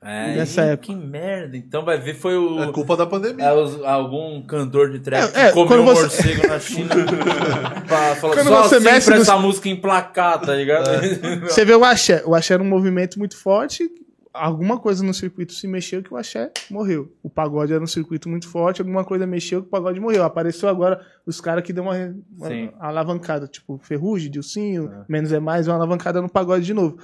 É, 0.00 0.36
nessa 0.36 0.62
época. 0.62 0.86
Que 0.92 0.94
merda. 0.94 1.56
Então 1.56 1.84
vai 1.84 1.98
ver, 1.98 2.14
foi 2.14 2.36
o. 2.36 2.62
É 2.62 2.72
culpa 2.72 2.96
da 2.96 3.04
pandemia. 3.04 3.44
é, 3.44 3.52
os- 3.52 3.82
algum 3.84 4.40
cantor 4.42 4.90
de 4.92 5.00
trap 5.00 5.34
É, 5.36 5.46
é, 5.46 5.48
que 5.48 5.54
comeu 5.54 5.82
um 5.82 5.84
você- 5.86 6.02
morcego 6.02 6.46
na 6.46 6.60
China 6.60 6.94
pra 7.86 8.14
falar 8.16 8.34
Quando 8.34 8.46
só 8.48 8.62
você 8.62 8.76
assim 8.76 8.84
mexe 8.84 9.06
pra 9.06 9.16
no- 9.16 9.22
essa 9.22 9.36
música 9.38 9.68
emplacar, 9.68 10.40
tá 10.40 10.54
ligado? 10.54 10.88
Você 11.48 11.64
vê 11.64 11.74
o 11.74 11.84
axé. 11.84 12.22
O 12.24 12.34
axé 12.34 12.54
era 12.54 12.62
um 12.62 12.66
movimento 12.68 13.18
muito 13.18 13.36
forte. 13.36 13.90
Alguma 14.32 14.78
coisa 14.78 15.02
no 15.02 15.12
circuito 15.12 15.52
se 15.52 15.66
mexeu 15.66 16.00
que 16.00 16.14
o 16.14 16.16
axé 16.16 16.52
morreu. 16.70 17.12
O 17.22 17.28
pagode 17.28 17.72
era 17.72 17.82
um 17.82 17.86
circuito 17.88 18.28
muito 18.28 18.46
forte, 18.46 18.80
alguma 18.80 19.02
coisa 19.04 19.26
mexeu 19.26 19.62
que 19.62 19.66
o 19.66 19.70
pagode 19.70 19.98
morreu. 19.98 20.22
Apareceu 20.22 20.68
agora 20.68 21.00
os 21.26 21.40
caras 21.40 21.64
que 21.64 21.72
deu 21.72 21.82
uma, 21.82 21.94
uma 22.38 22.72
alavancada, 22.78 23.48
tipo 23.48 23.80
Ferrugem, 23.82 24.30
Dilcinho, 24.30 24.92
Menos 25.08 25.32
é 25.32 25.40
Mais, 25.40 25.66
uma 25.66 25.74
alavancada 25.74 26.22
no 26.22 26.28
pagode 26.28 26.64
de 26.64 26.72
novo. 26.74 26.98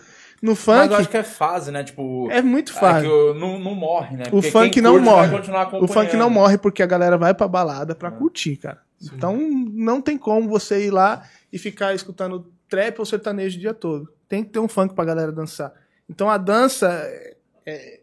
No 0.45 0.51
Mas 0.51 0.59
funk, 0.61 0.91
eu 0.93 0.97
acho 0.99 1.09
que 1.09 1.17
é 1.17 1.23
fase, 1.23 1.71
né? 1.71 1.83
Tipo. 1.83 2.29
é 2.31 2.43
muito 2.43 2.71
é 2.77 3.01
que 3.01 3.07
o- 3.09 3.33
não, 3.33 3.59
não 3.59 3.75
morre, 3.75 4.15
né? 4.19 4.25
O 4.27 4.31
Porque 4.33 4.51
funk 4.51 4.71
quem 4.71 4.83
não 4.83 5.01
morre. 5.01 5.35
O 5.81 5.89
funk 5.89 6.15
não 6.17 6.29
morre 6.29 6.59
porque 6.59 6.83
a 6.83 6.87
galera 6.87 7.17
vai 7.17 7.33
pra 7.33 7.49
balada 7.49 7.93
É. 7.93 7.95
pra 7.95 8.11
curtir, 8.11 8.57
cara. 8.59 8.83
Então 9.03 9.37
não 9.39 10.03
tem 10.03 10.19
como 10.19 10.47
você 10.49 10.87
ir 10.87 10.91
lá 10.91 11.23
e 11.51 11.59
ficar 11.59 11.95
escutando 11.95 12.53
trap 12.69 12.99
ou 12.99 13.07
sertanejo 13.07 13.57
o 13.57 13.61
dia 13.61 13.73
todo. 13.73 14.13
Tem 14.29 14.45
que 14.45 14.51
ter 14.51 14.59
um 14.59 14.69
funk 14.69 14.95
pra 14.95 15.05
galera 15.07 15.33
dançar. 15.33 15.73
Então 16.11 16.29
a 16.29 16.37
dança 16.37 16.89
é- 16.93 17.37
é- 17.65 18.01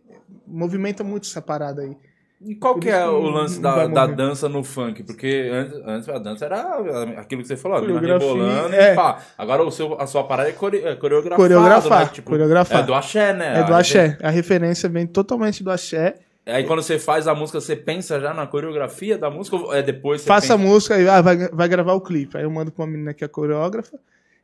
movimenta 0.47 1.03
muito 1.03 1.27
essa 1.27 1.41
parada 1.43 1.83
aí. 1.83 1.95
E 2.43 2.55
qual 2.55 2.73
Por 2.73 2.81
que 2.81 2.89
é 2.89 3.05
o 3.07 3.21
lance 3.21 3.61
da, 3.61 3.85
da 3.85 4.07
dança 4.07 4.49
no 4.49 4.63
funk? 4.63 5.03
Porque 5.03 5.49
antes, 5.51 5.79
antes 5.85 6.09
a 6.09 6.17
dança 6.17 6.45
era 6.45 6.75
aquilo 7.17 7.41
que 7.43 7.47
você 7.47 7.55
falou, 7.55 7.77
a 7.77 7.99
rebolando 7.99 8.75
é. 8.75 8.93
e 8.93 8.95
pá. 8.95 9.19
Agora 9.37 9.63
o 9.63 9.69
seu, 9.69 9.99
a 10.01 10.07
sua 10.07 10.23
parada 10.23 10.49
é, 10.49 10.51
é 10.51 10.55
coreografado, 10.95 11.35
Coreografar, 11.35 12.05
né? 12.05 12.11
Tipo, 12.11 12.31
coreografar. 12.31 12.79
É 12.79 12.83
do 12.83 12.93
axé, 12.95 13.33
né? 13.33 13.59
É 13.59 13.63
do 13.63 13.73
A- 13.73 13.77
axé. 13.77 14.17
A 14.23 14.31
referência 14.31 14.89
vem 14.89 15.05
totalmente 15.05 15.63
do 15.63 15.69
axé. 15.69 16.15
Aí 16.45 16.63
quando 16.63 16.81
você 16.81 16.97
faz 16.97 17.27
a 17.27 17.35
música, 17.35 17.61
você 17.61 17.75
pensa 17.75 18.19
já 18.19 18.33
na 18.33 18.47
coreografia 18.47 19.17
da 19.17 19.29
música 19.29 19.55
ou 19.57 19.73
é 19.73 19.83
depois 19.83 20.21
você 20.21 20.27
Faça 20.27 20.55
a 20.55 20.57
pensa... 20.57 20.69
música 20.69 20.99
e 20.99 21.07
ah, 21.07 21.21
vai, 21.21 21.37
vai 21.49 21.67
gravar 21.67 21.93
o 21.93 22.01
clipe. 22.01 22.35
Aí 22.37 22.43
eu 22.43 22.49
mando 22.49 22.71
pra 22.71 22.83
uma 22.83 22.91
menina 22.91 23.13
que 23.13 23.23
é 23.23 23.27
coreógrafa, 23.27 23.99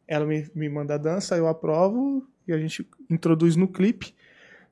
ela 0.08 0.26
me, 0.26 0.48
me 0.54 0.70
manda 0.70 0.94
a 0.94 0.98
dança, 0.98 1.36
eu 1.36 1.48
aprovo 1.48 2.24
e 2.48 2.54
a 2.54 2.58
gente 2.60 2.88
introduz 3.10 3.56
no 3.56 3.68
clipe. 3.68 4.14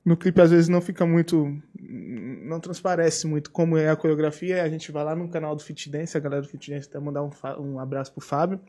No 0.06 0.16
clipe 0.16 0.40
às 0.40 0.52
vezes 0.52 0.70
não 0.70 0.80
fica 0.80 1.04
muito. 1.04 1.58
Não 1.90 2.60
transparece 2.60 3.28
muito 3.28 3.52
como 3.52 3.78
é 3.78 3.90
a 3.90 3.96
coreografia. 3.96 4.64
A 4.64 4.70
gente 4.70 4.92
vai 4.92 5.04
lá 5.04 5.16
no 5.16 5.30
canal 5.30 5.56
do 5.56 5.64
Fit 5.64 5.90
Dance, 5.90 6.18
a 6.18 6.20
galera 6.20 6.42
do 6.42 6.48
Fit 6.48 6.72
Dance 6.72 6.88
até 6.88 7.00
mandar 7.00 7.24
um, 7.24 7.32
um 7.60 7.80
abraço 7.80 8.12
pro 8.12 8.22
Fábio. 8.22 8.60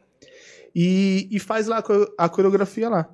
E, 0.74 1.28
e 1.30 1.38
faz 1.38 1.66
lá 1.66 1.82
a 2.18 2.28
coreografia 2.28 2.88
lá. 2.88 3.08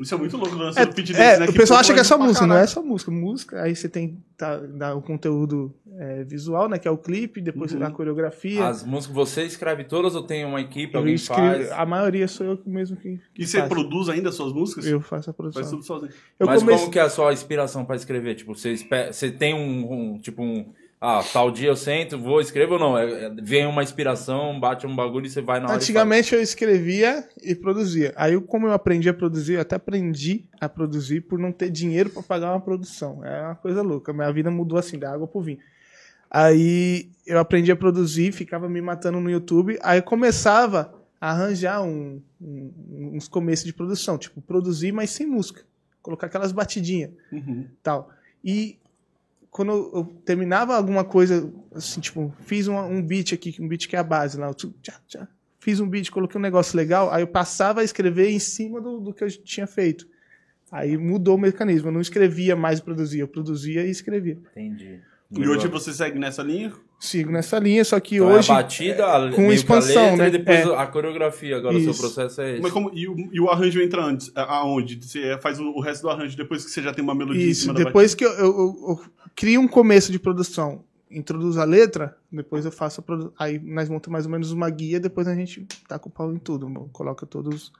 Isso 0.00 0.14
é 0.14 0.18
muito 0.18 0.36
louco 0.36 0.56
do 0.56 0.62
lance 0.62 0.78
É, 0.78 0.86
do 0.86 0.94
Pit 0.94 1.14
é, 1.14 1.38
né? 1.38 1.46
o 1.46 1.52
pessoal 1.52 1.78
acha 1.80 1.92
que 1.94 2.00
é 2.00 2.04
só 2.04 2.18
música, 2.18 2.46
não 2.46 2.56
é 2.56 2.66
só 2.66 2.82
música. 2.82 3.10
Música, 3.10 3.62
aí 3.62 3.76
você 3.76 3.88
tem 3.88 4.18
tá, 4.36 4.56
dá 4.58 4.94
o 4.96 5.02
conteúdo 5.02 5.72
é, 5.98 6.24
visual, 6.24 6.68
né? 6.68 6.78
Que 6.78 6.88
é 6.88 6.90
o 6.90 6.96
clipe, 6.96 7.40
depois 7.40 7.72
Uhum. 7.72 7.84
a 7.84 7.90
coreografia. 7.90 8.66
As 8.66 8.82
músicas 8.82 9.14
você 9.14 9.42
escreve 9.44 9.84
todas 9.84 10.14
ou 10.16 10.22
tem 10.22 10.44
uma 10.44 10.60
equipe, 10.60 10.94
Eu 10.94 11.00
alguém 11.00 11.14
escrevo- 11.14 11.40
faz? 11.42 11.70
A 11.72 11.86
maioria 11.86 12.26
sou 12.26 12.46
eu 12.46 12.58
mesmo 12.66 12.96
que, 12.96 13.20
que 13.34 13.42
E 13.42 13.46
você 13.46 13.58
faço. 13.58 13.68
produz 13.68 14.08
ainda 14.08 14.30
as 14.30 14.34
suas 14.34 14.52
músicas? 14.52 14.86
Eu 14.86 15.00
faço 15.00 15.30
a 15.30 15.32
Faz 15.32 15.36
produção. 15.36 15.70
tudo 15.70 15.84
sozinho. 15.84 16.12
Eu 16.40 16.46
Mas 16.46 16.60
comecei... 16.60 16.80
como 16.80 16.92
que 16.92 16.98
é 16.98 17.02
a 17.02 17.10
sua 17.10 17.32
inspiração 17.32 17.84
pra 17.84 17.94
escrever? 17.94 18.34
Tipo, 18.34 18.54
você, 18.56 18.74
você 19.10 19.30
tem 19.30 19.54
um, 19.54 19.92
um, 20.14 20.18
tipo 20.18 20.42
um... 20.42 20.72
Ah, 21.04 21.20
tal 21.32 21.50
dia 21.50 21.68
eu 21.68 21.74
sento, 21.74 22.16
vou, 22.16 22.40
escrevo 22.40 22.74
ou 22.74 22.78
não? 22.78 22.96
É- 22.96 23.24
é- 23.24 23.30
vem 23.42 23.66
uma 23.66 23.82
inspiração, 23.82 24.60
bate 24.60 24.86
um 24.86 24.94
bagulho 24.94 25.26
e 25.26 25.30
você 25.30 25.40
vai 25.42 25.58
na 25.58 25.66
hora 25.66 25.74
e 25.74 25.76
Antigamente 25.76 26.32
eu 26.32 26.40
escrevia 26.40 27.28
e 27.42 27.56
produzia. 27.56 28.12
Aí, 28.14 28.40
como 28.42 28.68
eu 28.68 28.72
aprendi 28.72 29.08
a 29.08 29.14
produzir, 29.14 29.54
eu 29.54 29.60
até 29.62 29.74
aprendi 29.74 30.44
a 30.60 30.68
produzir 30.68 31.22
por 31.22 31.40
não 31.40 31.50
ter 31.50 31.70
dinheiro 31.70 32.08
pra 32.08 32.22
pagar 32.22 32.52
uma 32.52 32.60
produção. 32.60 33.24
É 33.24 33.42
uma 33.46 33.56
coisa 33.56 33.82
louca. 33.82 34.12
Minha 34.12 34.30
vida 34.32 34.48
mudou 34.48 34.78
assim, 34.78 34.96
da 34.96 35.12
água 35.12 35.26
pro 35.26 35.40
vinho. 35.40 35.58
Aí 36.30 37.10
eu 37.26 37.38
aprendi 37.38 37.70
a 37.72 37.76
produzir, 37.76 38.30
ficava 38.32 38.68
me 38.68 38.80
matando 38.80 39.20
no 39.20 39.28
YouTube. 39.30 39.78
Aí 39.82 39.98
eu 39.98 40.02
começava 40.02 40.94
a 41.20 41.30
arranjar 41.30 41.82
um- 41.82 42.22
um- 42.40 43.10
uns 43.14 43.26
começos 43.28 43.64
de 43.66 43.72
produção, 43.72 44.16
tipo, 44.16 44.40
produzir, 44.40 44.92
mas 44.92 45.10
sem 45.10 45.26
música. 45.26 45.62
Colocar 46.00 46.28
aquelas 46.28 46.52
batidinhas. 46.52 47.10
Uhum. 47.32 47.66
tal. 47.82 48.08
E 48.44 48.78
quando 49.52 49.70
eu, 49.70 50.04
terminava 50.24 50.74
alguma 50.74 51.04
coisa, 51.04 51.52
assim, 51.74 52.00
tipo, 52.00 52.34
fiz 52.46 52.66
um, 52.66 52.76
um 52.78 53.02
beat 53.02 53.34
aqui, 53.34 53.54
um 53.60 53.68
beat 53.68 53.86
que 53.86 53.94
é 53.94 53.98
a 53.98 54.02
base 54.02 54.38
lá, 54.38 54.52
tchá, 54.54 54.98
tchá. 55.06 55.28
fiz 55.60 55.78
um 55.78 55.86
beat, 55.86 56.10
coloquei 56.10 56.38
um 56.38 56.42
negócio 56.42 56.74
legal, 56.74 57.12
aí 57.12 57.22
eu 57.22 57.26
passava 57.26 57.82
a 57.82 57.84
escrever 57.84 58.30
em 58.30 58.38
cima 58.38 58.80
do, 58.80 58.98
do 58.98 59.12
que 59.12 59.22
eu 59.22 59.28
tinha 59.28 59.66
feito. 59.66 60.08
Aí 60.70 60.96
mudou 60.96 61.36
o 61.36 61.38
mecanismo, 61.38 61.88
eu 61.88 61.92
não 61.92 62.00
escrevia 62.00 62.56
mais 62.56 62.78
e 62.78 62.82
produzia, 62.82 63.22
eu 63.22 63.28
produzia 63.28 63.84
e 63.84 63.90
escrevia. 63.90 64.38
Entendi. 64.52 65.00
E 65.30 65.46
hoje 65.46 65.68
você 65.68 65.92
segue 65.92 66.18
nessa 66.18 66.42
linha? 66.42 66.72
Sigo 67.04 67.32
nessa 67.32 67.58
linha, 67.58 67.84
só 67.84 67.98
que 67.98 68.14
Então 68.14 68.28
hoje... 68.28 68.48
é 68.48 68.54
a 68.54 68.56
batida, 68.58 69.06
a, 69.06 69.18
com 69.18 69.26
meio 69.26 69.34
que 69.34 69.40
a 69.50 69.54
expansão, 69.54 70.02
letra, 70.10 70.16
né? 70.18 70.28
E 70.28 70.30
depois 70.30 70.58
É. 70.60 70.76
a 70.76 70.86
coreografia. 70.86 71.56
Agora 71.56 71.76
o 71.76 71.80
seu 71.80 71.90
Isso. 71.90 72.00
processo 72.00 72.40
é 72.40 72.52
esse. 72.52 72.62
Mas 72.62 72.70
como, 72.70 72.92
e, 72.94 73.08
o, 73.08 73.16
e 73.32 73.40
o 73.40 73.50
arranjo 73.50 73.80
entra 73.82 74.04
antes? 74.04 74.30
Aonde? 74.36 75.00
Você 75.02 75.36
faz 75.42 75.58
o, 75.58 75.64
o 75.64 75.80
resto 75.80 76.02
do 76.02 76.10
arranjo 76.10 76.36
depois 76.36 76.64
que 76.64 76.70
você 76.70 76.80
já 76.80 76.94
tem 76.94 77.02
uma 77.02 77.12
melodia 77.14 77.44
em 77.44 77.48
Isso, 77.48 77.62
cima 77.62 77.74
da 77.74 77.82
depois 77.82 78.14
que 78.14 78.24
eu, 78.24 78.30
eu- 78.30 78.44
eu- 78.46 78.76
eu 78.90 79.00
crio 79.34 79.60
um 79.60 79.66
começo 79.66 80.12
de 80.12 80.18
produção, 80.20 80.84
introduzo 81.10 81.60
a 81.60 81.64
letra, 81.64 82.16
depois 82.30 82.64
eu 82.64 82.70
faço 82.70 83.00
a 83.00 83.02
produ... 83.02 83.32
Aí 83.36 83.58
nós 83.58 83.88
montamos 83.88 84.12
mais 84.12 84.24
ou 84.24 84.30
menos 84.30 84.52
uma 84.52 84.70
guia, 84.70 85.00
depois 85.00 85.26
a 85.26 85.34
gente 85.34 85.66
taca 85.88 86.06
o 86.06 86.10
pau 86.10 86.32
em 86.32 86.36
tudo. 86.38 86.68
Coloca 86.92 87.26
todos 87.26 87.72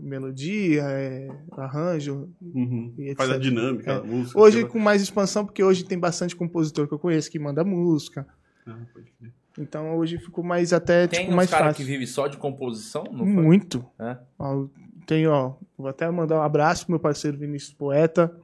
melodia, 0.00 0.82
é, 0.82 1.28
arranjo. 1.52 2.28
Uhum. 2.40 2.94
Faz 3.16 3.30
a 3.30 3.38
dinâmica, 3.38 3.92
É. 3.92 3.96
a 3.96 4.02
música. 4.02 4.38
Hoje 4.38 4.62
lá. 4.62 4.68
com 4.68 4.78
mais 4.78 5.02
expansão, 5.02 5.44
porque 5.44 5.62
hoje 5.62 5.84
tem 5.84 5.98
bastante 5.98 6.34
compositor 6.36 6.86
que 6.88 6.94
eu 6.94 6.98
conheço 6.98 7.30
que 7.30 7.38
manda 7.38 7.62
música. 7.64 8.26
Ah, 8.66 8.76
pode 8.92 9.10
crer. 9.18 9.32
Então 9.58 9.96
hoje 9.96 10.18
ficou 10.18 10.42
mais 10.42 10.72
até 10.72 11.06
Tem 11.06 11.20
tipo, 11.26 11.32
mais 11.36 11.48
caras 11.48 11.68
que 11.76 11.82
fácil. 11.82 11.86
vivem 11.86 12.06
só 12.06 12.26
de 12.26 12.36
composição? 12.36 13.04
Muito. 13.12 13.84
É? 14.00 14.18
Ó, 14.38 14.66
tem, 15.06 15.26
ó, 15.28 15.54
vou 15.78 15.86
até 15.88 16.10
mandar 16.10 16.38
um 16.38 16.42
abraço 16.42 16.86
pro 16.86 16.92
meu 16.94 16.98
parceiro 17.00 17.36
Vinícius 17.38 17.72
Poeta, 17.72 18.34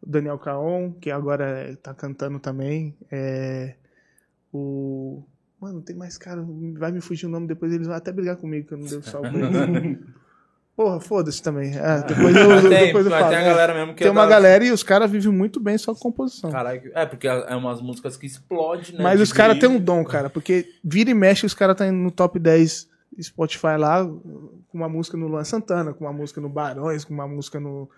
o 0.00 0.08
Daniel 0.08 0.38
Caon, 0.38 0.92
que 0.92 1.10
agora 1.10 1.76
tá 1.82 1.92
cantando 1.92 2.38
também. 2.38 2.96
É, 3.10 3.74
o. 4.52 5.22
Mano, 5.60 5.80
tem 5.82 5.94
mais 5.94 6.16
cara, 6.18 6.44
vai 6.78 6.90
me 6.90 7.00
fugir 7.00 7.26
o 7.26 7.28
nome, 7.28 7.46
depois 7.46 7.72
eles 7.72 7.86
vão 7.86 7.94
até 7.94 8.10
brigar 8.10 8.36
comigo 8.36 8.66
que 8.66 8.74
eu 8.74 8.78
não 8.78 8.86
dei 8.86 8.98
o 8.98 9.02
eles. 9.02 9.22
Porra, 10.76 11.00
foda-se 11.00 11.42
também. 11.42 11.70
É, 11.76 12.02
depois 12.02 12.34
eu, 12.34 12.48
Mas 12.48 12.62
tem, 12.62 12.86
depois 12.86 13.04
eu 13.04 13.12
falo. 13.12 13.28
tem 13.28 13.36
a 13.38 13.42
galera 13.42 13.74
mesmo 13.74 13.92
que 13.92 13.98
Tem 13.98 14.08
é 14.08 14.10
uma 14.10 14.22
da- 14.22 14.28
galera 14.30 14.64
e 14.64 14.70
os 14.72 14.82
caras 14.82 15.10
vivem 15.10 15.30
muito 15.30 15.60
bem 15.60 15.76
só 15.76 15.92
com 15.92 16.00
composição. 16.00 16.50
Caralho, 16.50 16.90
é 16.94 17.04
porque 17.04 17.28
é 17.28 17.54
umas 17.54 17.80
músicas 17.82 18.16
que 18.16 18.24
explodem, 18.26 18.94
né? 18.96 19.02
Mas 19.04 19.20
os 19.20 19.32
caras 19.32 19.58
têm 19.58 19.68
um 19.68 19.78
dom, 19.78 20.02
cara, 20.04 20.30
porque 20.30 20.66
vira 20.82 21.10
e 21.10 21.14
mexe, 21.14 21.44
os 21.44 21.52
caras 21.54 21.76
tá 21.76 21.86
indo 21.86 21.98
no 21.98 22.10
top 22.10 22.38
10 22.38 22.88
Spotify 23.20 23.76
lá, 23.78 24.02
com 24.04 24.72
uma 24.72 24.88
música 24.88 25.16
no 25.18 25.28
Luan 25.28 25.44
Santana, 25.44 25.92
com 25.92 26.04
uma 26.06 26.12
música 26.12 26.40
no 26.40 26.48
Barões, 26.48 27.04
com 27.04 27.12
uma 27.12 27.28
música 27.28 27.60
no. 27.60 27.88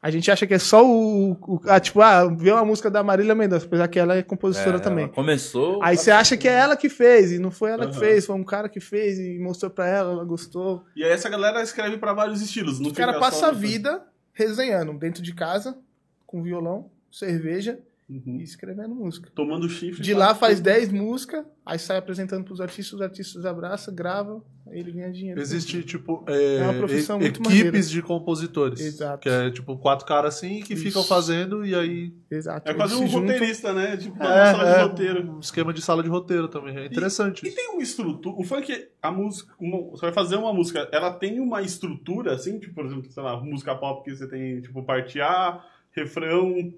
A 0.00 0.10
gente 0.12 0.30
acha 0.30 0.46
que 0.46 0.54
é 0.54 0.58
só 0.60 0.86
o. 0.86 1.32
o- 1.32 1.60
ah, 1.66 1.80
tipo, 1.80 2.00
ah, 2.00 2.24
vê 2.26 2.52
uma 2.52 2.64
música 2.64 2.88
da 2.88 3.02
Marília 3.02 3.34
Mendonça, 3.34 3.66
apesar 3.66 3.88
que 3.88 3.98
ela 3.98 4.16
é 4.16 4.22
compositora 4.22 4.76
É, 4.76 4.80
também. 4.80 5.04
ela 5.06 5.12
Começou. 5.12 5.82
Aí 5.82 5.96
você 5.96 6.12
acha 6.12 6.36
que 6.36 6.46
é 6.46 6.52
ela 6.52 6.76
que 6.76 6.88
fez, 6.88 7.32
e 7.32 7.38
não 7.40 7.50
foi 7.50 7.70
ela 7.72 7.84
que 7.86 7.92
Aham. 7.96 8.00
fez, 8.00 8.24
foi 8.26 8.36
um 8.36 8.44
cara 8.44 8.68
que 8.68 8.78
fez 8.78 9.18
e 9.18 9.38
mostrou 9.40 9.70
pra 9.70 9.88
ela, 9.88 10.12
ela 10.12 10.24
gostou. 10.24 10.84
E 10.94 11.02
aí 11.02 11.10
essa 11.10 11.28
galera 11.28 11.60
escreve 11.62 11.98
pra 11.98 12.12
vários 12.12 12.40
estilos. 12.40 12.78
Não 12.78 12.90
O 12.90 12.94
cara 12.94 13.18
passa 13.18 13.38
só 13.40 13.46
a 13.46 13.52
vida 13.52 14.02
resenhando 14.32 14.92
dentro 14.92 15.20
de 15.20 15.34
casa, 15.34 15.76
com 16.24 16.42
violão, 16.44 16.88
cerveja 17.10 17.80
e 18.08 18.42
escrevendo 18.42 18.94
música. 18.94 19.30
Tomando 19.34 19.68
chifre. 19.68 20.02
De 20.02 20.14
lá 20.14 20.34
faz 20.34 20.60
10 20.60 20.90
músicas, 20.90 21.44
aí 21.66 21.78
sai 21.78 21.98
apresentando 21.98 22.42
pros 22.44 22.60
artistas, 22.60 22.94
os 22.94 23.02
artistas 23.02 23.44
abraçam, 23.44 23.94
gravam, 23.94 24.42
aí 24.66 24.78
ele 24.80 24.92
ganha 24.92 25.12
dinheiro. 25.12 25.38
Existe, 25.38 25.82
tipo, 25.82 26.24
é, 26.26 26.56
É 26.56 26.62
uma 26.62 26.72
profissão 26.74 27.18
e- 27.18 27.22
muito 27.24 27.42
maneira. 27.42 27.68
equipes 27.68 27.90
de 27.90 28.00
compositores. 28.00 28.80
Exato. 28.80 29.20
Que 29.20 29.28
é, 29.28 29.50
tipo, 29.50 29.76
quatro 29.76 30.06
caras 30.06 30.36
assim 30.36 30.62
que 30.62 30.72
Isso. 30.72 30.84
ficam 30.84 31.04
fazendo 31.04 31.66
e 31.66 31.74
aí... 31.74 32.14
Exato. 32.30 32.70
É 32.70 32.72
quase 32.72 32.94
um 32.94 33.06
juntam. 33.06 33.32
roteirista, 33.32 33.74
né? 33.74 33.96
Tipo, 33.98 34.16
uma 34.16 34.24
É, 34.34 34.52
sala 34.52 34.64
de 34.64 34.70
é, 34.70 34.82
roteiro. 34.84 35.30
um 35.32 35.40
esquema 35.40 35.72
de 35.74 35.82
sala 35.82 36.02
de 36.02 36.08
roteiro 36.08 36.48
também. 36.48 36.76
É 36.78 36.86
interessante. 36.86 37.44
E 37.44 37.48
isso. 37.48 37.56
tem 37.56 37.68
uma 37.68 37.82
estrutura. 37.82 38.36
O 38.38 38.42
funk, 38.44 38.88
a 39.02 39.10
música. 39.12 39.52
uma- 39.60 39.90
você 39.90 40.00
vai 40.06 40.12
fazer 40.12 40.36
uma 40.36 40.52
música, 40.54 40.88
ela 40.92 41.10
tem 41.12 41.40
uma 41.40 41.60
estrutura, 41.60 42.32
assim, 42.34 42.58
tipo, 42.58 42.74
por 42.74 42.86
exemplo, 42.86 43.10
sei 43.10 43.22
lá, 43.22 43.38
música 43.38 43.74
pop 43.74 44.02
que 44.02 44.16
você 44.16 44.26
tem, 44.26 44.60
tipo, 44.62 44.82
parte 44.82 45.20
A, 45.20 45.62
refrão, 45.98 46.72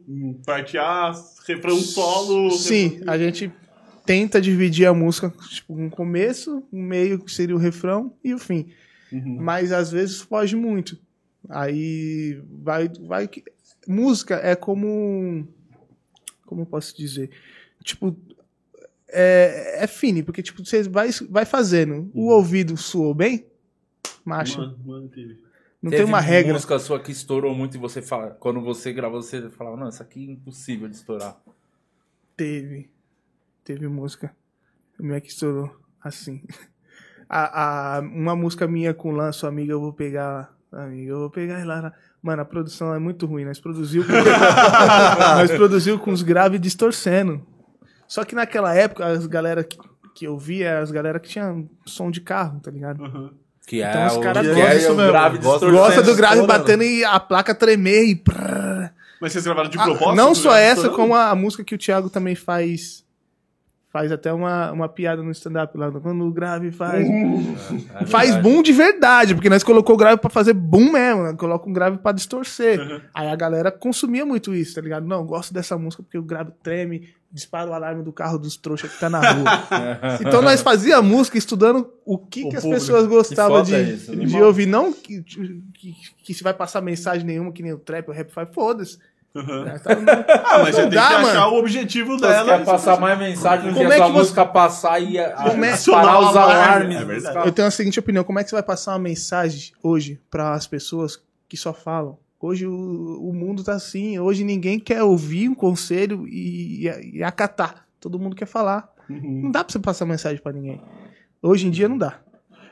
parte 0.45 0.77
A, 0.79 1.13
refrão 1.47 1.77
solo. 1.79 2.51
Sim, 2.53 2.89
refrão- 2.89 3.13
a 3.13 3.19
gente 3.19 3.53
tenta 4.07 4.41
dividir 4.41 4.87
a 4.87 4.95
música, 4.95 5.33
tipo, 5.51 5.75
um 5.75 5.89
começo, 5.91 6.63
um 6.73 6.83
meio, 6.83 7.19
que 7.19 7.33
seria 7.33 7.55
o 7.55 7.59
refrão, 7.59 8.13
e 8.25 8.35
o 8.35 8.39
fim. 8.39 8.69
Uhum. 9.13 9.37
Mas 9.41 9.73
às 9.73 9.91
vezes 9.93 10.21
foge 10.21 10.57
muito. 10.57 10.99
Aí 11.49 12.41
vai. 12.63 12.89
vai 12.89 13.27
que- 13.29 13.45
Música 13.89 14.37
é 14.43 14.55
como. 14.55 15.47
Como 16.47 16.63
eu 16.63 16.67
posso 16.67 16.97
dizer? 16.97 17.31
Tipo. 17.83 18.17
É, 19.13 19.83
é 19.83 19.87
fine, 19.89 20.23
porque 20.23 20.41
tipo, 20.43 20.65
você 20.65 20.85
vai, 20.85 21.11
vai 21.29 21.45
fazendo. 21.45 22.09
O 22.15 22.29
ouvido 22.29 22.77
soou 22.77 23.13
bem? 23.13 23.45
Marcha. 24.25 24.59
Mano, 24.59 24.79
mano, 24.85 25.09
teve. 25.09 25.39
Não 25.83 25.91
Teve 25.91 26.03
tem 26.05 26.13
uma 26.13 26.21
regra. 26.21 26.53
música 26.53 26.79
sua 26.79 27.01
que 27.01 27.11
estourou 27.11 27.55
muito 27.55 27.77
e 27.77 27.81
você 27.81 28.03
fala, 28.03 28.31
quando 28.39 28.61
você 28.61 28.93
gravou, 28.93 29.23
você 29.23 29.49
falava, 29.49 29.77
não, 29.77 29.89
isso 29.89 30.03
aqui 30.03 30.29
é 30.29 30.33
impossível 30.33 30.89
de 30.89 30.97
estourar. 30.97 31.37
Teve. 32.37 32.91
Teve 33.65 33.89
música. 33.89 34.35
O 34.99 35.03
meu 35.03 35.17
é 35.17 35.21
que 35.21 35.29
estourou 35.29 35.75
assim. 36.03 36.43
A, 37.33 37.99
a- 37.99 38.01
uma 38.01 38.35
música 38.35 38.67
minha 38.67 38.93
com 38.93 39.11
o 39.11 39.13
Lanço, 39.13 39.47
amiga, 39.47 39.71
eu 39.73 39.81
vou 39.81 39.93
pegar. 39.93 40.53
Amiga, 40.73 41.13
eu 41.13 41.19
vou 41.21 41.31
pegar 41.31 41.65
lá. 41.65 41.93
Mano, 42.21 42.43
a 42.43 42.45
produção 42.45 42.93
é 42.93 42.99
muito 42.99 43.25
ruim. 43.25 43.45
Nós 43.45 43.61
produziu 43.61 44.03
com, 44.05 44.11
nós 45.37 45.49
produziu 45.53 45.97
com 45.97 46.11
os 46.11 46.23
graves 46.23 46.61
distorcendo. 46.61 47.47
Só 48.09 48.25
que 48.25 48.35
naquela 48.35 48.75
época, 48.75 49.07
as 49.07 49.27
galera 49.29 49.63
que, 49.63 49.79
que 50.13 50.27
eu 50.27 50.37
via, 50.37 50.71
eram 50.71 50.83
as 50.83 50.91
galera 50.91 51.21
que 51.21 51.29
tinha 51.29 51.65
som 51.87 52.11
de 52.11 52.21
carro, 52.21 52.59
tá 52.59 52.69
ligado? 52.69 53.01
Uhum. 53.05 53.31
Que 53.71 53.83
é 53.83 53.89
Então 53.89 54.07
os 54.09 54.17
o, 54.17 54.21
caras 54.21 54.47
gostam 54.49 54.63
é 54.67 54.75
disso 54.75 54.93
o 54.93 54.97
mesmo, 54.97 55.13
grave. 55.13 55.39
Gosta 55.39 56.03
do 56.03 56.17
grave 56.17 56.41
estourando. 56.41 56.47
batendo 56.47 56.83
e 56.83 57.05
a 57.05 57.21
placa 57.21 57.55
tremer 57.55 58.03
e. 58.05 58.23
Mas 59.21 59.31
vocês 59.33 59.45
gravaram 59.45 59.71
de 59.71 59.79
Ah, 59.79 59.85
propósito? 59.85 60.17
não 60.17 60.31
né? 60.31 60.35
só 60.35 60.57
essa, 60.57 60.71
Estourando? 60.81 60.97
como 60.97 61.15
a, 61.15 61.31
a 61.31 61.35
música 61.37 61.63
que 61.63 61.75
o 61.75 61.79
Thiago 61.79 62.11
também 62.11 62.35
faz. 62.35 63.05
Faz 63.93 64.13
até 64.13 64.33
uma, 64.33 64.71
uma 64.71 64.89
piada 64.89 65.21
no 65.21 65.33
stand-up 65.33 65.77
lá. 65.77 65.91
Quando 65.91 66.25
o 66.25 66.31
grave 66.31 66.71
faz. 66.71 67.05
É 67.09 68.07
faz 68.07 68.31
verdade. 68.31 68.49
boom 68.49 68.63
de 68.63 68.73
verdade, 68.73 69.35
porque 69.35 69.51
nós 69.51 69.65
colocou 69.65 69.97
o 69.97 69.99
grave 69.99 70.21
pra 70.21 70.31
fazer 70.31 70.53
boom 70.53 70.93
mesmo. 70.93 71.25
Né? 71.25 71.35
Coloca 71.37 71.69
um 71.69 71.73
grave 71.73 71.99
pra 71.99 72.13
distorcer. 72.13 72.81
Uhum. 72.81 73.01
Aí 73.13 73.27
a 73.27 73.35
galera 73.35 73.73
consumia 73.73 74.25
muito 74.25 74.55
isso, 74.55 74.77
tá 74.77 74.81
ligado? 74.81 75.09
Não, 75.09 75.19
eu 75.19 75.25
gosto 75.25 75.53
dessa 75.53 75.77
música 75.77 76.05
porque 76.05 76.17
o 76.17 76.23
grave 76.23 76.53
treme, 76.63 77.09
dispara 77.33 77.71
o 77.71 77.75
alarme 77.75 78.03
do 78.03 78.13
carro 78.13 78.39
dos 78.39 78.57
trouxas 78.57 78.93
que 78.93 78.99
tá 78.99 79.09
na 79.09 79.21
rua. 79.21 79.45
então 80.21 80.43
nós 80.43 80.61
fazia 80.61 80.97
a 80.97 81.03
música 81.03 81.39
estudando 81.39 81.93
o 82.05 82.19
que, 82.19 82.45
O 82.45 82.49
que 82.49 82.57
as 82.57 82.63
público. 82.63 82.81
pessoas 82.81 83.07
gostavam 83.07 83.63
de, 83.63 83.95
isso, 83.95 84.15
de 84.15 84.43
ouvir. 84.43 84.67
Não 84.67 84.93
que, 84.93 85.23
que, 85.23 85.95
que 86.25 86.35
se 86.35 86.43
vai 86.43 86.53
passar 86.55 86.81
mensagem 86.81 87.25
nenhuma, 87.25 87.53
que 87.53 87.63
nem 87.63 87.73
o 87.73 87.79
trap, 87.79 88.09
o 88.09 88.13
rap 88.13 88.31
faz, 88.33 88.49
foda-se. 88.53 88.99
Uhum. 89.35 89.65
Né? 89.65 89.79
Tá- 89.79 89.91
Ah, 90.45 90.59
mas 90.59 90.75
você 90.75 90.83
Não 90.83 90.91
tem 90.91 90.99
dá, 90.99 91.07
que 91.09 91.15
achar 91.15 91.41
mano. 91.41 91.55
o 91.55 91.59
objetivo 91.61 92.19
Você 92.19 92.27
dela. 92.27 92.59
quer 92.59 92.65
passar 92.65 92.99
mais 93.01 93.19
mensagem 93.19 93.69
do 93.69 93.73
que 93.75 93.79
Como 93.79 93.91
a 93.91 93.95
é 93.95 93.97
sua 93.97 94.07
que 94.07 94.13
você- 94.13 94.19
música 94.19 94.47
passar 94.47 95.01
e 95.01 95.19
a, 95.19 95.29
a, 95.35 95.51
Como 95.51 95.65
é- 95.65 95.73
disparar 95.73 96.21
os 96.21 96.37
alarmes. 96.37 97.25
É. 97.25 97.47
Eu 97.47 97.53
tenho 97.53 97.69
a 97.69 97.71
seguinte 97.71 97.99
opinião: 98.01 98.25
como 98.25 98.39
é 98.39 98.43
que 98.45 98.51
você 98.51 98.57
vai 98.57 98.63
passar 98.63 98.93
uma 98.93 98.99
mensagem 98.99 99.73
hoje 99.83 100.21
para 100.31 100.53
as 100.55 100.67
pessoas 100.67 101.23
que 101.49 101.57
só 101.57 101.73
falam? 101.73 102.19
Hoje 102.41 102.67
o, 102.67 102.73
o 102.73 103.33
mundo 103.35 103.63
tá 103.63 103.75
assim, 103.75 104.19
hoje 104.19 104.43
ninguém 104.43 104.81
quer 104.81 105.03
ouvir 105.03 105.49
um 105.49 105.55
conselho 105.55 106.27
e, 106.27 106.89
e- 106.89 107.19
e 107.19 107.23
acatar. 107.23 107.87
Todo 108.01 108.19
mundo 108.19 108.35
quer 108.35 108.47
falar. 108.47 108.89
Uhum. 109.09 109.43
Não 109.45 109.51
dá 109.51 109.63
pra 109.63 109.71
você 109.73 109.79
passar 109.79 110.07
mensagem 110.07 110.41
pra 110.43 110.53
ninguém. 110.53 110.81
Hoje 111.43 111.67
em 111.67 111.71
dia 111.71 111.89
não 111.89 111.99
dá. 111.99 112.19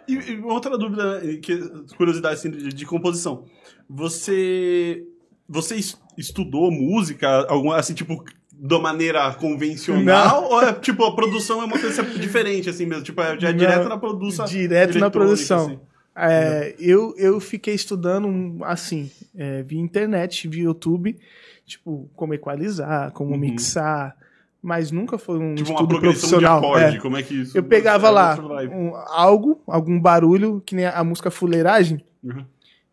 E, 0.09 0.15
e 0.15 0.41
outra 0.41 0.79
dúvida, 0.79 1.21
eh, 1.23 1.37
que, 1.37 1.59
curiosidade 1.99 2.35
assim, 2.37 2.51
de, 2.51 2.69
de 2.73 2.87
composição. 2.87 3.45
Você. 3.91 5.05
Você 5.49 5.77
es- 5.77 5.99
estudou 6.17 6.71
música, 6.71 7.47
alguma, 7.49 7.77
assim, 7.77 7.95
tipo, 7.95 8.23
da 8.53 8.79
maneira 8.79 9.33
convencional? 9.35 10.45
Ou 10.51 10.63
é, 10.63 10.73
tipo, 10.73 11.05
a 11.05 11.15
produção 11.15 11.63
é 11.63 11.65
uma 11.65 11.79
coisa 11.79 12.03
diferente, 12.03 12.69
assim 12.69 12.87
mesmo? 12.87 13.05
Tipo, 13.05 13.21
é, 13.23 13.39
já 13.39 13.49
é 13.49 13.53
Não, 13.53 13.59
direto 13.59 13.89
na 13.89 13.99
produção. 13.99 14.45
direto 14.47 14.99
na 14.99 15.11
produção. 15.11 15.67
assim. 15.67 15.79
É, 16.21 16.75
eu, 16.81 17.15
eu 17.17 17.39
fiquei 17.39 17.75
estudando 17.75 18.59
assim, 18.65 19.09
é, 19.37 19.63
via 19.63 19.81
internet, 19.81 20.49
via 20.49 20.65
YouTube, 20.65 21.17
tipo, 21.65 22.11
como 22.17 22.35
equalizar, 22.35 23.13
como 23.13 23.31
Uhum. 23.33 23.39
mixar, 23.39 24.17
mas 24.61 24.91
nunca 24.91 25.17
foi 25.17 25.39
um 25.39 25.55
Tipo, 25.55 25.71
uma 25.71 25.75
estudo 25.77 25.89
progressão 25.91 26.29
de 26.41 26.45
profissional. 26.45 26.59
acorde, 26.59 26.97
é. 26.97 27.01
como 27.01 27.17
é 27.17 27.23
que 27.23 27.35
isso... 27.43 27.57
Eu 27.57 27.63
pegava 27.63 28.09
é 28.09 28.11
lá 28.11 28.37
um- 28.73 28.97
algo, 28.97 29.63
algum 29.69 30.01
barulho, 30.01 30.61
que 30.67 30.75
nem 30.75 30.87
a, 30.87 30.99
a 30.99 31.05
música 31.05 31.31
Fuleiragem, 31.31 32.03
Uhum. 32.25 32.45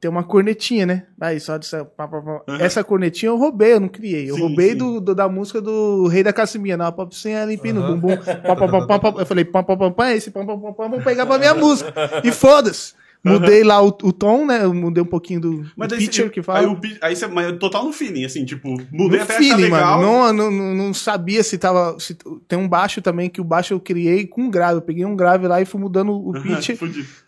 Tem 0.06 0.10
uma 0.12 0.24
cornetinha, 0.24 0.86
né? 0.86 1.04
Aí 1.20 1.40
só 1.40 1.58
dessa, 1.58 1.84
pá, 1.84 2.08
pá, 2.08 2.22
pá. 2.22 2.42
Uhum. 2.48 2.56
Essa 2.60 2.84
cornetinha 2.84 3.32
eu 3.32 3.38
roubei, 3.38 3.74
eu 3.74 3.80
não 3.80 3.88
criei. 3.88 4.30
Eu 4.30 4.36
Sim, 4.36 4.42
roubei 4.42 4.70
sim. 4.74 4.78
do, 4.78 5.02
do- 5.02 5.16
da 5.16 5.28
música 5.28 5.60
do 5.60 6.06
Rei 6.08 6.22
da 6.22 6.32
Cassimbinha, 6.32 6.78
na 6.78 6.92
pop 6.92 7.16
sem 7.16 7.34
limpinho, 7.46 7.82
Uhum. 7.82 8.00
bumbum. 8.00 8.18
Pá, 8.18 8.56
pá, 9.00 9.00
pá. 9.00 9.20
Eu 9.22 9.26
falei, 9.26 9.44
pam, 9.44 9.64
pam, 9.64 9.76
pam, 9.76 9.92
pam, 9.92 10.12
esse 10.12 10.30
pam, 10.30 10.46
pam, 10.46 10.60
pam, 10.60 10.74
pam, 10.74 10.90
vou 10.90 11.02
pegar 11.02 11.26
pra 11.26 11.40
minha 11.40 11.56
música. 11.56 11.92
E 12.24 12.32
foda-se. 12.32 12.94
Mudei 13.24 13.64
lá 13.64 13.82
o, 13.82 13.88
o 13.88 14.14
tom, 14.14 14.46
né? 14.46 14.64
Eu 14.64 14.72
mudei 14.72 15.02
um 15.02 15.06
pouquinho 15.08 15.42
do, 15.42 15.66
Mas 15.76 15.88
do 15.90 15.98
pitcher 15.98 16.30
que 16.30 16.44
fala. 16.44 16.60
Aí, 16.60 16.66
o, 16.68 16.80
aí 17.02 17.16
você, 17.16 17.26
mas 17.26 17.58
total 17.58 17.84
no 17.84 17.92
feeling, 17.92 18.24
assim, 18.24 18.46
tipo, 18.46 18.70
mudei 18.92 19.18
no 19.18 19.24
até 19.24 19.38
feeling, 19.40 19.64
legal. 19.64 20.00
mano. 20.00 20.32
Não, 20.44 20.52
não, 20.52 20.76
não 20.76 20.94
sabia 20.94 21.42
se 21.42 21.58
tava. 21.58 21.96
Se, 22.00 22.16
tem 22.48 22.60
um 22.60 22.68
baixo 22.70 23.02
também, 23.02 23.28
que 23.28 23.42
o 23.42 23.44
baixo 23.44 23.74
eu 23.74 23.80
criei 23.80 24.28
com 24.28 24.48
grave. 24.48 24.76
Eu 24.78 24.82
peguei 24.84 25.06
um 25.06 25.16
grave 25.16 25.48
lá 25.48 25.60
e 25.60 25.66
fui 25.66 25.82
mudando 25.82 26.12
o 26.12 26.34
pitch. 26.34 26.80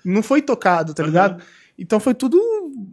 Não 0.06 0.22
foi 0.22 0.40
tocado, 0.40 0.94
tá 0.94 1.02
ligado? 1.02 1.42
Então 1.80 2.00
foi 2.00 2.14
tudo 2.16 2.40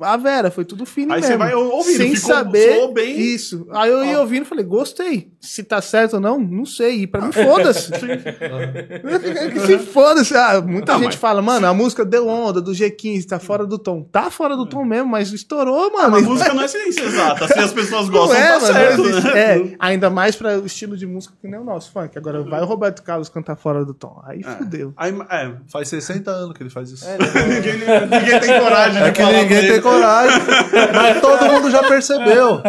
a 0.01 0.16
Vera, 0.16 0.51
foi 0.51 0.64
tudo 0.64 0.84
fino 0.86 1.12
Aí 1.12 1.20
mesmo. 1.20 1.32
você 1.32 1.38
vai 1.38 1.55
ouvindo, 1.55 1.97
sem 1.97 2.14
ficou- 2.16 2.34
saber 2.34 2.74
soou 2.74 2.92
bem. 2.92 3.18
isso. 3.18 3.66
Aí 3.72 3.90
eu 3.90 4.05
ia 4.05 4.20
ouvindo 4.20 4.42
e 4.42 4.49
falei, 4.49 4.64
gostei. 4.64 5.30
Se 5.40 5.62
tá 5.62 5.80
certo 5.82 6.14
ou 6.14 6.20
não, 6.20 6.38
não 6.38 6.64
sei. 6.66 7.03
E 7.03 7.07
pra 7.07 7.20
mim, 7.22 7.32
foda-se. 7.32 7.90
se 9.66 9.78
foda-se. 9.78 10.34
Ah, 10.36 10.61
muita 10.61 10.92
Não, 10.92 10.99
gente 11.01 11.12
mas- 11.12 11.14
fala, 11.20 11.42
mano, 11.42 11.66
a 11.66 11.74
música 11.74 12.05
deu 12.05 12.26
onda 12.28 12.61
do 12.61 12.72
G15, 12.72 13.26
tá 13.26 13.38
fora 13.38 13.66
do 13.66 13.78
tom. 13.78 14.03
Tá 14.03 14.30
fora 14.30 14.57
do 14.57 14.66
tom 14.66 14.84
mesmo, 14.84 15.09
mas 15.09 15.32
estourou, 15.32 15.92
mano. 15.92 16.16
A 16.16 16.20
música 16.20 16.53
não 16.55 16.62
é 16.62 16.68
ciência 16.68 17.03
exata. 17.05 17.47
Se 17.49 17.59
as 17.59 17.72
pessoas 17.72 18.07
Não 18.09 18.12
gostam, 18.12 18.36
é, 18.38 18.47
tá 18.53 18.61
mano, 18.61 18.72
certo, 18.74 19.03
né? 19.34 19.38
é, 19.40 19.76
ainda 19.78 20.11
mais 20.11 20.36
pra 20.36 20.59
o 20.59 20.66
estilo 20.66 20.97
de 20.97 21.07
música 21.07 21.34
que 21.40 21.47
nem 21.49 21.59
o 21.61 21.64
nosso 21.64 21.90
funk. 21.92 22.16
Agora 22.16 22.42
vai 22.42 22.61
o 22.62 22.64
Roberto 22.66 23.03
Carlos 23.03 23.28
cantar 23.28 23.57
fora 23.57 23.84
do 23.84 23.95
tom. 23.95 24.20
Aí 24.26 24.42
fudeu. 24.42 24.92
Aí, 24.97 25.12
é, 25.30 25.53
Faz 25.70 25.88
60 25.88 26.30
anos 26.30 26.57
que 26.57 26.62
ele 26.62 26.70
faz 26.70 26.90
isso. 26.90 27.05
ninguém, 27.49 27.74
ninguém 28.09 28.40
tem 28.40 28.61
coragem 28.61 29.03
É 29.03 29.07
de 29.07 29.12
que 29.12 29.22
falar 29.22 29.42
ninguém 29.42 29.61
tem. 29.61 29.80
Coragem. 29.85 30.41
Mas 30.95 31.20
todo 31.20 31.47
mundo 31.47 31.70
já 31.70 31.82
percebeu. 31.85 32.61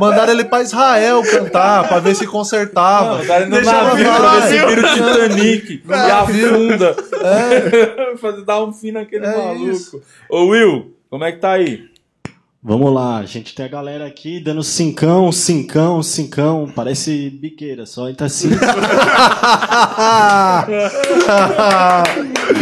Mandaram 0.00 0.32
ele 0.32 0.44
pra 0.44 0.62
Israel 0.62 1.22
cantar, 1.22 1.86
pra 1.86 1.98
ver 2.00 2.14
se 2.16 2.26
consertava. 2.26 3.18
Não, 3.22 3.40
indo 3.42 3.50
Deixa 3.50 3.72
no 3.72 3.82
navio 3.88 4.14
pra 4.14 4.30
ver 4.30 4.42
se 4.48 4.66
vira 4.66 4.80
o 4.80 4.94
Titanic 4.94 5.82
e 5.88 5.92
afunda. 6.10 6.96
Fazer 8.20 8.44
dar 8.44 8.62
um 8.64 8.72
fim 8.72 8.92
naquele 8.92 9.26
É 9.26 9.36
maluco. 9.36 9.70
isso. 9.70 10.02
Ô 10.28 10.46
Will, 10.46 10.94
como 11.10 11.24
é 11.24 11.32
que 11.32 11.38
tá 11.38 11.52
aí? 11.52 11.84
Vamos 12.64 12.94
lá, 12.94 13.18
a 13.18 13.24
gente 13.26 13.56
tem 13.56 13.66
a 13.66 13.68
galera 13.68 14.06
aqui 14.06 14.38
dando 14.38 14.62
cincão, 14.62 15.32
cincão, 15.32 16.00
cincão. 16.00 16.70
Parece 16.72 17.28
biqueira, 17.28 17.84
só 17.86 18.08
entra 18.08 18.28
assim. 18.28 18.50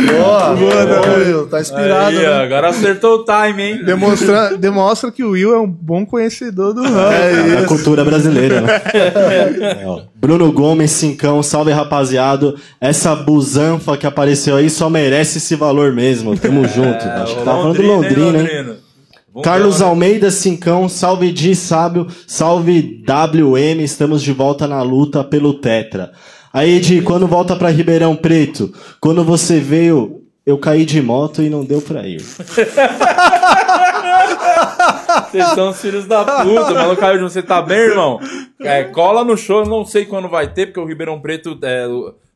Boa, 0.07 0.55
boa, 0.55 1.17
Will, 1.19 1.47
tá 1.49 1.61
inspirado. 1.61 2.17
aí, 2.17 2.23
né? 2.23 2.27
agora 2.43 2.69
acertou 2.69 3.19
o 3.21 3.25
time, 3.25 3.63
hein? 3.63 3.85
Demonstra, 3.85 4.57
demonstra 4.57 5.11
que 5.11 5.23
o 5.23 5.31
Will 5.33 5.53
é 5.55 5.59
um 5.59 5.67
bom 5.67 6.07
conhecedor 6.07 6.73
do 6.73 6.83
ramo. 6.83 7.13
É 7.13 7.59
a 7.59 7.67
cultura 7.67 8.05
brasileira, 8.05 8.61
né? 8.63 8.81
É. 8.95 10.03
Bruno 10.15 10.51
Gomes, 10.53 10.93
cincão, 10.93 11.43
salve 11.43 11.73
rapaziada. 11.73 12.55
Essa 12.81 13.15
busanfa 13.15 13.97
que 13.97 14.07
apareceu 14.07 14.57
aí 14.57 14.71
só 14.71 14.89
merece 14.89 15.39
esse 15.39 15.57
valor 15.57 15.93
mesmo. 15.93 16.39
Tamo 16.39 16.67
junto. 16.69 17.05
Acho 17.05 17.35
que 17.35 17.41
É, 17.41 17.45
tava 17.45 17.59
falando 17.63 17.77
do 17.77 17.83
Londrina, 17.83 18.27
hein? 18.27 18.33
Londrina? 18.33 18.90
Vamos 19.33 19.45
Carlos 19.45 19.81
uma- 19.81 19.91
Almeida, 19.91 20.31
cincão, 20.31 20.89
salve 20.89 21.31
Di 21.33 21.55
Sábio, 21.55 22.07
salve 22.27 23.03
WM, 23.07 23.81
estamos 23.85 24.23
de 24.23 24.33
volta 24.33 24.67
na 24.67 24.83
luta 24.83 25.23
pelo 25.23 25.55
Tetra. 25.55 26.13
Aí, 26.53 26.81
Di, 26.81 27.01
quando 27.01 27.29
volta 27.29 27.55
pra 27.55 27.69
Ribeirão 27.71 28.17
Preto, 28.17 28.73
quando 29.01 29.23
você 29.23 29.61
veio, 29.61 30.23
eu 30.45 30.59
caí 30.59 30.85
de 30.85 31.01
moto 31.01 31.43
e 31.43 31.49
não 31.49 31.65
deu 31.65 31.81
pra 31.81 32.05
ir. 32.09 32.21
Vocês 35.31 35.47
são 35.55 35.71
os 35.71 35.81
filhos 35.81 36.07
da 36.07 36.25
puta. 36.25 36.75
Mano, 36.75 36.97
Caio 36.97 37.15
Júnior, 37.15 37.31
você 37.31 37.43
tá 37.43 37.61
bem, 37.63 37.79
irmão? 37.79 38.19
É, 38.61 38.85
cola 38.85 39.25
no 39.25 39.37
show, 39.37 39.65
não 39.65 39.85
sei 39.85 40.05
quando 40.05 40.29
vai 40.29 40.49
ter, 40.53 40.67
porque 40.67 40.81
o 40.81 40.85
Ribeirão 40.87 41.21
Preto, 41.21 41.59
é, 41.63 41.87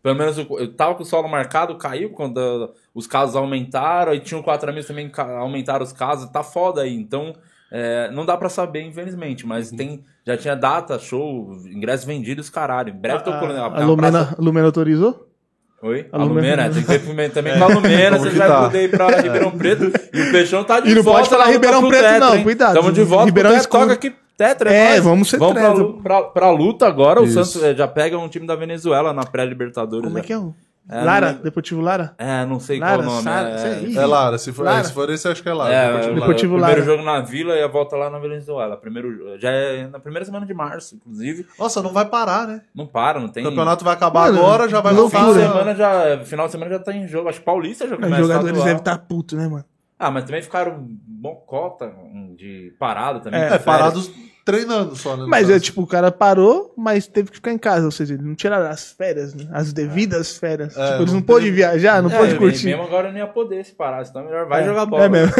pelo 0.05 0.17
menos 0.17 0.37
eu, 0.37 0.47
eu 0.59 0.71
tava 0.75 0.95
com 0.95 1.03
o 1.03 1.07
solo 1.07 1.27
marcado, 1.27 1.75
caiu 1.77 2.11
quando 2.11 2.39
ah, 2.39 2.69
os 2.95 3.07
casos 3.07 3.35
aumentaram, 3.35 4.13
e 4.13 4.21
tinham 4.21 4.43
quatro 4.43 4.69
amigos 4.69 4.87
também 4.87 5.11
aumentaram 5.17 5.83
os 5.83 5.95
casos, 5.95 6.29
tá 6.31 6.43
foda 6.43 6.83
aí. 6.83 6.95
Então, 6.95 7.33
é, 7.73 8.11
não 8.11 8.27
dá 8.27 8.37
pra 8.37 8.51
saber, 8.51 8.83
infelizmente, 8.83 9.47
mas 9.47 9.71
tem, 9.71 10.05
já 10.27 10.37
tinha 10.37 10.55
data, 10.55 10.99
show, 10.99 11.57
ingressos 11.65 12.05
vendidos, 12.05 12.51
caralho. 12.51 12.91
Em 12.91 12.97
breve 12.99 13.25
tô 13.25 13.33
colando. 13.39 13.59
A, 13.61 13.83
a 13.83 13.87
Lumena, 13.87 14.35
a 14.39 14.43
Lumena 14.43 14.67
autorizou? 14.67 15.27
Oi? 15.83 16.07
A 16.13 16.19
A 16.19 16.23
Lumena. 16.23 16.51
Lumena, 16.51 16.71
tem 16.75 16.83
que 16.83 16.89
ver 16.89 16.99
primeiro 17.03 17.33
também 17.33 17.59
com 17.59 17.65
a 17.65 17.69
Lumena, 17.69 18.19
você 18.21 18.29
vai 18.31 18.49
tá? 18.49 18.63
poder 18.65 18.85
ir 18.85 18.91
pra 18.91 19.07
Ribeirão 19.23 19.51
Preto 19.53 19.85
e 20.13 20.21
o 20.21 20.31
Peixão 20.31 20.65
tá 20.65 20.81
de 20.81 20.91
E 20.91 20.95
não 20.95 21.03
volta. 21.03 21.21
pode 21.21 21.31
falar 21.31 21.47
Ribeirão 21.51 21.81
pro 21.81 21.89
Preto, 21.89 22.21
não, 22.21 22.37
hein? 22.37 22.43
cuidado. 22.43 22.75
Tamo 22.75 22.93
de 22.93 23.03
volta 23.05 23.25
Ribeirão 23.25 23.51
Preto, 23.53 23.61
Escuro. 23.63 23.83
toca 23.85 23.95
aqui 23.95 24.15
Tetra, 24.37 24.73
É, 24.73 24.91
nóis. 24.91 25.05
vamos 25.05 25.31
ser 25.31 25.39
Vamos 25.39 25.55
pra, 25.55 25.69
tetra. 25.69 25.83
lu- 25.83 26.03
pra, 26.03 26.23
pra 26.23 26.51
luta 26.51 26.87
agora, 26.87 27.21
o 27.21 27.25
Isso. 27.25 27.35
Santos 27.45 27.63
eh, 27.63 27.75
já 27.75 27.87
pega 27.87 28.19
um 28.19 28.29
time 28.29 28.47
da 28.47 28.57
Venezuela 28.57 29.13
na 29.13 29.25
pré-Libertadores. 29.25 30.07
Como 30.07 30.19
é 30.19 30.21
né? 30.21 30.27
que 30.27 30.33
é? 30.33 30.39
o- 30.39 30.55
É, 30.91 31.03
Lara? 31.03 31.21
não 31.21 31.29
lembro. 31.29 31.45
Deportivo 31.45 31.81
Lara? 31.81 32.15
É, 32.19 32.45
não 32.45 32.61
sei 32.61 32.79
Lara, 32.79 32.97
qual 32.99 33.09
o 33.09 33.11
nome. 33.11 33.23
Sara, 33.23 33.49
é, 33.49 33.85
é, 33.85 33.95
É 33.95 34.05
Lara, 34.07 34.37
se 34.37 34.53
for, 34.53 34.65
Lara. 34.65 34.81
é, 34.81 34.85
se 34.85 34.93
for 34.93 35.09
esse, 35.09 35.27
acho 35.29 35.43
que 35.43 35.49
é 35.49 35.55
Lara. 35.55 35.73
é, 35.73 35.87
Deportivo 35.87 36.05
o 36.05 36.11
Lara. 36.11 36.21
Deportivo 36.21 36.55
primeiro 36.57 36.83
jogo 36.85 37.03
na 37.05 37.21
Vila 37.23 37.55
e 37.55 37.63
a 37.63 37.69
volta 37.69 37.97
lá 37.97 38.11
na 38.11 38.19
Venezuela. 38.19 38.77
Primeiro, 38.77 39.39
já 39.39 39.51
é 39.51 39.87
na 39.87 39.99
primeira 39.99 40.27
semana 40.27 40.45
de 40.45 40.53
março, 40.53 40.97
inclusive. 40.97 41.47
Nossa, 41.59 41.81
não 41.81 41.91
vai 41.91 42.05
parar, 42.05 42.47
né? 42.47 42.61
Não 42.75 42.87
para, 42.87 43.19
não 43.19 43.29
tem. 43.29 43.43
O 43.47 43.49
campeonato 43.49 43.83
vai 43.83 43.95
acabar 43.95 44.31
Mano, 44.31 44.39
agora, 44.45 44.69
já 44.69 44.81
vai 44.83 44.93
Fim 44.93 45.01
voltar. 45.01 45.27
de 45.27 45.33
semana 45.41 45.75
já, 45.75 46.21
final 46.25 46.47
de 46.47 46.53
semana 46.53 46.71
já 46.73 46.79
tá 46.81 46.93
em 46.93 47.07
jogo. 47.09 47.29
Acho 47.31 47.39
que 47.39 47.47
Paulista 47.47 47.87
já 47.89 47.95
Os 47.95 48.01
começa 48.03 48.21
jogadores 48.23 48.47
estadual. 48.49 48.65
devem 48.67 48.79
estar 48.81 48.99
putos, 48.99 49.39
né, 49.39 49.49
mano? 49.49 49.65
Ah, 50.05 50.11
mas 50.11 50.25
também 50.25 50.43
ficaram 50.43 50.87
mocota 51.09 51.87
hum, 51.87 52.35
de 52.37 52.77
parado 52.79 53.21
também. 53.21 53.41
É, 53.41 53.59
férias. 53.59 54.11
Treinando 54.45 54.95
só, 54.95 55.17
né? 55.17 55.23
no 55.23 55.29
Mas 55.29 55.49
é 55.49 55.55
caso. 55.55 55.65
tipo, 55.65 55.83
o 55.83 55.87
cara 55.87 56.13
parou, 56.13 56.73
mas 56.77 57.07
teve 57.07 57.31
que 57.31 57.37
ficar 57.37 57.53
em 57.53 57.59
casa. 57.59 57.85
Ou 57.87 57.91
seja, 57.91 58.15
ele 58.15 58.23
não 58.23 58.35
tiraram 58.35 58.67
as 58.67 58.93
férias, 58.93 59.33
né? 59.35 59.49
As 59.53 59.73
devidas 59.73 60.37
férias. 60.37 60.77
É, 60.77 60.85
tipo, 60.91 60.97
eles 61.03 61.13
não 61.13 61.21
não 61.21 61.23
pôde 61.23 61.47
teve- 61.47 61.57
viajar, 61.57 62.03
não 62.03 62.11
É, 62.11 62.19
pôde 62.19 62.37
curtir. 62.37 62.67
Mesmo 62.67 62.83
agora 62.83 63.11
não 63.11 63.19
ia 63.19 63.27
poder 63.27 63.65
se 63.65 63.73
parar, 63.73 64.03
então 64.05 64.25
melhor 64.25 64.47
vai 64.47 64.63
É, 64.63 64.65
jogar 64.67 64.85
bola. 64.87 65.05
É 65.05 65.09
mesmo. 65.09 65.33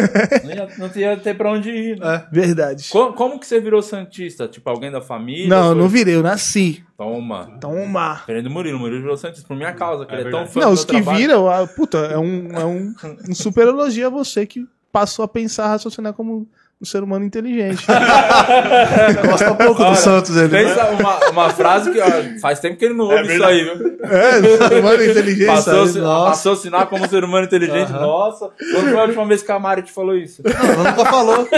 Não 0.45 0.51
ia, 0.51 0.69
não 0.79 0.91
ia 0.95 1.17
ter 1.17 1.37
pra 1.37 1.51
onde 1.53 1.71
ir. 1.71 1.99
Né? 1.99 2.15
É. 2.17 2.35
Verdade. 2.35 2.89
Co- 2.91 3.13
Como, 3.13 3.39
que 3.39 3.47
você 3.47 3.61
virou 3.61 3.83
Santista? 3.83 4.49
Tipo, 4.49 4.71
alguém 4.71 4.91
da 4.91 5.01
família? 5.03 5.49
Não, 5.49 5.69
eu 5.71 5.75
não 5.75 5.89
virei, 5.89 6.15
eu 6.15 6.23
nasci. 6.23 6.83
Toma. 6.97 7.59
Toma. 7.61 8.15
Diferente 8.21 8.45
do 8.45 8.51
Murilo. 8.51 8.79
O 8.79 8.81
Murilo 8.81 9.01
virou 9.03 9.17
Santista 9.17 9.47
por 9.47 9.57
minha 9.57 9.73
causa, 9.73 10.07
que 10.07 10.15
É 10.15 10.21
ele 10.21 10.29
é 10.29 10.31
tão 10.31 10.47
fã 10.47 10.61
Não, 10.61 10.69
do 10.69 10.75
os 10.75 10.85
que 10.85 10.93
trabalho. 10.93 11.19
viram, 11.19 11.51
ah, 11.51 11.67
puta, 11.67 11.99
é 11.99 12.17
um, 12.17 12.49
é 12.53 12.65
um, 12.65 12.95
um 13.29 13.35
super 13.35 13.67
elogio 13.67 14.07
a 14.07 14.11
você 14.11 14.47
que 14.47 14.65
passou 14.93 15.25
a 15.25 15.29
pensar, 15.29 15.67
raciocinar 15.67 16.13
como 16.15 16.49
um 16.81 16.85
ser 16.85 17.03
humano 17.03 17.25
inteligente. 17.25 17.85
Gosta 19.27 19.55
pouco 19.55 19.75
do 19.75 19.83
Olha, 19.85 19.95
Santos, 19.95 20.37
ele. 20.37 20.49
né? 20.49 20.65
Pensa 20.65 20.85
uma, 20.91 21.31
uma 21.31 21.51
frase 21.51 21.91
que 21.91 22.01
ó, 22.01 22.07
faz 22.41 22.61
tempo 22.61 22.77
que 22.77 22.85
ele 22.85 22.95
não 22.95 23.07
ouve 23.07 23.35
isso 23.35 23.45
aí, 23.45 23.65
viu? 23.65 23.99
é, 24.03 24.43
ser 24.69 24.79
humano 24.81 25.05
inteligente. 25.05 25.47
Passou, 25.47 25.87
sabe? 25.87 26.01
nossa. 26.01 26.29
raciocinar 26.31 26.87
como 26.89 27.09
ser 27.09 27.25
humano 27.25 27.47
inteligente. 27.47 27.91
Nossa, 27.93 28.51
quando 28.73 28.91
foi 28.91 28.99
a 29.01 29.03
última 29.05 29.27
vez 29.27 29.43
que 29.43 29.53
a 29.53 29.59
Mari 29.59 29.83
te 29.83 29.93
falou 29.93 30.15
isso? 30.17 30.43
Não, 30.45 30.85
nunca 30.85 31.05
falou. 31.07 31.49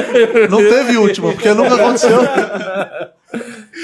Não 0.51 0.59
teve 0.59 0.97
última, 0.97 1.33
porque 1.33 1.53
nunca 1.55 1.75
aconteceu. 1.75 2.19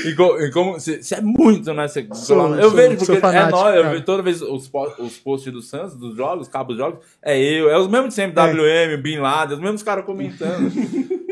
E, 0.06 0.14
co- 0.14 0.38
e 0.40 0.50
como 0.50 0.74
você 0.74 1.00
é 1.14 1.20
muito, 1.20 1.72
né? 1.74 1.86
Você, 1.88 2.06
Sou, 2.14 2.54
eu 2.54 2.62
sou- 2.62 2.70
vejo, 2.70 2.96
porque 2.96 3.12
é 3.12 3.20
fanático, 3.20 3.58
nóis, 3.58 3.76
eu 3.76 3.90
vejo 3.90 4.02
toda 4.04 4.22
vez 4.22 4.40
os, 4.40 4.70
os 4.98 5.18
posts 5.18 5.52
do 5.52 5.60
Santos, 5.60 5.94
dos 5.96 6.16
jogos, 6.16 6.48
cabos 6.48 6.76
dos 6.76 6.84
jogos, 6.86 7.04
é 7.22 7.38
eu, 7.38 7.68
é 7.68 7.76
os 7.78 7.88
mesmos 7.88 8.08
de 8.10 8.14
sempre, 8.14 8.40
É. 8.40 8.52
WM, 8.96 9.02
Bin 9.02 9.18
Laden, 9.18 9.56
os 9.56 9.62
mesmos 9.62 9.82
caras 9.82 10.04
comentando. 10.04 10.70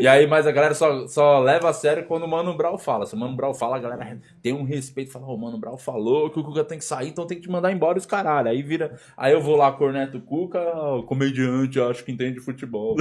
E 0.01 0.09
aí, 0.09 0.27
mas 0.27 0.47
a 0.47 0.53
galera 0.53 0.75
só, 0.75 1.07
só 1.07 1.39
leva 1.41 1.71
a 1.71 1.73
sério 1.73 2.05
quando 2.07 2.25
o 2.25 2.29
Mano 2.29 2.57
Brau 2.57 2.79
fala. 2.79 3.07
Se 3.07 3.15
o 3.15 3.19
Mano 3.19 3.37
Brau 3.37 3.55
fala, 3.55 3.77
a 3.77 3.81
galera 3.81 4.19
tem 4.43 4.53
um 4.53 4.65
respeito, 4.65 5.13
fala, 5.13 5.27
ô, 5.27 5.35
o 5.35 5.39
Mano 5.39 5.59
Brau 5.59 5.77
falou 5.77 6.31
que 6.31 6.41
o 6.41 6.45
Cuca 6.45 6.65
tem 6.65 6.79
que 6.79 6.85
sair, 6.85 7.09
então 7.09 7.27
tem 7.27 7.37
que 7.37 7.45
te 7.45 7.51
mandar 7.51 7.71
embora 7.71 7.99
os 7.99 8.07
caralho. 8.07 8.49
Aí 8.49 8.63
vira, 8.63 8.99
aí 9.17 9.33
eu 9.33 9.41
vou 9.41 9.57
lá, 9.57 9.71
corneto 9.73 10.19
o 10.19 10.21
Cuca, 10.21 10.59
o 10.59 11.03
comediante, 11.03 11.81
acho 11.81 12.05
que 12.05 12.13
entende 12.13 12.41
futebol. 12.41 12.97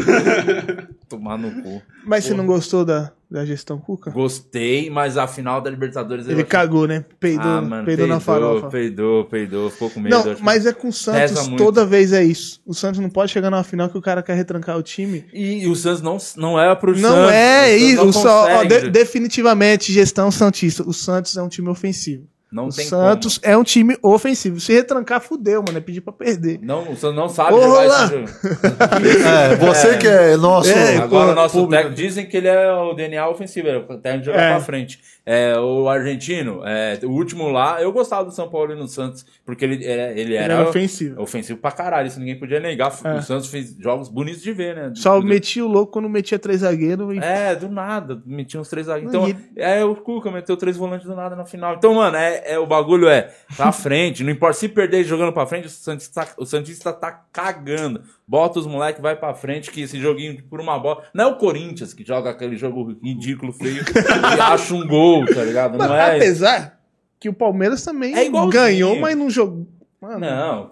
Tomar 1.07 1.37
no 1.37 1.63
cu. 1.63 1.81
Mas 2.05 2.25
você 2.25 2.33
não 2.33 2.45
gostou 2.45 2.83
da, 2.83 3.11
da 3.29 3.45
gestão 3.45 3.77
Cuca? 3.77 4.09
Gostei, 4.09 4.89
mas 4.89 5.15
a 5.17 5.27
final 5.27 5.61
da 5.61 5.69
Libertadores 5.69 6.25
Ele 6.25 6.33
achei- 6.35 6.45
cagou, 6.45 6.87
né? 6.87 7.05
Peidou, 7.19 7.45
ah, 7.45 7.61
mano, 7.61 7.85
peidou 7.85 8.07
na 8.07 8.19
farofa. 8.19 8.67
Peidou, 8.69 9.25
peidou, 9.25 9.69
ficou 9.69 9.89
com 9.91 9.99
medo. 9.99 10.15
Não, 10.15 10.35
mas 10.41 10.65
é 10.65 10.73
com 10.73 10.87
o 10.87 10.93
Santos, 10.93 11.47
toda 11.55 11.85
vez 11.85 12.11
é 12.11 12.23
isso. 12.23 12.59
O 12.65 12.73
Santos 12.73 12.99
não 12.99 13.09
pode 13.09 13.31
chegar 13.31 13.51
numa 13.51 13.63
final 13.63 13.87
que 13.87 13.97
o 13.97 14.01
cara 14.01 14.23
quer 14.23 14.33
retrancar 14.35 14.77
o 14.77 14.81
time. 14.81 15.25
E, 15.31 15.63
e 15.63 15.67
o 15.67 15.75
Santos 15.75 16.01
não, 16.01 16.17
não 16.37 16.59
é 16.59 16.73
pro 16.75 16.97
Não 16.97 17.09
Santos. 17.09 17.31
é 17.31 17.67
o 17.67 17.69
Santos 17.69 17.83
isso. 17.87 17.95
não 17.97 18.07
o 18.09 18.13
só, 18.13 18.45
ó, 18.59 18.63
de- 18.63 18.89
definitivamente, 18.89 19.93
gestão 19.93 20.31
Santista. 20.31 20.81
O 20.87 20.91
Santos 20.93 21.37
é 21.37 21.41
um 21.43 21.49
time 21.49 21.69
ofensivo. 21.69 22.23
Não 22.51 22.67
o 22.67 22.69
tem 22.69 22.85
Santos 22.85 23.39
é 23.43 23.55
um 23.55 23.63
time 23.63 23.95
ofensivo. 24.01 24.59
Se 24.59 24.73
retrancar, 24.73 25.21
fudeu, 25.21 25.61
mano. 25.65 25.77
É 25.77 25.81
pedir 25.81 26.01
pra 26.01 26.11
perder. 26.11 26.55
como. 26.55 26.65
Não, 26.67 26.91
o 26.91 26.95
Santos 26.95 27.15
não 27.15 27.29
sabe 27.29 27.53
Ô, 27.53 27.61
jogar 27.61 27.85
esse 27.85 28.07
jogo. 28.07 28.25
É, 29.29 29.55
você 29.55 29.97
que 29.97 30.07
é 30.07 30.35
nosso. 30.37 30.69
É, 30.71 30.97
Agora 30.97 31.31
o 31.31 31.35
nosso 31.35 31.59
público. 31.59 31.71
técnico, 31.83 31.95
dizem 32.01 32.25
que 32.25 32.37
ele 32.37 32.47
é 32.47 32.71
o 32.73 32.93
DNA 32.93 33.27
ofensivo, 33.29 33.67
ele 33.67 33.77
é 33.77 33.79
o 33.81 33.97
técnico 33.97 34.19
de 34.19 34.25
jogar 34.25 34.41
É. 34.41 34.49
pra 34.55 34.61
frente. 34.61 34.99
É, 35.25 35.59
o 35.59 35.87
argentino, 35.87 36.61
é, 36.65 36.97
o 37.03 37.09
último 37.09 37.49
lá, 37.49 37.79
eu 37.79 37.91
gostava 37.91 38.25
do 38.25 38.31
São 38.31 38.49
Paulo 38.49 38.71
e 38.73 38.75
no 38.75 38.87
Santos, 38.87 39.23
porque 39.45 39.63
ele, 39.63 39.85
era- 39.85 40.11
ele 40.11 40.21
Ele 40.21 40.35
era 40.35 40.53
era 40.55 40.69
ofensivo. 40.69 41.21
ofensivo 41.21 41.59
pra 41.59 41.71
caralho, 41.71 42.07
isso 42.07 42.19
ninguém 42.19 42.39
podia 42.39 42.59
negar. 42.59 42.91
É. 43.03 43.13
O 43.15 43.21
Santos 43.21 43.47
fez 43.47 43.75
jogos 43.79 44.09
bonitos 44.09 44.41
de 44.41 44.51
ver, 44.51 44.75
né? 44.75 44.91
Só 44.95 45.19
Do- 45.19 45.25
metia 45.27 45.63
o 45.63 45.67
louco 45.67 45.91
quando 45.91 46.09
metia 46.09 46.39
três 46.39 46.61
zagueiros. 46.61 47.15
E... 47.15 47.19
É, 47.19 47.53
do 47.55 47.69
nada, 47.69 48.19
metia 48.25 48.59
uns 48.59 48.69
três 48.69 48.87
zagueiros. 48.87 49.13
Então, 49.13 49.29
e 49.29 49.37
é, 49.61 49.83
o 49.85 49.95
Cuca 49.95 50.31
meteu 50.31 50.57
três 50.57 50.75
volantes 50.75 51.05
do 51.05 51.15
nada 51.15 51.35
na 51.35 51.45
final. 51.45 51.75
Então, 51.75 51.93
mano, 51.93 52.17
é, 52.17 52.38
é, 52.45 52.59
o 52.59 52.65
bagulho 52.67 53.07
é 53.07 53.33
pra 53.55 53.71
frente. 53.73 54.23
Não 54.23 54.31
importa 54.31 54.57
se 54.57 54.67
perder 54.69 55.03
jogando 55.03 55.31
pra 55.33 55.45
frente, 55.45 55.67
o 55.67 55.69
Santista, 55.69 56.27
o 56.37 56.45
Santista 56.45 56.91
tá 56.93 57.11
cagando. 57.31 58.01
Bota 58.27 58.59
os 58.59 58.67
moleques, 58.67 59.01
vai 59.01 59.15
pra 59.15 59.33
frente, 59.33 59.71
que 59.71 59.81
esse 59.81 59.99
joguinho 59.99 60.43
por 60.43 60.59
uma 60.59 60.77
bola. 60.79 61.03
Não 61.13 61.25
é 61.25 61.27
o 61.27 61.37
Corinthians 61.37 61.93
que 61.93 62.05
joga 62.05 62.29
aquele 62.29 62.55
jogo 62.55 62.97
ridículo, 63.03 63.51
feio, 63.53 63.83
e 64.37 64.41
acha 64.41 64.73
um 64.73 64.85
gol, 64.87 65.25
tá 65.25 65.43
ligado? 65.43 65.77
Mano, 65.77 65.89
Não 65.89 65.95
é. 65.95 66.15
apesar 66.17 66.79
que 67.19 67.27
o 67.29 67.33
Palmeiras 67.33 67.83
também 67.83 68.15
É 68.15 68.29
ganhou, 68.49 68.97
mas 68.99 69.17
não 69.17 69.29
jogou. 69.29 69.67
Mano, 70.01 70.19
Não. 70.19 70.71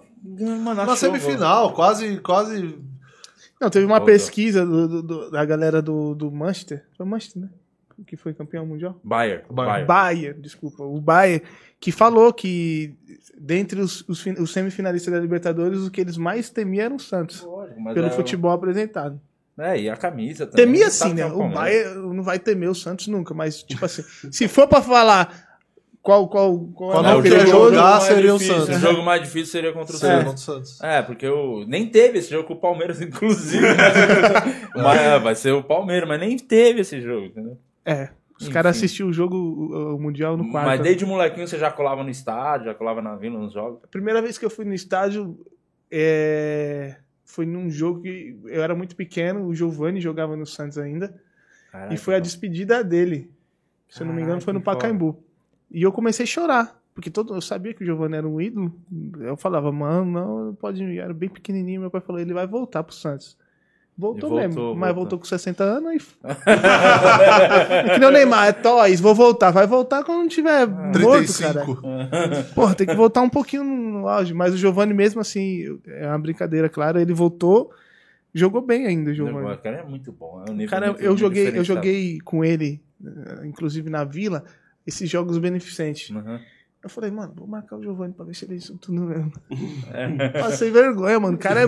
Mano, 0.60 0.84
Na 0.84 0.96
semifinal, 0.96 1.72
quase, 1.74 2.18
quase. 2.18 2.78
Não, 3.60 3.70
teve 3.70 3.84
uma 3.86 3.98
Voltou. 3.98 4.14
pesquisa 4.14 4.64
do- 4.64 4.88
do- 4.88 5.02
do- 5.02 5.30
da 5.30 5.44
galera 5.44 5.82
do, 5.82 6.14
do 6.14 6.30
Manchester. 6.30 6.84
Foi 6.96 7.04
o 7.04 7.08
Manchester, 7.08 7.42
né? 7.42 7.48
Que 8.06 8.16
foi 8.16 8.32
campeão 8.32 8.64
mundial. 8.64 8.98
Bayer. 9.02 9.44
Bayer. 9.50 9.86
Bayern, 9.86 10.40
desculpa. 10.40 10.82
O 10.82 11.00
Bayern, 11.00 11.42
que 11.80 11.92
falou 11.92 12.32
que 12.32 12.96
dentre 13.38 13.80
os, 13.80 14.06
os, 14.08 14.24
os 14.24 14.52
semifinalistas 14.52 15.12
da 15.12 15.20
Libertadores, 15.20 15.80
o 15.80 15.90
que 15.90 16.00
eles 16.00 16.16
mais 16.16 16.50
temiam 16.50 16.84
era 16.84 16.94
o 16.94 16.98
Santos. 16.98 17.42
Lógico, 17.42 17.80
mas 17.80 17.94
Pelo 17.94 18.06
é, 18.06 18.10
futebol 18.10 18.52
apresentado. 18.52 19.20
É, 19.58 19.80
e 19.80 19.90
a 19.90 19.96
camisa 19.96 20.46
também. 20.46 20.66
Temia 20.66 20.90
sim, 20.90 21.10
é 21.10 21.14
né? 21.14 21.26
O 21.26 21.38
Palmeiras. 21.38 21.54
Bayern 21.54 22.16
não 22.16 22.22
vai 22.22 22.38
temer 22.38 22.70
o 22.70 22.74
Santos 22.74 23.08
nunca, 23.08 23.34
mas, 23.34 23.62
tipo 23.62 23.84
assim, 23.84 24.02
se 24.30 24.46
for 24.46 24.68
pra 24.68 24.80
falar 24.80 25.48
qual, 26.08 26.26
qual, 26.28 26.58
qual, 26.74 26.90
Qual 26.92 27.04
é 27.04 27.08
não 27.08 27.18
o 27.18 27.22
perigoso, 27.22 27.50
jogar, 27.50 27.90
mais 27.90 28.02
seria 28.04 28.34
o 28.34 28.38
difícil. 28.38 28.60
Santos. 28.60 28.76
O 28.76 28.80
jogo 28.80 29.02
mais 29.02 29.22
difícil 29.22 29.46
seria 29.46 29.72
contra 29.72 29.94
o 29.94 29.98
Seria 29.98 30.16
Santos. 30.24 30.44
contra 30.46 30.62
o 30.62 30.64
Santos. 30.64 30.80
É, 30.82 31.02
porque 31.02 31.28
o 31.28 31.66
nem 31.66 31.86
teve 31.86 32.18
esse 32.18 32.30
jogo 32.30 32.48
com 32.48 32.54
o 32.54 32.60
Palmeiras, 32.60 33.00
inclusive. 33.02 33.66
Mas, 33.66 34.72
mas, 34.82 35.00
é, 35.00 35.18
vai 35.18 35.34
ser 35.34 35.52
o 35.52 35.62
Palmeiras, 35.62 36.08
mas 36.08 36.20
nem 36.20 36.38
teve 36.38 36.80
esse 36.80 37.00
jogo, 37.00 37.26
entendeu? 37.26 37.58
É, 37.88 38.10
os 38.40 38.48
caras 38.48 38.76
assistiram 38.76 39.08
o 39.08 39.12
jogo, 39.12 39.36
o, 39.36 39.96
o 39.96 40.00
Mundial 40.00 40.36
no 40.36 40.50
quarto. 40.50 40.66
Mas 40.66 40.80
desde 40.80 41.04
molequinho 41.04 41.46
você 41.46 41.58
já 41.58 41.70
colava 41.70 42.04
no 42.04 42.10
estádio, 42.10 42.66
já 42.66 42.74
colava 42.74 43.02
na 43.02 43.16
vila 43.16 43.38
nos 43.38 43.52
jogos. 43.52 43.80
A 43.82 43.86
primeira 43.88 44.22
vez 44.22 44.38
que 44.38 44.44
eu 44.44 44.50
fui 44.50 44.64
no 44.64 44.74
estádio 44.74 45.38
é, 45.90 46.96
foi 47.24 47.46
num 47.46 47.68
jogo 47.70 48.02
que 48.02 48.38
eu 48.44 48.62
era 48.62 48.74
muito 48.74 48.94
pequeno, 48.94 49.44
o 49.44 49.54
Giovanni 49.54 50.00
jogava 50.00 50.36
no 50.36 50.46
Santos 50.46 50.78
ainda, 50.78 51.20
Caraca, 51.72 51.92
e 51.92 51.96
foi 51.96 52.14
a 52.14 52.20
despedida 52.20 52.84
dele. 52.84 53.30
Se 53.88 54.02
eu 54.02 54.06
não 54.06 54.12
me 54.12 54.20
engano, 54.20 54.34
Caraca, 54.34 54.44
foi 54.44 54.52
no 54.52 54.60
foda. 54.60 54.76
Pacaembu. 54.76 55.22
E 55.70 55.82
eu 55.82 55.90
comecei 55.90 56.24
a 56.24 56.26
chorar, 56.26 56.80
porque 56.94 57.10
todo, 57.10 57.34
eu 57.34 57.40
sabia 57.40 57.74
que 57.74 57.82
o 57.82 57.86
Giovanni 57.86 58.16
era 58.16 58.28
um 58.28 58.40
ídolo. 58.40 58.72
Eu 59.20 59.36
falava, 59.36 59.70
mano, 59.72 60.10
não, 60.10 60.44
não 60.46 60.54
pode 60.54 60.82
ir. 60.82 60.96
Eu 60.96 61.04
era 61.04 61.14
bem 61.14 61.28
pequenininho, 61.28 61.80
meu 61.80 61.90
pai 61.90 62.00
falou, 62.00 62.20
ele 62.20 62.32
vai 62.32 62.46
voltar 62.46 62.82
pro 62.82 62.94
Santos. 62.94 63.36
Voltou, 64.00 64.30
voltou, 64.30 64.38
mesmo, 64.48 64.62
mas 64.76 64.94
voltou. 64.94 64.94
voltou 64.94 65.18
com 65.18 65.24
60 65.24 65.64
anos 65.64 65.92
e. 65.94 66.06
é 66.48 67.94
que 67.94 67.98
nem 67.98 68.08
o 68.08 68.12
Neymar, 68.12 68.46
é 68.46 68.52
toys, 68.52 69.00
vou 69.00 69.12
voltar. 69.14 69.50
Vai 69.50 69.66
voltar 69.66 70.04
quando 70.04 70.18
não 70.20 70.28
tiver 70.28 70.66
morto, 70.68 71.36
cara. 71.40 71.64
35. 71.64 71.82
Porra, 72.54 72.74
tem 72.76 72.86
que 72.86 72.94
voltar 72.94 73.22
um 73.22 73.28
pouquinho 73.28 73.64
no 73.64 74.06
auge. 74.08 74.32
Mas 74.32 74.54
o 74.54 74.56
Giovanni 74.56 74.94
mesmo, 74.94 75.20
assim, 75.20 75.80
é 75.86 76.06
uma 76.06 76.18
brincadeira, 76.18 76.68
claro. 76.68 77.00
Ele 77.00 77.12
voltou, 77.12 77.72
jogou 78.32 78.60
bem 78.62 78.86
ainda, 78.86 79.10
o 79.10 79.12
O 79.12 79.16
Giovanni. 79.16 79.56
cara 79.58 79.78
é 79.78 79.84
muito 79.84 80.12
bom. 80.12 80.44
É 80.46 80.50
um 80.50 80.54
nível 80.54 80.70
Cara, 80.70 80.86
muito- 80.88 81.00
eu 81.02 81.08
muito 81.10 81.20
joguei, 81.20 81.48
eu 81.58 81.64
joguei 81.64 82.18
com 82.20 82.44
ele, 82.44 82.80
eh, 83.04 83.46
inclusive 83.46 83.90
na 83.90 84.04
vila, 84.04 84.44
esses 84.86 85.10
jogos 85.10 85.38
beneficentes. 85.38 86.10
Uhum. 86.10 86.38
Eu 86.88 86.90
falei, 86.90 87.10
mano, 87.10 87.34
vou 87.36 87.46
marcar 87.46 87.76
o 87.76 87.82
Giovanni 87.82 88.14
pra 88.14 88.24
ver 88.24 88.34
se 88.34 88.46
ele 88.46 88.54
é 88.54 88.56
isso 88.56 88.76
tudo 88.78 89.02
mesmo. 89.02 89.30
É. 89.92 90.28
Passei 90.40 90.70
vergonha, 90.70 91.20
mano. 91.20 91.36
O 91.36 91.38
cara 91.38 91.60
é 91.62 91.66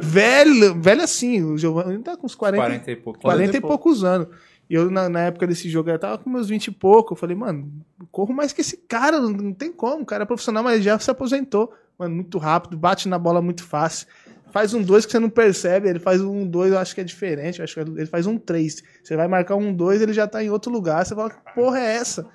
velho, 0.00 0.80
velho 0.80 1.02
assim. 1.02 1.42
O 1.42 1.58
Giovanni 1.58 1.98
tá 2.02 2.16
com 2.16 2.24
uns 2.24 2.36
40, 2.36 2.64
40 2.64 2.90
e 2.90 2.96
pouco. 2.96 3.20
40 3.20 3.56
e 3.56 3.60
poucos 3.60 4.04
anos. 4.04 4.28
E 4.68 4.74
eu, 4.74 4.88
na, 4.88 5.08
na 5.08 5.22
época 5.22 5.48
desse 5.48 5.68
jogo, 5.68 5.90
eu 5.90 5.98
tava 5.98 6.18
com 6.18 6.30
meus 6.30 6.48
20 6.48 6.68
e 6.68 6.70
pouco. 6.70 7.14
Eu 7.14 7.16
falei, 7.16 7.34
mano, 7.34 7.68
corro 8.12 8.32
mais 8.32 8.52
que 8.52 8.60
esse 8.60 8.76
cara, 8.76 9.20
não, 9.20 9.30
não 9.30 9.52
tem 9.52 9.72
como. 9.72 10.04
O 10.04 10.06
cara 10.06 10.22
é 10.22 10.26
profissional, 10.26 10.62
mas 10.62 10.84
já 10.84 10.96
se 11.00 11.10
aposentou. 11.10 11.72
Mano, 11.98 12.14
muito 12.14 12.38
rápido, 12.38 12.78
bate 12.78 13.08
na 13.08 13.18
bola 13.18 13.42
muito 13.42 13.64
fácil. 13.64 14.06
Faz 14.52 14.72
um 14.72 14.82
2 14.82 15.04
que 15.04 15.12
você 15.12 15.18
não 15.18 15.28
percebe, 15.28 15.88
ele 15.88 15.98
faz 15.98 16.20
um 16.20 16.46
2, 16.46 16.72
eu 16.72 16.78
acho 16.78 16.94
que 16.94 17.00
é 17.00 17.04
diferente. 17.04 17.58
Eu 17.58 17.64
acho 17.64 17.74
que 17.74 17.80
ele 17.80 18.06
faz 18.06 18.26
um 18.26 18.38
3. 18.38 18.82
Você 19.02 19.16
vai 19.16 19.26
marcar 19.26 19.56
um 19.56 19.74
2, 19.74 20.02
ele 20.02 20.12
já 20.12 20.28
tá 20.28 20.42
em 20.42 20.50
outro 20.50 20.70
lugar. 20.70 21.04
Você 21.04 21.14
fala, 21.14 21.30
que 21.30 21.54
porra 21.54 21.80
é 21.80 21.96
essa? 21.96 22.28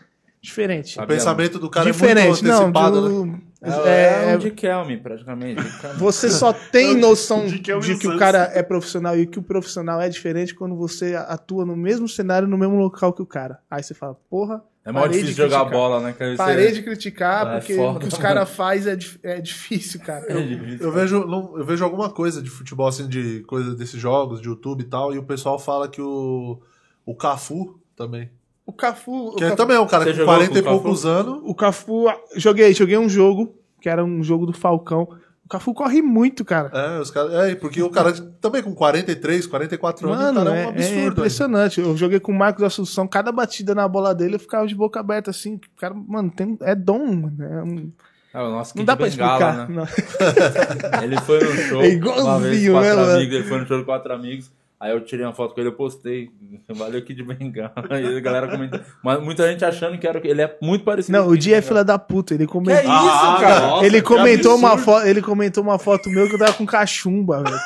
Diferente. 0.45 0.99
O 0.99 1.07
pensamento 1.07 1.57
do 1.59 1.69
cara 1.69 1.89
é 1.89 1.91
Diferente, 1.91 2.27
muito 2.27 2.43
não. 2.45 2.59
antecipado, 2.67 3.01
de- 3.25 3.31
né? 3.31 3.41
É, 3.63 4.31
é- 4.31 4.35
um 4.35 4.37
de 4.37 4.51
Kelme, 4.51 4.95
praticamente. 4.97 5.59
Você 5.97 6.29
só 6.29 6.53
tem 6.53 6.95
noção 6.95 7.47
De 7.47 7.53
de 7.53 7.59
que 7.61 7.71
é 7.71 7.75
o 8.09 8.17
cara 8.19 8.51
é 8.53 8.61
profissional 8.61 9.17
e 9.17 9.25
que 9.25 9.39
o 9.39 9.41
profissional 9.41 9.99
é 9.99 10.07
diferente 10.07 10.53
quando 10.53 10.75
você 10.75 11.15
atua 11.15 11.65
no 11.65 11.75
mesmo 11.75 12.07
cenário, 12.07 12.47
no 12.47 12.57
mesmo 12.59 12.75
local 12.77 13.11
que 13.11 13.23
o 13.23 13.25
cara. 13.25 13.57
Aí 13.71 13.81
você 13.81 13.95
fala, 13.95 14.15
porra, 14.29 14.61
É 14.85 14.91
mais 14.91 15.11
difícil 15.11 15.33
de 15.33 15.41
jogar 15.41 15.65
bola, 15.65 15.99
né? 15.99 16.13
cara? 16.13 16.35
Parei 16.35 16.71
de 16.73 16.83
criticar, 16.83 17.47
É 17.47 17.57
porque 17.59 17.75
foda, 17.75 17.97
o 17.97 17.99
que 18.01 18.07
os 18.07 18.17
caras 18.19 18.47
fazem 18.51 18.93
é, 18.93 18.95
dif- 18.95 19.19
é 19.23 19.41
difícil, 19.41 19.99
cara. 20.01 20.25
É 20.31 20.39
difícil. 20.43 20.85
Eu 20.85 20.91
vejo, 20.91 21.25
não- 21.25 21.57
eu 21.57 21.65
vejo 21.65 21.83
alguma 21.83 22.11
coisa 22.11 22.43
de 22.43 22.51
futebol, 22.51 22.87
assim, 22.87 23.07
de 23.07 23.39
coisa 23.47 23.73
desses 23.73 23.99
jogos, 23.99 24.39
de 24.39 24.47
YouTube 24.47 24.81
e 24.81 24.85
tal, 24.87 25.11
e 25.11 25.17
o 25.17 25.23
pessoal 25.23 25.57
fala 25.57 25.87
que 25.89 26.01
o, 26.01 26.61
o 27.03 27.15
Cafu 27.15 27.79
também. 27.95 28.29
O 28.65 28.73
Cafu. 28.73 29.27
O 29.29 29.35
Que 29.35 29.43
é 29.43 29.47
Cafu, 29.49 29.57
também 29.57 29.77
é 29.77 29.79
um 29.79 29.87
cara 29.87 30.03
Você 30.03 30.11
com 30.11 30.17
jogou 30.17 30.33
40 30.35 30.51
com 30.51 30.57
e 30.57 30.59
o 30.59 30.63
Cafu? 30.63 30.81
poucos 30.81 31.05
anos. 31.05 31.41
o 31.43 31.53
Cafu, 31.55 32.05
joguei, 32.35 32.73
joguei 32.73 32.97
um 32.97 33.07
jogo, 33.07 33.53
que 33.79 33.87
era 33.87 34.03
um 34.03 34.23
jogo 34.23 34.45
do 34.47 34.53
Falcão. 34.53 35.07
O 35.45 35.47
Cafu 35.47 35.75
corre 35.75 36.01
muito, 36.01 36.43
cara. 36.43 36.71
É, 36.73 36.99
os 36.99 37.11
caras. 37.11 37.31
É, 37.35 37.53
porque 37.53 37.79
o 37.83 37.89
cara 37.91 38.11
também 38.41 38.63
com 38.63 38.73
43, 38.73 39.45
44 39.45 40.11
anos, 40.11 40.19
Mano, 40.33 40.41
o 40.41 40.43
cara 40.43 40.55
é, 40.57 40.63
é 40.63 40.65
um 40.65 40.69
é 40.69 40.73
absurdo. 40.73 41.01
né? 41.01 41.07
impressionante. 41.09 41.79
Eu 41.79 41.95
joguei 41.95 42.19
com 42.19 42.31
o 42.31 42.35
Marcos 42.35 42.63
Assunção, 42.63 43.07
cada 43.07 43.31
batida 43.31 43.75
na 43.75 43.87
bola 43.87 44.15
dele 44.15 44.35
eu 44.35 44.39
ficava 44.39 44.65
de 44.65 44.73
boca 44.73 44.99
aberta 44.99 45.29
assim. 45.29 45.55
O 45.55 45.79
cara, 45.79 45.93
mano, 45.93 46.31
tem, 46.31 46.57
é 46.61 46.73
dom, 46.73 47.05
mano. 47.13 47.35
É 47.43 47.61
um- 47.63 47.91
É 48.33 48.41
o 48.41 48.49
nosso 48.49 48.75
não 48.75 48.83
dá 48.83 48.95
pra 48.97 49.07
Bengala, 49.07 49.67
explicar. 49.67 49.69
né? 49.69 49.75
não. 49.75 49.85
Ele 51.03 51.17
foi 51.21 51.39
no 51.43 51.51
show. 51.61 51.81
É 51.83 51.87
igualzinho, 51.89 52.25
uma 52.25 52.39
vez, 52.39 52.63
né, 52.63 52.71
quatro 52.71 52.97
mano? 52.97 53.11
amigos, 53.11 53.35
ele 53.35 53.43
foi 53.43 53.57
no 53.59 53.67
show 53.67 53.77
de 53.77 53.85
quatro 53.85 54.13
amigos. 54.13 54.51
Aí 54.85 54.91
eu 54.91 55.01
tirei 55.03 55.25
uma 55.25 55.33
foto 55.33 55.55
com 55.55 55.59
ele, 55.61 55.69
eu 55.69 55.73
postei. 55.73 56.29
Valeu 56.69 57.03
Kid 57.03 57.23
Bengala. 57.23 57.73
Aí 57.89 58.05
a 58.17 58.19
galera 58.19 58.47
comentou. 58.47 58.79
Mas 59.03 59.19
muita 59.23 59.49
gente 59.51 59.65
achando 59.65 59.97
que 59.97 60.05
era, 60.07 60.21
ele 60.23 60.43
é 60.43 60.57
muito 60.61 60.85
parecido 60.85 61.17
Não, 61.17 61.25
com 61.25 61.31
o 61.31 61.37
dia 61.37 61.53
é 61.57 61.61
Bengala. 61.61 61.67
filha 61.79 61.83
da 61.83 61.97
puta. 61.97 62.33
Ele 62.35 62.45
Que 62.45 62.51
comentou. 62.53 62.83
isso, 62.83 62.91
Ah, 62.91 63.37
cara? 63.41 63.59
nossa, 63.61 63.85
ele 63.85 63.97
que 64.01 64.07
comentou 64.07 64.55
uma 64.55 64.77
foto, 64.77 65.07
ele 65.07 65.21
comentou 65.23 65.63
uma 65.63 65.79
foto 65.79 66.07
meu 66.09 66.27
que 66.29 66.35
eu 66.35 66.39
tava 66.39 66.53
com 66.53 66.65
cachumba, 66.67 67.41
velho. 67.43 67.59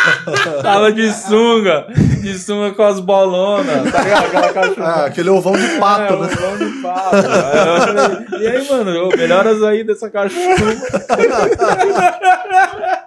Tava 0.62 0.92
de 0.92 1.10
sunga, 1.12 1.86
de 2.20 2.38
sunga 2.38 2.72
com 2.72 2.82
as 2.82 3.00
bolonas, 3.00 3.90
tá 3.90 4.02
ligado? 4.02 4.26
Aquela 4.26 4.52
cachorra. 4.52 4.86
Ah, 4.86 5.04
aquele 5.06 5.30
ovão 5.30 5.52
de 5.52 5.68
pato, 5.78 6.14
é, 6.14 6.20
né? 6.20 6.28
pão 6.36 6.58
de 6.58 6.82
pato. 6.82 8.36
E 8.40 8.46
aí, 8.46 8.68
mano, 8.68 9.08
melhoras 9.16 9.62
aí 9.62 9.84
dessa 9.84 10.10
cachorra. 10.10 10.40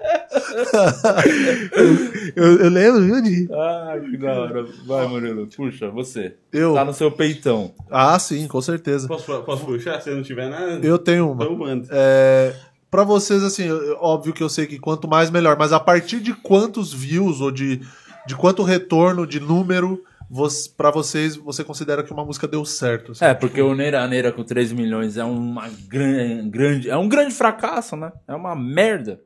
Eu, 2.36 2.60
eu 2.60 2.70
lembro, 2.70 3.02
viu, 3.02 3.22
de 3.22 3.48
Ah, 3.52 3.96
que 4.00 4.18
da 4.18 4.34
hora. 4.34 4.66
Vai, 4.86 5.08
Murilo, 5.08 5.48
puxa, 5.56 5.90
você. 5.90 6.36
Eu. 6.52 6.74
Tá 6.74 6.86
no 6.86 6.94
seu 6.94 7.12
peitão. 7.12 7.72
Ah, 7.90 8.18
sim, 8.20 8.48
com 8.48 8.62
certeza. 8.62 9.08
Posso, 9.08 9.42
posso 9.44 9.66
puxar? 9.66 10.00
Se 10.02 10.10
não 10.12 10.24
tiver 10.24 10.50
nada, 10.50 10.80
Eu 10.86 10.98
tenho 10.98 11.32
uma. 11.32 11.44
então 11.44 11.58
manda. 11.58 11.88
É, 11.92 12.54
para 12.94 13.04
vocês, 13.04 13.42
assim, 13.42 13.68
óbvio 14.00 14.32
que 14.34 14.44
eu 14.44 14.50
sei 14.50 14.68
que 14.68 14.78
quanto 14.78 15.08
mais 15.08 15.32
melhor, 15.32 15.58
mas 15.58 15.74
a 15.74 15.80
partir 15.80 16.20
de 16.20 16.32
quantos 16.32 16.94
views 16.94 17.42
ou 17.42 17.50
de, 17.50 17.82
de 18.28 18.36
quanto 18.36 18.62
retorno, 18.62 19.26
de 19.26 19.40
número, 19.40 20.04
você, 20.30 20.70
para 20.78 20.92
vocês, 20.92 21.36
você 21.36 21.64
considera 21.64 22.04
que 22.04 22.14
uma 22.14 22.24
música 22.24 22.48
deu 22.48 22.64
certo? 22.64 23.14
assim? 23.14 23.26
É, 23.26 23.34
porque 23.34 23.60
o 23.64 23.74
Neira 23.74 24.08
Neira 24.08 24.32
com 24.32 24.44
3 24.44 24.72
milhões 24.74 25.18
é 25.18 25.24
uma 25.24 25.68
gran- 25.88 26.48
grande. 26.50 26.88
É 26.88 26.96
um 26.96 27.10
grande 27.10 27.34
fracasso, 27.34 27.96
né? 27.96 28.12
É 28.28 28.36
uma 28.36 28.56
merda. 28.56 29.20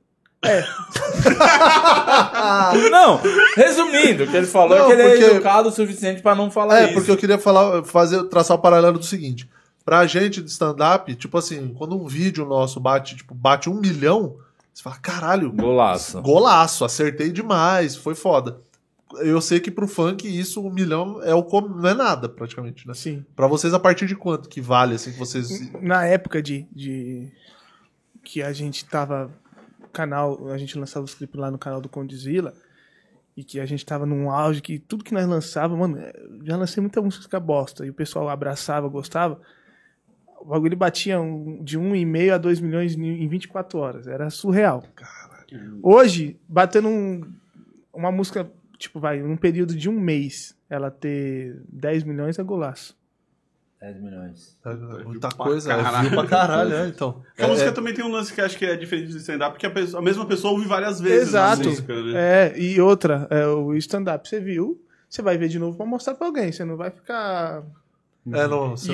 É. 0.45 0.63
não, 2.89 3.19
resumindo, 3.55 4.23
o 4.23 4.27
que 4.27 4.37
ele 4.37 4.47
falou 4.47 4.77
Não, 4.77 4.85
é 4.85 4.95
que 4.95 5.01
ele 5.01 5.09
porque- 5.09 5.23
é 5.25 5.31
educado 5.31 5.67
o 5.69 5.71
suficiente 5.73 6.21
pra 6.21 6.33
não 6.35 6.49
falar 6.49 6.79
É, 6.79 6.85
isso. 6.85 6.93
porque 6.93 7.11
eu 7.11 7.17
queria 7.17 7.37
falar, 7.37 7.83
fazer, 7.83 8.23
traçar 8.29 8.55
o 8.55 8.61
paralelo 8.61 8.97
do 8.97 9.05
seguinte. 9.05 9.49
Pra 9.87 10.05
gente 10.05 10.41
de 10.43 10.49
stand-up, 10.51 11.15
tipo 11.15 11.37
assim, 11.37 11.73
quando 11.73 11.95
um 11.97 12.05
vídeo 12.05 12.45
nosso 12.45 12.77
bate, 12.77 13.15
tipo, 13.15 13.33
bate 13.33 13.69
um 13.69 13.79
milhão, 13.79 14.35
você 14.73 14.83
fala, 14.83 14.97
caralho, 14.97 15.49
Golaço. 15.49 16.21
golaço, 16.21 16.83
acertei 16.83 17.31
demais, 17.31 17.95
foi 17.95 18.13
foda. 18.13 18.59
Eu 19.19 19.39
sei 19.39 19.61
que 19.61 19.71
pro 19.71 19.87
funk 19.87 20.27
isso, 20.27 20.61
um 20.61 20.69
milhão 20.69 21.23
é 21.23 21.33
o 21.33 21.41
com- 21.41 21.61
não 21.61 21.87
é 21.87 21.93
nada, 21.93 22.27
praticamente, 22.27 22.85
né? 22.85 22.93
Sim. 22.93 23.25
Pra 23.33 23.47
vocês, 23.47 23.73
a 23.73 23.79
partir 23.79 24.07
de 24.07 24.13
quanto 24.17 24.49
que 24.49 24.59
vale, 24.59 24.95
assim, 24.95 25.13
que 25.13 25.17
vocês... 25.17 25.71
Na 25.81 26.03
época 26.05 26.43
de, 26.43 26.67
de 26.69 27.31
que 28.25 28.41
a 28.43 28.51
gente 28.51 28.83
tava 28.83 29.31
canal, 29.93 30.49
a 30.49 30.57
gente 30.57 30.77
lançava 30.77 31.05
os 31.05 31.13
clipes 31.15 31.39
lá 31.39 31.49
no 31.49 31.57
canal 31.57 31.79
do 31.79 31.87
Condizila 31.87 32.53
e 33.37 33.41
que 33.41 33.57
a 33.57 33.65
gente 33.65 33.85
tava 33.85 34.05
num 34.05 34.29
auge 34.29 34.61
que 34.61 34.79
tudo 34.79 35.05
que 35.05 35.13
nós 35.13 35.25
lançava, 35.25 35.77
mano, 35.77 35.97
já 36.43 36.57
lancei 36.57 36.81
muita 36.81 37.01
música 37.01 37.39
bosta 37.39 37.85
e 37.85 37.89
o 37.89 37.93
pessoal 37.93 38.27
abraçava, 38.27 38.89
gostava. 38.89 39.39
O 40.39 40.45
bagulho 40.45 40.77
batia 40.77 41.19
um- 41.19 41.61
de 41.63 41.77
1,5 41.77 42.31
a 42.33 42.37
2 42.37 42.59
milhões 42.59 42.95
em 42.95 43.23
em 43.23 43.27
24 43.27 43.79
horas. 43.79 44.07
Era 44.07 44.29
surreal. 44.29 44.83
Hoje, 45.81 46.39
batendo 46.47 46.87
um- 46.87 47.21
uma 47.93 48.11
música, 48.11 48.49
tipo, 48.77 48.99
vai, 48.99 49.19
num 49.21 49.37
período 49.37 49.75
de 49.75 49.89
um 49.89 49.99
mês, 49.99 50.55
ela 50.69 50.91
ter 50.91 51.61
10 51.69 52.03
milhões 52.03 52.37
é 52.37 52.43
golaço. 52.43 52.95
10 53.79 54.01
milhões. 54.01 54.57
É 54.65 55.03
muita 55.03 55.29
pra 55.29 55.37
coisa, 55.37 55.71
é 55.71 55.83
caralho. 55.83 56.09
pra 56.09 56.25
caralho, 56.25 56.69
né? 56.69 56.87
Então. 56.87 57.21
A 57.37 57.43
É, 57.43 57.47
música 57.47 57.69
é, 57.69 57.71
também 57.71 57.93
tem 57.93 58.03
um 58.03 58.11
lance 58.11 58.33
que 58.33 58.41
acho 58.41 58.57
que 58.57 58.65
é 58.65 58.75
diferente 58.75 59.11
do 59.11 59.17
stand-up, 59.17 59.51
porque 59.53 59.65
a, 59.67 59.71
pessoa- 59.71 60.01
a 60.01 60.03
mesma 60.03 60.25
pessoa 60.25 60.53
ouve 60.53 60.67
várias 60.67 60.99
vezes 60.99 61.29
Exato. 61.29 61.61
a 61.61 61.65
música, 61.65 62.03
né? 62.03 62.13
É, 62.53 62.59
e 62.59 62.81
outra, 62.81 63.27
é, 63.29 63.45
o 63.47 63.73
stand-up 63.75 64.27
você 64.27 64.39
viu, 64.39 64.81
você 65.07 65.21
vai 65.21 65.37
ver 65.37 65.47
de 65.47 65.59
novo 65.59 65.77
pra 65.77 65.85
mostrar 65.85 66.15
pra 66.15 66.25
alguém, 66.27 66.51
você 66.51 66.65
não 66.65 66.75
vai 66.75 66.89
ficar. 66.89 67.63
É, 68.33 68.47
não, 68.47 68.75
E, 68.75 68.91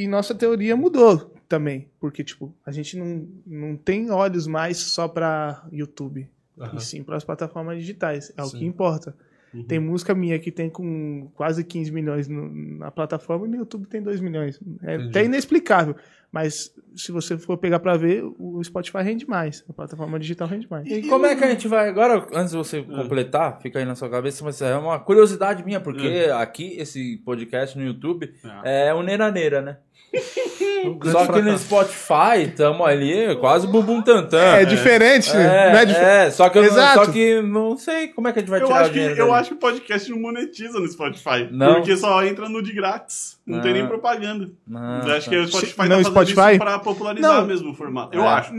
e- 0.00 0.02
e 0.04 0.08
nossa 0.08 0.34
teoria 0.34 0.76
mudou 0.76 1.34
também, 1.48 1.88
porque, 2.00 2.24
tipo, 2.24 2.54
a 2.64 2.70
gente 2.72 2.96
não, 2.96 3.26
não 3.46 3.76
tem 3.76 4.10
olhos 4.10 4.46
mais 4.46 4.78
só 4.78 5.06
pra 5.08 5.66
YouTube, 5.70 6.28
e 6.76 6.80
sim 6.80 7.02
pras 7.02 7.24
plataformas 7.24 7.78
digitais, 7.78 8.32
é 8.36 8.42
o 8.42 8.46
Sim. 8.46 8.58
que 8.58 8.64
importa. 8.64 9.14
Uhum. 9.54 9.62
Tem 9.64 9.78
música 9.78 10.14
minha 10.14 10.38
que 10.38 10.50
tem 10.50 10.70
com 10.70 11.28
quase 11.34 11.62
15 11.64 11.92
milhões 11.92 12.26
no- 12.28 12.50
na 12.78 12.90
plataforma 12.90 13.46
e 13.46 13.50
no 13.50 13.56
YouTube 13.56 13.86
tem 13.86 14.02
2 14.02 14.20
milhões. 14.20 14.58
É 14.82 14.94
Entendi. 14.94 15.08
até 15.10 15.24
inexplicável. 15.24 15.94
Mas 16.30 16.74
se 16.96 17.12
você 17.12 17.36
for 17.36 17.58
pegar 17.58 17.78
pra 17.78 17.94
ver, 17.94 18.24
o 18.38 18.62
Spotify 18.64 19.02
rende 19.02 19.28
mais. 19.28 19.62
A 19.68 19.72
plataforma 19.74 20.18
digital 20.18 20.48
rende 20.48 20.66
mais. 20.70 20.88
E 20.90 21.02
como 21.02 21.26
é 21.26 21.36
que 21.36 21.44
a 21.44 21.50
gente 21.50 21.68
vai 21.68 21.86
agora, 21.90 22.26
antes 22.32 22.52
de 22.52 22.56
você 22.56 22.82
completar, 22.82 23.60
fica 23.60 23.78
aí 23.78 23.84
na 23.84 23.94
sua 23.94 24.08
cabeça, 24.08 24.42
mas 24.42 24.62
é 24.62 24.74
uma 24.74 24.98
curiosidade 24.98 25.62
minha, 25.62 25.78
porque 25.78 26.26
aqui, 26.34 26.74
esse 26.78 27.18
podcast 27.18 27.76
no 27.76 27.84
YouTube, 27.84 28.32
é 28.64 28.94
o 28.94 29.02
Neira 29.02 29.30
Neira, 29.30 29.60
né? 29.60 29.76
um 30.88 30.98
Só 31.10 31.26
que 31.26 31.40
no. 31.42 31.58
Spotify, 31.58 32.48
tamo 32.56 32.84
ali 32.84 33.36
quase 33.36 33.66
bumbum 33.66 34.02
tantã. 34.02 34.38
É, 34.56 34.64
diferente, 34.64 35.32
né? 35.34 35.68
É, 35.68 35.72
Não 35.72 35.78
é 35.80 35.84
dif- 35.86 35.98
é, 35.98 36.30
só 36.30 36.48
que 36.48 36.58
eu 36.58 36.62
não, 36.64 36.94
só 36.94 37.06
que 37.06 37.42
não 37.42 37.76
sei 37.78 38.08
como 38.08 38.28
é 38.28 38.32
que 38.32 38.38
a 38.38 38.42
gente 38.42 38.50
vai 38.50 38.60
Eu 38.62 38.66
tirar 38.66 38.80
acho, 38.82 38.92
que, 38.92 38.98
eu 38.98 39.14
dele. 39.14 39.30
acho 39.32 39.48
que 39.50 39.54
o 39.54 39.58
podcast 39.58 40.10
não 40.10 40.18
monetiza 40.20 40.78
no 40.78 40.88
Spotify. 40.88 41.48
Não? 41.50 41.74
Porque 41.76 41.96
só 41.96 42.24
entra 42.24 42.48
no 42.48 42.62
de 42.62 42.72
grátis. 42.72 43.38
Não 43.46 43.60
tem 43.60 43.70
Ah. 43.70 43.74
nem 43.74 43.86
propaganda. 43.86 44.48
Ah, 44.74 45.00
eu 45.04 45.12
acho 45.14 45.24
tá. 45.24 45.30
que 45.30 45.36
o 45.36 45.48
Spotify 45.48 45.82
No 45.82 45.88
tá 45.88 45.88
fazendo 45.96 46.04
Spotify? 46.10 46.50
isso 46.50 46.58
pra 46.58 46.78
popularizar 46.78 47.32
Não. 47.40 47.46
mesmo 47.46 47.70
o 47.72 47.74
formato. 47.74 48.16
Eu 48.16 48.22
É. 48.24 48.28
acho. 48.28 48.52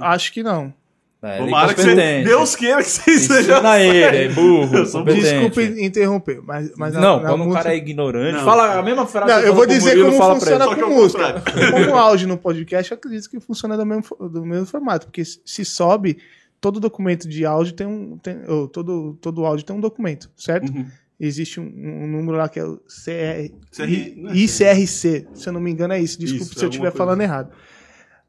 Acho 0.00 0.32
que 0.32 0.42
não. 0.42 0.72
É, 1.22 1.36
Tomara 1.36 1.74
que 1.74 1.82
você. 1.82 2.22
Deus 2.24 2.56
queira 2.56 2.82
que 2.82 2.88
você 2.88 3.18
seja 3.18 3.52
Ensina 3.58 3.78
ele, 3.78 4.16
é 4.16 4.28
burro. 4.30 4.84
Desculpe 5.04 5.84
interromper, 5.84 6.40
mas, 6.42 6.72
mas 6.78 6.94
não, 6.94 7.20
na 7.20 7.28
quando 7.28 7.42
um 7.42 7.44
música- 7.44 7.62
cara 7.62 7.74
é 7.74 7.76
ignorante, 7.76 8.38
Não. 8.38 8.44
fala 8.44 8.78
a 8.78 8.82
mesma 8.82 9.06
frase. 9.06 9.30
Não, 9.34 9.42
que 9.42 9.48
eu 9.48 9.54
vou 9.54 9.66
dizer 9.66 10.02
como 10.02 10.16
fala 10.16 10.34
pra 10.38 10.40
funciona 10.40 10.74
com 10.74 10.82
o 10.82 10.94
música. 10.94 11.42
Como 11.72 11.94
áudio 11.96 12.26
no 12.26 12.38
podcast, 12.38 12.90
eu 12.90 12.96
acredito 12.96 13.28
que 13.28 13.38
funciona 13.38 13.76
do 13.76 13.84
mesmo, 13.84 14.04
do 14.30 14.46
mesmo 14.46 14.64
formato, 14.64 15.06
porque 15.08 15.22
se 15.24 15.62
sobe, 15.62 16.16
todo 16.58 16.80
documento 16.80 17.28
de 17.28 17.44
áudio 17.44 17.74
tem 17.74 17.86
um. 17.86 18.16
Tem, 18.16 18.38
ou 18.48 18.66
todo, 18.66 19.18
todo 19.20 19.44
áudio 19.44 19.66
tem 19.66 19.76
um 19.76 19.80
documento, 19.80 20.30
certo? 20.34 20.72
Uhum. 20.72 20.86
Existe 21.22 21.60
um, 21.60 21.64
um 21.64 22.06
número 22.06 22.38
lá 22.38 22.48
que 22.48 22.58
é 22.58 22.64
o 22.64 22.78
CR, 22.78 23.52
CR, 23.70 23.82
não 24.16 24.30
é 24.30 24.36
ICRC, 24.36 25.26
se 25.34 25.46
eu 25.46 25.52
não 25.52 25.60
me 25.60 25.70
engano 25.70 25.92
é 25.92 26.00
isso. 26.00 26.18
Desculpe 26.18 26.44
Isso, 26.44 26.58
se 26.58 26.64
eu 26.64 26.70
estiver 26.70 26.92
falando 26.92 27.20
errado. 27.20 27.50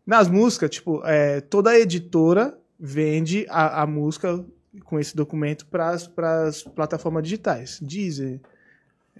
Nas 0.05 0.27
músicas, 0.27 0.69
tipo, 0.71 1.01
é, 1.05 1.39
toda 1.39 1.79
editora 1.79 2.53
vende 2.83 3.45
a, 3.47 3.83
a 3.83 3.85
música 3.87 4.43
com 4.85 4.99
esse 4.99 5.15
documento 5.15 5.67
para 5.67 5.89
as 5.91 6.63
plataformas 6.63 7.21
digitais. 7.23 7.79
Deezer, 7.79 8.41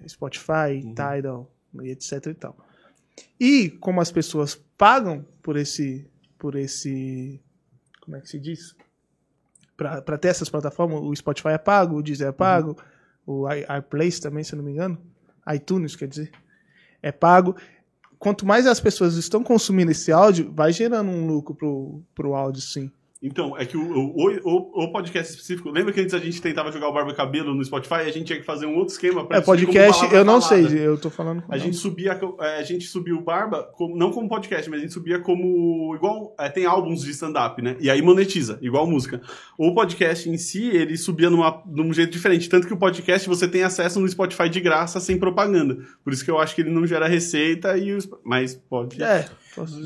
Spotify, 0.08 0.82
Uhum. 0.84 0.96
Tidal, 0.96 1.52
e 1.84 1.90
etc 1.92 2.26
e 2.28 2.34
tal. 2.34 2.58
E 3.40 3.70
como 3.70 4.02
as 4.02 4.12
pessoas 4.12 4.56
pagam 4.78 5.24
por 5.44 5.56
esse 5.58 6.10
por 6.40 6.56
esse 6.56 7.40
como 8.02 8.18
é 8.18 8.22
que 8.22 8.30
se 8.30 8.40
diz? 8.40 8.76
Para 9.78 10.18
ter 10.18 10.30
essas 10.30 10.50
plataformas, 10.50 11.00
o 11.02 11.16
Spotify 11.16 11.50
é 11.50 11.58
pago, 11.58 11.98
o 11.98 12.04
Deezer 12.04 12.28
é 12.28 12.32
pago, 12.32 12.76
o 13.26 13.48
i- 13.52 13.66
iPlace 13.80 14.20
também, 14.22 14.44
se 14.44 14.54
eu 14.54 14.58
não 14.58 14.64
me 14.66 14.72
engano. 14.72 14.98
iTunes, 15.54 15.96
quer 15.96 16.08
dizer, 16.08 16.32
é 17.02 17.12
pago. 17.12 17.56
Quanto 18.20 18.46
mais 18.46 18.68
as 18.68 18.80
pessoas 18.80 19.16
estão 19.16 19.44
consumindo 19.44 19.92
esse 19.92 20.12
áudio, 20.12 20.52
vai 20.54 20.72
gerando 20.72 21.10
um 21.10 21.26
lucro 21.28 21.56
pro, 21.56 22.02
pro 22.14 22.36
áudio, 22.36 22.62
sim. 22.62 22.92
Então, 23.24 23.56
é 23.56 23.64
que 23.66 23.78
o, 23.78 23.84
o, 23.84 24.32
o, 24.44 24.84
o 24.86 24.92
podcast 24.92 25.32
específico. 25.34 25.70
Lembra 25.70 25.94
que 25.94 26.02
antes 26.02 26.14
a 26.16 26.18
gente 26.18 26.42
tentava 26.42 26.72
jogar 26.72 26.88
o 26.90 26.92
Barba 26.94 27.12
e 27.12 27.16
Cabelo 27.16 27.54
no 27.54 27.64
Spotify 27.64 27.94
a 27.96 28.12
gente 28.12 28.26
tinha 28.26 28.40
que 28.40 28.46
fazer 28.46 28.66
um 28.66 28.76
outro 28.76 28.94
esquema 28.94 29.24
pra 29.24 29.38
É, 29.38 29.42
podcast, 29.42 30.04
eu 30.12 30.26
não 30.26 30.42
falada. 30.42 30.68
sei, 30.70 30.80
eu 30.88 30.98
tô 30.98 31.12
falando 31.12 31.44
com 31.44 31.54
A 31.54 31.58
gente 31.60 31.76
subia, 31.78 32.20
é, 32.40 32.58
a 32.58 32.64
gente 32.64 32.88
subiu 32.88 33.18
o 33.18 33.22
Barba, 33.22 33.70
como- 33.76 33.96
não 33.96 34.12
como 34.12 34.28
podcast, 34.28 34.68
mas 34.70 34.80
a 34.80 34.82
gente 34.82 34.94
subia 34.94 35.20
como. 35.20 35.94
igual. 35.96 36.36
é, 36.40 36.50
tem 36.50 36.66
álbuns 36.66 37.04
de 37.04 37.12
stand-up, 37.12 37.62
né? 37.62 37.76
E 37.80 37.92
aí 37.92 38.02
monetiza, 38.02 38.58
igual 38.60 38.88
música. 38.88 39.22
O 39.56 39.72
podcast 39.76 40.28
em 40.28 40.38
si, 40.38 40.66
ele 40.70 40.98
subia 40.98 41.30
numa, 41.30 41.62
num 41.68 41.94
jeito 41.94 42.12
diferente. 42.12 42.50
Tanto 42.50 42.66
que 42.66 42.74
o 42.74 42.78
podcast 42.78 43.30
você 43.30 43.48
tem 43.48 43.62
acesso 43.62 44.00
no 44.00 44.10
Spotify 44.10 44.50
de 44.50 44.60
graça, 44.60 45.00
sem 45.00 45.20
propaganda. 45.20 45.78
Por 46.04 46.12
isso 46.12 46.26
que 46.26 46.32
eu 46.32 46.40
acho 46.40 46.56
que 46.56 46.62
ele 46.62 46.72
não 46.72 46.88
gera 46.88 47.08
receita, 47.08 47.78
e 47.78 47.92
os, 47.94 48.10
mas 48.24 48.56
pode. 48.56 49.02
É. 49.04 49.28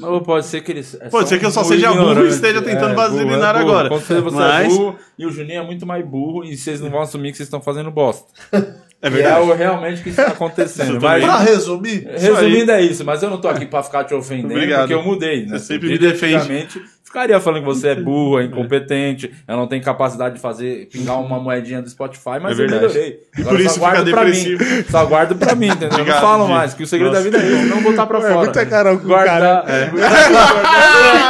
Ou 0.04 0.22
pode 0.22 0.46
ser 0.46 0.62
que 0.62 0.72
eles. 0.72 0.96
é 1.00 1.10
Pode 1.10 1.28
ser 1.30 1.40
que 1.40 1.46
eu 1.46 1.52
só 1.52 1.64
seja 1.64 1.92
burro 1.92 2.26
e 2.26 2.30
esteja 2.30 2.62
tentando 2.62 2.92
É, 2.92 2.96
vaselinar 2.96 3.26
burro, 3.40 3.46
é 3.46 3.54
burro. 3.54 3.60
agora. 3.78 3.90
Com 3.90 3.98
certeza 4.00 4.22
você 4.22 4.38
Mas- 4.38 4.66
é 4.74 4.78
burro 4.78 4.96
e 5.18 5.26
o 5.26 5.32
Juninho 5.32 5.62
é 5.62 5.66
muito 5.66 5.86
mais 5.86 6.06
burro 6.06 6.44
e 6.44 6.56
vocês 6.56 6.80
não 6.82 6.90
vão 6.90 7.02
assumir 7.02 7.32
que 7.32 7.38
vocês 7.38 7.48
estão 7.48 7.62
fazendo 7.62 7.90
bosta. 7.92 8.26
É 8.52 8.60
Que 9.02 9.08
é 9.08 9.10
verdade. 9.10 9.42
o 9.50 9.54
realmente 9.54 10.02
que 10.02 10.10
está 10.10 10.28
acontecendo. 10.28 10.94
Isso. 10.94 11.02
Mas, 11.02 11.24
Pra 11.24 11.38
resumir, 11.40 12.08
resumindo, 12.18 12.72
é 12.72 12.82
isso, 12.82 13.04
mas 13.06 13.22
eu 13.22 13.30
não 13.30 13.40
tô 13.40 13.48
aqui 13.48 13.66
pra 13.66 13.84
ficar 13.84 14.04
te 14.04 14.14
ofendendo, 14.16 14.54
Obrigado. 14.54 14.80
porque 14.82 14.94
eu 14.96 15.04
mudei, 15.04 15.46
né? 15.46 15.60
Você 15.60 15.66
sempre 15.74 15.90
me 15.90 15.98
defende. 15.98 16.82
Ficaria 17.16 17.40
falando 17.40 17.62
que 17.62 17.66
você 17.66 17.88
é 17.88 17.96
burro, 17.96 18.42
é 18.42 18.44
incompetente, 18.44 19.32
eu 19.48 19.56
não 19.56 19.68
tenho 19.68 19.82
capacidade 19.82 20.36
de 20.36 20.42
fazer, 20.42 20.90
pingar 20.92 21.18
uma 21.22 21.40
moedinha 21.40 21.82
do 21.82 21.90
Spotify, 21.90 22.40
mas 22.42 22.60
É 22.60 22.64
eu 22.64 22.68
verdade. 22.70 22.82
melhorei. 22.94 23.20
E 23.38 23.42
Agora 23.42 23.56
por 23.56 23.64
só 23.64 23.70
isso 23.72 23.80
guardo 23.80 23.98
fica 24.06 24.12
pra 24.12 24.24
depressivo. 24.26 24.64
mim. 24.66 24.84
Só 24.90 25.06
guardo 25.06 25.36
pra 25.38 25.56
mim, 25.56 25.68
entendeu? 25.68 25.88
eu 25.92 25.96
Obrigado, 26.02 26.22
não 26.22 26.28
falo 26.30 26.46
Di. 26.48 26.52
mais, 26.52 26.74
que 26.74 26.84
o 26.84 26.88
segredo 26.88 27.14
Nossa. 27.14 27.24
da 27.24 27.30
vida 27.30 27.38
é 27.42 27.50
isso, 27.58 27.68
não 27.74 27.82
botar 27.82 28.06
pra 28.06 28.18
É, 28.18 28.22
fora. 28.22 28.36
muita 28.36 28.66
cara 28.66 28.98
com 28.98 29.08
Guardar. 29.08 29.64
cara. 29.64 29.66
É. 29.72 29.90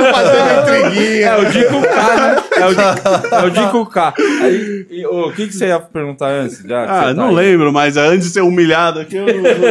Fazendo 0.11 0.61
intriguinha. 0.89 1.25
É 1.27 1.37
o 1.37 1.45
Dico 1.45 1.81
K, 1.81 2.15
né? 2.15 2.35
É 2.57 2.65
o 2.65 2.69
Dico, 2.69 3.35
é 3.35 3.43
o 3.45 3.49
Dico 3.51 3.85
K. 3.85 4.13
Aí, 4.41 4.85
e, 4.89 5.05
o 5.05 5.31
que, 5.31 5.47
que 5.47 5.53
você 5.53 5.67
ia 5.67 5.79
perguntar 5.79 6.27
antes? 6.29 6.63
Já 6.65 6.83
Ah, 6.83 7.01
tá 7.05 7.13
não 7.13 7.29
aí? 7.29 7.35
lembro, 7.35 7.71
mas 7.71 7.95
antes 7.97 8.27
de 8.27 8.33
ser 8.33 8.41
humilhado 8.41 8.99
aqui, 8.99 9.15
eu 9.17 9.25
não 9.25 9.33
lembro. 9.33 9.65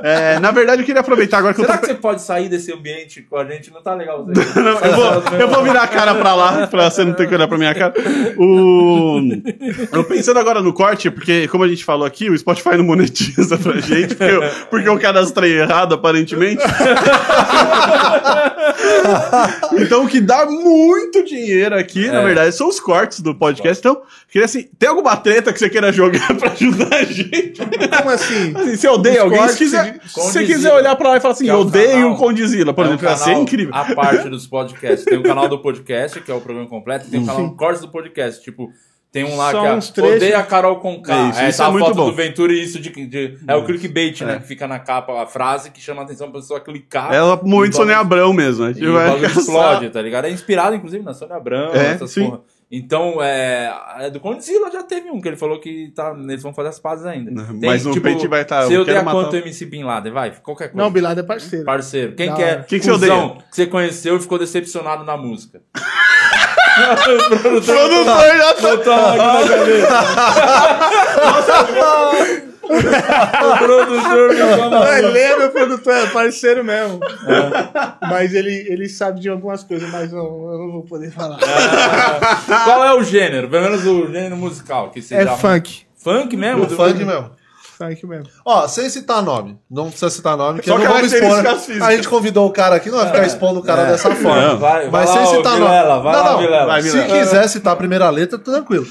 É, 0.02 0.38
na 0.38 0.50
verdade, 0.50 0.82
eu 0.82 0.86
queria 0.86 1.00
aproveitar 1.00 1.38
agora 1.38 1.52
que 1.54 1.60
eu 1.60 1.64
Será 1.66 1.76
tô. 1.78 1.86
que 1.86 1.92
você 1.92 1.98
pode 1.98 2.22
sair 2.22 2.48
desse 2.48 2.72
ambiente 2.72 3.22
com 3.22 3.36
a 3.36 3.44
gente? 3.44 3.70
Não 3.72 3.82
tá 3.82 3.94
legal. 3.94 4.24
Você. 4.24 4.60
Não, 4.60 4.78
eu, 4.78 4.92
vou, 4.94 5.33
eu 5.38 5.48
vou 5.48 5.62
virar 5.62 5.82
a 5.82 5.86
cara 5.88 6.14
pra 6.14 6.34
lá, 6.34 6.66
pra 6.66 6.90
você 6.90 7.04
não 7.04 7.12
ter 7.12 7.28
que 7.28 7.34
olhar 7.34 7.46
pra 7.48 7.58
minha 7.58 7.74
cara. 7.74 7.92
O... 8.36 9.20
Eu 9.92 10.04
pensando 10.04 10.38
agora 10.38 10.60
no 10.62 10.72
corte, 10.72 11.10
porque, 11.10 11.48
como 11.48 11.64
a 11.64 11.68
gente 11.68 11.84
falou 11.84 12.06
aqui, 12.06 12.28
o 12.30 12.36
Spotify 12.38 12.76
não 12.76 12.84
monetiza 12.84 13.56
pra 13.58 13.74
gente, 13.80 14.14
porque 14.14 14.32
eu, 14.34 14.42
porque 14.70 14.88
eu 14.88 14.98
cadastrei 14.98 15.58
errado, 15.60 15.94
aparentemente. 15.94 16.62
então, 19.78 20.04
o 20.04 20.08
que 20.08 20.20
dá 20.20 20.46
muito 20.46 21.24
dinheiro 21.24 21.74
aqui, 21.76 22.06
na 22.08 22.20
É. 22.20 22.24
verdade, 22.24 22.52
são 22.54 22.68
os 22.68 22.80
cortes 22.80 23.20
do 23.20 23.34
podcast. 23.34 23.78
Então, 23.80 24.02
queria 24.30 24.44
assim, 24.46 24.68
tem 24.78 24.88
alguma 24.88 25.16
treta 25.16 25.52
que 25.52 25.58
você 25.58 25.68
queira 25.68 25.92
jogar 25.92 26.34
pra 26.34 26.50
ajudar 26.52 26.94
a 26.96 27.04
gente? 27.04 27.60
Como 27.98 28.10
assim? 28.10 28.52
Assim, 28.56 28.76
se 28.76 28.88
odeia 28.88 29.24
Os 29.26 29.32
alguém, 29.32 29.48
se 29.48 29.58
quiser, 29.58 30.00
se 30.06 30.14
você 30.14 30.44
quiser 30.44 30.72
olhar 30.72 30.94
pra 30.96 31.10
lá 31.10 31.16
e 31.16 31.20
falar 31.20 31.34
assim, 31.34 31.48
é 31.48 31.54
um 31.54 31.60
odeio 31.60 31.90
canal- 31.92 32.12
o 32.12 32.16
Condizila, 32.16 32.72
por 32.74 32.84
É 32.84 32.88
um 32.88 32.90
exemplo, 32.94 33.08
ia 33.08 33.16
ser 33.16 33.32
incrível. 33.34 33.74
A 33.74 33.84
parte 33.94 34.28
dos 34.28 34.46
podcasts. 34.46 35.04
Tem 35.14 35.20
o 35.20 35.34
canal 35.34 35.48
do 35.48 35.58
podcast, 35.58 36.20
que 36.20 36.30
é 36.30 36.34
o 36.34 36.40
programa 36.40 36.68
completo, 36.68 37.06
e 37.06 37.10
tem 37.10 37.20
o 37.22 37.26
canal 37.26 37.50
cortes 37.54 37.80
do 37.82 37.88
podcast. 37.88 38.42
Tipo, 38.42 38.70
tem 39.12 39.22
um 39.24 39.36
lá 39.36 39.52
Só 39.52 39.60
que 39.60 39.66
é 39.68 39.72
uns 39.74 39.90
trechos. 39.90 40.16
Odeia 40.16 40.38
a 40.38 40.42
Carol 40.42 40.76
Conká. 40.80 41.14
É 41.16 41.30
isso, 41.30 41.38
é, 41.40 41.48
isso 41.50 41.58
tá 41.58 41.64
é 41.64 41.66
a 41.68 41.70
muito 41.70 41.84
foto 41.86 41.94
bom. 41.96 42.10
do 42.10 42.16
Ventura 42.16 42.52
e 42.52 42.62
isso 42.62 42.80
de, 42.80 42.90
de- 43.06 43.38
É 43.46 43.54
o 43.54 43.64
clickbait, 43.64 44.20
né? 44.22 44.38
Que 44.40 44.46
fica 44.48 44.66
na 44.66 44.80
capa, 44.80 45.22
a 45.22 45.26
frase 45.26 45.70
que 45.70 45.80
chama 45.80 46.02
a 46.02 46.04
atenção 46.04 46.30
pra 46.32 46.40
pessoa 46.40 46.58
clicar. 46.58 47.14
Ela 47.14 47.40
E 47.40 47.46
muito 47.46 47.76
Sônia 47.76 47.98
Abrão 47.98 48.32
mesmo. 48.32 48.64
A 48.64 48.72
gente 48.72 48.82
E 48.82 48.88
o 48.88 49.24
explode, 49.24 49.90
tá 49.90 50.02
ligado? 50.02 50.24
É 50.24 50.30
inspirado, 50.30 50.74
inclusive, 50.74 51.04
na 51.04 51.14
Sônia 51.14 51.36
Abrão, 51.36 51.72
É, 51.72 51.92
essas 51.92 52.10
sim. 52.10 52.24
porra. 52.24 52.40
Então, 52.70 53.22
é, 53.22 53.72
é 54.00 54.10
do 54.10 54.18
Condzilla 54.18 54.70
já 54.70 54.82
teve 54.82 55.10
um, 55.10 55.20
que 55.20 55.28
ele 55.28 55.36
falou 55.36 55.60
que 55.60 55.92
tá, 55.94 56.16
eles 56.18 56.42
vão 56.42 56.52
fazer 56.52 56.70
as 56.70 56.78
pazes 56.78 57.06
ainda. 57.06 57.30
Mas 57.62 57.84
no 57.84 58.00
peito 58.00 58.28
vai 58.28 58.44
tá, 58.44 58.64
Você 58.64 58.76
eu 58.76 58.84
matar 58.84 59.12
quanto 59.12 59.36
um. 59.36 59.38
MC 59.38 59.66
Bin 59.66 59.84
Laden? 59.84 60.12
Vai, 60.12 60.30
qualquer 60.42 60.68
coisa. 60.68 60.78
Não, 60.78 60.88
o 60.88 60.90
Bilado 60.90 61.20
é 61.20 61.22
parceiro. 61.22 61.64
Parceiro, 61.64 62.14
quem 62.14 62.28
Da 62.28 62.34
que 62.34 62.42
é? 62.42 62.62
Quem 62.62 62.80
que 62.80 62.86
você 62.86 62.90
odeia? 62.90 63.36
que 63.50 63.56
você 63.56 63.66
conheceu 63.66 64.16
e 64.16 64.20
ficou 64.20 64.38
decepcionado 64.38 65.04
na 65.04 65.16
música? 65.16 65.62
Produtor 67.04 68.36
já 68.36 68.54
tá. 68.54 68.76
Botou 68.76 68.94
aqui 68.94 69.18
na 69.18 69.48
cabeça. 69.48 69.88
o 72.64 73.58
produtor 73.58 74.28
me 74.30 74.36
chama. 74.36 74.70
Não, 74.70 74.92
ele 74.92 75.18
é 75.18 75.36
meu 75.36 75.50
produtor, 75.50 75.94
é 75.94 76.06
parceiro 76.06 76.64
mesmo. 76.64 77.00
Mas 78.00 78.34
ele, 78.34 78.66
ele 78.68 78.88
sabe 78.88 79.20
de 79.20 79.28
algumas 79.28 79.62
coisas, 79.62 79.90
mas 79.90 80.12
não, 80.12 80.24
eu 80.24 80.58
não 80.58 80.72
vou 80.72 80.82
poder 80.82 81.10
falar. 81.10 81.38
Qual 82.64 82.84
é 82.84 82.94
o 82.94 83.02
gênero? 83.02 83.48
Pelo 83.48 83.62
menos 83.64 83.86
o 83.86 84.10
gênero 84.10 84.36
musical 84.36 84.90
que 84.90 85.02
você 85.02 85.14
É 85.14 85.26
funk. 85.26 85.82
Funk 85.96 86.36
mesmo? 86.36 86.64
O 86.64 86.70
funk 86.70 87.04
mesmo. 87.04 87.30
Funk 87.76 88.06
mesmo. 88.06 88.26
Ó, 88.44 88.66
sem 88.68 88.88
citar 88.88 89.22
nome. 89.22 89.58
Não 89.70 89.88
precisa 89.88 90.10
citar 90.10 90.36
nome, 90.36 90.60
que 90.60 90.68
Só 90.68 90.74
eu 90.74 90.78
não 90.78 90.92
vamos 90.92 91.12
expor. 91.12 91.82
A 91.82 91.96
gente 91.96 92.08
convidou 92.08 92.46
o 92.46 92.50
cara 92.50 92.76
aqui, 92.76 92.90
não 92.90 92.98
vai 92.98 93.06
ficar 93.08 93.26
expondo 93.26 93.60
o 93.60 93.62
cara 93.62 93.84
dessa 93.84 94.14
forma. 94.14 94.48
Não. 94.48 94.58
Vai, 94.58 94.88
vai 94.88 94.90
Mas 94.90 95.10
lá, 95.10 95.26
sem 95.26 95.36
citar 95.36 95.54
Vilela, 95.54 95.88
nome. 95.88 96.02
vai 96.04 96.12
não, 96.12 96.22
lá, 96.22 96.32
não. 96.32 96.38
Vilela. 96.38 96.66
Vai, 96.66 96.82
Se 96.82 96.90
Vilela. 96.90 97.18
quiser 97.18 97.48
citar 97.48 97.72
a 97.72 97.76
primeira 97.76 98.08
letra, 98.10 98.38
tranquilo. 98.38 98.86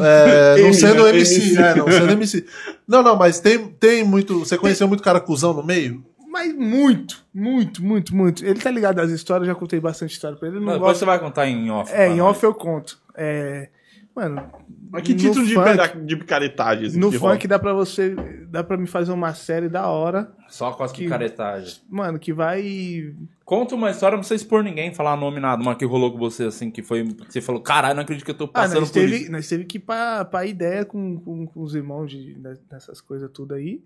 É, 0.00 0.56
não 0.62 0.66
M, 0.68 0.74
sendo? 0.74 1.08
MC, 1.08 1.52
né? 1.54 1.74
Não 1.74 1.90
sendo 1.90 2.12
MC. 2.12 2.46
Não, 2.88 3.02
não, 3.02 3.16
mas 3.16 3.40
tem, 3.40 3.58
tem 3.58 4.04
muito. 4.04 4.38
Você 4.40 4.56
conheceu 4.56 4.88
muito 4.88 5.02
cara 5.02 5.20
cuzão 5.20 5.52
no 5.52 5.62
meio? 5.62 6.02
Mas 6.28 6.54
muito, 6.54 7.22
muito, 7.34 7.84
muito, 7.84 8.16
muito. 8.16 8.44
Ele 8.44 8.58
tá 8.58 8.70
ligado 8.70 9.00
às 9.00 9.10
histórias, 9.10 9.46
já 9.46 9.54
contei 9.54 9.78
bastante 9.78 10.12
história 10.12 10.36
pra 10.36 10.48
ele. 10.48 10.58
Não, 10.58 10.64
não 10.64 10.72
depois 10.72 10.92
gosta... 10.92 10.98
você 11.00 11.04
vai 11.04 11.18
contar 11.18 11.46
em 11.46 11.70
off. 11.70 11.92
É, 11.92 12.08
em 12.08 12.22
off 12.22 12.42
eu 12.42 12.54
conto. 12.54 12.98
É, 13.14 13.68
mano, 14.14 14.50
Mas 14.90 15.02
que 15.02 15.14
título 15.14 15.46
de, 15.46 15.54
funk- 15.54 16.00
de 16.04 16.16
picaretagem? 16.16 16.86
assim, 16.86 16.98
no 16.98 17.10
funk 17.12 17.46
dá 17.48 17.58
pra 17.58 17.72
você, 17.72 18.14
dá 18.48 18.62
pra 18.62 18.76
me 18.76 18.86
fazer 18.86 19.12
uma 19.12 19.32
série 19.34 19.68
da 19.68 19.86
hora, 19.88 20.32
Só 20.48 20.72
com 20.72 20.82
as 20.84 20.92
Que- 20.92 21.04
picaretagens. 21.04 21.82
mano, 21.88 22.18
que 22.18 22.32
vai... 22.32 23.14
Conta 23.44 23.74
uma 23.74 23.90
história, 23.90 24.16
não 24.16 24.20
precisa 24.20 24.42
expor 24.42 24.62
ninguém, 24.62 24.94
falar 24.94 25.16
nome 25.16 25.38
nada. 25.40 25.60
Uma 25.62 25.74
que 25.74 25.84
rolou 25.84 26.12
com 26.12 26.18
você, 26.18 26.44
assim, 26.44 26.70
que 26.70 26.82
foi. 26.82 27.04
Você 27.28 27.40
falou, 27.40 27.60
caralho, 27.60 27.94
não 27.96 28.02
acredito 28.02 28.24
que 28.24 28.30
eu 28.30 28.36
tô 28.36 28.44
Ah, 28.44 28.48
passando 28.48 28.80
nós 28.80 28.88
por 28.90 28.94
teve, 28.94 29.16
isso. 29.16 29.32
nós 29.32 29.48
teve 29.48 29.64
que 29.64 29.76
ir 29.76 29.80
pra, 29.80 30.24
pra 30.24 30.46
ideia 30.46 30.84
com, 30.84 31.18
com, 31.20 31.46
com 31.46 31.60
os 31.60 31.74
irmãos 31.74 32.06
de, 32.10 32.34
de- 32.34 32.60
dessas 32.70 33.00
coisas 33.00 33.30
tudo 33.30 33.52
aí, 33.54 33.82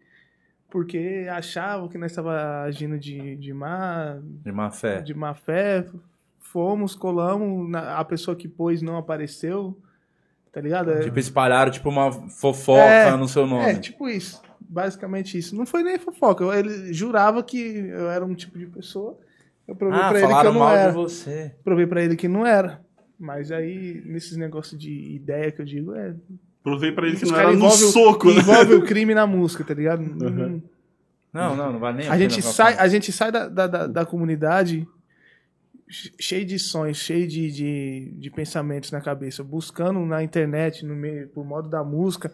porque 0.71 1.27
achavam 1.31 1.89
que 1.89 1.99
nós 1.99 2.13
tava 2.13 2.63
agindo 2.63 2.99
de, 2.99 3.37
de 3.37 3.53
má, 3.53 4.19
De 4.45 4.53
má 4.53 4.71
fé. 4.71 5.01
de 5.01 5.15
má 5.15 5.35
fé, 5.35 5.87
fomos, 6.39 6.95
colamos, 6.95 7.73
a 7.75 8.05
pessoa 8.05 8.37
que 8.37 8.47
pôs 8.49 8.83
não 8.83 8.97
apareceu, 8.97 9.77
tá 10.57 10.63
ligado? 10.63 10.91
É- 10.91 11.01
Tipo, 11.03 11.19
espalharam, 11.19 11.71
tipo, 11.71 11.87
uma 11.91 12.11
fofoca 12.31 12.81
É, 12.81 13.15
no 13.15 13.29
seu 13.29 13.47
nome. 13.47 13.65
É, 13.67 13.75
tipo 13.75 14.09
isso. 14.09 14.41
Basicamente 14.59 15.37
isso. 15.37 15.55
Não 15.55 15.67
foi 15.67 15.83
nem 15.83 15.99
fofoca. 15.99 16.43
eu- 16.45 16.55
Ele 16.55 16.95
jurava 16.95 17.43
que 17.43 17.59
eu 17.61 18.09
era 18.11 18.25
um 18.25 18.35
tipo 18.35 18.59
de 18.59 18.65
pessoa. 18.65 19.19
Eu 19.69 19.77
provei 19.77 20.01
ah, 20.01 20.09
pra 20.09 20.19
ele 20.19 20.29
que 20.29 20.47
eu 20.47 20.53
não 20.55 20.61
mal 20.61 20.75
era. 20.75 20.89
de 20.93 20.97
você. 20.97 21.55
Provei 21.63 21.87
pra 21.87 22.03
ele 22.03 22.17
que 22.17 22.27
não 22.27 22.47
era. 22.47 22.81
Mas 23.19 23.53
aí, 23.53 24.03
nesses 24.07 24.35
negócios 24.39 24.81
de 24.81 25.15
ideia 25.15 25.53
que 25.53 25.61
eu 25.61 25.67
digo, 25.67 25.95
é. 25.95 26.15
Provei 26.63 26.91
pra 26.91 27.07
ele 27.07 27.17
que 27.19 27.27
não 27.27 27.39
era 27.39 27.53
no 27.53 27.67
o- 27.67 27.71
soco, 27.71 28.29
né? 28.33 28.39
Envolve 28.39 28.75
o 28.77 28.83
crime 28.87 29.15
na 29.15 29.27
música, 29.27 29.63
tá 29.63 29.75
ligado? 29.75 30.01
Não- 30.03 30.63
Não, 31.35 31.55
não, 31.55 31.73
não 31.75 31.79
vai 31.79 31.93
nem. 31.93 32.07
A 32.07 32.13
pena 32.13 32.31
gente 32.31 32.41
sai, 32.41 32.79
a 32.79 32.89
gente 32.89 33.13
sai 33.13 33.31
da, 33.31 33.47
da, 33.47 33.67
da, 33.67 33.87
da 33.87 34.07
comunidade 34.07 34.89
cheio 35.89 36.45
de 36.45 36.59
sonhos, 36.59 36.99
cheio 36.99 37.27
de, 37.29 37.51
de, 37.51 38.15
de 38.19 38.31
pensamentos 38.31 38.91
na 38.91 39.01
cabeça, 39.01 39.45
buscando 39.45 40.01
na 40.01 40.23
internet, 40.23 40.85
no 40.85 40.95
meio, 40.95 41.29
por 41.29 41.45
modo 41.45 41.69
da 41.69 41.85
música, 41.85 42.33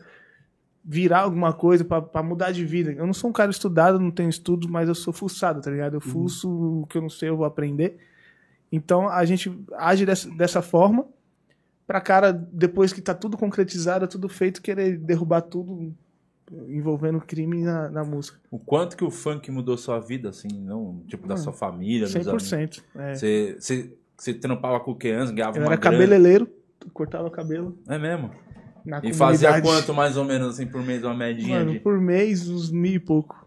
virar 0.84 1.20
alguma 1.20 1.52
coisa 1.52 1.84
pra 1.84 2.00
pra 2.00 2.22
mudar 2.22 2.50
de 2.50 2.64
vida. 2.64 2.92
Eu 2.92 3.06
não 3.06 3.14
sou 3.14 3.30
um 3.30 3.32
cara 3.32 3.50
estudado, 3.50 4.00
não 4.00 4.10
tenho 4.10 4.30
estudo, 4.30 4.68
mas 4.68 4.88
eu 4.88 4.94
sou 4.94 5.12
fuçado, 5.12 5.60
tá 5.60 5.70
ligado? 5.70 5.94
Eu 5.94 6.00
fuço 6.00 6.50
o 6.82 6.86
que 6.86 6.96
eu 6.96 7.02
não 7.02 7.10
sei, 7.10 7.28
eu 7.28 7.36
vou 7.36 7.46
aprender. 7.46 7.98
Então 8.70 9.08
a 9.08 9.24
gente 9.24 9.52
age 9.76 10.06
dessa, 10.06 10.30
dessa 10.30 10.62
forma 10.62 11.06
pra 11.86 12.00
cara, 12.00 12.32
depois 12.32 12.92
que 12.92 13.02
tá 13.02 13.14
tudo 13.14 13.36
concretizado, 13.36 14.08
tudo 14.08 14.28
feito, 14.28 14.62
querer 14.62 14.96
derrubar 14.96 15.42
tudo 15.42 15.94
envolvendo 16.68 17.20
crime 17.20 17.62
na, 17.62 17.88
na 17.88 18.04
música. 18.04 18.38
O 18.50 18.58
quanto 18.58 18.96
que 18.96 19.04
o 19.04 19.10
funk 19.10 19.50
mudou 19.50 19.76
sua 19.78 19.98
vida, 20.00 20.28
assim, 20.30 20.48
não? 20.60 21.02
Tipo, 21.06 21.26
da 21.26 21.36
sua 21.36 21.52
família, 21.52 22.06
dos 22.06 22.16
amigos. 22.16 22.50
100%. 22.50 22.82
É. 22.96 23.14
Você, 23.14 23.56
você, 23.58 23.96
você 24.16 24.34
trampava 24.34 24.80
com 24.80 24.94
criança, 24.94 25.32
ganhava 25.32 25.56
Eu 25.56 25.62
uma 25.62 25.72
era 25.72 25.80
grana. 25.80 25.96
cabeleireiro, 25.96 26.48
cortava 26.92 27.30
cabelo 27.30 27.78
É 27.88 27.98
mesmo? 27.98 28.30
na 28.84 28.98
E 28.98 29.00
comunidade. 29.12 29.16
fazia 29.16 29.62
quanto, 29.62 29.94
mais 29.94 30.16
ou 30.16 30.24
menos, 30.24 30.48
assim, 30.54 30.66
por 30.66 30.82
mês, 30.82 31.04
uma 31.04 31.14
medinha 31.14 31.60
Mano, 31.60 31.72
de... 31.72 31.80
por 31.80 32.00
mês, 32.00 32.48
uns 32.48 32.70
mil 32.70 32.94
e 32.94 32.98
pouco. 33.00 33.40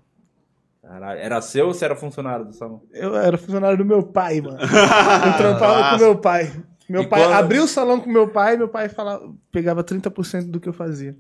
Caralho, 0.82 1.20
era 1.20 1.42
seu 1.42 1.68
ou 1.68 1.74
você 1.74 1.84
era 1.84 1.96
funcionário 1.96 2.46
do 2.46 2.54
salão? 2.54 2.84
Eu 2.94 3.16
era 3.16 3.38
funcionário 3.38 3.78
do 3.78 3.84
meu 3.84 4.04
pai, 4.04 4.40
mano. 4.40 4.58
Eu 4.62 5.38
trampava 5.38 5.98
com 5.98 6.04
meu 6.04 6.16
pai. 6.18 6.52
Meu 6.88 7.02
E 7.02 7.08
pai 7.08 7.24
quando- 7.24 7.34
abriu 7.34 7.64
o 7.64 7.68
salão 7.68 8.00
com 8.00 8.10
meu 8.10 8.28
pai, 8.30 8.56
meu 8.56 8.68
pai 8.70 8.88
falava, 8.88 9.34
pegava 9.52 9.84
30% 9.84 10.52
do 10.52 10.60
que 10.60 10.70
eu 10.70 10.74
fazia. 10.74 11.18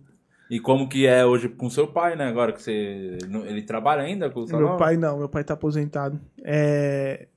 E 0.49 0.59
como 0.59 0.87
que 0.87 1.07
é 1.07 1.25
hoje 1.25 1.49
com 1.49 1.69
seu 1.69 1.87
pai, 1.87 2.15
né? 2.15 2.25
Agora 2.27 2.53
que 2.53 2.61
você. 2.61 3.17
Ele 3.47 3.61
trabalha 3.63 4.03
ainda 4.03 4.29
com 4.29 4.41
o 4.41 4.47
salão? 4.47 4.67
Meu 4.69 4.77
pai 4.77 4.95
não, 4.95 5.17
meu 5.17 5.27
pai 5.29 5.43
tá 5.43 5.55
aposentado. 5.55 6.19
É, 6.43 7.27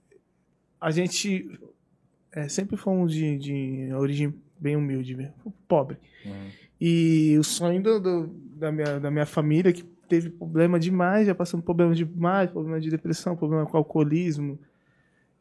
a 0.81 0.91
gente 0.91 1.51
é, 2.33 2.49
sempre 2.49 2.77
fomos 2.77 3.13
de, 3.13 3.39
de 3.39 3.93
origem 3.95 4.35
bem 4.61 4.77
humilde, 4.77 5.17
mesmo, 5.17 5.35
pobre. 5.67 5.97
Uhum. 6.25 6.49
E 6.81 7.37
o 7.39 7.43
sonho 7.45 7.83
do- 7.83 7.99
do- 8.01 8.27
da, 8.57 8.71
minha, 8.71 9.01
da 9.01 9.11
minha 9.11 9.27
família, 9.27 9.73
que 9.73 9.83
teve 10.09 10.29
problema 10.31 10.79
demais, 10.79 11.27
já 11.27 11.35
passando 11.35 11.63
problema 11.63 11.95
demais, 11.95 12.51
problema 12.51 12.79
de 12.81 12.91
depressão, 12.91 13.37
problema 13.37 13.65
com 13.67 13.77
alcoolismo 13.77 14.59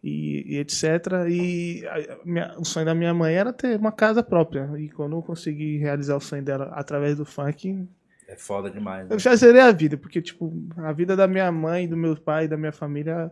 e, 0.04 0.56
e 0.56 0.58
etc. 0.58 0.84
E 1.30 1.86
a- 1.88 2.18
minha- 2.26 2.56
o 2.58 2.64
sonho 2.66 2.86
da 2.86 2.94
minha 2.96 3.14
mãe 3.14 3.34
era 3.36 3.52
ter 3.52 3.78
uma 3.78 3.92
casa 3.92 4.22
própria. 4.24 4.70
E 4.78 4.90
quando 4.90 5.16
eu 5.16 5.22
consegui 5.22 5.78
realizar 5.78 6.16
o 6.16 6.22
sonho 6.22 6.44
dela 6.44 6.66
através 6.74 7.18
do 7.18 7.26
funk, 7.26 7.88
É 8.28 8.36
foda 8.36 8.70
demais. 8.70 9.08
Né? 9.08 9.16
eu 9.16 9.20
já 9.20 9.36
zerei 9.36 9.62
a 9.62 9.72
vida, 9.72 9.98
porque, 9.98 10.22
tipo, 10.22 10.54
a 10.78 10.92
vida 10.92 11.16
da 11.16 11.28
minha 11.28 11.52
mãe, 11.52 11.88
do 11.88 11.96
meu 11.98 12.16
pai, 12.16 12.48
da 12.48 12.58
minha 12.58 12.72
família 12.74 13.32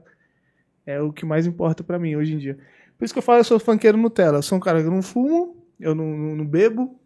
é 0.85 1.01
o 1.01 1.11
que 1.11 1.25
mais 1.25 1.45
importa 1.45 1.83
pra 1.83 1.99
mim 1.99 2.15
hoje 2.15 2.33
em 2.33 2.37
dia. 2.37 2.57
Por 2.97 3.03
isso 3.03 3.13
que 3.13 3.17
eu 3.17 3.23
falo, 3.23 3.39
eu 3.39 3.43
sou 3.43 3.59
funkeiro 3.59 3.97
Nutella. 3.97 4.37
Eu 4.37 4.41
sou 4.43 4.57
um 4.57 4.61
cara 4.61 4.79
que 4.81 4.87
eu 4.87 4.91
não 4.91 5.01
fumo, 5.01 5.57
eu 5.79 5.93
não, 5.93 6.05
não- 6.05 6.35
não 6.37 6.45
bebo, 6.45 6.97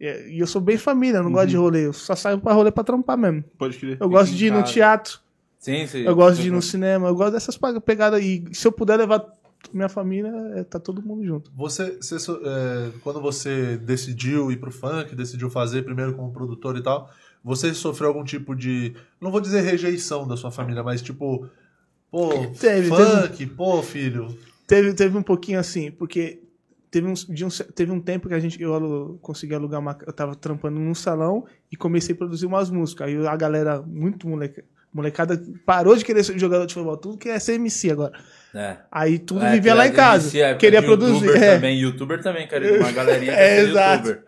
e 0.00 0.38
eu 0.40 0.46
sou 0.46 0.60
bem 0.60 0.76
família, 0.76 1.18
eu 1.18 1.22
não 1.24 1.32
gosto 1.32 1.48
de 1.48 1.56
rolê. 1.56 1.86
Eu 1.86 1.92
só 1.92 2.14
saio 2.14 2.40
pra 2.40 2.52
rolê 2.52 2.70
pra 2.70 2.84
trampar 2.84 3.16
mesmo. 3.18 3.42
Pode 3.58 3.76
crer. 3.78 3.96
Eu 4.00 4.08
gosto 4.08 4.34
de 4.34 4.46
ir 4.46 4.50
no 4.52 4.62
teatro, 4.64 5.18
Sim, 5.62 5.86
sim. 5.86 5.98
eu 6.00 6.16
gosto 6.16 6.42
de 6.42 6.48
ir 6.48 6.50
no 6.50 6.60
cinema, 6.60 7.06
eu 7.06 7.14
gosto 7.14 7.34
dessas 7.34 7.56
pegadas 7.84 8.18
aí. 8.18 8.44
Se 8.52 8.66
eu 8.66 8.72
puder 8.72 8.96
levar 8.96 9.24
minha 9.72 9.88
família, 9.88 10.28
é, 10.56 10.64
tá 10.64 10.80
todo 10.80 11.00
mundo 11.00 11.24
junto. 11.24 11.52
Você, 11.56 11.98
você 12.00 12.16
é, 12.16 12.90
quando 13.00 13.20
você 13.20 13.76
decidiu 13.76 14.50
ir 14.50 14.56
pro 14.56 14.72
funk, 14.72 15.14
decidiu 15.14 15.48
fazer 15.48 15.84
primeiro 15.84 16.14
como 16.14 16.32
produtor 16.32 16.76
e 16.76 16.82
tal, 16.82 17.08
você 17.44 17.72
sofreu 17.72 18.08
algum 18.08 18.24
tipo 18.24 18.56
de, 18.56 18.92
não 19.20 19.30
vou 19.30 19.40
dizer 19.40 19.60
rejeição 19.60 20.26
da 20.26 20.36
sua 20.36 20.50
família, 20.50 20.82
mas 20.82 21.00
tipo, 21.00 21.48
pô, 22.10 22.28
Teve, 22.58 22.88
funk, 22.88 23.46
pô, 23.46 23.80
filho. 23.84 24.36
Teve, 24.66 24.94
teve 24.94 25.16
um 25.16 25.22
pouquinho 25.22 25.60
assim, 25.60 25.92
porque 25.92 26.42
teve 26.90 27.06
um, 27.06 27.14
de 27.14 27.44
um, 27.44 27.48
teve 27.48 27.92
um 27.92 28.00
tempo 28.00 28.26
que 28.26 28.34
a 28.34 28.40
gente, 28.40 28.60
eu 28.60 28.74
alu- 28.74 29.16
consegui 29.22 29.54
alugar 29.54 29.80
uma. 29.80 29.96
Eu 30.04 30.12
tava 30.12 30.34
trampando 30.34 30.80
num 30.80 30.94
salão 30.94 31.46
e 31.70 31.76
comecei 31.76 32.16
a 32.16 32.18
produzir 32.18 32.46
umas 32.46 32.68
músicas. 32.68 33.06
Aí 33.06 33.26
a 33.26 33.36
galera, 33.36 33.80
muito 33.80 34.26
moleca, 34.28 34.64
molecada, 34.92 35.42
parou 35.64 35.96
de 35.96 36.04
querer 36.04 36.22
ser 36.24 36.38
jogador 36.38 36.66
de 36.66 36.74
futebol, 36.74 36.96
tudo 36.96 37.16
quer 37.18 37.40
ser 37.40 37.54
MC 37.54 37.90
agora. 37.90 38.12
É. 38.54 38.76
Aí 38.92 39.18
tudo 39.18 39.42
É, 39.44 39.52
vivia 39.52 39.72
que 39.72 39.78
lá 39.78 39.86
em 39.86 39.90
a 39.90 39.92
casa. 39.94 40.24
MC, 40.26 40.40
época 40.40 40.58
queria 40.60 40.80
de 40.80 40.86
produzir. 40.86 41.14
Youtuber 41.24 41.42
é. 41.42 41.54
também, 41.54 41.78
youtuber 41.78 42.22
também, 42.22 42.46
cara. 42.46 42.78
Uma 42.78 42.92
galerinha 42.92 43.32
que 43.32 43.38
É, 43.38 43.56
é, 43.56 43.60
exato. 43.62 44.08
youtuber. 44.08 44.24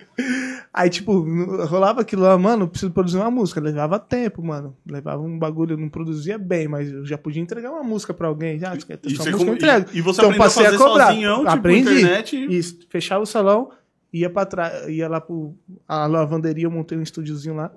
Aí, 0.72 0.88
tipo, 0.90 1.24
rolava 1.66 2.00
aquilo 2.00 2.22
lá, 2.22 2.36
mano, 2.38 2.66
preciso 2.66 2.90
produzir 2.90 3.16
uma 3.18 3.30
música. 3.30 3.60
Levava 3.60 3.98
tempo, 3.98 4.42
mano. 4.42 4.74
Levava 4.88 5.22
um 5.22 5.38
bagulho, 5.38 5.74
eu 5.74 5.76
não 5.78 5.88
produzia 5.90 6.38
bem, 6.38 6.66
mas 6.66 6.90
eu 6.90 7.04
já 7.04 7.18
podia 7.18 7.42
entregar 7.42 7.70
uma 7.70 7.84
música 7.84 8.14
pra 8.14 8.26
alguém. 8.28 8.58
Já, 8.58 8.74
quer 8.76 8.96
ter 8.96 9.10
E 9.10 9.14
sua 9.16 9.26
música, 9.26 9.42
eu 9.42 9.46
com- 9.46 9.52
entrego. 9.54 9.90
e- 9.92 9.98
e 9.98 10.00
você 10.00 10.20
então 10.22 10.30
aprendeu 10.30 10.42
a 10.42 10.46
passei 10.46 10.62
a 10.62 10.70
fazer 10.70 10.78
cobrar. 10.78 11.06
sozinhão, 11.08 11.38
tipo, 11.40 11.50
Aprendi. 11.50 11.92
internet? 11.92 12.46
Isso, 12.56 12.78
fechava 12.88 13.22
o 13.22 13.26
salão, 13.26 13.70
ia 14.12 14.30
pra 14.30 14.46
trás, 14.46 14.88
ia 14.88 15.06
lá 15.08 15.20
pro 15.20 15.54
a 15.86 16.06
lavanderia, 16.06 16.64
eu 16.64 16.70
montei 16.70 16.96
um 16.96 17.02
estúdiozinho 17.02 17.54
lá 17.54 17.70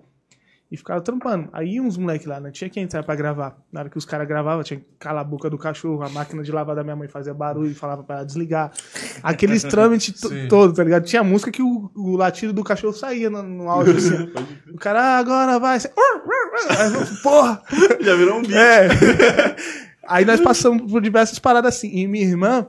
e 0.70 0.76
ficava 0.76 1.00
trampando. 1.00 1.48
Aí 1.54 1.80
uns 1.80 1.98
moleques 1.98 2.28
lá, 2.28 2.40
não 2.40 2.52
tinha 2.52 2.70
que 2.70 2.80
entrar 2.80 3.02
pra 3.02 3.16
gravar. 3.16 3.58
Na 3.72 3.82
hora 3.82 3.90
que 3.90 3.98
os 3.98 4.06
caras 4.06 4.28
gravavam, 4.28 4.64
tinha 4.64 4.80
que 4.80 4.86
calar 5.00 5.22
a 5.22 5.24
boca 5.24 5.50
do 5.50 5.58
cachorro, 5.58 6.04
a 6.04 6.10
máquina 6.10 6.44
de 6.44 6.52
lavar 6.52 6.76
da 6.76 6.84
minha 6.84 6.96
mãe 6.96 7.08
fazia 7.08 7.34
barulho 7.34 7.72
e 7.72 7.74
falava 7.74 8.04
pra 8.04 8.18
ela 8.18 8.26
desligar. 8.26 8.72
Aqueles 9.24 9.64
trâmites 9.66 10.22
todo, 10.50 10.74
tá 10.74 10.84
ligado? 10.84 11.06
Tinha 11.06 11.24
música 11.24 11.52
que 11.52 11.62
o, 11.62 11.90
o 11.96 12.18
latido 12.18 12.52
do 12.52 12.64
cachorro 12.64 12.94
saía 12.94 13.30
no, 13.30 13.42
no 13.42 13.70
áudio 13.70 13.96
assim. 13.96 14.30
o 14.74 14.78
cara, 14.78 15.02
ah, 15.02 15.18
agora 15.20 15.58
vai. 15.58 15.80
Porra! 17.24 17.62
Já 18.02 18.16
virou 18.16 18.40
um 18.40 18.42
bicho. 18.42 18.58
É. 18.58 18.88
Aí 20.08 20.26
nós 20.26 20.40
passamos 20.42 20.92
por 20.92 21.02
diversas 21.02 21.40
paradas 21.40 21.76
assim. 21.76 21.90
E 21.90 22.08
minha 22.08 22.26
irmã, 22.26 22.68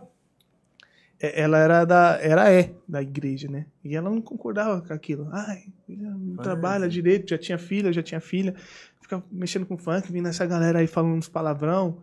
ela 1.21 1.59
era 1.59 1.85
da. 1.85 2.19
Era 2.21 2.53
é 2.53 2.75
da 2.87 3.03
igreja, 3.03 3.49
né? 3.49 3.67
E 3.85 3.97
ela 3.97 4.09
não 4.09 4.21
concordava 4.21 4.81
com 4.81 4.93
aquilo. 4.93 5.29
Ai, 5.33 5.65
não 5.89 6.37
trabalha 6.37 6.89
direito, 6.89 7.31
já 7.31 7.39
tinha 7.39 7.59
filha, 7.59 7.93
já 7.93 8.03
tinha 8.03 8.21
filha. 8.21 8.55
Fica 9.01 9.23
mexendo 9.31 9.67
com 9.67 9.77
funk, 9.77 10.13
vindo 10.13 10.29
essa 10.29 10.47
galera 10.47 10.79
aí 10.79 10.87
falando 10.87 11.15
uns 11.15 11.29
palavrão. 11.29 12.03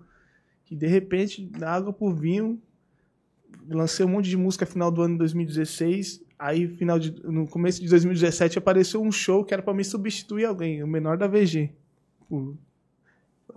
Que 0.66 0.76
de 0.76 0.88
repente, 0.88 1.46
da 1.46 1.72
água 1.72 1.94
pro 1.94 2.14
vinho, 2.14 2.60
lancei 3.70 4.06
um 4.06 4.10
monte 4.10 4.30
de 4.30 4.38
música 4.38 4.66
final 4.66 4.92
do 4.92 5.02
ano 5.02 5.14
de 5.14 5.20
2016. 5.20 6.24
Aí, 6.38 6.68
final 6.68 7.00
de, 7.00 7.16
no 7.24 7.48
começo 7.48 7.80
de 7.82 7.88
2017, 7.88 8.58
apareceu 8.58 9.02
um 9.02 9.12
show 9.12 9.46
que 9.46 9.54
era 9.54 9.64
pra 9.64 9.74
me 9.74 9.86
substituir 9.86 10.46
alguém, 10.46 10.84
o 10.84 10.88
menor 10.88 11.18
da 11.18 11.28
VG. 11.28 11.72
Por- 12.28 12.58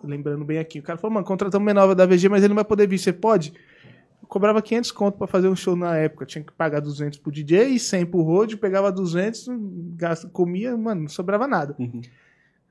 lembrando 0.04 0.44
bem 0.44 0.58
aqui. 0.58 0.78
O 0.78 0.82
cara 0.82 0.98
falou, 0.98 1.14
mano, 1.14 1.26
contratamos 1.26 1.64
o 1.64 1.66
menor 1.66 1.94
da 1.94 2.06
VG, 2.06 2.28
mas 2.28 2.42
ele 2.42 2.48
não 2.50 2.54
vai 2.56 2.64
poder 2.64 2.86
vir. 2.86 2.98
Você 2.98 3.12
pode? 3.12 3.52
Cobrava 4.28 4.60
500 4.60 4.92
conto 4.92 5.16
pra 5.18 5.26
fazer 5.26 5.48
um 5.48 5.56
show 5.56 5.74
na 5.74 5.96
época. 5.96 6.26
Tinha 6.26 6.44
que 6.44 6.52
pagar 6.52 6.80
200 6.80 7.18
pro 7.18 7.32
DJ 7.32 7.68
e 7.68 7.78
100 7.80 8.06
pro 8.06 8.20
road. 8.22 8.56
Pegava 8.58 8.92
200, 8.92 9.46
gasta, 9.96 10.28
comia, 10.28 10.76
mano, 10.76 11.02
não 11.02 11.08
sobrava 11.08 11.46
nada. 11.48 11.74
Uhum. 11.78 12.02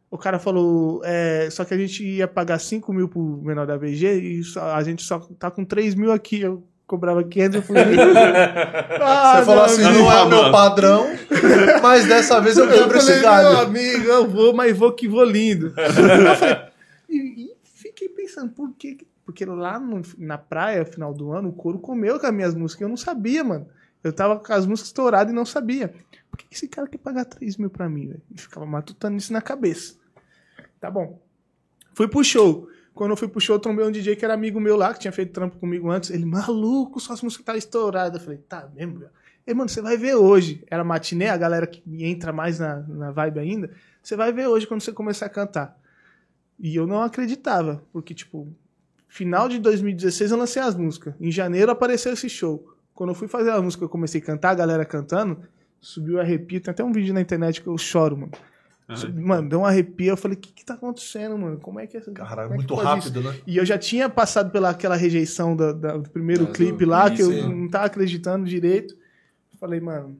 O 0.09 0.17
cara 0.17 0.39
falou, 0.39 1.01
é, 1.03 1.49
só 1.51 1.65
que 1.65 1.73
a 1.73 1.77
gente 1.77 2.05
ia 2.05 2.27
pagar 2.27 2.59
5 2.59 2.93
mil 2.93 3.09
pro 3.09 3.41
menor 3.43 3.65
da 3.67 3.75
VG 3.75 4.13
e 4.13 4.43
só- 4.43 4.73
a 4.73 4.81
gente 4.83 5.03
só 5.03 5.19
tá 5.37 5.49
com 5.51 5.65
3 5.65 5.95
mil 5.95 6.11
aqui. 6.13 6.39
Eu 6.41 6.63
cobrava 6.85 7.21
500, 7.23 7.55
eu 7.55 7.61
fui... 7.63 7.75
Ah, 9.01 9.39
Você 9.39 9.45
falou 9.45 9.55
não, 9.57 9.63
assim, 9.65 9.81
não. 9.81 9.93
não 9.93 10.11
é 10.11 10.23
o 10.23 10.29
meu 10.29 10.51
padrão, 10.51 11.07
mas 11.81 12.07
dessa 12.07 12.39
vez 12.39 12.57
eu 12.57 12.67
quebro 12.71 12.97
esse 12.97 13.11
meu 13.13 13.21
galho. 13.23 13.57
amigo, 13.59 14.05
eu 14.05 14.27
vou, 14.29 14.53
mas 14.53 14.77
vou 14.77 14.91
que 14.93 15.07
vou 15.07 15.23
lindo. 15.25 15.73
Eu 15.77 16.35
falei, 16.35 16.57
e, 17.09 17.45
e 17.45 17.51
fiquei 17.63 18.09
pensando, 18.09 18.51
por 18.51 18.71
quê? 18.77 18.97
Porque 19.27 19.43
lá 19.43 19.77
no- 19.77 20.01
na 20.17 20.37
praia, 20.37 20.85
final 20.85 21.13
do 21.13 21.33
ano, 21.33 21.49
o 21.49 21.53
couro 21.53 21.77
comeu 21.79 22.17
com 22.17 22.25
as 22.25 22.33
minhas 22.33 22.55
músicas. 22.55 22.83
Eu 22.83 22.87
não 22.87 22.95
sabia, 22.95 23.43
mano. 23.43 23.67
Eu 24.01 24.13
tava 24.13 24.39
com 24.39 24.53
as 24.53 24.65
músicas 24.65 24.87
estouradas 24.87 25.33
e 25.33 25.35
não 25.35 25.45
sabia. 25.45 25.93
Por 26.31 26.37
que 26.37 26.45
esse 26.49 26.65
cara 26.65 26.87
quer 26.87 26.97
pagar 26.97 27.25
3 27.25 27.57
mil 27.57 27.69
pra 27.69 27.89
mim, 27.89 28.07
velho? 28.07 28.21
E 28.33 28.39
ficava 28.39 28.65
matutando 28.65 29.17
isso 29.17 29.33
na 29.33 29.41
cabeça. 29.41 29.95
Tá 30.79 30.89
bom. 30.89 31.21
Fui 31.93 32.07
pro 32.07 32.23
show. 32.23 32.69
Quando 32.93 33.11
eu 33.11 33.17
fui 33.17 33.27
pro 33.27 33.41
show, 33.41 33.59
trombei 33.59 33.85
um 33.85 33.91
DJ 33.91 34.15
que 34.15 34.23
era 34.23 34.33
amigo 34.33 34.61
meu 34.61 34.77
lá, 34.77 34.93
que 34.93 34.99
tinha 35.01 35.11
feito 35.11 35.33
trampo 35.33 35.57
comigo 35.57 35.89
antes. 35.91 36.09
Ele, 36.09 36.23
maluco, 36.25 36.97
suas 37.01 37.21
músicas 37.21 37.45
tá 37.45 37.57
estouradas. 37.57 38.19
Eu 38.21 38.23
falei, 38.25 38.39
tá 38.39 38.69
mesmo, 38.73 38.99
velho? 38.99 39.11
Ei, 39.45 39.53
mano, 39.53 39.67
você 39.69 39.81
vai 39.81 39.97
ver 39.97 40.15
hoje. 40.15 40.63
Era 40.71 40.85
matiné, 40.85 41.29
a 41.29 41.37
galera 41.37 41.67
que 41.67 41.83
entra 42.05 42.31
mais 42.31 42.59
na, 42.59 42.77
na 42.87 43.11
vibe 43.11 43.39
ainda. 43.39 43.71
Você 44.01 44.15
vai 44.15 44.31
ver 44.31 44.47
hoje 44.47 44.65
quando 44.65 44.79
você 44.81 44.93
começar 44.93 45.25
a 45.25 45.29
cantar. 45.29 45.77
E 46.57 46.75
eu 46.75 46.87
não 46.87 47.01
acreditava, 47.03 47.83
porque, 47.91 48.13
tipo, 48.15 48.47
final 49.07 49.47
de 49.49 49.59
2016 49.59 50.31
eu 50.31 50.37
lancei 50.37 50.61
as 50.61 50.75
músicas. 50.75 51.13
Em 51.19 51.31
janeiro 51.31 51.71
apareceu 51.71 52.13
esse 52.13 52.29
show. 52.29 52.67
Quando 52.93 53.09
eu 53.11 53.15
fui 53.15 53.27
fazer 53.27 53.51
a 53.51 53.61
música, 53.61 53.83
eu 53.83 53.89
comecei 53.89 54.19
a 54.21 54.23
cantar, 54.23 54.51
a 54.51 54.55
galera 54.55 54.83
cantando, 54.85 55.39
subiu 55.79 56.15
o 56.15 56.19
arrepio. 56.19 56.59
Tem 56.59 56.71
até 56.71 56.83
um 56.83 56.91
vídeo 56.91 57.13
na 57.13 57.21
internet 57.21 57.61
que 57.61 57.67
eu 57.67 57.77
choro, 57.77 58.17
mano. 58.17 58.31
Subi- 58.95 59.21
Mano, 59.21 59.49
deu 59.49 59.59
um 59.59 59.65
arrepio. 59.65 60.07
Eu 60.07 60.17
falei, 60.17 60.37
o 60.37 60.39
que 60.39 60.51
que 60.53 60.63
tá 60.63 60.73
acontecendo, 60.75 61.37
mano? 61.37 61.57
Como 61.59 61.77
é 61.79 61.85
que 61.85 61.97
é 61.97 62.01
Caralho, 62.01 62.53
é 62.53 62.55
muito 62.55 62.73
pode 62.73 62.81
isso? 62.81 62.89
rápido, 63.09 63.21
né? 63.21 63.35
E 63.45 63.57
eu 63.57 63.65
já 63.65 63.77
tinha 63.77 64.09
passado 64.09 64.49
pela 64.49 64.69
aquela 64.69 64.95
rejeição 64.95 65.55
da- 65.57 65.73
da- 65.73 65.97
do 65.97 66.09
primeiro 66.09 66.45
É, 66.45 66.51
clipe 66.53 66.85
do 66.85 66.89
lá, 66.91 67.11
que 67.11 67.21
eu 67.21 67.31
é. 67.31 67.41
não 67.41 67.67
tava 67.69 67.85
acreditando 67.85 68.45
direito. 68.45 68.95
Falei, 69.59 69.81
mano, 69.81 70.17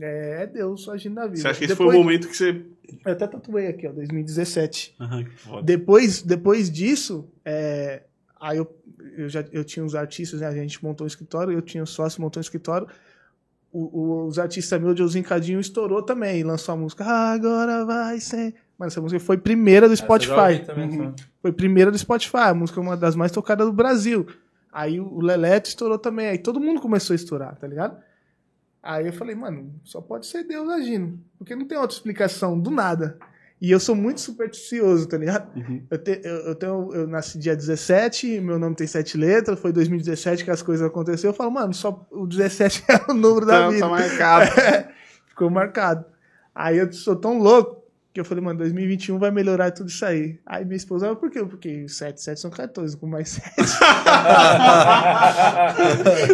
é, 0.00 0.42
é 0.42 0.46
Deus 0.48 0.88
agindo 0.88 1.14
na 1.14 1.26
vida. 1.26 1.36
Você 1.42 1.48
acha 1.48 1.58
que 1.60 1.64
esse 1.66 1.74
Depois- 1.74 1.90
foi 1.90 1.96
o 2.00 2.04
momento 2.04 2.26
que 2.28 2.36
você. 2.36 2.60
Eu 3.06 3.12
até 3.12 3.26
tatuei 3.26 3.68
aqui, 3.68 3.86
ó, 3.86 3.92
2017. 3.92 4.96
Aham, 5.00 5.22
que 5.24 5.36
foda. 5.36 5.62
Depois, 5.62 6.20
depois 6.22 6.68
disso, 6.70 7.28
é, 7.44 8.02
aí 8.40 8.58
eu, 8.58 8.76
eu 9.16 9.28
já 9.28 9.44
eu 9.52 9.64
tinha 9.64 9.84
os 9.84 9.94
artistas, 9.94 10.40
né, 10.40 10.46
a 10.48 10.52
gente 10.54 10.82
montou 10.84 11.04
um 11.04 11.08
escritório, 11.08 11.52
eu 11.52 11.62
tinha 11.62 11.82
um 11.82 11.86
sócio, 11.86 12.20
montou 12.20 12.40
um 12.40 12.42
escritório. 12.42 12.86
O- 13.70 14.00
o- 14.00 14.26
os 14.26 14.38
artistas 14.38 14.80
meus 14.80 14.94
de 14.94 15.02
Ozincadinho 15.02 15.60
estourou 15.60 16.02
também, 16.02 16.40
e 16.40 16.42
lançou 16.44 16.72
a 16.74 16.76
música 16.78 17.04
Agora 17.04 17.84
vai 17.84 18.18
ser. 18.20 18.54
Mano, 18.78 18.88
essa 18.88 19.00
música 19.00 19.20
foi 19.20 19.36
primeira 19.36 19.88
do 19.88 19.96
Spotify. 19.96 20.64
também, 20.64 20.88
Uhum. 21.00 21.14
Foi 21.42 21.52
primeira 21.52 21.90
do 21.90 21.98
Spotify, 21.98 22.36
a 22.48 22.54
música 22.54 22.80
é 22.80 22.82
uma 22.82 22.96
das 22.96 23.14
mais 23.16 23.30
tocadas 23.32 23.66
do 23.66 23.72
Brasil. 23.72 24.26
Aí 24.72 25.00
o 25.00 25.20
Leleto 25.20 25.68
estourou 25.68 25.98
também, 25.98 26.28
aí 26.28 26.38
todo 26.38 26.60
mundo 26.60 26.80
começou 26.80 27.12
a 27.12 27.16
estourar, 27.16 27.56
tá 27.56 27.66
ligado? 27.66 27.96
Aí 28.82 29.06
eu 29.06 29.12
falei, 29.12 29.34
mano, 29.34 29.74
só 29.84 30.00
pode 30.00 30.26
ser 30.26 30.44
Deus 30.44 30.68
agindo, 30.70 31.18
porque 31.36 31.54
não 31.56 31.66
tem 31.66 31.76
outra 31.76 31.96
explicação, 31.96 32.58
do 32.58 32.70
nada. 32.70 33.18
E 33.60 33.70
eu 33.72 33.80
sou 33.80 33.94
muito 33.96 34.20
supersticioso, 34.20 35.08
tá 35.08 35.18
ligado? 35.18 35.48
Uhum. 35.56 35.82
Eu, 35.90 35.98
te- 35.98 36.20
eu, 36.22 36.34
eu 36.46 36.54
tenho, 36.54 36.94
eu 36.94 37.06
nasci 37.08 37.38
dia 37.38 37.56
17, 37.56 38.40
meu 38.40 38.58
nome 38.58 38.76
tem 38.76 38.86
sete 38.86 39.16
letras, 39.18 39.58
foi 39.58 39.72
2017 39.72 40.44
que 40.44 40.50
as 40.50 40.62
coisas 40.62 40.86
aconteceram. 40.86 41.30
Eu 41.30 41.36
falo, 41.36 41.50
mano, 41.50 41.74
só 41.74 42.06
o 42.10 42.26
17 42.26 42.84
é 42.88 43.10
o 43.10 43.14
número 43.14 43.46
da 43.46 43.62
Tá, 43.62 43.68
vida. 43.68 43.80
tá 43.80 43.88
marcado. 43.88 44.50
Ficou 45.26 45.50
marcado. 45.50 46.04
Aí 46.54 46.78
eu 46.78 46.92
sou 46.92 47.16
tão 47.16 47.38
louco 47.38 47.77
que 48.18 48.20
eu 48.22 48.24
falei, 48.24 48.42
mano, 48.42 48.58
2021 48.58 49.16
vai 49.16 49.30
melhorar 49.30 49.70
tudo 49.70 49.88
isso 49.88 50.04
aí. 50.04 50.38
Aí 50.44 50.64
minha 50.64 50.76
esposa, 50.76 51.14
por 51.14 51.30
quê? 51.30 51.44
Porque 51.44 51.88
7, 51.88 52.20
7 52.20 52.40
são 52.40 52.50
14, 52.50 52.96
com 52.96 53.06
mais 53.06 53.28
7. 53.28 53.54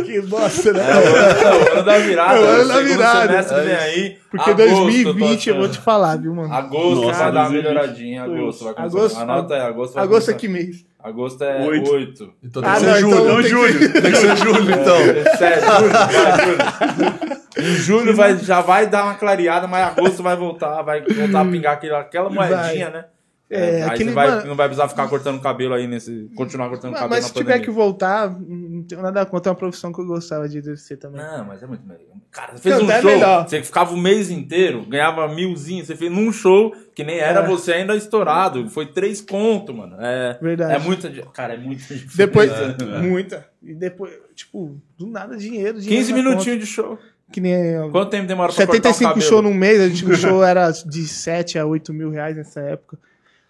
que 0.07 0.21
bosta, 0.23 0.73
né? 0.73 0.81
É 0.91 0.95
o 0.95 1.73
ano 1.77 1.83
da 1.85 1.99
virada. 1.99 2.39
É 2.39 2.41
o 2.41 2.47
ano 2.47 2.69
da 2.69 2.81
virada. 2.81 3.29
semestre 3.29 3.61
vem 3.65 3.75
aí. 3.75 4.17
Porque 4.31 4.51
agosto, 4.51 4.67
2020, 4.75 5.49
eu 5.51 5.57
vou 5.57 5.69
te 5.69 5.79
falar, 5.79 6.17
viu, 6.17 6.35
mano? 6.35 6.53
Agosto 6.53 7.03
Nossa, 7.07 7.19
vai 7.19 7.33
dar 7.33 7.41
uma 7.41 7.51
2020. 7.51 7.63
melhoradinha. 7.63 8.23
Agosto 8.25 8.65
vai 8.65 8.75
começar. 8.75 8.97
Agosto- 8.99 9.19
Anota 9.21 9.55
aí, 9.55 9.61
agosto 9.61 9.95
vai 9.95 10.03
Agosto 10.05 10.31
é 10.31 10.35
começar. 10.35 10.39
que 10.41 10.49
mês? 10.49 10.85
Agosto 11.03 11.45
é 11.45 11.67
Oito. 11.67 11.91
8. 11.91 12.31
Então 12.43 12.63
tem 12.63 12.71
Ah, 12.71 12.75
que 12.75 12.81
ser 12.81 12.87
não, 12.87 12.99
julho. 12.99 13.13
então 13.15 13.25
Não, 13.27 13.35
tem 13.35 13.43
que- 13.43 13.49
Júlio. 13.51 13.93
Tem 13.93 14.03
que 14.11 14.17
ser 14.17 14.37
julho, 14.39 14.71
então. 14.71 14.97
Sete, 15.37 15.61
julho, 15.61 15.93
vai, 15.93 16.45
julho. 16.47 17.44
Em 17.65 17.75
julho 17.77 18.15
vai, 18.15 18.37
já 18.39 18.61
vai 18.61 18.87
dar 18.87 19.05
uma 19.05 19.15
clareada, 19.15 19.67
mas 19.67 19.87
agosto 19.89 20.23
vai 20.23 20.37
voltar, 20.37 20.83
vai 20.83 21.01
voltar 21.03 21.41
a 21.41 21.45
pingar 21.45 21.75
aquela, 21.75 22.01
aquela 22.01 22.31
moedinha, 22.31 22.91
né? 22.91 23.05
É, 23.51 23.83
aí 23.85 23.91
aquele 23.91 24.09
você 24.09 24.15
vai, 24.15 24.27
mano- 24.31 24.47
não 24.49 24.57
vai 24.57 24.67
precisar 24.67 24.89
ficar 24.89 25.07
cortando 25.07 25.41
cabelo 25.41 25.75
aí 25.75 25.87
nesse. 25.87 26.29
Continuar 26.35 26.71
cortando 26.71 26.93
Mas, 26.93 27.01
cabelo 27.01 27.15
mas 27.23 27.25
se 27.27 27.35
tiver 27.35 27.59
que 27.61 27.67
pandemia. 27.67 27.75
voltar, 27.85 28.31
não 28.41 28.83
tenho 28.83 29.03
nada 29.03 29.25
contra, 29.27 29.51
é 29.51 29.53
uma 29.53 29.57
profissão 29.59 29.93
que 29.93 30.01
eu 30.01 30.07
gostava 30.07 30.49
de 30.49 30.59
exercer 30.59 30.97
também. 30.99 31.21
Não, 31.21 31.45
mas 31.45 31.63
é 31.63 31.67
muito 31.67 31.87
melhor. 31.87 32.01
Cara, 32.33 32.53
você 32.57 32.63
fez 32.63 32.75
Cantar 32.79 32.87
um 32.87 32.91
é 32.97 33.01
show, 33.03 33.11
melhor. 33.11 33.47
você 33.49 33.63
ficava 33.63 33.95
o 33.95 33.99
mês 33.99 34.31
inteiro, 34.31 34.83
ganhava 34.87 35.29
milzinho, 35.29 35.85
você 35.85 35.95
fez 35.95 36.11
num 36.11 36.33
show 36.33 36.75
que 36.97 37.05
nem 37.05 37.19
era 37.19 37.41
É. 37.41 37.47
você 37.47 37.75
ainda 37.75 37.95
estourado. 37.95 38.69
Foi 38.71 38.87
três 38.87 39.21
conto, 39.21 39.75
mano. 39.75 39.97
É, 40.01 40.39
Verdade. 40.41 40.75
é 40.75 40.79
muita. 40.79 41.13
Cara, 41.33 41.55
é 41.55 41.59
muita. 41.59 41.85
Depois, 42.17 42.51
É. 42.51 42.99
muita. 43.03 43.47
E 43.63 43.75
depois, 43.75 44.15
tipo, 44.35 44.81
do 44.99 45.07
nada 45.07 45.37
dinheiro. 45.37 45.79
dinheiro 45.81 46.05
15 46.07 46.13
na 46.13 46.19
minutinhos 46.19 46.59
de 46.61 46.67
show. 46.67 46.99
Que 47.33 47.41
nem. 47.41 47.91
Quanto 47.91 48.11
tempo 48.11 48.27
demora 48.27 48.53
pra 48.53 48.67
cortar 48.67 48.91
o 48.91 48.93
75 48.95 49.09
cabelo? 49.11 49.29
shows 49.29 49.43
num 49.43 49.55
mês, 49.55 49.81
a 49.81 49.89
gente, 49.89 50.05
o 50.05 50.17
show 50.17 50.43
era 50.45 50.71
de 50.71 51.07
7 51.07 51.59
a 51.59 51.67
8 51.67 51.93
mil 51.93 52.11
reais 52.11 52.37
nessa 52.37 52.61
época. 52.61 52.99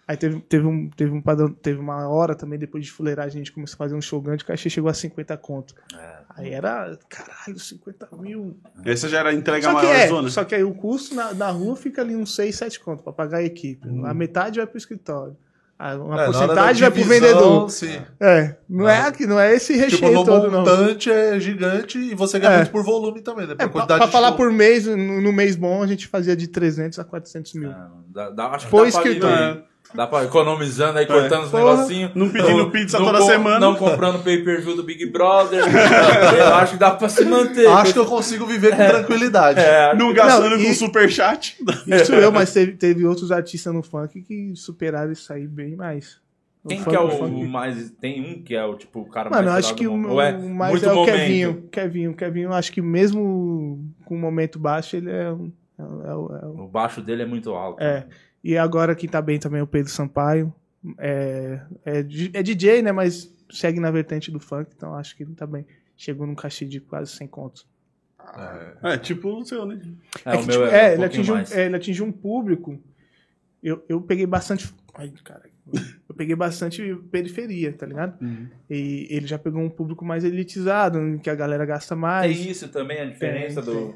Aí 0.07 0.15
teve, 0.15 0.39
teve, 0.41 0.67
um, 0.67 0.87
teve 0.89 1.11
um 1.11 1.21
padrão, 1.21 1.51
teve 1.51 1.79
uma 1.79 2.07
hora 2.07 2.35
também, 2.35 2.59
depois 2.59 2.85
de 2.85 2.91
fuleirar, 2.91 3.25
a 3.25 3.29
gente 3.29 3.51
começou 3.51 3.75
a 3.75 3.77
fazer 3.77 3.95
um 3.95 4.01
show 4.01 4.21
grande, 4.21 4.43
o 4.43 4.47
cachê 4.47 4.69
chegou 4.69 4.89
a 4.89 4.93
50 4.93 5.35
conto. 5.37 5.73
É. 5.95 6.15
Aí 6.37 6.53
era, 6.53 6.97
caralho, 7.09 7.57
50 7.57 8.09
mil. 8.17 8.55
Essa 8.83 9.09
já 9.09 9.19
era 9.19 9.33
entrega 9.33 9.71
maior 9.71 9.95
é, 9.95 10.07
zona. 10.07 10.29
só 10.29 10.43
que 10.43 10.53
aí 10.53 10.63
o 10.63 10.75
custo 10.75 11.15
na, 11.15 11.33
na 11.33 11.49
rua 11.49 11.75
fica 11.75 12.01
ali 12.01 12.15
uns 12.15 12.35
6, 12.35 12.55
7 12.55 12.79
conto 12.81 13.03
pra 13.03 13.13
pagar 13.13 13.39
a 13.39 13.43
equipe. 13.43 13.87
A 14.05 14.13
metade 14.13 14.59
vai 14.59 14.67
pro 14.67 14.77
escritório. 14.77 15.35
A- 15.77 15.95
Uma 15.95 16.21
É, 16.21 16.25
porcentagem 16.25 16.81
vai 16.81 16.91
pro 16.91 17.03
vendedor. 17.03 17.69
Sim. 17.69 17.99
É, 18.19 18.55
não 18.69 18.87
é, 18.87 19.11
que- 19.11 19.27
não 19.27 19.37
é 19.37 19.53
esse 19.53 19.73
recheio 19.73 19.99
Tipo, 20.01 20.11
no 20.11 20.23
todo, 20.25 20.49
não. 20.49 20.59
montante 20.59 21.11
é 21.11 21.37
gigante 21.39 21.97
e 21.97 22.15
você 22.15 22.39
ganha 22.39 22.53
É. 22.53 22.57
muito 22.59 22.71
por 22.71 22.81
volume 22.83 23.21
também, 23.21 23.45
né? 23.45 23.53
É, 23.53 23.55
Por 23.55 23.57
pra, 23.57 23.69
quantidade 23.69 23.99
pra 23.99 24.05
de 24.05 24.11
falar 24.13 24.27
show. 24.29 24.37
por 24.37 24.51
mês, 24.53 24.85
no, 24.85 24.95
no 25.21 25.33
mês 25.33 25.57
bom, 25.57 25.83
a 25.83 25.87
gente 25.87 26.07
fazia 26.07 26.33
de 26.35 26.47
300 26.47 26.97
a 26.97 27.03
400 27.03 27.53
mil. 27.55 27.69
Não, 27.69 28.03
dá, 28.07 28.29
dá, 28.29 28.45
acho 28.51 28.65
que 28.65 28.71
Foi 28.71 28.89
dá 28.89 28.99
pra 29.01 29.09
escrito, 29.11 29.27
viver. 29.27 29.63
Dá 29.93 30.05
pra 30.05 30.25
economizando 30.25 30.97
aí, 30.99 31.05
cortando 31.05 31.45
os 31.45 31.53
negocinhos. 31.53 32.11
Não 32.15 32.29
pedindo 32.29 32.69
pizza 32.69 32.97
toda 32.97 33.19
com- 33.19 33.25
semana. 33.25 33.59
Não 33.59 33.75
comprando 33.75 34.21
pay-per-view 34.23 34.75
do 34.75 34.83
Big 34.83 35.05
Brother. 35.05 35.63
eu 36.37 36.53
acho 36.55 36.73
que 36.73 36.79
dá 36.79 36.91
pra 36.91 37.07
se 37.07 37.23
manter. 37.23 37.67
Acho 37.69 37.93
que 37.93 37.99
eu 37.99 38.05
consigo 38.05 38.45
viver 38.45 38.71
com 38.71 38.77
tranquilidade. 38.87 39.59
É, 39.59 39.95
Não 39.95 40.13
gastando 40.13 40.51
Não, 40.57 40.59
e- 40.59 40.65
com 40.67 40.73
superchat. 40.73 41.57
Isso 41.87 42.13
eu, 42.13 42.31
mas 42.31 42.51
teve, 42.51 42.73
teve 42.73 43.05
outros 43.05 43.31
artistas 43.31 43.73
no 43.73 43.81
funk 43.81 44.21
que 44.21 44.53
superaram 44.55 45.11
isso 45.13 45.31
aí 45.31 45.47
bem 45.47 45.75
mais. 45.75 46.17
No 46.63 46.69
Quem 46.69 46.79
funk- 46.79 46.89
que 46.89 46.95
é 46.95 46.99
o 46.99 47.09
funk. 47.11 47.47
mais. 47.47 47.91
Tem 47.91 48.21
um 48.21 48.41
que 48.43 48.55
é 48.55 48.65
o 48.65 48.75
tipo 48.75 48.99
o 49.01 49.05
cara 49.05 49.29
Mano, 49.29 49.47
eu 49.47 49.51
mais 49.53 49.65
acho 49.65 49.75
que 49.75 49.87
o. 49.87 50.09
Ou 50.09 50.19
é 50.21 50.33
o 50.33 50.49
mais 50.49 50.71
muito 50.71 50.85
é 50.89 50.91
o 50.91 50.95
momento. 50.95 51.15
Kevinho. 51.15 51.63
Kevinho. 51.71 52.13
Kevinho, 52.15 52.51
acho 52.53 52.71
que 52.71 52.81
mesmo 52.81 53.79
com 54.03 54.15
um 54.15 54.19
momento 54.19 54.59
baixo, 54.59 54.95
ele 54.97 55.09
é. 55.11 55.31
um- 55.31 55.51
é, 55.77 55.83
o- 55.83 56.01
é 56.05 56.15
o- 56.15 56.35
é 56.41 56.45
o- 56.47 56.63
O 56.63 56.67
baixo 56.67 57.01
dele 57.01 57.21
é 57.23 57.25
muito 57.25 57.51
alto. 57.53 57.81
é. 57.81 58.05
E 58.45 58.55
agora 58.59 58.93
quem 58.93 59.09
tá 59.09 59.19
bem 59.23 59.39
também 59.39 59.59
é 59.59 59.63
o 59.63 59.67
Pedro 59.67 59.91
Sampaio. 59.91 60.53
É, 60.99 61.59
é, 61.83 61.97
é 61.97 62.43
DJ, 62.43 62.83
né? 62.83 62.91
Mas 62.91 63.33
segue 63.49 63.79
na 63.79 63.89
vertente 63.89 64.29
do 64.29 64.39
funk, 64.39 64.69
então 64.77 64.93
acho 64.93 65.17
que 65.17 65.23
ele 65.23 65.33
tá 65.33 65.47
bem. 65.47 65.65
Chegou 65.97 66.27
num 66.27 66.35
cachê 66.35 66.63
de 66.63 66.79
quase 66.79 67.11
100 67.13 67.27
contos. 67.27 67.67
É, 68.83 68.99
tipo 68.99 69.29
o 69.29 69.43
seu, 69.43 69.65
né? 69.65 69.81
É, 70.23 70.35
É, 70.35 70.35
o 70.35 70.41
que, 70.41 70.45
meu 70.45 70.61
tipo, 70.61 70.63
é, 70.63 70.85
é, 70.85 70.89
um 70.89 70.93
ele, 70.93 71.05
atingiu, 71.05 71.37
é, 71.37 71.65
ele 71.65 71.75
atingiu 71.75 72.05
um 72.05 72.11
público. 72.11 72.79
Eu, 73.63 73.83
eu 73.89 73.99
peguei 73.99 74.27
bastante. 74.27 74.71
Ai, 74.93 75.11
caralho. 75.23 75.51
Eu 76.07 76.13
peguei 76.15 76.35
bastante 76.35 76.95
periferia, 77.09 77.73
tá 77.73 77.87
ligado? 77.87 78.21
Uhum. 78.21 78.47
E 78.69 79.07
ele 79.09 79.25
já 79.25 79.39
pegou 79.39 79.59
um 79.59 79.69
público 79.71 80.05
mais 80.05 80.23
elitizado, 80.23 80.99
em 80.99 81.17
que 81.17 81.31
a 81.31 81.35
galera 81.35 81.65
gasta 81.65 81.95
mais. 81.95 82.37
Tem 82.37 82.51
isso 82.51 82.67
também, 82.69 82.99
a 82.99 83.05
diferença 83.05 83.63
Tem, 83.63 83.73
do. 83.73 83.95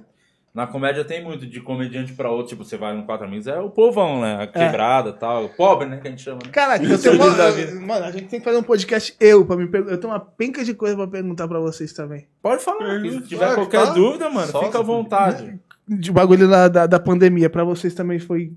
Na 0.54 0.66
comédia 0.66 1.06
tem 1.06 1.24
muito 1.24 1.46
de 1.46 1.62
comediante 1.62 2.12
pra 2.14 2.32
outro, 2.32 2.48
tipo, 2.50 2.64
você 2.66 2.76
vai 2.76 2.96
no 2.96 3.04
Quatro 3.06 3.26
Amigos, 3.28 3.46
é 3.48 3.60
o 3.60 3.70
povão, 3.70 4.20
né? 4.22 4.42
A 4.44 4.48
quebrada 4.48 5.10
e 5.12 5.14
tal. 5.14 5.46
O 5.46 5.50
pobre, 5.50 5.88
né? 5.88 5.98
Que 5.98 6.08
a 6.08 6.12
gente 6.12 6.24
chama, 6.24 6.40
né? 6.44 6.52
Caraca, 6.52 6.84
eu 6.86 7.00
tenho 7.00 7.16
uma, 7.16 7.26
eu- 7.26 7.82
Mano, 7.82 8.06
a 8.06 8.12
gente 8.12 8.26
tem 8.28 8.40
que 8.40 8.46
fazer 8.46 8.58
um 8.58 8.64
podcast 8.64 9.16
eu 9.20 9.46
pra 9.46 9.56
me 9.56 9.68
perguntar. 9.68 9.94
Eu 9.94 10.00
tenho 10.00 10.12
uma 10.12 10.20
penca 10.20 10.64
de 10.64 10.74
coisa 10.74 10.96
pra 10.96 11.08
perguntar 11.08 11.48
pra 11.48 11.60
vocês 11.60 11.94
também. 11.94 12.28
Pode 12.42 12.64
falar. 12.64 13.00
Se 13.02 13.22
tiver 13.22 13.38
Claro, 13.46 13.56
qualquer 13.56 13.86
tá. 13.86 13.94
dúvida, 13.94 14.30
mano, 14.30 14.52
Só 14.52 14.64
fica 14.64 14.80
à 14.80 14.84
vontade. 14.84 15.60
De 15.88 16.12
bagulho 16.12 16.48
da, 16.50 16.68
da, 16.68 16.88
da 16.88 17.00
pandemia, 17.00 17.50
pra 17.50 17.64
vocês 17.64 17.94
também 17.94 18.18
foi. 18.20 18.52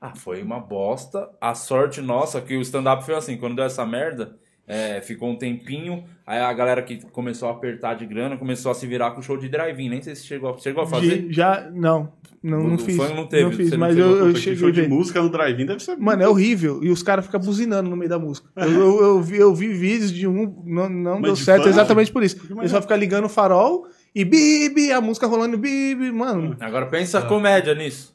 Ah, 0.00 0.12
foi 0.14 0.42
uma 0.42 0.60
bosta. 0.60 1.28
A 1.40 1.54
sorte 1.54 2.00
nossa 2.00 2.40
que 2.40 2.56
o 2.56 2.60
stand-up 2.60 3.04
foi 3.04 3.14
assim, 3.16 3.36
quando 3.36 3.56
deu 3.56 3.64
essa 3.64 3.84
merda, 3.86 4.36
é, 4.66 5.00
ficou 5.00 5.28
um 5.30 5.36
tempinho, 5.36 6.04
aí 6.26 6.38
a 6.40 6.52
galera 6.52 6.82
que 6.82 6.98
começou 7.12 7.48
a 7.48 7.52
apertar 7.52 7.94
de 7.94 8.06
grana 8.06 8.36
começou 8.36 8.72
a 8.72 8.74
se 8.74 8.86
virar 8.86 9.10
com 9.10 9.20
o 9.20 9.22
show 9.22 9.36
de 9.36 9.48
drive-in. 9.48 9.88
Nem 9.90 10.00
sei 10.02 10.14
se 10.14 10.24
chegou, 10.26 10.56
chegou 10.58 10.82
a 10.82 10.86
fazer. 10.86 11.22
de- 11.28 11.32
já. 11.34 11.70
Não, 11.72 12.10
não, 12.42 12.60
O- 12.60 12.68
não 12.68 12.74
o 12.76 12.78
fiz. 12.78 12.96
funk 12.96 13.14
não 13.14 13.26
teve, 13.26 13.54
fiz, 13.56 13.70
não 13.72 13.78
mas 13.78 13.94
chegou, 13.94 14.10
eu, 14.16 14.28
eu 14.28 14.36
cheguei 14.36 14.58
show 14.58 14.70
de 14.70 14.80
ver. 14.82 14.88
música 14.88 15.20
no 15.22 15.28
drive-in 15.28 15.66
deve 15.66 15.82
ser. 15.82 15.96
Mano, 15.96 16.22
é 16.22 16.28
horrível. 16.28 16.82
E 16.82 16.90
os 16.90 17.02
caras 17.02 17.26
ficam 17.26 17.40
buzinando 17.40 17.90
no 17.90 17.96
meio 17.96 18.08
da 18.08 18.18
música. 18.18 18.48
Eu, 18.56 18.70
eu, 18.70 19.02
eu 19.02 19.22
vi, 19.22 19.36
eu 19.36 19.54
vi 19.54 19.68
vídeos 19.68 20.10
de 20.12 20.26
um. 20.26 20.62
Não, 20.64 20.88
não 20.88 21.12
Mas 21.14 21.22
deu 21.22 21.32
de 21.34 21.40
certo 21.44 21.64
fã? 21.64 21.68
exatamente 21.68 22.10
por 22.12 22.22
isso. 22.22 22.36
Ele 22.58 22.68
só 22.68 22.80
fica 22.80 22.96
ligando 22.96 23.24
o 23.24 23.28
farol 23.28 23.86
e 24.14 24.24
bibi, 24.24 24.90
a 24.92 25.00
música 25.00 25.26
rolando 25.26 25.58
bibi, 25.58 26.10
mano. 26.10 26.56
Agora 26.60 26.86
pensa 26.86 27.20
comédia 27.22 27.74
nisso. 27.74 28.13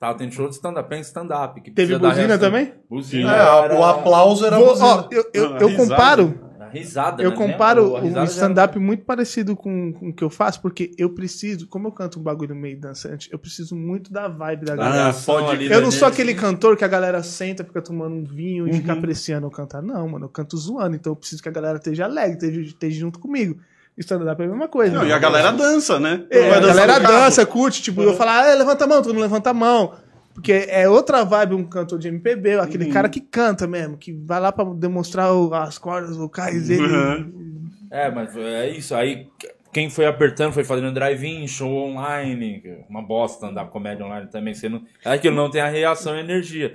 Tá, 0.00 0.14
tem 0.14 0.30
show 0.30 0.48
de 0.48 0.54
stand-up, 0.54 0.88
pensa 0.88 1.08
stand-up. 1.10 1.60
que 1.60 1.70
Teve 1.70 1.98
buzina 1.98 2.38
também? 2.38 2.72
Buzina. 2.88 3.36
É, 3.36 3.78
o 3.78 3.84
aplauso 3.84 4.46
era 4.46 4.58
Vou- 4.58 4.68
buzina. 4.70 4.86
ó, 4.88 5.08
eu, 5.12 5.24
eu, 5.34 5.56
eu 5.58 5.76
comparo. 5.76 6.40
risada, 6.72 7.22
Eu 7.22 7.30
né? 7.32 7.36
comparo 7.36 7.96
o 8.02 8.10
já 8.10 8.24
stand-up 8.24 8.78
muito 8.78 9.04
parecido 9.04 9.54
com, 9.56 9.92
com 9.92 10.08
o 10.08 10.12
que 10.14 10.22
eu 10.24 10.30
faço, 10.30 10.62
porque 10.62 10.92
eu 10.96 11.10
preciso, 11.10 11.66
como 11.66 11.88
eu 11.88 11.92
canto 11.92 12.18
um 12.18 12.22
bagulho 12.22 12.54
meio 12.56 12.80
dançante, 12.80 13.28
eu 13.30 13.38
preciso 13.38 13.76
muito 13.76 14.10
da 14.10 14.26
vibe 14.28 14.64
da 14.64 14.72
era- 14.72 14.82
galera. 14.84 15.00
a 15.00 15.04
reação 15.04 15.44
pode- 15.44 15.66
Eu 15.70 15.80
não 15.82 15.90
sou 15.90 16.08
aquele 16.08 16.32
cantor 16.32 16.76
que 16.78 16.84
a 16.84 16.88
galera 16.88 17.22
senta, 17.22 17.62
fica 17.62 17.82
tomando 17.82 18.14
um 18.14 18.24
vinho 18.24 18.66
e 18.68 18.72
fica 18.72 18.94
apreciando 18.94 19.46
eu 19.48 19.50
cantar. 19.50 19.82
Não, 19.82 20.08
mano, 20.08 20.24
eu 20.26 20.28
canto 20.30 20.56
zoando, 20.56 20.96
então 20.96 21.12
eu 21.12 21.16
preciso 21.16 21.42
que 21.42 21.48
a 21.48 21.52
galera 21.52 21.76
esteja 21.76 22.04
alegre, 22.04 22.34
esteja, 22.36 22.60
esteja 22.62 23.00
junto 23.00 23.18
comigo. 23.18 23.58
Stand-up 24.00 24.40
é 24.40 24.44
a 24.44 24.48
mesma 24.48 24.68
coisa. 24.68 24.96
Não, 24.96 25.06
e 25.06 25.12
a 25.12 25.18
galera 25.18 25.50
dança, 25.52 25.98
né? 26.00 26.24
É, 26.30 26.50
a 26.54 26.60
galera 26.60 26.98
dança, 26.98 27.44
curte, 27.46 27.82
tipo, 27.82 28.02
eu 28.02 28.14
falar, 28.14 28.50
ah, 28.50 28.54
levanta 28.54 28.84
a 28.84 28.88
mão, 28.88 29.02
todo 29.02 29.12
mundo 29.12 29.22
levanta 29.22 29.50
a 29.50 29.54
mão. 29.54 29.94
Porque 30.32 30.52
é 30.68 30.88
outra 30.88 31.24
vibe 31.24 31.54
um 31.54 31.64
cantor 31.64 31.98
de 31.98 32.08
MPB, 32.08 32.54
aquele 32.60 32.84
Uhum. 32.86 32.90
cara 32.92 33.08
que 33.08 33.20
canta 33.20 33.66
mesmo, 33.66 33.98
que 33.98 34.12
vai 34.12 34.40
lá 34.40 34.50
pra 34.50 34.64
demonstrar 34.64 35.32
o- 35.34 35.52
as 35.52 35.76
cordas 35.76 36.16
vocais 36.16 36.68
dele. 36.68 36.82
Uhum. 36.86 37.68
É, 37.90 38.10
mas 38.10 38.34
é 38.36 38.70
isso. 38.70 38.94
Aí 38.94 39.26
quem 39.72 39.90
foi 39.90 40.06
apertando 40.06 40.52
foi 40.52 40.64
fazendo 40.64 40.92
drive-in, 40.94 41.46
show 41.46 41.70
online, 41.70 42.62
uma 42.88 43.02
bosta 43.02 43.48
andar 43.48 43.66
comédia 43.66 44.06
online 44.06 44.28
também. 44.28 44.54
Você 44.54 44.68
não, 44.68 44.82
é 45.04 45.18
que 45.18 45.30
não 45.30 45.50
tem 45.50 45.60
a 45.60 45.68
reação 45.68 46.16
e 46.16 46.20
energia. 46.20 46.74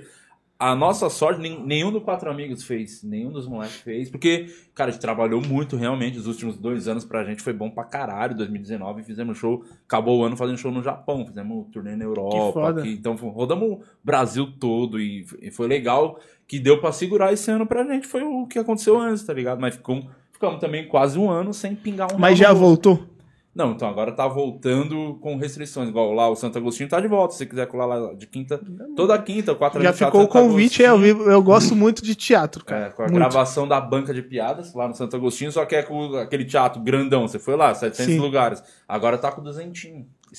A 0.58 0.74
nossa 0.74 1.10
sorte, 1.10 1.38
nenhum 1.38 1.92
dos 1.92 2.02
quatro 2.02 2.30
amigos 2.30 2.64
fez, 2.64 3.02
nenhum 3.02 3.30
dos 3.30 3.46
moleques 3.46 3.76
fez, 3.82 4.08
porque, 4.08 4.46
cara, 4.74 4.88
a 4.88 4.92
gente 4.92 5.02
trabalhou 5.02 5.42
muito 5.42 5.76
realmente. 5.76 6.18
Os 6.18 6.26
últimos 6.26 6.56
dois 6.56 6.88
anos 6.88 7.04
pra 7.04 7.24
gente 7.24 7.42
foi 7.42 7.52
bom 7.52 7.68
pra 7.70 7.84
caralho. 7.84 8.34
2019 8.34 9.02
fizemos 9.02 9.36
show, 9.36 9.62
acabou 9.86 10.20
o 10.20 10.24
ano 10.24 10.34
fazendo 10.34 10.56
show 10.56 10.72
no 10.72 10.82
Japão, 10.82 11.26
fizemos 11.26 11.66
turnê 11.70 11.94
na 11.94 12.04
Europa. 12.04 12.80
aqui, 12.80 12.92
então 12.94 13.14
rodamos 13.14 13.68
o 13.70 13.80
Brasil 14.02 14.50
todo 14.58 14.98
e, 14.98 15.26
e 15.42 15.50
foi 15.50 15.66
legal 15.66 16.18
que 16.46 16.58
deu 16.58 16.80
pra 16.80 16.90
segurar 16.90 17.34
esse 17.34 17.50
ano 17.50 17.66
pra 17.66 17.84
gente. 17.84 18.06
Foi 18.06 18.22
o 18.22 18.46
que 18.46 18.58
aconteceu 18.58 18.98
antes, 18.98 19.24
tá 19.24 19.34
ligado? 19.34 19.60
Mas 19.60 19.76
ficou, 19.76 20.08
ficamos 20.32 20.58
também 20.58 20.88
quase 20.88 21.18
um 21.18 21.30
ano 21.30 21.52
sem 21.52 21.74
pingar 21.74 22.14
um 22.14 22.18
Mas 22.18 22.38
já 22.38 22.54
voltou. 22.54 23.15
Não, 23.56 23.72
então 23.72 23.88
agora 23.88 24.12
tá 24.12 24.28
voltando 24.28 25.18
com 25.22 25.34
restrições. 25.38 25.88
Igual 25.88 26.12
lá 26.12 26.28
o 26.28 26.36
Santo 26.36 26.58
Agostinho 26.58 26.90
tá 26.90 27.00
de 27.00 27.08
volta. 27.08 27.32
Se 27.32 27.38
você 27.38 27.46
quiser 27.46 27.66
colar 27.66 27.86
lá 27.86 28.12
de 28.12 28.26
quinta, 28.26 28.60
toda 28.94 29.18
quinta, 29.18 29.54
quatro 29.54 29.82
Já 29.82 29.94
ficou 29.94 30.24
o 30.24 30.28
convite, 30.28 30.84
é, 30.84 30.88
eu, 30.88 31.00
eu 31.02 31.42
gosto 31.42 31.74
muito 31.74 32.04
de 32.04 32.14
teatro, 32.14 32.62
cara. 32.66 32.86
É, 32.86 32.90
com 32.90 33.00
a 33.02 33.06
Muito. 33.06 33.16
gravação 33.18 33.66
da 33.66 33.80
banca 33.80 34.12
de 34.12 34.20
piadas 34.20 34.74
lá 34.74 34.86
no 34.86 34.94
Santo 34.94 35.16
Agostinho, 35.16 35.50
só 35.50 35.64
que 35.64 35.74
é 35.74 35.82
com 35.82 36.16
aquele 36.16 36.44
teatro 36.44 36.82
grandão. 36.82 37.26
Você 37.26 37.38
foi 37.38 37.56
lá, 37.56 37.74
700 37.74 38.12
Sim. 38.14 38.20
lugares. 38.20 38.62
Agora 38.86 39.16
tá 39.16 39.32
com 39.32 39.42
200. 39.42 39.82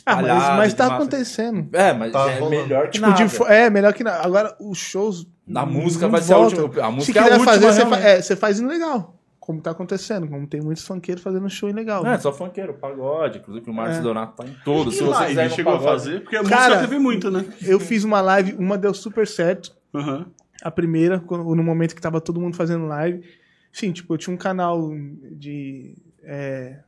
Ah, 0.06 0.22
mas, 0.22 0.57
mas 0.57 0.73
tá 0.76 0.85
acontecendo. 0.95 1.68
É, 1.73 1.94
mas 1.94 2.11
Tá 2.11 2.30
é 2.31 2.38
rolando. 2.39 2.49
melhor 2.61 2.85
que 2.85 2.91
Tipo, 2.99 3.07
nada. 3.07 3.26
de 3.26 3.44
é, 3.52 3.69
melhor 3.72 3.94
que 3.94 4.03
nada. 4.03 4.23
Agora, 4.23 4.56
os 4.60 4.77
shows. 4.77 5.26
Na 5.48 5.65
música 5.65 6.07
vai 6.07 6.22
ser 6.22 6.34
a 6.34 6.38
última. 6.38 6.68
A 6.68 6.89
Se 6.89 6.91
música 6.91 7.19
é 7.19 7.23
a 7.23 7.26
última, 7.26 7.45
fazer, 7.45 7.65
você, 7.65 7.80
fa 7.81 7.95
realmente. 7.95 8.06
é, 8.06 8.22
você 8.22 8.35
faz 8.35 8.60
indo 8.60 8.69
legal. 8.69 9.16
Como 9.48 9.61
tá 9.61 9.72
acontecendo, 9.72 10.28
como 10.28 10.45
tem 10.45 10.60
muitos 10.60 10.86
funkeiros 10.86 11.24
fazendo 11.24 11.49
show 11.49 11.72
legal. 11.72 12.03
Não, 12.03 12.11
é 12.11 12.19
só 12.19 12.34
funkeiro, 12.34 12.74
pagode. 12.74 13.38
Inclusive 13.40 13.72
o 13.72 13.74
Marcos 13.74 13.95
É. 13.99 14.02
Donato 14.02 14.36
tá 14.36 14.45
em 14.45 14.53
todos. 14.65 14.95
Se 14.98 15.02
E 15.02 15.06
você 15.06 15.26
quiser 15.28 15.49
chegou 15.52 15.72
a 15.74 15.78
pagode- 15.78 15.94
fazer? 16.03 16.19
Porque 16.19 16.36
a 16.36 16.44
Cara, 16.44 16.76
música 16.76 16.80
teve 16.90 16.99
muito, 16.99 17.32
né? 17.32 17.45
Eu 17.65 17.80
fiz 17.80 18.03
uma 18.03 18.19
live, 18.19 18.56
uma 18.60 18.78
deu 18.78 18.94
super 18.94 19.26
certo. 19.26 19.74
Aham. 19.95 20.26
A 20.61 20.69
primeira, 20.69 21.24
no 21.32 21.64
momento 21.64 21.95
que 21.95 22.02
tava 22.02 22.19
todo 22.19 22.41
mundo 22.41 22.57
fazendo 22.57 22.88
live. 22.88 23.24
Sim, 23.72 23.94
tipo, 23.94 24.14
eu 24.14 24.18
tinha 24.18 24.34
um 24.34 24.38
canal 24.38 24.91
de 25.32 25.95
é, 26.24 26.80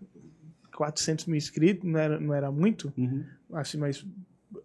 400 0.76 1.28
mil 1.28 1.38
inscritos, 1.38 1.90
não 1.90 1.98
era, 1.98 2.20
não 2.20 2.34
era 2.34 2.52
muito, 2.52 2.92
Uhum. 2.98 3.24
assim, 3.54 3.78
mas 3.78 4.06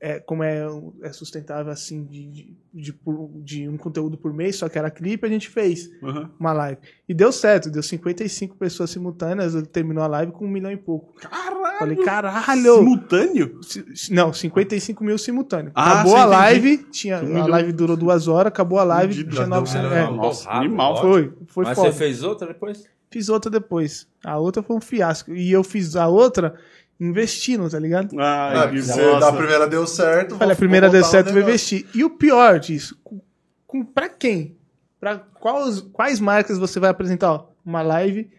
é, 0.01 0.19
como 0.19 0.43
é, 0.43 0.67
é 1.03 1.13
sustentável, 1.13 1.71
assim, 1.71 2.05
de, 2.05 2.27
de, 2.27 2.57
de, 2.73 2.95
de 3.43 3.69
um 3.69 3.77
conteúdo 3.77 4.17
por 4.17 4.33
mês, 4.33 4.57
só 4.57 4.69
que 4.69 4.79
era 4.79 4.91
clipe, 4.91 5.27
a 5.27 5.29
gente 5.29 5.49
fez 5.49 5.91
Aham. 6.03 6.31
uma 6.41 6.53
live. 6.53 6.79
E 7.09 7.13
deu 7.13 7.31
certo, 7.31 7.71
deu 7.71 7.83
55 7.83 8.57
pessoas 8.57 8.91
simultâneas, 8.91 9.55
terminou 9.69 10.03
a 10.03 10.07
live 10.07 10.33
com 10.33 10.47
um 10.47 10.49
milhão 10.49 10.71
e 10.73 10.77
pouco. 10.77 11.13
Caralho! 11.21 11.79
Falei, 11.79 11.97
caralho! 11.97 12.77
Simultâneo? 12.77 13.61
Si- 13.63 14.13
Não, 14.13 14.33
55 14.33 15.05
mil 15.05 15.19
simultâneo. 15.19 15.73
Ah, 15.75 15.93
acabou 16.01 16.17
a 16.17 16.25
live, 16.25 16.79
tinha, 16.91 17.17
Um 17.17 17.21
a 17.21 17.23
milhão. 17.25 17.49
live 17.49 17.73
durou 17.73 17.97
duas 17.97 18.27
horas, 18.29 18.49
acabou 18.49 18.79
a 18.79 18.85
live, 18.85 19.13
Entendi. 19.21 19.31
tinha 19.31 19.43
Já 19.47 19.51
deu 19.51 19.61
900. 19.61 19.91
um 19.91 19.95
É. 19.95 20.11
Nossa, 20.17 20.51
animal. 20.51 21.01
foi, 21.01 21.33
foi 21.49 21.65
Mas 21.65 21.77
foda. 21.77 21.93
você 21.93 21.99
fez 21.99 22.23
outra 22.23 22.47
depois? 22.49 22.85
Fiz 23.11 23.29
outra 23.29 23.51
depois. 23.51 24.09
A 24.25 24.39
outra 24.39 24.61
foi 24.63 24.77
um 24.77 24.81
fiasco. 24.81 25.33
E 25.33 25.53
eu 25.53 25.63
fiz 25.63 25.95
a 25.95 26.09
outra 26.09 26.55
investindo, 27.01 27.69
tá 27.69 27.79
ligado? 27.79 28.19
É, 28.21 28.69
que 28.71 28.77
bosta. 28.77 29.21
da 29.21 29.33
primeira 29.33 29.67
deu 29.69 29.87
certo. 29.87 30.37
Olha, 30.41 30.53
a 30.53 30.57
primeira 30.57 30.89
deu 30.91 31.05
certo, 31.05 31.33
vou 31.33 31.43
investir. 31.43 31.87
E 31.95 32.05
o 32.05 32.11
pior 32.11 32.59
disso, 32.59 32.99
com, 33.03 33.21
com, 33.67 33.85
pra 33.85 34.09
quem? 34.09 34.57
Pra 35.01 35.19
quais, 35.19 35.81
quais 35.93 36.21
marcas 36.21 36.59
você 36.59 36.81
vai 36.81 36.91
apresentar? 36.91 37.33
Ó, 37.33 37.47
uma 37.65 37.83
live 37.83 38.31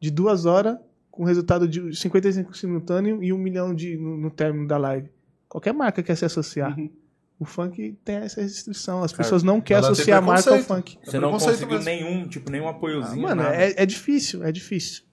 de 0.00 0.10
duas 0.10 0.46
horas 0.46 0.76
com 1.10 1.24
resultado 1.24 1.66
de 1.68 1.96
55 1.96 2.56
simultâneo 2.56 3.22
e 3.22 3.32
um 3.32 3.38
milhão 3.38 3.74
de, 3.74 3.96
no, 3.96 4.16
no 4.16 4.30
término 4.30 4.66
da 4.66 4.76
live. 4.78 5.10
Qualquer 5.48 5.72
marca 5.72 6.02
quer 6.02 6.16
se 6.16 6.24
associar. 6.24 6.78
Uhum. 6.78 6.90
O 7.40 7.44
funk 7.44 7.96
tem 8.04 8.16
essa 8.16 8.40
restrição. 8.42 9.02
As 9.02 9.12
Cara, 9.12 9.22
pessoas 9.22 9.42
não 9.44 9.60
querem 9.60 9.84
associar 9.84 10.18
a 10.18 10.20
marca 10.20 10.50
ao 10.50 10.58
funk. 10.58 10.98
Você 11.04 11.20
não 11.20 11.30
conseguiu 11.30 11.68
mesmo. 11.68 11.84
nenhum, 11.84 12.26
tipo, 12.28 12.50
nenhum 12.50 12.66
Ah, 12.66 12.72
apoiozinho. 12.72 13.22
mano, 13.22 13.42
nada. 13.44 13.54
é, 13.54 13.74
é 13.76 13.86
difícil, 13.86 14.42
é 14.44 14.50
difícil. 14.50 15.04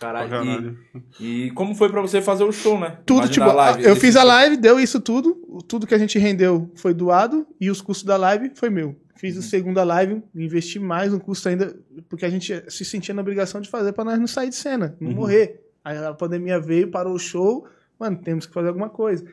Caralho. 0.00 0.78
E, 1.20 1.46
e 1.46 1.50
como 1.50 1.74
foi 1.74 1.90
pra 1.90 2.00
você 2.00 2.22
fazer 2.22 2.42
o 2.44 2.50
show, 2.52 2.80
né? 2.80 2.98
Tudo, 3.04 3.18
Imagina 3.26 3.32
tipo, 3.32 3.50
a 3.50 3.52
live, 3.52 3.84
eu 3.84 3.94
fiz 3.96 4.16
a 4.16 4.24
live, 4.24 4.56
deu 4.56 4.80
isso 4.80 4.98
tudo. 5.00 5.34
Tudo 5.68 5.86
que 5.86 5.94
a 5.94 5.98
gente 5.98 6.18
rendeu 6.18 6.70
foi 6.74 6.94
doado 6.94 7.46
e 7.60 7.70
os 7.70 7.80
custos 7.82 8.04
da 8.06 8.16
live 8.16 8.50
foi 8.54 8.70
meu. 8.70 8.96
Fiz 9.16 9.34
Uhum. 9.34 9.40
a 9.40 9.44
segunda 9.44 9.84
live, 9.84 10.22
investi 10.34 10.78
mais 10.78 11.12
no 11.12 11.20
custo 11.20 11.48
ainda, 11.50 11.76
porque 12.08 12.24
a 12.24 12.30
gente 12.30 12.64
se 12.68 12.84
sentia 12.86 13.14
na 13.14 13.20
obrigação 13.20 13.60
de 13.60 13.68
fazer 13.68 13.92
pra 13.92 14.02
nós 14.04 14.18
não 14.18 14.26
sair 14.26 14.48
de 14.48 14.56
cena, 14.56 14.96
não 14.98 15.10
Uhum. 15.10 15.16
morrer. 15.16 15.60
Aí 15.84 15.98
a 15.98 16.14
pandemia 16.14 16.58
veio, 16.58 16.88
parou 16.90 17.12
o 17.14 17.18
show, 17.18 17.66
mano, 17.98 18.16
temos 18.16 18.46
que 18.46 18.54
fazer 18.54 18.68
alguma 18.68 18.88
coisa. 18.88 19.24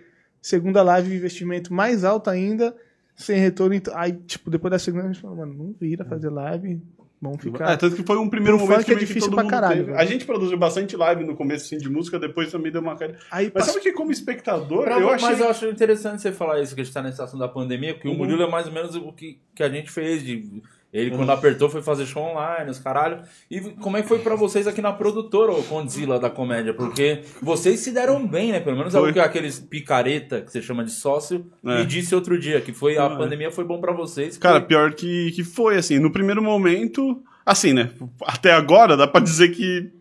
Segunda 0.42 0.84
live, 0.84 1.16
investimento 1.16 1.74
mais 1.74 2.04
alto 2.04 2.30
ainda, 2.30 2.76
sem 3.16 3.40
retorno. 3.40 3.76
Aí, 3.96 4.12
tipo, 4.12 4.50
depois 4.50 4.72
da 4.72 4.78
segunda, 4.80 5.06
a 5.06 5.08
gente 5.12 5.22
falou, 5.22 5.38
mano, 5.38 5.54
não 5.54 5.76
vira 5.80 6.04
fazer 6.04 6.30
live, 6.30 6.82
vamos 7.22 7.42
ficar. 7.42 7.72
É, 7.72 7.78
tanto 7.78 7.96
que 7.96 8.04
foi 8.04 8.18
um 8.18 8.30
primeiro 8.30 8.58
Pro 8.58 8.68
momento 8.68 8.86
que, 8.86 8.92
é 8.92 8.96
que 8.96 9.00
difícil 9.02 9.30
todo 9.30 9.36
pra 9.36 9.44
mundo 9.44 9.52
caralho, 9.52 9.74
teve. 9.76 9.86
velho. 9.92 10.00
A 10.00 10.06
gente 10.06 10.26
produziu 10.26 10.58
bastante 10.58 10.96
live 10.96 11.24
no 11.24 11.36
começo 11.36 11.66
assim, 11.66 11.78
de 11.78 11.90
música, 11.90 12.20
depois 12.20 12.52
também 12.52 12.72
deu 12.72 12.82
uma 12.82 12.96
caída. 12.96 13.18
Aí 13.32 13.52
Mas 13.54 13.66
sabe 13.66 13.80
que 13.80 13.92
como 13.94 14.12
espectador, 14.12 14.84
Pra- 14.84 15.00
eu 15.00 15.10
achei... 15.10 15.30
Mas 15.30 15.40
eu 15.40 15.50
acho 15.50 15.68
interessante 15.68 16.22
você 16.22 16.32
falar 16.32 16.62
isso, 16.62 16.76
que 16.76 16.82
a 16.82 16.84
gente 16.84 16.94
tá 16.94 17.02
nessa 17.02 17.14
situação 17.16 17.40
da 17.40 17.48
pandemia, 17.48 17.94
porque 17.94 18.08
Uhum. 18.08 18.14
o 18.16 18.18
Murilo 18.18 18.44
é 18.44 18.50
mais 18.50 18.68
ou 18.68 18.74
menos 18.74 18.96
o 18.96 19.12
que, 19.12 19.40
que 19.56 19.64
a 19.64 19.70
gente 19.70 19.90
fez. 19.90 20.24
De, 20.24 20.62
ele, 20.94 21.12
quando 21.12 21.30
apertou, 21.32 21.70
foi 21.70 21.82
fazer 21.82 22.06
show 22.06 22.24
online, 22.24 22.70
os 22.72 22.80
caralho. 22.80 23.20
E 23.52 23.60
como 23.60 23.98
é 23.98 24.02
que 24.02 24.08
foi 24.08 24.20
pra 24.20 24.36
vocês 24.36 24.66
aqui 24.68 24.82
na 24.82 24.94
produtora, 24.94 25.52
o 25.52 25.62
Condzilla 25.64 26.18
da 26.20 26.30
comédia? 26.30 26.74
Porque 26.74 27.22
vocês 27.42 27.82
se 27.82 27.92
deram 27.92 28.26
bem, 28.26 28.52
né? 28.54 28.60
Pelo 28.60 28.78
menos 28.78 28.96
é 28.96 29.00
o 29.00 29.12
que 29.14 29.20
aqueles 29.20 29.60
picareta, 29.60 30.42
que 30.42 30.52
você 30.52 30.62
chama 30.62 30.84
de 30.84 30.92
sócio, 30.92 31.46
É. 31.66 31.80
me 31.80 31.86
disse 31.86 32.16
outro 32.16 32.40
dia, 32.40 32.62
que 32.62 32.72
foi 32.72 32.98
a 32.98 33.06
Ah, 33.06 33.16
pandemia 33.18 33.52
foi 33.52 33.66
bom 33.66 33.80
pra 33.82 33.92
vocês. 33.92 34.38
Cara, 34.38 34.62
porque- 34.62 34.68
pior 34.74 34.94
que, 34.94 35.32
que 35.34 35.44
foi, 35.44 35.78
assim, 35.78 36.00
no 36.00 36.12
primeiro 36.12 36.42
momento, 36.42 37.22
assim, 37.46 37.74
né, 37.74 37.90
até 38.26 38.54
agora 38.54 38.96
dá 38.98 39.06
pra 39.08 39.20
dizer 39.22 39.50
que 39.50 39.92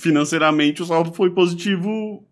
financeiramente 0.00 0.82
o 0.82 0.86
saldo 0.86 1.12
foi 1.12 1.30
positivo, 1.30 2.24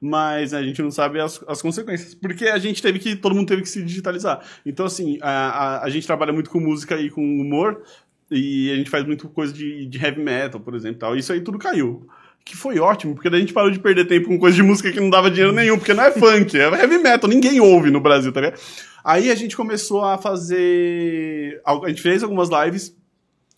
mas 0.00 0.54
a 0.54 0.62
gente 0.62 0.80
não 0.80 0.90
sabe 0.90 1.20
as, 1.20 1.44
as 1.46 1.60
consequências, 1.60 2.14
porque 2.14 2.46
a 2.46 2.58
gente 2.58 2.80
teve 2.80 2.98
que, 2.98 3.14
todo 3.14 3.34
mundo 3.34 3.48
teve 3.48 3.62
que 3.62 3.68
se 3.68 3.82
digitalizar. 3.82 4.40
Então, 4.64 4.86
assim, 4.86 5.18
a, 5.20 5.30
a, 5.30 5.84
a 5.84 5.90
gente 5.90 6.06
trabalha 6.06 6.32
muito 6.32 6.48
com 6.48 6.58
música 6.58 6.98
e 6.98 7.10
com 7.10 7.22
humor, 7.22 7.82
e 8.30 8.70
a 8.70 8.76
gente 8.76 8.88
faz 8.88 9.04
muito 9.04 9.28
coisa 9.28 9.52
de, 9.52 9.86
de 9.86 10.02
heavy 10.02 10.22
metal, 10.22 10.60
por 10.60 10.74
exemplo, 10.74 11.00
tal. 11.00 11.16
isso 11.16 11.32
aí 11.32 11.40
tudo 11.40 11.58
caiu. 11.58 12.06
Que 12.42 12.56
foi 12.56 12.78
ótimo, 12.78 13.14
porque 13.14 13.28
daí 13.28 13.40
a 13.40 13.40
gente 13.42 13.52
parou 13.52 13.70
de 13.70 13.78
perder 13.78 14.06
tempo 14.06 14.28
com 14.28 14.38
coisa 14.38 14.56
de 14.56 14.62
música 14.62 14.90
que 14.90 14.98
não 14.98 15.10
dava 15.10 15.30
dinheiro 15.30 15.52
nenhum, 15.52 15.76
porque 15.76 15.92
não 15.92 16.04
é 16.04 16.10
funk, 16.10 16.58
é 16.58 16.62
heavy 16.62 16.98
metal, 16.98 17.28
ninguém 17.28 17.60
ouve 17.60 17.90
no 17.90 18.00
Brasil, 18.00 18.32
tá 18.32 18.40
ligado? 18.40 18.58
Aí 19.04 19.30
a 19.30 19.34
gente 19.34 19.56
começou 19.56 20.02
a 20.02 20.16
fazer. 20.16 21.60
A 21.64 21.88
gente 21.88 22.00
fez 22.00 22.22
algumas 22.22 22.48
lives 22.48 22.96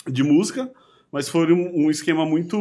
de 0.08 0.22
música, 0.22 0.70
mas 1.12 1.28
foi 1.28 1.52
um, 1.52 1.84
um 1.84 1.90
esquema 1.90 2.24
muito 2.24 2.56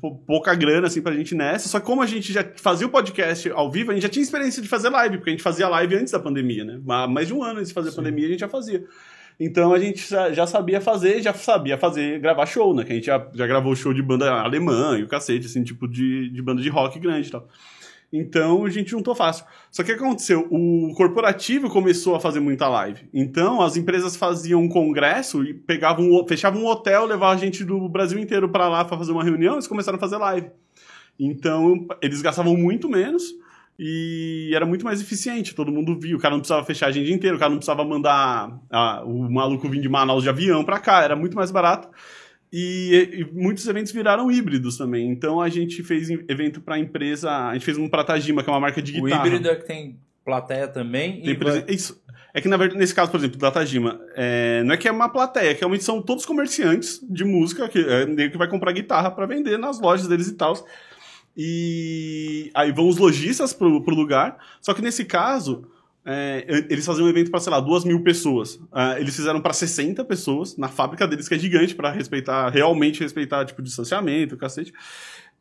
pou- 0.00 0.16
pouca 0.26 0.54
grana 0.54 0.86
assim 0.86 1.00
pra 1.00 1.14
gente 1.14 1.34
nessa. 1.34 1.68
Só 1.68 1.80
que 1.80 1.86
como 1.86 2.02
a 2.02 2.06
gente 2.06 2.32
já 2.32 2.44
fazia 2.56 2.86
o 2.86 2.90
podcast 2.90 3.50
ao 3.50 3.70
vivo, 3.70 3.90
a 3.90 3.94
gente 3.94 4.02
já 4.02 4.08
tinha 4.08 4.22
experiência 4.22 4.60
de 4.62 4.68
fazer 4.68 4.90
live, 4.90 5.16
porque 5.16 5.30
a 5.30 5.32
gente 5.32 5.42
fazia 5.42 5.68
live 5.68 5.94
antes 5.96 6.12
da 6.12 6.20
pandemia, 6.20 6.64
né? 6.64 6.80
Mais 7.08 7.28
de 7.28 7.34
um 7.34 7.42
ano 7.42 7.58
antes 7.58 7.68
de 7.68 7.74
fazer 7.74 7.88
a 7.88 7.92
pandemia, 7.92 8.26
a 8.26 8.30
gente 8.30 8.40
já 8.40 8.48
fazia. 8.48 8.84
Então 9.40 9.72
a 9.72 9.78
gente 9.78 10.08
já 10.08 10.30
já 10.30 10.46
sabia 10.46 10.80
fazer, 10.80 11.22
já 11.22 11.32
sabia 11.32 11.78
fazer, 11.78 12.20
gravar 12.20 12.44
show, 12.44 12.74
né? 12.74 12.84
Que 12.84 12.92
a 12.92 12.94
gente 12.96 13.06
já, 13.06 13.26
já 13.34 13.46
gravou 13.46 13.74
show 13.74 13.94
de 13.94 14.02
banda 14.02 14.30
alemã 14.30 14.98
e 14.98 15.02
o 15.02 15.08
cacete, 15.08 15.46
assim, 15.46 15.64
tipo 15.64 15.88
de, 15.88 16.28
de 16.28 16.42
banda 16.42 16.60
de 16.60 16.68
rock 16.68 16.98
grande 17.00 17.28
e 17.28 17.30
tal. 17.30 17.48
Então 18.12 18.66
a 18.66 18.70
gente 18.70 18.90
juntou 18.90 19.14
fácil. 19.14 19.46
Só 19.70 19.82
que 19.82 19.90
o 19.90 19.96
que 19.96 20.04
aconteceu? 20.04 20.46
O 20.50 20.92
corporativo 20.94 21.70
começou 21.70 22.14
a 22.14 22.20
fazer 22.20 22.40
muita 22.40 22.68
live. 22.68 23.08
Então 23.12 23.62
as 23.62 23.76
empresas 23.76 24.14
faziam 24.16 24.60
um 24.60 24.68
congresso 24.68 25.42
e 25.42 25.54
pegavam, 25.54 26.24
fechavam 26.28 26.62
um 26.62 26.66
hotel, 26.66 27.06
levavam 27.06 27.34
a 27.34 27.38
gente 27.38 27.64
do 27.64 27.88
Brasil 27.88 28.18
inteiro 28.18 28.50
para 28.50 28.68
lá 28.68 28.84
para 28.84 28.98
fazer 28.98 29.12
uma 29.12 29.24
reunião 29.24 29.54
e 29.54 29.56
eles 29.56 29.66
começaram 29.66 29.96
a 29.96 30.00
fazer 30.00 30.18
live. 30.18 30.50
Então 31.18 31.86
eles 32.02 32.20
gastavam 32.20 32.54
muito 32.54 32.88
menos 32.88 33.34
e 33.78 34.50
era 34.54 34.66
muito 34.66 34.84
mais 34.84 35.00
eficiente. 35.00 35.54
Todo 35.54 35.72
mundo 35.72 35.98
via. 35.98 36.14
O 36.14 36.20
cara 36.20 36.34
não 36.34 36.40
precisava 36.40 36.66
fechar 36.66 36.86
a 36.86 36.88
agenda 36.90 37.10
inteira, 37.10 37.36
o 37.36 37.38
cara 37.38 37.50
não 37.50 37.58
precisava 37.58 37.82
mandar 37.82 38.60
ah, 38.70 39.02
o 39.06 39.30
maluco 39.30 39.68
vir 39.70 39.80
de 39.80 39.88
Manaus 39.88 40.22
de 40.22 40.28
avião 40.28 40.62
para 40.62 40.78
cá, 40.78 41.02
era 41.02 41.16
muito 41.16 41.34
mais 41.34 41.50
barato. 41.50 41.88
E, 42.52 43.08
e 43.20 43.24
muitos 43.32 43.66
eventos 43.66 43.92
viraram 43.92 44.30
híbridos 44.30 44.76
também. 44.76 45.08
Então 45.08 45.40
a 45.40 45.48
gente 45.48 45.82
fez 45.82 46.10
evento 46.10 46.60
para 46.60 46.78
empresa. 46.78 47.30
A 47.48 47.54
gente 47.54 47.64
fez 47.64 47.78
um 47.78 47.88
pra 47.88 48.04
Tajima, 48.04 48.42
que 48.42 48.50
é 48.50 48.52
uma 48.52 48.60
marca 48.60 48.82
de 48.82 48.98
O 49.00 49.04
guitarra. 49.04 49.26
híbrido 49.26 49.48
é 49.48 49.56
que 49.56 49.66
tem 49.66 49.98
plateia 50.24 50.68
também. 50.68 51.22
Tem 51.22 51.30
e 51.30 51.34
presen- 51.34 51.64
Isso. 51.68 52.02
É 52.34 52.40
que, 52.40 52.48
na 52.48 52.56
verdade, 52.56 52.78
nesse 52.80 52.94
caso, 52.94 53.10
por 53.10 53.18
exemplo, 53.18 53.36
da 53.38 53.50
Tajima, 53.50 54.00
é, 54.14 54.62
não 54.64 54.72
é 54.74 54.76
que 54.78 54.88
é 54.88 54.92
uma 54.92 55.08
plateia, 55.08 55.50
é 55.50 55.54
que 55.54 55.60
realmente 55.60 55.84
são 55.84 56.00
todos 56.00 56.24
comerciantes 56.24 56.98
de 57.10 57.24
música, 57.24 57.68
que, 57.68 57.78
é, 57.78 58.28
que 58.30 58.38
vai 58.38 58.48
comprar 58.48 58.72
guitarra 58.72 59.10
para 59.10 59.26
vender 59.26 59.58
nas 59.58 59.78
lojas 59.80 60.08
deles 60.08 60.28
e 60.28 60.34
tal. 60.34 60.54
E 61.36 62.50
aí 62.54 62.72
vão 62.72 62.88
os 62.88 62.96
lojistas 62.98 63.52
pro, 63.52 63.82
pro 63.82 63.94
lugar. 63.94 64.36
Só 64.60 64.74
que 64.74 64.82
nesse 64.82 65.04
caso, 65.04 65.66
é, 66.04 66.44
eles 66.68 66.84
faziam 66.84 67.06
um 67.06 67.08
evento 67.08 67.30
para, 67.30 67.40
sei 67.40 67.52
lá, 67.52 67.60
duas 67.60 67.84
mil 67.84 68.02
pessoas. 68.02 68.58
Ah, 68.72 68.98
eles 68.98 69.14
fizeram 69.14 69.40
para 69.40 69.52
60 69.52 70.04
pessoas 70.04 70.56
na 70.56 70.68
fábrica 70.68 71.06
deles, 71.06 71.28
que 71.28 71.34
é 71.34 71.38
gigante, 71.38 71.74
para 71.74 71.90
respeitar, 71.90 72.48
realmente 72.48 73.00
respeitar, 73.00 73.44
tipo, 73.44 73.62
distanciamento, 73.62 74.36
cacete. 74.36 74.72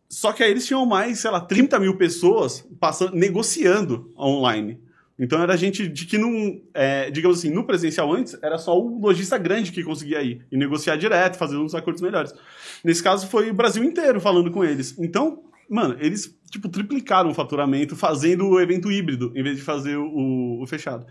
Só 0.07 0.31
que 0.31 0.43
aí 0.43 0.51
eles 0.51 0.67
tinham 0.67 0.85
mais, 0.85 1.19
sei 1.19 1.31
lá, 1.31 1.39
30 1.39 1.79
mil 1.79 1.97
pessoas 1.97 2.67
passando, 2.79 3.15
negociando 3.15 4.11
online. 4.17 4.79
Então 5.17 5.41
era 5.41 5.55
gente 5.55 5.87
de 5.87 6.05
que 6.05 6.17
não. 6.17 6.61
é, 6.73 7.09
digamos 7.11 7.39
assim, 7.39 7.49
no 7.49 7.63
presencial 7.63 8.11
antes, 8.11 8.37
era 8.41 8.57
só 8.57 8.77
o 8.77 8.99
lojista 8.99 9.37
grande 9.37 9.71
que 9.71 9.83
conseguia 9.83 10.21
ir 10.21 10.45
e 10.51 10.57
negociar 10.57 10.95
direto, 10.95 11.37
fazer 11.37 11.57
uns 11.57 11.75
acordos 11.75 12.01
melhores. 12.01 12.33
Nesse 12.83 13.03
caso 13.03 13.27
foi 13.27 13.51
o 13.51 13.53
Brasil 13.53 13.83
inteiro 13.83 14.19
falando 14.19 14.51
com 14.51 14.65
eles. 14.65 14.97
Então, 14.97 15.43
mano, 15.71 15.95
eles, 15.99 16.37
tipo, 16.51 16.67
triplicaram 16.67 17.29
o 17.29 17.33
faturamento 17.33 17.95
fazendo 17.95 18.47
o 18.47 18.59
evento 18.59 18.91
híbrido, 18.91 19.31
em 19.35 19.41
vez 19.41 19.57
de 19.57 19.63
fazer 19.63 19.95
o, 19.95 20.61
o 20.61 20.67
fechado. 20.67 21.05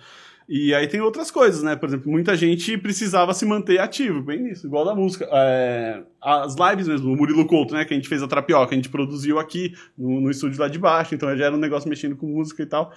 E 0.52 0.74
aí 0.74 0.88
tem 0.88 1.00
outras 1.00 1.30
coisas, 1.30 1.62
né? 1.62 1.76
Por 1.76 1.88
exemplo, 1.88 2.10
muita 2.10 2.36
gente 2.36 2.76
precisava 2.76 3.32
se 3.32 3.46
manter 3.46 3.78
ativo, 3.78 4.20
bem 4.20 4.42
nisso, 4.42 4.66
igual 4.66 4.84
da 4.84 4.96
música. 4.96 5.28
É, 5.32 6.02
as 6.20 6.56
lives 6.56 6.88
mesmo, 6.88 7.12
o 7.12 7.16
Murilo 7.16 7.46
Couto, 7.46 7.72
né? 7.72 7.84
Que 7.84 7.94
a 7.94 7.96
gente 7.96 8.08
fez 8.08 8.20
a 8.20 8.26
Trapioca, 8.26 8.72
a 8.72 8.76
gente 8.76 8.88
produziu 8.88 9.38
aqui 9.38 9.72
no, 9.96 10.20
no 10.20 10.28
estúdio 10.28 10.60
lá 10.60 10.66
de 10.66 10.76
baixo, 10.76 11.14
então 11.14 11.36
já 11.36 11.44
era 11.44 11.54
um 11.54 11.58
negócio 11.58 11.88
mexendo 11.88 12.16
com 12.16 12.26
música 12.26 12.64
e 12.64 12.66
tal. 12.66 12.92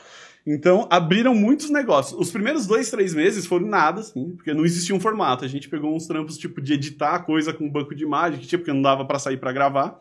Então, 0.48 0.88
abriram 0.90 1.36
muitos 1.36 1.70
negócios. 1.70 2.20
Os 2.20 2.32
primeiros 2.32 2.66
dois, 2.66 2.90
três 2.90 3.14
meses 3.14 3.46
foram 3.46 3.68
nada, 3.68 4.02
assim, 4.02 4.32
porque 4.36 4.52
não 4.52 4.66
existia 4.66 4.96
um 4.96 5.00
formato. 5.00 5.46
A 5.46 5.48
gente 5.48 5.70
pegou 5.70 5.96
uns 5.96 6.08
trampos, 6.08 6.40
tipo, 6.40 6.60
de 6.60 6.74
editar 6.74 7.20
coisa 7.20 7.54
com 7.54 7.70
banco 7.70 7.94
de 7.94 8.04
imagem, 8.04 8.40
que 8.40 8.48
tinha, 8.48 8.58
porque 8.58 8.74
não 8.74 8.82
dava 8.82 9.06
pra 9.06 9.20
sair 9.20 9.38
pra 9.38 9.54
gravar. 9.54 10.00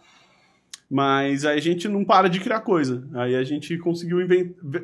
Mas 0.93 1.47
aí 1.47 1.57
a 1.57 1.61
gente 1.61 1.89
não 1.89 2.05
para 2.05 2.29
de 2.29 2.39
criar 2.39 2.61
coisa. 2.61 3.09
Aí 3.15 3.35
a 3.35 3.43
gente 3.43 3.79
conseguiu 3.79 4.19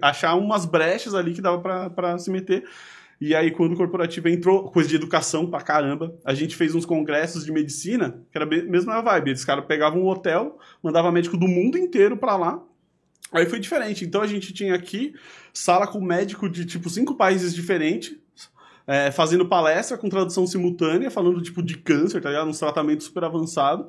achar 0.00 0.36
umas 0.36 0.64
brechas 0.64 1.14
ali 1.14 1.34
que 1.34 1.42
dava 1.42 1.90
pra 1.90 2.16
se 2.16 2.30
meter. 2.30 2.64
E 3.20 3.34
aí, 3.34 3.50
quando 3.50 3.74
o 3.74 3.76
corporativo 3.76 4.26
entrou, 4.26 4.70
coisa 4.70 4.88
de 4.88 4.96
educação 4.96 5.46
pra 5.46 5.60
caramba, 5.60 6.14
a 6.24 6.32
gente 6.32 6.56
fez 6.56 6.74
uns 6.74 6.86
congressos 6.86 7.44
de 7.44 7.52
medicina, 7.52 8.22
que 8.32 8.38
era 8.38 8.46
mesmo 8.46 8.90
a 8.90 9.02
vibe. 9.02 9.32
Eles 9.32 9.44
caras 9.44 9.66
pegavam 9.66 10.00
um 10.00 10.06
hotel, 10.06 10.58
mandava 10.82 11.12
médico 11.12 11.36
do 11.36 11.46
mundo 11.46 11.76
inteiro 11.76 12.16
pra 12.16 12.36
lá. 12.36 12.62
Aí 13.30 13.44
foi 13.44 13.60
diferente. 13.60 14.06
Então 14.06 14.22
a 14.22 14.26
gente 14.26 14.54
tinha 14.54 14.74
aqui 14.74 15.12
sala 15.52 15.86
com 15.86 16.00
médico 16.00 16.48
de 16.48 16.64
tipo 16.64 16.88
cinco 16.88 17.16
países 17.16 17.54
diferentes, 17.54 18.16
é, 18.86 19.10
fazendo 19.10 19.46
palestra 19.46 19.98
com 19.98 20.08
tradução 20.08 20.46
simultânea, 20.46 21.10
falando 21.10 21.42
tipo 21.42 21.62
de 21.62 21.76
câncer, 21.76 22.22
tá 22.22 22.30
ligado? 22.30 22.48
Uns 22.48 22.58
tratamentos 22.58 23.04
super 23.04 23.24
avançados. 23.24 23.88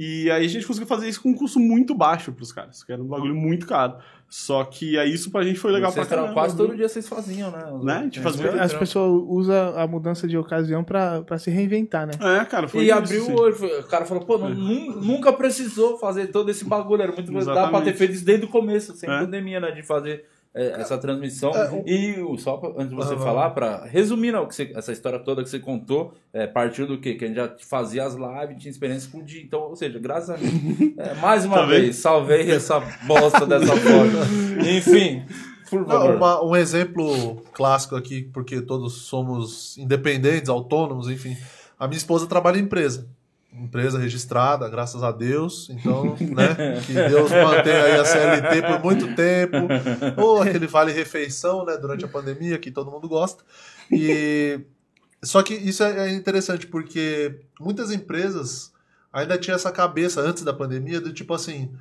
E 0.00 0.30
aí 0.30 0.44
a 0.44 0.48
gente 0.48 0.64
conseguiu 0.64 0.86
fazer 0.86 1.08
isso 1.08 1.20
com 1.20 1.30
um 1.30 1.34
custo 1.34 1.58
muito 1.58 1.92
baixo 1.92 2.30
pros 2.30 2.52
caras, 2.52 2.84
que 2.84 2.92
era 2.92 3.02
um 3.02 3.06
bagulho 3.06 3.34
muito 3.34 3.66
caro. 3.66 3.96
Só 4.28 4.62
que 4.62 4.96
aí 4.96 5.12
isso 5.12 5.28
pra 5.30 5.42
gente 5.42 5.58
foi 5.58 5.72
legal 5.72 5.90
Vocês 5.90 6.06
pra 6.06 6.16
caramba. 6.18 6.34
quase 6.34 6.56
todo 6.56 6.76
dia 6.76 6.88
vocês 6.88 7.08
faziam, 7.08 7.50
né? 7.50 7.64
Né? 7.82 7.94
A 7.94 8.02
gente 8.04 8.20
fazia- 8.20 8.62
As 8.62 8.72
pessoas 8.74 9.24
usam 9.26 9.76
a 9.76 9.86
mudança 9.88 10.28
de 10.28 10.38
ocasião 10.38 10.84
pra, 10.84 11.22
pra 11.22 11.36
se 11.36 11.50
reinventar, 11.50 12.06
né? 12.06 12.12
É, 12.40 12.44
cara, 12.44 12.68
foi 12.68 12.82
E 12.82 12.84
isso, 12.90 12.94
abriu 12.96 13.24
sim. 13.24 13.32
o 13.32 13.40
olho. 13.40 13.56
O 13.80 13.84
cara 13.88 14.04
falou, 14.04 14.24
pô, 14.24 14.38
não- 14.38 14.50
nun- 14.50 15.00
nunca 15.00 15.32
precisou 15.32 15.98
fazer 15.98 16.28
todo 16.28 16.48
esse 16.48 16.64
bagulho. 16.64 17.02
Era 17.02 17.10
muito 17.10 17.32
dá 17.32 17.32
pra 17.32 17.42
ter 17.44 17.50
Exatamente. 17.60 17.96
feito 17.98 18.12
isso 18.14 18.24
desde 18.24 18.44
o 18.44 18.48
começo, 18.48 18.94
sem 18.94 19.10
É. 19.10 19.18
pandemia, 19.18 19.58
né? 19.58 19.72
De 19.72 19.82
fazer 19.82 20.24
é, 20.37 20.37
essa 20.80 20.98
transmissão. 20.98 21.50
É, 21.54 21.70
o- 21.70 21.84
E 21.86 22.38
só 22.40 22.56
pra- 22.56 22.70
antes 22.76 22.90
de 22.90 22.94
você 22.94 23.14
Ah, 23.14 23.18
falar, 23.18 23.50
pra 23.50 23.84
resumir 23.86 24.32
não, 24.32 24.46
que 24.46 24.54
você- 24.54 24.72
essa 24.74 24.92
história 24.92 25.18
toda 25.18 25.42
que 25.42 25.48
você 25.50 25.58
contou, 25.58 26.12
é, 26.32 26.46
partiu 26.46 26.86
do 26.86 26.98
quê? 27.00 27.14
Que 27.14 27.24
a 27.24 27.28
gente 27.28 27.36
já 27.36 27.54
fazia 27.68 28.04
as 28.04 28.14
lives, 28.14 28.60
tinha 28.62 28.70
experiência 28.70 29.10
com 29.10 29.18
o 29.18 29.22
dia. 29.22 29.42
Então, 29.42 29.60
ou 29.60 29.76
seja, 29.76 29.98
graças 29.98 30.30
a 30.30 30.36
Deus. 30.36 30.52
é, 30.98 31.14
mais 31.14 31.44
uma 31.44 31.56
Tá 31.60 31.66
vez, 31.66 31.96
salvei 31.96 32.50
essa 32.50 32.80
bosta 33.06 33.46
dessa 33.46 33.66
foto. 33.76 34.68
Enfim, 34.76 35.22
por 35.70 35.80
Não, 35.80 35.86
favor. 35.88 36.14
uma- 36.16 36.44
um 36.44 36.56
exemplo 36.56 37.42
clássico 37.52 37.94
aqui, 37.96 38.22
porque 38.32 38.60
todos 38.62 39.02
somos 39.02 39.76
independentes, 39.78 40.48
autônomos, 40.48 41.08
enfim. 41.08 41.36
A 41.78 41.86
minha 41.86 41.98
esposa 41.98 42.26
trabalha 42.26 42.58
em 42.58 42.62
empresa. 42.62 43.08
Empresa 43.52 43.98
registrada, 43.98 44.68
graças 44.68 45.02
a 45.02 45.10
Deus. 45.10 45.68
Então, 45.70 46.16
né? 46.20 46.80
Que 46.86 46.92
Deus 46.92 47.30
mantenha 47.30 47.84
aí 47.84 47.98
a 47.98 48.04
CLT 48.04 48.62
por 48.62 48.84
muito 48.84 49.14
tempo. 49.14 49.56
Ou 50.16 50.42
aquele 50.42 50.66
vale 50.66 50.92
refeição, 50.92 51.64
né? 51.64 51.76
Durante 51.76 52.04
a 52.04 52.08
pandemia, 52.08 52.58
que 52.58 52.70
todo 52.70 52.90
mundo 52.90 53.08
gosta. 53.08 53.42
E 53.90 54.60
só 55.22 55.42
que 55.42 55.54
isso 55.54 55.82
é 55.82 56.08
é 56.08 56.12
interessante 56.12 56.66
porque 56.66 57.40
muitas 57.60 57.90
empresas 57.90 58.72
ainda 59.12 59.38
tinham 59.38 59.56
essa 59.56 59.72
cabeça 59.72 60.20
antes 60.20 60.42
da 60.42 60.52
pandemia 60.52 61.00
do 61.00 61.12
tipo 61.12 61.34
assim, 61.34 61.74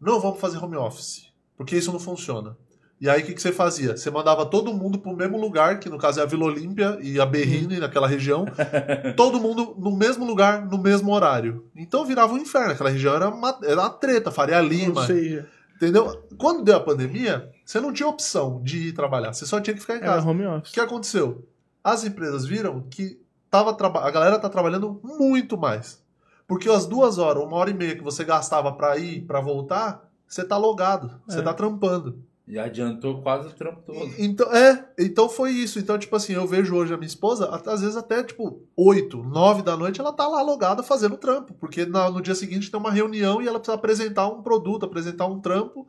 não 0.00 0.20
vamos 0.20 0.40
fazer 0.40 0.58
home 0.58 0.76
office, 0.76 1.32
porque 1.56 1.76
isso 1.76 1.92
não 1.92 2.00
funciona. 2.00 2.56
E 3.00 3.08
aí 3.08 3.22
o 3.22 3.26
que, 3.26 3.34
que 3.34 3.42
você 3.42 3.52
fazia? 3.52 3.96
Você 3.96 4.10
mandava 4.10 4.46
todo 4.46 4.72
mundo 4.72 4.98
pro 4.98 5.14
mesmo 5.16 5.38
lugar, 5.38 5.78
que 5.80 5.88
no 5.90 5.98
caso 5.98 6.20
é 6.20 6.22
a 6.22 6.26
Vila 6.26 6.44
Olímpia 6.46 6.96
e 7.02 7.20
a 7.20 7.26
Berrine, 7.26 7.78
naquela 7.78 8.06
região, 8.06 8.46
todo 9.16 9.40
mundo 9.40 9.74
no 9.78 9.94
mesmo 9.96 10.24
lugar, 10.24 10.64
no 10.64 10.78
mesmo 10.78 11.12
horário. 11.12 11.66
Então 11.74 12.04
virava 12.04 12.32
um 12.32 12.38
inferno, 12.38 12.72
aquela 12.72 12.90
região 12.90 13.14
era 13.14 13.28
uma, 13.28 13.58
era 13.62 13.80
uma 13.80 13.90
treta, 13.90 14.30
Faria 14.30 14.60
Lima, 14.60 15.00
Ou 15.00 15.06
seja, 15.06 15.46
entendeu? 15.76 16.24
Quando 16.38 16.62
deu 16.64 16.76
a 16.76 16.80
pandemia, 16.80 17.50
você 17.64 17.80
não 17.80 17.92
tinha 17.92 18.08
opção 18.08 18.62
de 18.62 18.88
ir 18.88 18.92
trabalhar, 18.92 19.32
você 19.32 19.44
só 19.44 19.60
tinha 19.60 19.74
que 19.74 19.80
ficar 19.80 19.94
em 19.94 19.98
era 19.98 20.06
casa. 20.06 20.26
home 20.28 20.44
O 20.46 20.56
office. 20.56 20.72
que 20.72 20.80
aconteceu? 20.80 21.46
As 21.82 22.04
empresas 22.04 22.46
viram 22.46 22.80
que 22.88 23.20
tava 23.50 23.70
a 23.98 24.10
galera 24.10 24.38
tá 24.38 24.48
trabalhando 24.48 25.00
muito 25.02 25.58
mais. 25.58 26.02
Porque 26.46 26.68
as 26.70 26.86
duas 26.86 27.18
horas, 27.18 27.42
uma 27.42 27.56
hora 27.56 27.70
e 27.70 27.74
meia 27.74 27.96
que 27.96 28.02
você 28.02 28.22
gastava 28.24 28.72
pra 28.72 28.96
ir, 28.98 29.22
pra 29.22 29.40
voltar, 29.40 30.08
você 30.26 30.44
tá 30.44 30.56
logado, 30.56 31.10
você 31.26 31.40
É. 31.40 31.42
tá 31.42 31.52
trampando. 31.54 32.18
E 32.46 32.58
adiantou 32.58 33.22
quase 33.22 33.48
o 33.48 33.52
trampo 33.52 33.80
todo. 33.86 34.04
E- 34.18 34.24
Então, 34.24 34.52
é, 34.54 34.86
então 34.98 35.28
foi 35.30 35.50
isso. 35.52 35.78
Então, 35.78 35.96
tipo 35.98 36.14
assim, 36.14 36.34
eu 36.34 36.46
vejo 36.46 36.74
hoje 36.76 36.92
a 36.92 36.96
minha 36.98 37.06
esposa, 37.06 37.48
às 37.66 37.80
vezes 37.80 37.96
até, 37.96 38.22
tipo, 38.22 38.62
8, 38.76 39.22
9 39.22 39.62
da 39.62 39.74
noite, 39.76 39.98
ela 39.98 40.12
tá 40.12 40.28
lá 40.28 40.42
logada 40.42 40.82
fazendo 40.82 41.16
trampo. 41.16 41.54
Porque 41.54 41.86
na- 41.86 42.10
no 42.10 42.20
dia 42.20 42.34
seguinte 42.34 42.70
tem 42.70 42.78
uma 42.78 42.90
reunião 42.92 43.40
e 43.40 43.48
ela 43.48 43.58
precisa 43.58 43.74
apresentar 43.76 44.28
um 44.28 44.42
produto, 44.42 44.84
apresentar 44.84 45.26
um 45.26 45.40
trampo. 45.40 45.88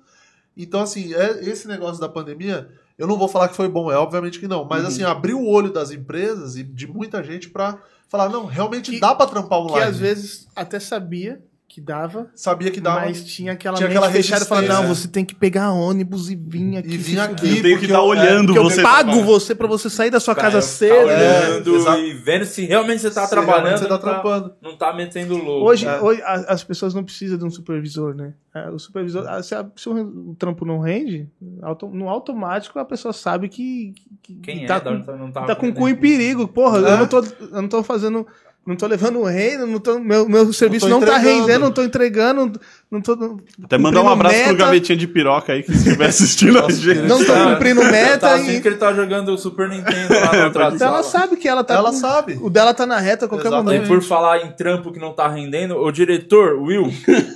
Então, 0.55 0.79
assim, 0.79 1.13
é, 1.13 1.43
esse 1.43 1.67
negócio 1.67 1.99
da 1.99 2.07
pandemia, 2.07 2.69
eu 2.97 3.05
não 3.05 3.17
vou 3.17 3.27
falar 3.27 3.49
que 3.49 3.55
foi 3.57 3.67
bom, 3.67 3.91
é 3.91 3.97
obviamente 3.97 4.39
que 4.39 4.47
não. 4.47 4.63
Mas, 4.63 4.83
Uhum. 4.83 4.87
assim, 4.87 5.03
abriu 5.03 5.37
o 5.41 5.49
olho 5.49 5.73
das 5.73 5.91
empresas 5.91 6.55
e 6.55 6.63
de 6.63 6.87
muita 6.87 7.21
gente 7.21 7.49
pra 7.49 7.77
falar, 8.07 8.29
não, 8.29 8.45
realmente 8.45 8.91
Que- 8.91 8.99
dá 9.01 9.13
pra 9.13 9.25
trampar 9.27 9.59
Que 9.59 9.65
online. 9.71 9.89
às 9.91 9.97
vezes 9.97 10.47
até 10.55 10.79
sabia 10.79 11.43
que 11.75 11.81
dava, 11.81 12.27
Sabia 12.33 12.71
que 12.71 12.79
dava. 12.79 13.01
mas 13.01 13.21
tinha 13.25 13.51
aquela 13.51 13.75
tinha 13.75 13.89
mente 13.89 13.97
aquela 13.97 14.09
fechada 14.13 14.45
e 14.45 14.47
falando, 14.47 14.67
não, 14.69 14.87
você 14.87 15.09
tem 15.09 15.25
que 15.25 15.35
pegar 15.35 15.73
ônibus 15.73 16.29
e 16.29 16.35
vir 16.37 16.77
aqui. 16.77 16.93
E 16.93 16.97
vir 16.97 17.19
aqui. 17.19 17.33
Eu 17.33 17.37
tenho 17.39 17.63
que 17.63 17.69
porque 17.71 17.85
estar 17.87 17.97
eu- 17.97 18.05
olhando 18.05 18.45
Porque 18.53 18.59
eu 18.59 18.63
você. 18.63 18.81
pago 18.81 19.21
você 19.23 19.53
pra 19.53 19.67
você 19.67 19.89
sair 19.89 20.09
da 20.09 20.21
sua 20.21 20.33
Cara, 20.33 20.51
casa 20.53 20.61
cedo. 20.61 20.93
É, 21.09 21.49
olhando 21.49 21.75
exato. 21.75 21.99
e 21.99 22.13
vendo 22.13 22.45
se 22.45 22.63
realmente 22.65 23.01
você 23.01 23.11
tá 23.11 23.25
Se 23.25 23.29
trabalhando. 23.29 23.77
você 23.77 23.83
tá 23.87 23.89
não 23.95 23.99
tá- 23.99 24.09
trampando. 24.09 24.53
Não 24.61 24.77
tá 24.77 24.93
metendo 24.93 25.35
louco. 25.35 25.67
Hoje, 25.69 25.85
É. 25.85 25.99
hoje 25.99 26.21
as 26.23 26.63
pessoas 26.63 26.93
não 26.93 27.03
precisam 27.03 27.37
de 27.37 27.43
um 27.43 27.49
supervisor, 27.49 28.15
né? 28.15 28.33
É, 28.55 28.69
O 28.69 28.79
supervisor, 28.79 29.25
ah, 29.27 29.43
se, 29.43 29.53
a- 29.53 29.65
se 29.75 29.89
o 29.89 30.33
trampo 30.39 30.63
não 30.63 30.79
rende, 30.79 31.27
auto- 31.61 31.89
no 31.89 32.07
automático 32.07 32.79
a 32.79 32.85
pessoa 32.85 33.11
sabe 33.11 33.49
que, 33.49 33.93
que, 34.23 34.33
Quem 34.35 34.59
que 34.59 34.63
é? 34.63 34.67
tá, 34.67 34.79
tá- 34.79 34.91
não 34.91 35.29
tá 35.29 35.41
tá 35.43 35.55
com 35.57 35.67
o 35.67 35.73
cu 35.73 35.89
em 35.89 35.95
perigo. 35.95 36.47
Porra, 36.47 36.77
É. 36.77 36.93
eu, 36.93 36.97
não 36.99 37.07
tô, 37.07 37.19
eu 37.19 37.61
não 37.61 37.67
tô 37.67 37.83
fazendo. 37.83 38.25
Não 38.65 38.75
tô 38.75 38.87
levando 38.87 39.19
o 39.19 39.25
reino, 39.25 39.67
não 39.67 39.79
tô, 39.79 39.99
meu, 39.99 40.27
meu 40.27 40.51
serviço 40.51 40.89
não, 40.89 40.99
tô 40.99 41.05
tá 41.05 41.17
rendendo, 41.17 41.59
não 41.65 41.71
tô 41.71 41.83
entregando, 41.83 42.59
não 42.89 42.99
tô. 42.99 43.39
Até 43.63 43.77
mandar 43.77 44.01
um 44.01 44.09
abraço 44.09 44.35
pro 44.35 44.45
meta, 44.53 44.57
gavetinha 44.65 44.97
de 44.97 45.07
piroca 45.07 45.53
aí 45.53 45.61
que 45.61 45.71
estiver 45.71 46.07
assistindo 46.07 46.57
a 46.57 46.71
gente. 46.71 47.01
Não 47.01 47.23
tô 47.23 47.31
cumprindo 47.31 47.81
Tá 47.81 47.91
meta 47.91 48.33
assim 48.33 48.55
e. 48.55 48.61
que 48.61 48.67
ele 48.67 48.77
tá 48.77 48.91
jogando 48.91 49.29
o 49.29 49.37
Super 49.37 49.69
Nintendo 49.69 50.11
lá 50.13 50.71
Então 50.73 50.87
ela 50.87 51.03
sabe 51.03 51.37
que 51.37 51.47
ela 51.47 51.63
tá. 51.63 51.75
Ela 51.75 51.91
com- 51.91 51.97
sabe. 51.97 52.39
O 52.41 52.49
dela 52.49 52.73
tá 52.73 52.87
na 52.87 52.97
reta 52.97 53.25
a 53.25 53.27
qualquer 53.29 53.49
Exatamente. 53.49 53.75
E 53.75 53.85
momento. 53.87 54.01
por 54.01 54.01
falar 54.01 54.43
em 54.43 54.51
trampo 54.53 54.91
que 54.91 54.97
não 54.99 55.13
tá 55.13 55.27
rendendo, 55.27 55.77
o 55.77 55.91
diretor, 55.91 56.59
Will, 56.59 56.91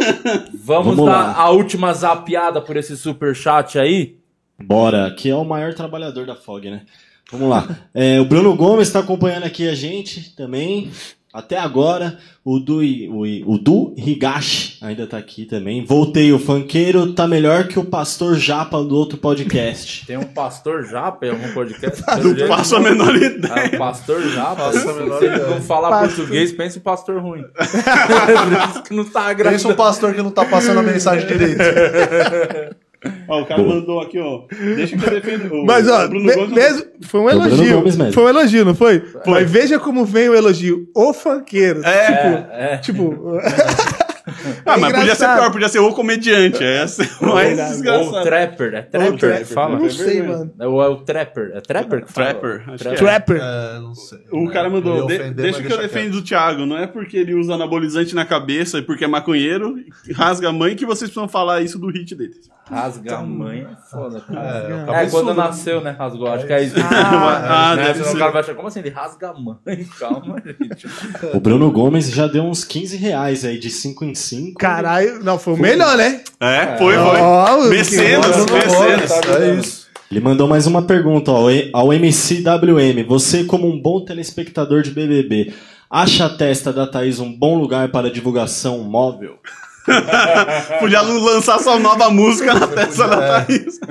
vamos, 0.53 0.95
Vamos 0.95 1.05
dar 1.05 1.11
lá. 1.27 1.33
a 1.35 1.49
última 1.51 1.93
zapiada 1.93 2.59
por 2.59 2.75
esse 2.75 2.97
super 2.97 3.35
chat 3.35 3.77
aí. 3.77 4.17
Bora, 4.61 5.13
que 5.15 5.29
é 5.29 5.35
o 5.35 5.45
maior 5.45 5.75
trabalhador 5.75 6.25
da 6.25 6.35
FOG, 6.35 6.71
né? 6.71 6.81
Vamos 7.31 7.47
lá. 7.47 7.67
É, 7.93 8.19
o 8.19 8.25
Bruno 8.25 8.55
Gomes 8.55 8.87
está 8.87 8.99
acompanhando 8.99 9.43
aqui 9.45 9.67
a 9.69 9.75
gente 9.75 10.35
também. 10.35 10.89
Até 11.31 11.57
agora. 11.57 12.17
O 12.43 12.59
Du, 12.59 12.79
o, 12.81 13.53
o 13.53 13.57
Du 13.59 13.93
Higashi 13.95 14.77
ainda 14.81 15.05
tá 15.05 15.17
aqui 15.17 15.45
também. 15.45 15.85
Voltei, 15.85 16.33
o 16.33 16.39
funkeiro 16.39 17.13
tá 17.13 17.27
melhor 17.27 17.67
que 17.67 17.77
o 17.77 17.83
pastor 17.85 18.35
Japa 18.35 18.81
do 18.83 18.95
outro 18.95 19.17
podcast. 19.19 20.07
Tem 20.07 20.17
um 20.17 20.23
pastor 20.23 20.85
Japa 20.85 21.27
em 21.27 21.29
algum 21.29 21.53
podcast? 21.53 22.01
Não 22.23 22.47
faço 22.47 22.75
a 22.75 22.79
menor 22.79 23.15
ideia. 23.15 23.53
Ah, 23.71 23.75
o 23.75 23.77
pastor 23.77 24.21
Japa. 24.29 24.55
Faço 24.71 24.89
a 24.89 24.93
menor 24.93 25.19
Se 25.19 25.25
ele 25.25 25.35
ideia. 25.35 25.49
não 25.49 25.61
falar 25.61 25.89
Pastor. 25.89 26.15
português, 26.15 26.51
pensa 26.51 26.79
em 26.79 26.81
pastor 26.81 27.21
ruim. 27.21 27.43
Que 28.87 28.95
não 28.95 29.03
tá 29.05 29.21
Pensa 29.35 29.67
um 29.67 29.71
agradando. 29.71 29.75
pastor 29.75 30.13
que 30.15 30.21
não 30.23 30.31
tá 30.31 30.45
passando 30.45 30.79
a 30.79 30.83
mensagem 30.83 31.27
direito. 31.27 31.59
Ó, 33.29 33.41
o 33.41 33.45
cara 33.45 33.63
mandou 33.63 34.01
aqui, 34.01 34.19
ó. 34.19 34.41
Deixa 34.75 34.97
que 34.97 35.05
eu 35.05 35.09
defendo. 35.11 35.53
O, 35.53 35.65
Mas, 35.65 35.87
ó, 35.87 36.07
me- 36.09 36.33
Gomes- 36.33 36.51
mesmo, 36.53 36.85
foi 37.01 37.21
um 37.21 37.23
Foi 37.23 37.31
elogio. 37.33 38.11
Foi 38.13 38.23
um 38.23 38.29
elogio, 38.29 38.65
não 38.65 38.75
foi? 38.75 39.03
Mas 39.25 39.49
veja 39.49 39.79
como 39.79 40.03
vem 40.03 40.27
o 40.29 40.35
elogio. 40.35 40.87
O 40.93 41.13
funkeiro. 41.13 41.81
É, 41.85 42.73
É, 42.73 42.77
Tipo, 42.77 43.15
ah, 44.65 44.77
mas 44.77 44.93
podia 44.93 45.15
ser 45.15 45.27
pior, 45.27 45.51
podia 45.51 45.69
ser 45.69 45.79
o 45.79 45.93
comediante. 45.93 46.63
É 46.63 46.83
essa 46.83 47.03
mais 47.21 47.47
verdade. 47.49 47.61
ou 47.61 47.69
desgraçado. 47.75 48.23
trapper. 48.23 48.73
É 48.75 48.81
trapper 48.81 49.17
trapper. 49.19 49.45
fala? 49.47 49.79
não 49.79 49.89
sei, 49.89 50.21
mano. 50.23 50.53
É 50.59 50.67
o, 50.67 50.81
é 50.83 50.87
o 50.87 50.95
trapper. 50.97 51.51
É 51.55 51.61
trapper 51.61 52.05
que 52.05 52.11
fala? 52.11 52.27
Trapper, 52.29 52.63
acho 52.69 52.83
que 52.83 52.89
é. 52.89 52.93
Trapper. 52.93 53.41
É, 53.41 53.79
não 53.79 53.95
sei. 53.95 54.19
O 54.31 54.49
cara 54.49 54.67
Eu 54.67 54.71
mandou, 54.71 54.95
ia 54.95 55.05
"De- 55.07 55.13
ofender, 55.15 55.33
deixa 55.33 55.61
que 55.63 55.71
eu 55.73 55.77
defendo 55.77 56.15
o 56.15 56.21
Thiago, 56.21 56.65
não 56.65 56.77
é 56.77 56.87
porque 56.87 57.17
ele 57.17 57.33
usa 57.33 57.53
anabolizante 57.55 58.13
na 58.15 58.25
cabeça 58.25 58.77
e 58.77 58.81
porque 58.81 59.05
é 59.05 59.07
maconheiro, 59.07 59.75
rasga 60.15 60.49
a 60.49 60.53
mãe 60.53 60.75
que 60.75 60.85
vocês 60.85 61.09
precisam 61.09 61.27
falar 61.27 61.61
isso 61.61 61.77
do 61.79 61.87
hit 61.91 62.15
dele. 62.15 62.33
Rasga 62.69 63.17
a 63.17 63.21
mãe 63.23 63.61
é 63.69 63.89
foda, 63.89 64.21
cara. 64.21 64.39
É, 64.39 64.73
o 64.73 64.79
É, 64.81 64.85
cabeçudo, 64.85 65.11
quando 65.23 65.37
né? 65.37 65.43
nasceu, 65.43 65.81
né? 65.81 65.89
Rasgou. 65.97 66.27
Acho 66.27 66.45
que 66.45 66.53
é 66.53 66.63
isso. 66.63 66.75
Ah, 67.51 67.75
né? 67.75 67.83
deve 67.85 68.03
ser. 68.03 68.15
o 68.15 68.19
cara 68.19 68.31
vai 68.31 68.41
achar, 68.41 68.53
como 68.53 68.67
assim? 68.67 68.79
Ele 68.79 68.89
rasga 68.89 69.29
a 69.29 69.33
mãe? 69.33 69.57
Calma, 69.99 70.35
gente. 70.45 70.87
O 71.33 71.39
Bruno 71.39 71.71
Gomes 71.71 72.11
já 72.11 72.27
deu 72.27 72.43
uns 72.43 72.63
15 72.63 72.95
reais 72.97 73.43
aí, 73.43 73.57
de 73.57 73.71
5 73.71 74.05
em 74.05 74.13
5. 74.19 74.57
Caralho, 74.59 75.23
não, 75.23 75.37
foi 75.39 75.53
o 75.53 75.57
melhor, 75.57 75.97
né? 75.97 76.21
É, 76.39 76.77
foi, 76.77 76.93
foi. 76.95 77.19
Ó, 77.19 77.57
o- 77.57 77.69
Mecenas, 77.69 78.45
mecenas. 78.45 79.11
É 79.41 79.55
isso. 79.55 79.89
Ele 80.11 80.19
mandou 80.21 80.47
mais 80.47 80.65
uma 80.65 80.81
pergunta 80.81 81.31
ó, 81.31 81.49
ao 81.73 81.93
MCWM. 81.93 83.03
Você, 83.07 83.43
como 83.43 83.67
um 83.67 83.79
bom 83.79 84.03
telespectador 84.03 84.81
de 84.81 84.89
BBB, 84.91 85.53
acha 85.89 86.25
a 86.25 86.29
testa 86.29 86.73
da 86.73 86.87
Thaís 86.87 87.19
um 87.19 87.31
bom 87.31 87.57
lugar 87.59 87.89
para 87.91 88.09
divulgação 88.09 88.79
móvel? 88.79 89.37
Podia 90.79 91.01
lançar 91.01 91.59
sua 91.59 91.79
nova 91.79 92.09
música 92.09 92.53
na 92.53 92.67
testa 92.67 93.07
da 93.07 93.17
Thaís. 93.45 93.79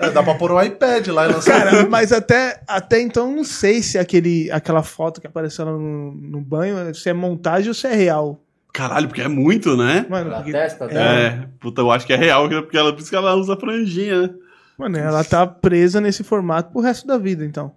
É, 0.00 0.10
dá 0.10 0.22
pra 0.22 0.34
pôr 0.36 0.52
um 0.52 0.62
iPad 0.62 1.08
lá 1.08 1.26
e 1.28 1.32
lançar. 1.32 1.58
Cara, 1.64 1.86
mas 1.88 2.12
até, 2.12 2.60
até 2.68 3.00
então 3.00 3.34
não 3.34 3.42
sei 3.42 3.82
se 3.82 3.98
aquele, 3.98 4.48
aquela 4.52 4.82
foto 4.82 5.20
que 5.20 5.26
apareceu 5.26 5.64
lá 5.64 5.72
no, 5.72 6.12
no 6.12 6.40
banho, 6.40 6.94
se 6.94 7.08
é 7.08 7.12
montagem 7.12 7.68
ou 7.68 7.74
se 7.74 7.84
é 7.88 7.94
real. 7.94 8.40
Caralho, 8.72 9.08
porque 9.08 9.22
é 9.22 9.28
muito, 9.28 9.76
né? 9.76 10.06
Mano, 10.08 10.30
porque- 10.34 10.52
testa 10.52 10.86
dela. 10.86 11.00
É, 11.00 11.48
puta, 11.60 11.80
eu 11.80 11.90
acho 11.90 12.06
que 12.06 12.12
é 12.12 12.16
real, 12.16 12.48
porque 12.48 12.76
ela, 12.76 12.92
por 12.92 13.00
isso 13.00 13.10
que 13.10 13.16
ela 13.16 13.34
usa 13.34 13.56
franjinha, 13.56 14.22
né? 14.22 14.34
Mano, 14.78 14.96
ela 14.96 15.24
tá 15.24 15.46
presa 15.46 16.00
nesse 16.00 16.22
formato 16.22 16.70
pro 16.72 16.80
resto 16.80 17.06
da 17.06 17.18
vida, 17.18 17.44
então. 17.44 17.74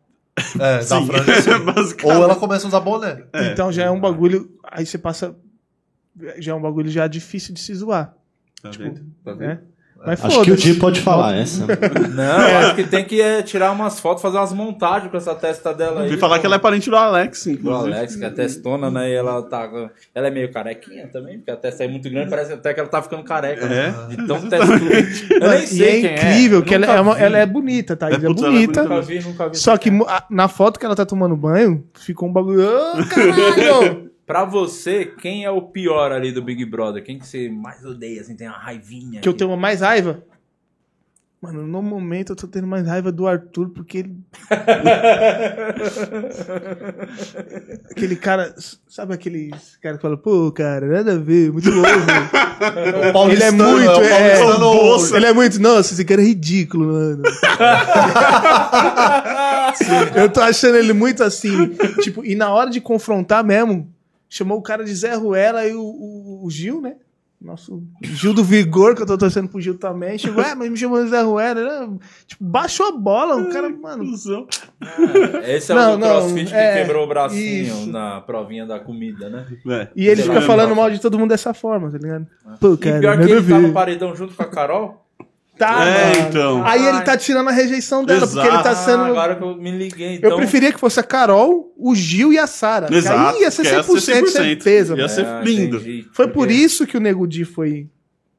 É, 0.59 0.77
da 0.77 0.81
Sim, 0.83 1.07
franja 1.07 1.31
assim. 1.37 1.65
basicamente. 1.65 2.05
Ou 2.17 2.23
ela 2.23 2.35
começa 2.35 2.65
a 2.65 2.69
usar 2.69 2.79
boné. 2.79 3.23
Então 3.51 3.71
já 3.71 3.85
é 3.85 3.89
um 3.89 3.99
bagulho. 3.99 4.51
Aí 4.63 4.85
você 4.85 4.97
passa. 4.97 5.35
Já 6.37 6.51
é 6.51 6.55
um 6.55 6.61
bagulho 6.61 6.89
já 6.91 7.07
difícil 7.07 7.53
de 7.53 7.59
se 7.59 7.73
zoar. 7.73 8.13
Tá 8.61 8.69
vendo? 8.71 9.01
Né? 9.37 9.59
Mas 10.05 10.23
Acho 10.25 10.41
que 10.41 10.51
o. 10.51 10.55
Di 10.57 10.73
pode 10.75 10.99
falar 11.01 11.35
essa. 11.37 11.65
Não, 11.67 12.49
eu 12.49 12.57
acho 12.59 12.75
que 12.75 12.83
tem 12.85 13.05
que 13.05 13.21
é, 13.21 13.41
tirar 13.43 13.71
umas 13.71 13.99
fotos, 13.99 14.21
fazer 14.21 14.37
umas 14.37 14.51
montagens 14.51 15.11
com 15.11 15.17
essa 15.17 15.35
testa 15.35 15.73
dela 15.73 16.01
aí. 16.01 16.07
Ouvi 16.07 16.17
falar 16.17 16.39
que 16.39 16.45
ela 16.45 16.55
é 16.55 16.59
parente 16.59 16.89
do 16.89 16.95
Alex, 16.95 17.43
Do 17.45 17.51
inclusive. 17.51 17.93
Alex, 17.95 18.15
que 18.15 18.25
é 18.25 18.29
testona, 18.31 18.89
né? 18.89 19.09
E 19.09 19.13
ela 19.13 19.41
tá. 19.43 19.69
Ela 20.15 20.27
é 20.27 20.31
meio 20.31 20.51
carequinha 20.51 21.07
também, 21.07 21.37
porque 21.37 21.51
a 21.51 21.55
testa 21.55 21.83
é 21.83 21.87
muito 21.87 22.09
grande, 22.09 22.29
parece 22.29 22.51
até 22.53 22.73
que 22.73 22.79
ela 22.79 22.89
tá 22.89 23.01
ficando 23.01 23.23
careca. 23.23 23.65
né? 23.67 23.93
É. 24.11 24.15
De 24.15 24.27
tão 24.27 24.41
testuda. 24.41 25.35
Eu 25.39 25.49
nem 25.49 25.63
E 25.63 25.67
sei 25.67 25.87
é 25.87 26.01
quem 26.01 26.13
incrível 26.15 26.59
é. 26.59 26.61
que 26.63 26.73
ela 26.75 26.85
é, 26.87 26.99
uma- 27.01 27.15
vi. 27.15 27.23
ela 27.23 27.37
é 27.37 27.45
bonita, 27.45 27.95
tá? 27.95 28.09
É, 28.09 28.13
É, 28.13 28.15
é 28.15 28.19
bonita. 28.19 28.83
Nunca 28.83 29.01
vi, 29.01 29.19
nunca 29.19 29.49
vi. 29.49 29.57
Só 29.57 29.77
que 29.77 29.89
a- 30.07 30.23
na 30.29 30.47
foto 30.47 30.79
que 30.79 30.85
ela 30.85 30.95
tá 30.95 31.05
tomando 31.05 31.35
banho, 31.35 31.83
ficou 31.93 32.27
um 32.27 32.33
bagulho. 32.33 32.61
Ô, 32.67 33.05
caralho! 33.07 34.09
Pra 34.31 34.45
você, 34.45 35.05
quem 35.05 35.43
é 35.43 35.51
o 35.51 35.61
pior 35.61 36.13
ali 36.13 36.31
do 36.31 36.41
Big 36.41 36.63
Brother? 36.63 37.03
Quem 37.03 37.19
que 37.19 37.27
você 37.27 37.49
mais 37.49 37.83
odeia, 37.83 38.21
assim, 38.21 38.33
tem 38.33 38.47
uma 38.47 38.57
raivinha? 38.57 39.19
que 39.19 39.27
eu 39.27 39.33
tenho 39.33 39.57
mais 39.57 39.81
raiva. 39.81 40.23
Mano, 41.41 41.67
no 41.67 41.81
momento 41.81 42.31
eu 42.31 42.35
tô 42.37 42.47
tendo 42.47 42.65
mais 42.65 42.87
raiva 42.87 43.11
do 43.11 43.27
Arthur, 43.27 43.71
porque 43.71 43.97
ele. 43.97 44.15
aquele 47.91 48.15
cara. 48.15 48.55
Sabe 48.87 49.13
aquele 49.13 49.51
cara 49.81 49.97
que 49.97 50.01
fala, 50.01 50.15
pô, 50.15 50.49
cara, 50.51 50.85
nada 50.87 51.15
a 51.15 51.17
ver, 51.17 51.51
muito 51.51 51.69
louco. 51.69 51.89
O 52.61 52.63
ele 52.69 53.07
é 53.07 53.11
paulistano, 53.11 53.71
muito. 53.71 53.89
o 53.89 54.03
É, 54.03 54.37
paulistano- 54.39 55.17
ele 55.17 55.25
é 55.25 55.33
muito. 55.33 55.59
Nossa, 55.59 55.93
esse 55.93 56.05
cara 56.05 56.21
é 56.21 56.25
ridículo, 56.25 56.93
mano. 56.93 57.23
Eu 60.15 60.29
tô 60.31 60.41
achando 60.41 60.77
ele 60.77 60.93
muito 60.93 61.23
assim. 61.23 61.69
Tipo, 62.01 62.23
e 62.23 62.35
na 62.35 62.51
hora 62.51 62.69
de 62.69 62.79
confrontar 62.79 63.43
mesmo, 63.43 63.91
chamou 64.31 64.57
o 64.57 64.61
cara 64.63 64.83
de 64.83 64.95
Zé 64.95 65.13
Ruela 65.13 65.67
e 65.67 65.73
o, 65.75 65.81
o- 65.83 66.45
o 66.45 66.49
Gil, 66.49 66.81
né? 66.81 66.95
Nosso 67.43 67.81
Gil 68.03 68.35
do 68.35 68.43
Vigor, 68.43 68.95
que 68.95 69.01
eu 69.01 69.05
tô 69.07 69.17
torcendo 69.17 69.47
pro 69.49 69.59
Gil 69.59 69.75
também. 69.75 70.15
Chegou, 70.15 70.43
é, 70.43 70.53
mas 70.53 70.69
me 70.69 70.77
chamou 70.77 71.03
de 71.03 71.09
Zé 71.09 71.21
Ruela. 71.23 71.87
né? 71.87 71.97
Tipo, 72.27 72.43
baixou 72.43 72.85
a 72.87 72.91
bola. 72.91 73.35
O 73.35 73.49
cara, 73.51 73.67
mano. 73.67 74.05
Cusão. 74.05 74.45
Esse 75.47 75.71
é 75.71 75.75
Não, 75.75 75.93
o 75.93 75.97
do 75.97 75.99
não, 76.01 76.07
CrossFit 76.07 76.53
é, 76.53 76.73
que 76.73 76.79
quebrou 76.81 77.03
o 77.05 77.07
bracinho 77.07 77.63
isso. 77.63 77.89
na 77.89 78.21
provinha 78.21 78.65
da 78.65 78.79
comida, 78.79 79.27
né? 79.27 79.47
É. 79.67 79.87
E 79.95 80.07
ele 80.07 80.21
fica 80.21 80.39
falando 80.41 80.75
mal 80.75 80.89
de 80.91 80.99
todo 81.01 81.17
mundo 81.17 81.29
dessa 81.29 81.51
forma, 81.51 81.89
tá 81.91 81.97
ligado? 81.97 82.27
Pô, 82.59 82.73
E 82.73 82.77
cara, 82.77 82.99
pior 82.99 83.17
que 83.17 83.31
ele 83.31 83.47
tá 83.49 83.59
no 83.59 83.73
paredão 83.73 84.15
junto 84.15 84.35
com 84.35 84.43
a 84.43 84.47
Carol. 84.47 85.00
Tá, 85.65 85.85
É, 85.85 86.15
mano. 86.15 86.27
então. 86.29 86.65
Aí 86.65 86.83
ele 86.87 87.01
tá 87.01 87.15
tirando 87.15 87.47
a 87.47 87.51
rejeição 87.51 88.03
dela, 88.03 88.25
porque 88.25 88.39
ele 88.47 88.63
tá 88.63 88.71
Exato. 88.71 88.85
sendo. 88.85 89.03
Ah, 89.03 89.07
agora 89.09 89.35
que 89.35 89.43
eu 89.43 89.55
me 89.55 89.69
liguei, 89.71 90.15
então. 90.15 90.31
Eu 90.31 90.35
preferia 90.37 90.71
que 90.73 90.79
fosse 90.79 90.99
a 90.99 91.03
Carol, 91.03 91.71
o 91.77 91.93
Gil 91.93 92.33
e 92.33 92.39
a 92.39 92.47
Sara. 92.47 92.87
Exato. 92.91 93.35
Aí 93.35 93.41
ia 93.43 93.51
ser 93.51 93.61
que 93.61 93.67
ia 93.69 93.83
100%, 93.83 94.23
de 94.25 94.31
certeza. 94.31 94.93
Ia 94.93 94.97
mano. 95.03 95.09
ser 95.09 95.25
Ah, 95.25 95.41
lindo. 95.43 95.77
entendi. 95.77 96.07
Foi 96.13 96.25
Porque 96.27 96.33
por 96.39 96.49
isso 96.51 96.87
que 96.87 96.97
o 96.97 96.99
Nego 96.99 97.27
Di 97.27 97.45
foi. 97.45 97.87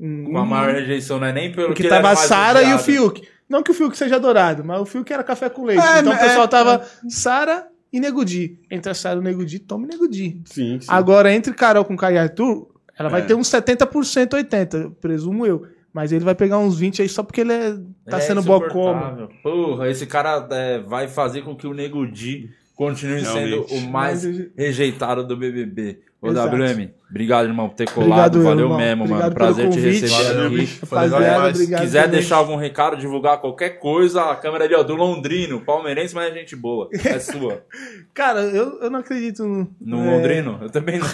um- 0.01 0.25
Com 0.25 0.39
a 0.39 0.45
maior 0.45 0.75
rejeição, 0.75 1.21
não 1.21 1.29
é 1.29 1.33
nem 1.33 1.53
pelo 1.53 1.69
Porque 1.69 1.85
que 1.85 1.89
tava 1.89 2.11
a 2.11 2.17
Sara 2.17 2.63
e 2.65 2.75
o. 2.75 2.79
Fiuk. 2.81 3.23
Não 3.49 3.63
que 3.63 3.71
o 3.71 3.75
Fiuk 3.75 3.97
seja 3.97 4.17
adorado, 4.17 4.65
mas 4.65 4.81
o 4.81 4.85
Fiuk 4.85 5.13
era 5.13 5.23
café 5.23 5.49
com 5.49 5.63
leite. 5.65 5.81
É, 5.87 6.01
então 6.01 6.13
o 6.13 6.17
é, 6.17 6.19
pessoal 6.19 6.45
é. 6.47 6.49
tava 6.49 6.83
Sara 7.09 7.67
e 7.93 8.01
Nego 8.01 8.25
Di. 8.25 8.59
Entre 8.69 8.91
a 8.91 8.95
Sara 8.95 9.17
e 9.17 9.19
o 9.21 9.23
Nego 9.23 9.45
Di, 9.45 9.61
tome 9.61 9.87
Nego 9.87 10.09
Di. 10.09 10.41
Sim, 10.47 10.81
sim. 10.81 10.87
Agora, 10.89 11.33
entre 11.33 11.53
Carol 11.55 11.85
com 11.85 11.97
Caio 11.97 12.17
e 12.17 12.19
Arthur, 12.19 12.67
ela 12.99 13.09
vai 13.09 13.21
É. 13.21 13.25
ter 13.25 13.35
uns 13.35 13.47
70%, 13.49 14.35
80%, 14.35 14.91
presumo 15.01 15.47
eu. 15.47 15.67
Mas 15.93 16.11
ele 16.13 16.25
vai 16.25 16.35
pegar 16.35 16.59
uns 16.59 16.79
20 16.79 17.03
aí 17.03 17.09
só 17.09 17.23
porque 17.23 17.43
ele 17.43 17.53
é- 17.53 17.77
tá 18.09 18.17
É 18.17 18.21
sendo 18.21 18.41
insuportável. 18.41 19.29
Porra, 19.43 19.89
esse 19.91 20.07
cara 20.07 20.47
é, 20.51 20.79
vai 20.81 21.07
fazer 21.09 21.43
com 21.43 21.55
que 21.55 21.67
o 21.67 21.75
Nego 21.75 22.07
Di 22.07 22.49
continue 22.75 23.21
Realmente. 23.21 23.69
sendo 23.69 23.87
o 23.87 23.91
mais 23.91 24.25
rejeitado 24.57 25.27
do 25.27 25.37
BBB. 25.37 26.01
Ô, 26.23 26.29
Exato. 26.31 26.57
WM, 26.57 26.89
obrigado, 27.11 27.47
irmão, 27.49 27.69
por 27.69 27.75
ter 27.75 27.91
colado. 27.91 28.37
Obrigado, 28.37 28.43
Valeu 28.45 28.65
irmão. 28.67 28.79
mesmo, 28.79 29.03
Obrigado 29.03 29.23
mano. 29.23 29.35
Prazer 29.35 29.71
te 29.71 29.81
receber 29.81 30.09
Valeu, 30.13 30.47
aqui. 30.47 30.79
Rapaziada, 30.83 31.49
obrigado. 31.49 31.81
quiser 31.81 32.03
também. 32.05 32.21
deixar 32.21 32.37
algum 32.37 32.55
recado, 32.57 32.97
divulgar 32.97 33.41
qualquer 33.41 33.71
coisa, 33.81 34.23
a 34.31 34.37
câmera 34.37 34.65
ali, 34.65 34.75
ó, 34.77 34.85
do 34.85 34.95
Londrino, 34.95 35.61
palmeirense, 35.63 36.15
mas 36.15 36.31
é 36.31 36.35
gente 36.39 36.55
boa. 36.55 36.89
É 37.05 37.19
sua. 37.19 37.65
Cara, 38.15 38.43
eu, 38.43 38.79
eu 38.81 38.89
não 38.89 39.01
acredito 39.01 39.45
no. 39.45 39.69
No 39.81 40.05
é, 40.07 40.11
Londrino? 40.17 40.59
Eu 40.63 40.71
também 40.71 41.01
não. 41.01 41.07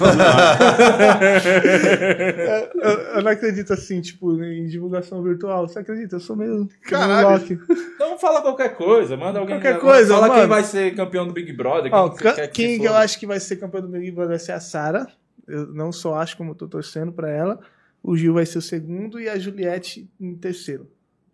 Eu, 2.75 2.91
eu 3.17 3.23
não 3.23 3.31
acredito 3.31 3.73
assim, 3.73 4.01
tipo, 4.01 4.33
em 4.43 4.67
divulgação 4.67 5.23
virtual. 5.23 5.67
Você 5.69 5.79
acredita? 5.79 6.17
Eu 6.17 6.21
sou 6.21 6.37
meio. 6.37 6.69
Caralho. 6.83 7.61
Então 7.95 8.19
fala 8.19 8.43
qualquer 8.43 8.77
coisa, 8.77 9.17
manda 9.17 9.39
alguém. 9.39 9.57
Qualquer 9.57 9.79
coisa, 9.79 10.15
Fala 10.15 10.29
quem 10.29 10.37
mano. 10.39 10.49
vai 10.49 10.63
ser 10.65 10.95
campeão 10.95 11.27
do 11.27 11.33
Big 11.33 11.53
Brother. 11.53 11.91
Ó, 11.95 12.11
Quem, 12.11 12.35
que 12.35 12.49
quem 12.49 12.75
se 12.75 12.81
que 12.81 12.87
eu 12.87 12.95
acho 12.95 13.19
que 13.19 13.27
vai 13.27 13.41
ser 13.41 13.57
campeão 13.57 13.83
do 13.83 13.89
Big 13.89 14.11
Brother 14.11 14.31
vai 14.31 14.39
ser 14.39 14.53
a 14.53 14.61
Sara. 14.61 14.98
Eu 15.47 15.67
não 15.69 15.93
só 15.93 16.15
acho 16.15 16.37
como 16.37 16.55
tô 16.55 16.69
torcendo 16.69 17.13
pra 17.13 17.31
ela. 17.31 17.61
O 18.03 18.17
Gil 18.17 18.35
vai 18.35 18.47
ser 18.47 18.59
o 18.59 18.63
segundo 18.63 19.21
e 19.21 19.29
a 19.29 19.39
Juliette 19.39 20.09
em 20.21 20.35
terceiro. 20.35 20.91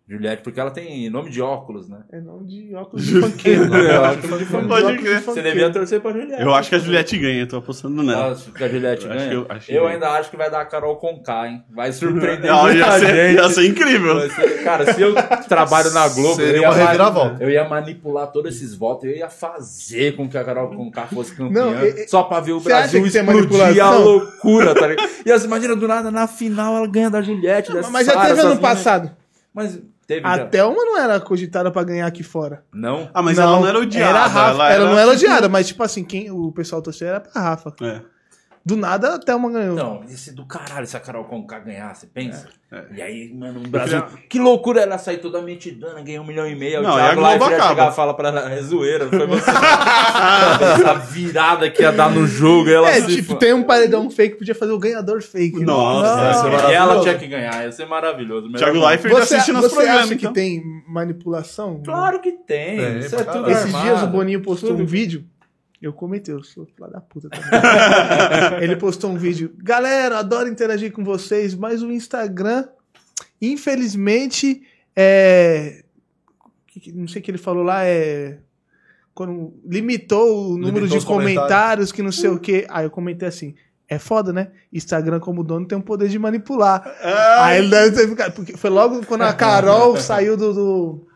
Juliette, 0.07 0.43
porque 0.43 0.59
ela 0.59 0.69
tem 0.69 1.09
nome 1.09 1.31
de 1.31 1.41
óculos, 1.41 1.89
né? 1.89 1.97
É 2.13 2.21
nome 2.21 2.45
de 2.45 2.75
óculos 2.75 3.03
de 3.03 3.17
funkeiro. 3.21 3.63
É, 3.73 3.87
né? 3.87 3.97
óculos 3.99 4.21
de 4.39 4.51
Nome 4.53 4.63
de 4.63 4.69
Pode 4.69 4.97
crer. 4.99 5.15
Você 5.15 5.21
funkeiro. 5.23 5.49
devia 5.49 5.69
torcer 5.71 5.99
pra 5.99 6.11
Juliette. 6.11 6.41
Eu 6.43 6.53
acho 6.53 6.69
que 6.69 6.75
a 6.75 6.77
Juliette 6.77 7.17
ganha, 7.17 7.47
tô 7.47 7.57
apostando 7.57 8.03
nela. 8.03 8.31
Acho 8.33 8.51
que 8.51 8.63
a 8.63 8.67
Juliette 8.69 9.05
Eu 9.05 9.11
acho 9.11 9.17
ganha. 9.19 9.29
que 9.29 9.35
Eu, 9.35 9.41
eu- 9.41 9.47
acho 9.49 9.65
que 9.65 9.73
ganha. 9.73 9.89
ainda 9.89 10.09
acho 10.11 10.29
que 10.29 10.37
vai 10.37 10.51
dar 10.51 10.61
a 10.61 10.65
Carol 10.65 10.95
Conká, 10.97 11.47
hein? 11.47 11.63
Vai 11.73 11.91
surpreender 11.91 12.51
Ah, 12.53 12.61
muita 12.61 12.77
ia, 12.77 12.91
ser, 12.99 13.07
gente. 13.15 13.35
ia 13.41 13.49
ser 13.49 13.65
incrível. 13.65 14.29
Ser- 14.29 14.63
Cara, 14.63 14.93
se 14.93 15.01
eu 15.01 15.15
trabalho 15.49 15.89
na 15.91 16.07
Globo, 16.07 16.35
Seria 16.35 16.57
eu 16.57 16.61
ia, 16.61 16.69
uma 16.69 16.75
reviravolta. 16.75 17.43
eu 17.43 17.49
ia 17.49 17.67
manipular 17.67 18.27
todos 18.31 18.55
esses 18.55 18.75
votos, 18.75 19.05
eu 19.05 19.15
ia 19.15 19.29
fazer 19.29 20.15
com 20.15 20.29
que 20.29 20.37
a 20.37 20.43
Carol 20.43 20.69
Conká 20.69 21.07
fosse 21.07 21.33
campeã, 21.35 21.65
Não, 21.71 21.83
e- 21.83 22.07
só 22.07 22.21
pra 22.21 22.39
ver 22.41 22.51
o 22.51 22.59
Brasil 22.59 23.03
explodir 23.07 23.83
a 23.83 23.95
loucura, 23.97 24.75
tá 24.75 24.85
ligado? 24.85 25.09
E 25.25 25.31
assim, 25.31 25.47
imagina, 25.47 25.75
do 25.75 25.87
nada, 25.87 26.11
na 26.11 26.27
final, 26.27 26.75
ela 26.77 26.87
ganha 26.87 27.09
da 27.09 27.23
Juliette, 27.23 27.73
dessa 27.73 27.89
Mas 27.89 28.05
já 28.05 28.23
teve 28.27 28.39
ano 28.41 28.59
passado. 28.59 29.09
Mas 29.51 29.79
teve 30.07 30.25
A 30.27 30.37
já. 30.37 30.45
Thelma 30.47 30.77
não 30.85 30.97
era 30.97 31.19
cogitada 31.19 31.71
pra 31.71 31.83
ganhar 31.83 32.07
aqui 32.07 32.23
fora. 32.23 32.63
Não? 32.73 33.09
Ah, 33.13 33.21
mas 33.21 33.37
ela 33.37 33.59
não 33.59 33.67
era 33.67 33.79
odiada. 33.79 34.09
Era 34.09 34.19
a 34.19 34.27
Rafa. 34.27 34.49
ela, 34.49 34.73
Ela, 34.73 34.89
não 34.91 34.99
era 34.99 35.11
odiada, 35.11 35.49
mas 35.49 35.67
tipo 35.67 35.83
assim, 35.83 36.03
quem 36.03 36.31
o 36.31 36.51
pessoal 36.51 36.81
torcia 36.81 37.07
era 37.07 37.19
pra 37.19 37.41
Rafa. 37.41 37.73
É. 37.81 38.01
Do 38.67 38.75
nada 38.75 39.13
a 39.13 39.19
Thelma 39.19 39.51
ganhou. 39.51 39.75
Não, 39.75 40.01
ia 40.09 40.17
ser 40.17 40.31
do 40.31 40.43
caralho 40.43 40.87
se 40.87 40.97
a 40.97 40.99
Carol 40.99 41.25
Conká 41.25 41.59
ganhasse, 41.59 42.07
pensa. 42.07 42.47
É. 42.71 42.83
E 42.95 43.01
aí, 43.01 43.31
mano, 43.31 43.59
o 43.63 43.69
Brasil. 43.69 44.03
Que 44.27 44.39
loucura 44.39 44.81
ela 44.81 44.97
sair 44.97 45.17
toda 45.19 45.39
metidana, 45.39 46.01
ganhou 46.01 46.23
um 46.23 46.27
milhão 46.27 46.47
e 46.47 46.55
meio. 46.55 46.81
Não, 46.81 46.89
o 46.89 46.93
a 46.93 46.97
Thiago 46.97 47.15
Globo 47.15 47.29
Leifert 47.29 47.51
ia 47.51 47.57
acaba. 47.57 47.69
chegar 47.69 47.91
e 47.91 47.95
fala 47.95 48.13
pra 48.15 48.29
ela, 48.29 48.51
é 48.51 48.61
zoeira, 48.63 49.05
não 49.05 49.11
foi 49.11 49.27
você. 49.27 49.51
Essa 49.51 50.93
virada 50.95 51.69
que 51.69 51.81
ia 51.83 51.91
dar 51.91 52.09
no 52.09 52.25
jogo, 52.25 52.69
ela 52.69 52.89
É, 52.89 53.01
se 53.01 53.15
tipo, 53.17 53.33
fa- 53.33 53.39
tem 53.39 53.53
um 53.53 53.63
paredão 53.63 54.09
fake, 54.09 54.37
podia 54.37 54.55
fazer 54.55 54.71
o 54.71 54.79
ganhador 54.79 55.21
fake. 55.21 55.59
né? 55.59 55.65
Nossa, 55.65 56.71
E 56.71 56.73
ela 56.73 57.01
tinha 57.01 57.17
que 57.19 57.27
ganhar, 57.27 57.63
ia 57.63 57.71
ser 57.71 57.85
maravilhoso. 57.85 58.51
Thiago. 58.51 58.79
Leifert 58.85 59.13
Você, 59.13 59.35
assiste 59.35 59.51
nos 59.51 59.61
você 59.61 59.75
programas. 59.75 60.01
acha 60.05 60.15
que 60.15 60.21
então. 60.21 60.33
tem 60.33 60.63
manipulação? 60.87 61.81
Claro 61.85 62.19
que 62.19 62.31
tem. 62.31 62.79
É. 62.79 62.97
Esses 62.99 63.13
armado. 63.13 63.81
dias 63.83 64.03
o 64.03 64.07
Boninho 64.07 64.41
postou 64.41 64.71
Tudo. 64.71 64.83
um 64.83 64.85
vídeo. 64.85 65.23
Eu 65.85 65.93
comentei, 65.93 66.33
eu 66.33 66.43
sou 66.43 66.65
filho 66.65 66.89
da 66.89 66.99
puta 66.99 67.29
também. 67.29 67.47
Ele 68.63 68.75
postou 68.75 69.11
um 69.11 69.17
vídeo. 69.17 69.53
Galera, 69.57 70.17
adoro 70.17 70.49
interagir 70.49 70.91
com 70.91 71.03
vocês, 71.03 71.53
mas 71.53 71.83
o 71.83 71.91
Instagram, 71.91 72.65
infelizmente, 73.39 74.63
é. 74.95 75.83
Não 76.93 77.07
sei 77.07 77.21
o 77.21 77.23
que 77.23 77.31
ele 77.31 77.37
falou 77.37 77.63
lá, 77.63 77.85
é. 77.85 78.39
Quando 79.13 79.53
limitou 79.65 80.49
o 80.53 80.57
número 80.57 80.85
Limitou 80.85 80.87
de 80.89 80.97
os 80.97 81.03
comentários. 81.05 81.37
comentários, 81.43 81.91
que 81.91 82.01
não 82.03 82.11
sei 82.11 82.29
o 82.31 82.39
que. 82.39 82.65
Aí 82.69 82.85
eu 82.85 82.89
comentei 82.91 83.27
assim. 83.27 83.55
É 83.87 83.99
foda, 83.99 84.33
né? 84.33 84.51
Instagram, 84.73 85.19
como 85.19 85.43
dono, 85.43 85.67
tem 85.67 85.77
o 85.77 85.81
poder 85.83 86.09
de 86.09 86.17
manipular. 86.17 86.83
Aí 87.39 87.59
ele 87.59 87.69
deve 87.69 87.95
ter 87.95 88.09
ficado. 88.09 88.33
Porque 88.33 88.57
foi 88.57 88.69
logo 88.71 89.05
quando 89.05 89.21
a 89.21 89.31
Carol 89.35 89.95
saiu 89.97 90.35
do- 90.35 90.53
do, 90.53 91.07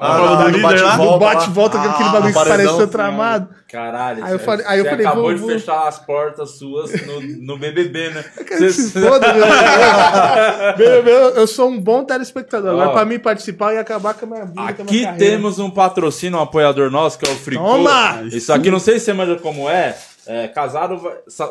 Ah, 0.00 0.14
prova 0.14 0.44
do 0.44 0.48
líder 0.50 0.80
lá? 0.82 0.96
do 0.96 1.18
bate-volta, 1.18 1.78
aquele 1.78 2.08
Ah, 2.08 2.12
bagulho 2.12 2.32
que 2.32 2.48
pareceu 2.48 2.86
tramado. 2.88 3.48
Caralho, 3.70 4.24
Aí 4.24 4.32
eu 4.32 4.38
você- 4.38 4.44
falei- 4.44 4.66
aí 4.66 4.78
eu 4.78 4.84
falei, 4.86 5.04
acabou 5.06 5.24
vou- 5.24 5.34
de 5.34 5.40
vou- 5.40 5.50
fechar 5.50 5.88
as 5.88 5.98
portas 5.98 6.52
suas 6.52 6.90
no, 7.06 7.20
no 7.20 7.58
BBB, 7.58 8.10
né? 8.10 8.24
Quero 8.36 8.46
que 8.46 8.56
Você- 8.58 8.72
se 8.72 8.92
foda, 9.00 9.34
meu. 9.34 9.44
meu, 10.78 11.02
meu, 11.02 11.18
eu 11.30 11.46
sou 11.46 11.68
um 11.68 11.78
bom 11.80 12.04
telespectador. 12.04 12.70
Agora, 12.70 12.90
pra 12.92 13.04
mim 13.04 13.18
participar 13.18 13.74
e 13.74 13.78
acabar 13.78 14.14
com 14.14 14.24
a 14.26 14.28
minha 14.28 14.44
vida. 14.46 14.60
a 14.60 14.64
minha 14.64 14.70
Aqui 14.70 15.02
carreira. 15.04 15.16
temos 15.18 15.58
um 15.58 15.70
patrocínio, 15.70 16.38
um 16.38 16.42
apoiador 16.42 16.90
nosso, 16.90 17.18
que 17.18 17.28
é 17.28 17.32
o 17.32 17.36
Fricô. 17.36 17.62
Toma! 17.62 18.22
Isso 18.32 18.52
aqui, 18.52 18.70
não 18.70 18.78
sei 18.78 18.98
se 18.98 19.06
você 19.06 19.12
manja 19.12 19.36
como 19.36 19.68
é. 19.68 19.96
É, 20.26 20.46
casado 20.46 21.00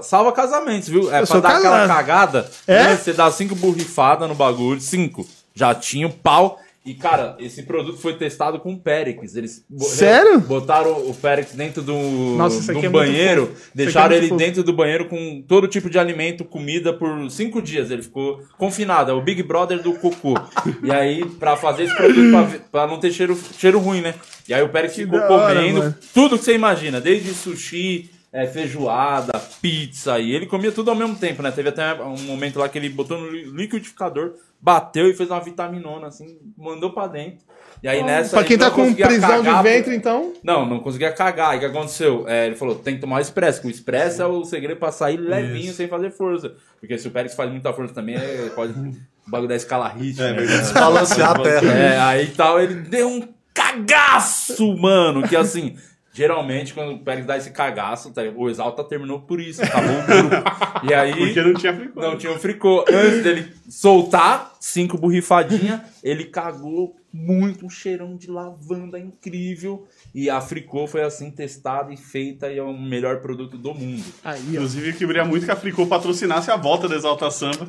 salva 0.03 0.32
casamentos, 0.32 0.88
viu? 0.88 1.11
É 1.11 1.22
Eu 1.22 1.28
pra 1.28 1.40
dar 1.40 1.49
aquela 1.57 1.80
casado. 1.80 1.98
cagada. 1.98 2.49
É? 2.68 2.84
né? 2.84 2.95
Você 2.95 3.11
dá 3.11 3.30
cinco 3.32 3.56
borrifadas 3.56 4.30
no 4.30 4.36
bagulho, 4.36 4.80
cinco. 4.80 5.26
Jatinho, 5.56 6.10
pau. 6.11 6.60
E, 6.88 6.93
cara, 6.93 7.35
esse 7.38 7.64
produto 7.64 7.97
foi 7.97 8.14
testado 8.14 8.59
com 8.59 8.77
Pérex. 8.77 9.35
Eles 9.35 9.65
bo- 9.69 9.84
Sério? 9.84 10.39
botaram 10.39 10.91
o 11.09 11.14
Pérex 11.14 11.51
dentro 11.53 11.81
do, 11.81 11.93
Nossa, 12.38 12.72
do 12.73 12.80
é 12.85 12.88
banheiro. 12.89 13.51
Isso 13.53 13.72
deixaram 13.76 14.15
é 14.15 14.18
ele 14.18 14.30
fofo. 14.30 14.39
dentro 14.39 14.64
do 14.64 14.72
banheiro 14.72 15.05
com 15.09 15.43
todo 15.45 15.68
tipo 15.68 15.89
de 15.89 15.99
alimento, 15.99 16.45
comida 16.45 16.93
por 16.93 17.30
cinco 17.30 17.61
dias. 17.61 17.91
Ele 17.91 18.01
ficou 18.03 18.41
confinado. 18.57 19.11
É 19.11 19.14
o 19.14 19.22
Big 19.22 19.43
Brother 19.43 19.81
do 19.84 19.95
cocô. 19.95 20.34
e 20.81 20.89
aí, 20.89 21.26
pra 21.26 21.57
fazer 21.57 21.84
esse 21.84 21.95
produto, 21.95 22.31
pra, 22.31 22.59
pra 22.72 22.88
não 22.88 22.99
ter 22.99 23.11
cheiro, 23.11 23.38
cheiro 23.59 23.80
ruim, 23.80 23.99
né? 23.99 24.15
E 24.47 24.53
aí 24.53 24.61
o 24.64 24.69
Pérex 24.69 24.95
ficou 24.95 25.19
hora, 25.19 25.55
comendo 25.55 25.80
mano. 25.80 25.95
tudo 26.14 26.38
que 26.39 26.45
você 26.45 26.53
imagina, 26.55 27.01
desde 27.01 27.34
sushi, 27.34 28.09
é, 28.32 28.45
feijoada, 28.45 29.40
pizza, 29.62 30.20
e 30.20 30.32
ele 30.34 30.45
comia 30.45 30.72
tudo 30.72 30.90
ao 30.90 30.95
mesmo 30.95 31.16
tempo, 31.16 31.41
né? 31.41 31.52
Teve 31.52 31.70
até 31.70 31.94
um 31.95 32.18
momento 32.24 32.60
lá 32.60 32.68
que 32.70 32.78
ele 32.78 32.90
botou 32.90 33.18
no 33.20 33.30
li- 33.30 33.45
liquidificador, 33.45 34.34
bateu 34.62 35.10
e 35.10 35.14
fez 35.14 35.30
uma 35.30 35.40
vitaminona, 35.40 36.08
assim, 36.08 36.38
mandou 36.58 36.91
pra 36.91 37.08
dentro. 37.08 37.45
E 37.82 37.88
aí 37.88 38.04
nessa. 38.04 38.36
Pra 38.38 38.44
quem 38.44 38.58
tá 38.58 38.70
não 38.70 38.76
com 38.76 38.94
prisão 38.94 39.44
cagar, 39.44 39.64
de 39.64 39.70
ventre, 39.70 39.95
então. 39.95 40.34
Não, 40.44 40.66
não 40.66 40.80
conseguia 40.80 41.12
cagar. 41.12 41.54
E 41.54 41.58
o 41.58 41.60
que 41.60 41.66
aconteceu? 41.68 42.26
É, 42.28 42.48
ele 42.48 42.56
falou: 42.56 42.74
tem 42.76 42.95
que 42.95 43.02
tomar 43.02 43.18
o 43.18 43.20
expresso, 43.20 43.62
que 43.62 43.68
o 43.68 43.70
expresso 43.70 44.20
é 44.22 44.26
o 44.26 44.44
segredo 44.44 44.80
pra 44.80 44.91
sair 44.91 45.18
levinho 45.18 45.72
sem 45.74 45.88
fazer 45.88 46.10
força. 46.10 46.56
Porque 46.80 46.98
se 46.98 47.08
o 47.08 47.12
Pérez 47.12 47.36
faz 47.36 47.52
muita 47.52 47.72
força 47.72 47.94
também, 47.94 48.16
é, 48.16 48.49
pode. 48.56 48.74
O 48.74 49.30
bagulho 49.30 49.48
da 49.49 49.56
escala 49.56 49.88
hit. 49.90 50.18
né? 50.20 50.34
Desbalancear 50.34 51.32
a 51.40 51.44
terra. 51.44 51.72
É, 51.74 51.99
aí 51.99 52.28
tal, 52.30 52.60
ele 52.60 52.74
deu 52.76 53.08
um 53.10 53.28
cagaço, 53.54 54.76
mano. 54.78 55.28
Que 55.28 55.36
assim, 55.36 55.76
geralmente 56.18 56.73
quando 56.73 56.94
o 56.94 56.99
Pérez 56.99 57.27
dá 57.27 57.38
esse 57.38 57.52
cagaço, 57.52 58.11
tá, 58.11 58.23
o 58.35 58.49
Exalta 58.49 58.84
terminou 58.84 59.19
por 59.19 59.39
isso, 59.39 59.64
acabou 59.64 59.99
o 59.99 60.03
grupo. 60.03 60.35
E 60.84 60.94
aí. 60.94 61.15
Porque 61.15 61.41
não 61.44 61.53
tinha 61.53 61.76
fricô. 61.76 62.02
Não 62.02 62.18
tinha 62.18 62.31
o 62.31 62.39
fricô. 62.39 62.85
Antes 62.89 63.23
dele 63.23 63.53
soltar 63.69 64.56
cinco 64.60 64.98
borrifadinhas, 64.98 65.81
ele 66.03 66.26
cagou 66.26 66.95
muito, 67.18 67.65
um 67.65 67.69
cheirão 67.69 68.15
de 68.15 68.30
lavanda 68.30 68.99
incrível. 68.99 69.88
E 70.14 70.30
a 70.30 70.39
fricô 70.39 70.85
foi 70.88 71.02
assim 71.03 71.31
testada 71.31 71.91
e 71.91 71.98
feita 71.98 72.52
e 72.52 72.57
é 72.60 72.64
o 72.64 72.73
melhor 72.77 73.18
produto 73.22 73.57
do 73.57 73.73
mundo. 73.73 74.03
Aí. 74.23 74.39
Inclusive, 74.52 74.89
eu 74.89 74.94
queria 74.94 75.26
muito 75.26 75.45
que 75.45 75.52
a 75.52 75.56
Fricô 75.56 75.85
patrocinasse 75.88 76.52
a 76.52 76.56
volta 76.56 76.88
da 76.88 76.95
Exalta 76.95 77.30
Samba. 77.31 77.68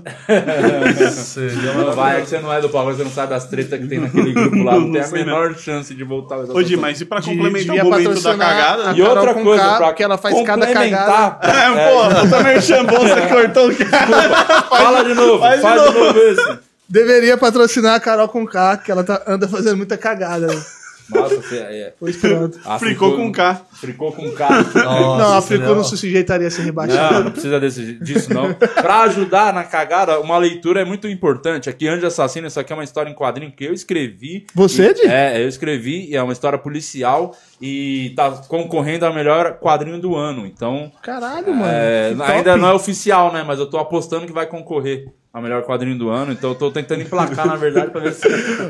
Não 1.77 1.93
vai, 1.95 2.19
é 2.19 2.20
que 2.23 2.29
você 2.29 2.39
não 2.41 2.53
é 2.53 2.61
do 2.61 2.69
pagode, 2.69 2.97
você 2.99 3.05
não 3.05 3.11
sabe 3.11 3.35
as 3.35 3.47
tretas 3.47 3.79
que 3.81 3.87
tem 3.87 3.99
naquele 3.99 4.33
grupo 4.33 4.62
lá. 4.62 4.73
Não, 4.79 4.81
Não 4.81 4.93
tem 4.93 5.03
a 5.03 5.09
menor 5.09 5.57
chance 5.57 5.95
de 5.95 6.05
voltar 6.05 6.37
ao 6.37 6.43
Ô, 6.57 6.62
Di, 6.62 6.77
mas 6.77 7.01
e 7.01 7.05
pra 7.05 7.20
De- 7.20 7.27
complementar 7.31 7.75
devia 7.77 7.83
o 7.83 7.91
momento 7.91 8.05
da 8.09 8.15
patrocinar 8.15 8.39
cagada? 8.39 8.97
E 8.99 9.03
outra 9.03 9.35
coisa, 9.35 9.62
K, 9.62 9.77
pra 9.77 9.87
porque 9.89 10.03
ela 10.03 10.19
faz 10.19 10.43
cada 10.45 10.66
complementar, 10.66 11.41
É, 11.49 11.91
pô, 11.91 12.20
puta 12.23 12.43
merchan 12.43 12.85
você 12.85 13.20
cortou 13.29 13.70
o 13.70 13.77
cara. 13.77 14.45
Fala 14.69 15.05
de 15.05 15.15
novo, 15.15 15.39
Faz 15.41 15.61
faz, 15.61 15.83
de 15.83 15.89
de 15.93 15.99
novo 15.99 16.19
esse. 16.19 16.68
Deveria 16.89 17.36
patrocinar 17.36 17.94
a 17.94 18.01
Carol 18.01 18.28
com 18.28 18.47
K, 18.47 18.78
que 18.78 18.90
ela 18.90 19.05
tá- 19.05 19.23
anda 19.27 19.47
fazendo 19.48 19.77
muita 19.77 19.97
cagada. 19.98 20.47
Né? 20.47 20.62
Nossa, 21.10 21.36
você 21.36 21.56
é. 21.56 21.94
Pois 21.98 22.16
pronto. 22.19 22.59
a 22.66 22.78
Fricô 22.78 23.12
com 23.16 23.32
K. 23.32 23.62
Fricô 23.81 24.12
com 24.12 24.31
K. 24.32 24.48
não, 24.74 25.36
a 25.39 25.40
Fricô 25.40 25.62
seria- 25.65 25.74
não 25.77 25.85
se 25.85 25.97
sujeitaria 25.97 26.48
a 26.48 26.51
ser 26.51 26.62
rebaixada. 26.62 27.15
Não, 27.19 27.24
não 27.24 27.31
precisa 27.31 27.59
desse, 27.59 27.94
disso, 27.94 28.32
não. 28.35 28.52
Pra 28.52 29.02
ajudar 29.05 29.55
na 29.55 29.65
cagada, 29.65 30.20
uma 30.20 30.36
leitura 30.36 30.82
é 30.82 30.85
muito 30.85 31.09
importante. 31.09 31.70
Aqui, 31.70 31.89
Anjo 31.89 32.06
Assassino, 32.06 32.47
isso 32.47 32.60
aqui 32.60 32.73
é 32.74 32.77
uma 32.77 32.85
história 32.85 33.09
em 33.10 33.15
quadrinho 33.15 33.51
que 33.52 33.65
eu 33.65 33.73
escrevi. 33.73 34.47
Você, 34.55 34.90
E- 34.90 34.94
Di? 34.94 35.01
É, 35.06 35.43
eu 35.43 35.48
escrevi, 35.48 36.10
e 36.10 36.15
é 36.16 36.23
uma 36.23 36.32
história 36.35 36.59
policial 36.59 37.35
e 37.60 38.12
tá 38.15 38.31
concorrendo 38.47 39.06
a 39.06 39.12
melhor 39.12 39.59
quadrinho 39.60 39.98
do 39.98 40.15
ano. 40.15 40.44
Então, 40.47 40.93
Caralho, 41.02 41.55
mano. 41.55 41.70
é, 41.73 42.15
ainda 42.27 42.55
não 42.56 42.69
é 42.69 42.74
oficial, 42.74 43.32
né? 43.32 43.43
Mas 43.47 43.59
eu 43.59 43.66
tô 43.69 43.78
apostando 43.78 44.27
que 44.27 44.32
vai 44.32 44.47
concorrer 44.47 45.06
a 45.39 45.43
melhor 45.43 45.62
quadrinho 45.62 45.97
do 45.98 46.09
ano. 46.10 46.32
Então, 46.32 46.51
eu 46.51 46.55
tô 46.56 46.70
tentando 46.70 47.02
emplacar, 47.02 47.47
na 47.47 47.56
verdade, 47.56 47.90
pra 47.90 48.01
ver 48.01 48.12
se 48.15 48.27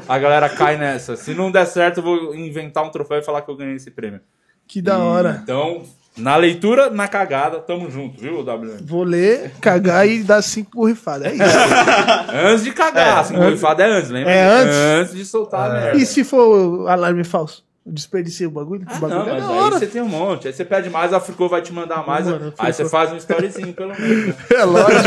a 0.08 0.18
galera 0.18 0.48
cai 0.48 0.76
nessa. 0.76 1.16
Se 1.16 1.34
não 1.34 1.50
der 1.50 1.66
certo, 1.66 1.98
eu 1.98 2.02
vou 2.02 2.34
inventar 2.34 2.84
um 2.84 2.90
troféu 2.90 3.18
e 3.18 3.22
falar 3.22 3.42
que 3.42 3.50
eu 3.50 3.56
ganhei 3.56 3.74
esse 3.76 3.90
prêmio. 3.90 4.20
Que 4.66 4.80
da 4.82 4.94
E, 4.98 5.00
hora. 5.00 5.40
Então, 5.42 5.82
na 6.16 6.36
leitura, 6.36 6.90
na 6.90 7.06
cagada, 7.08 7.58
tamo 7.60 7.90
junto, 7.90 8.20
viu, 8.20 8.40
WM? 8.40 8.78
Vou 8.84 9.02
ler, 9.04 9.52
cagar 9.60 10.06
e 10.06 10.22
dar 10.22 10.42
cinco 10.42 10.70
borrifadas. 10.74 11.28
É 11.28 11.34
isso. 11.34 11.42
Antes 12.46 12.64
de 12.64 12.72
cagar, 12.72 13.18
assim, 13.20 13.34
borrifada 13.34 13.84
é 13.84 13.90
antes, 13.90 14.10
lembra? 14.10 14.32
É 14.32 14.42
antes? 14.44 14.76
Antes 14.76 15.14
de 15.14 15.24
soltar 15.24 15.70
a 15.70 15.72
merda. 15.74 15.98
e 15.98 16.04
se 16.04 16.24
for 16.24 16.88
alarme 16.88 17.24
falso? 17.24 17.64
Desperdicei 17.90 18.46
o 18.46 18.50
bagulho? 18.50 18.84
Ah, 18.86 18.96
o 18.96 19.00
bagulho 19.00 19.18
não, 19.20 19.28
é 19.28 19.32
mas 19.32 19.42
da 19.42 19.48
aí 19.50 19.58
hora. 19.58 19.78
você 19.78 19.86
tem 19.86 20.02
um 20.02 20.08
monte. 20.08 20.46
Aí 20.46 20.52
você 20.52 20.64
pede 20.64 20.90
mais, 20.90 21.12
a 21.12 21.20
Fricô 21.20 21.48
vai 21.48 21.62
te 21.62 21.72
mandar 21.72 22.06
mais. 22.06 22.26
Mano, 22.26 22.52
aí 22.58 22.72
você 22.72 22.88
faz 22.88 23.12
um 23.12 23.16
storyzinho, 23.16 23.72
pelo 23.72 23.98
menos. 23.98 24.26
né? 24.28 24.34
É 24.54 24.64
lógico. 24.64 25.02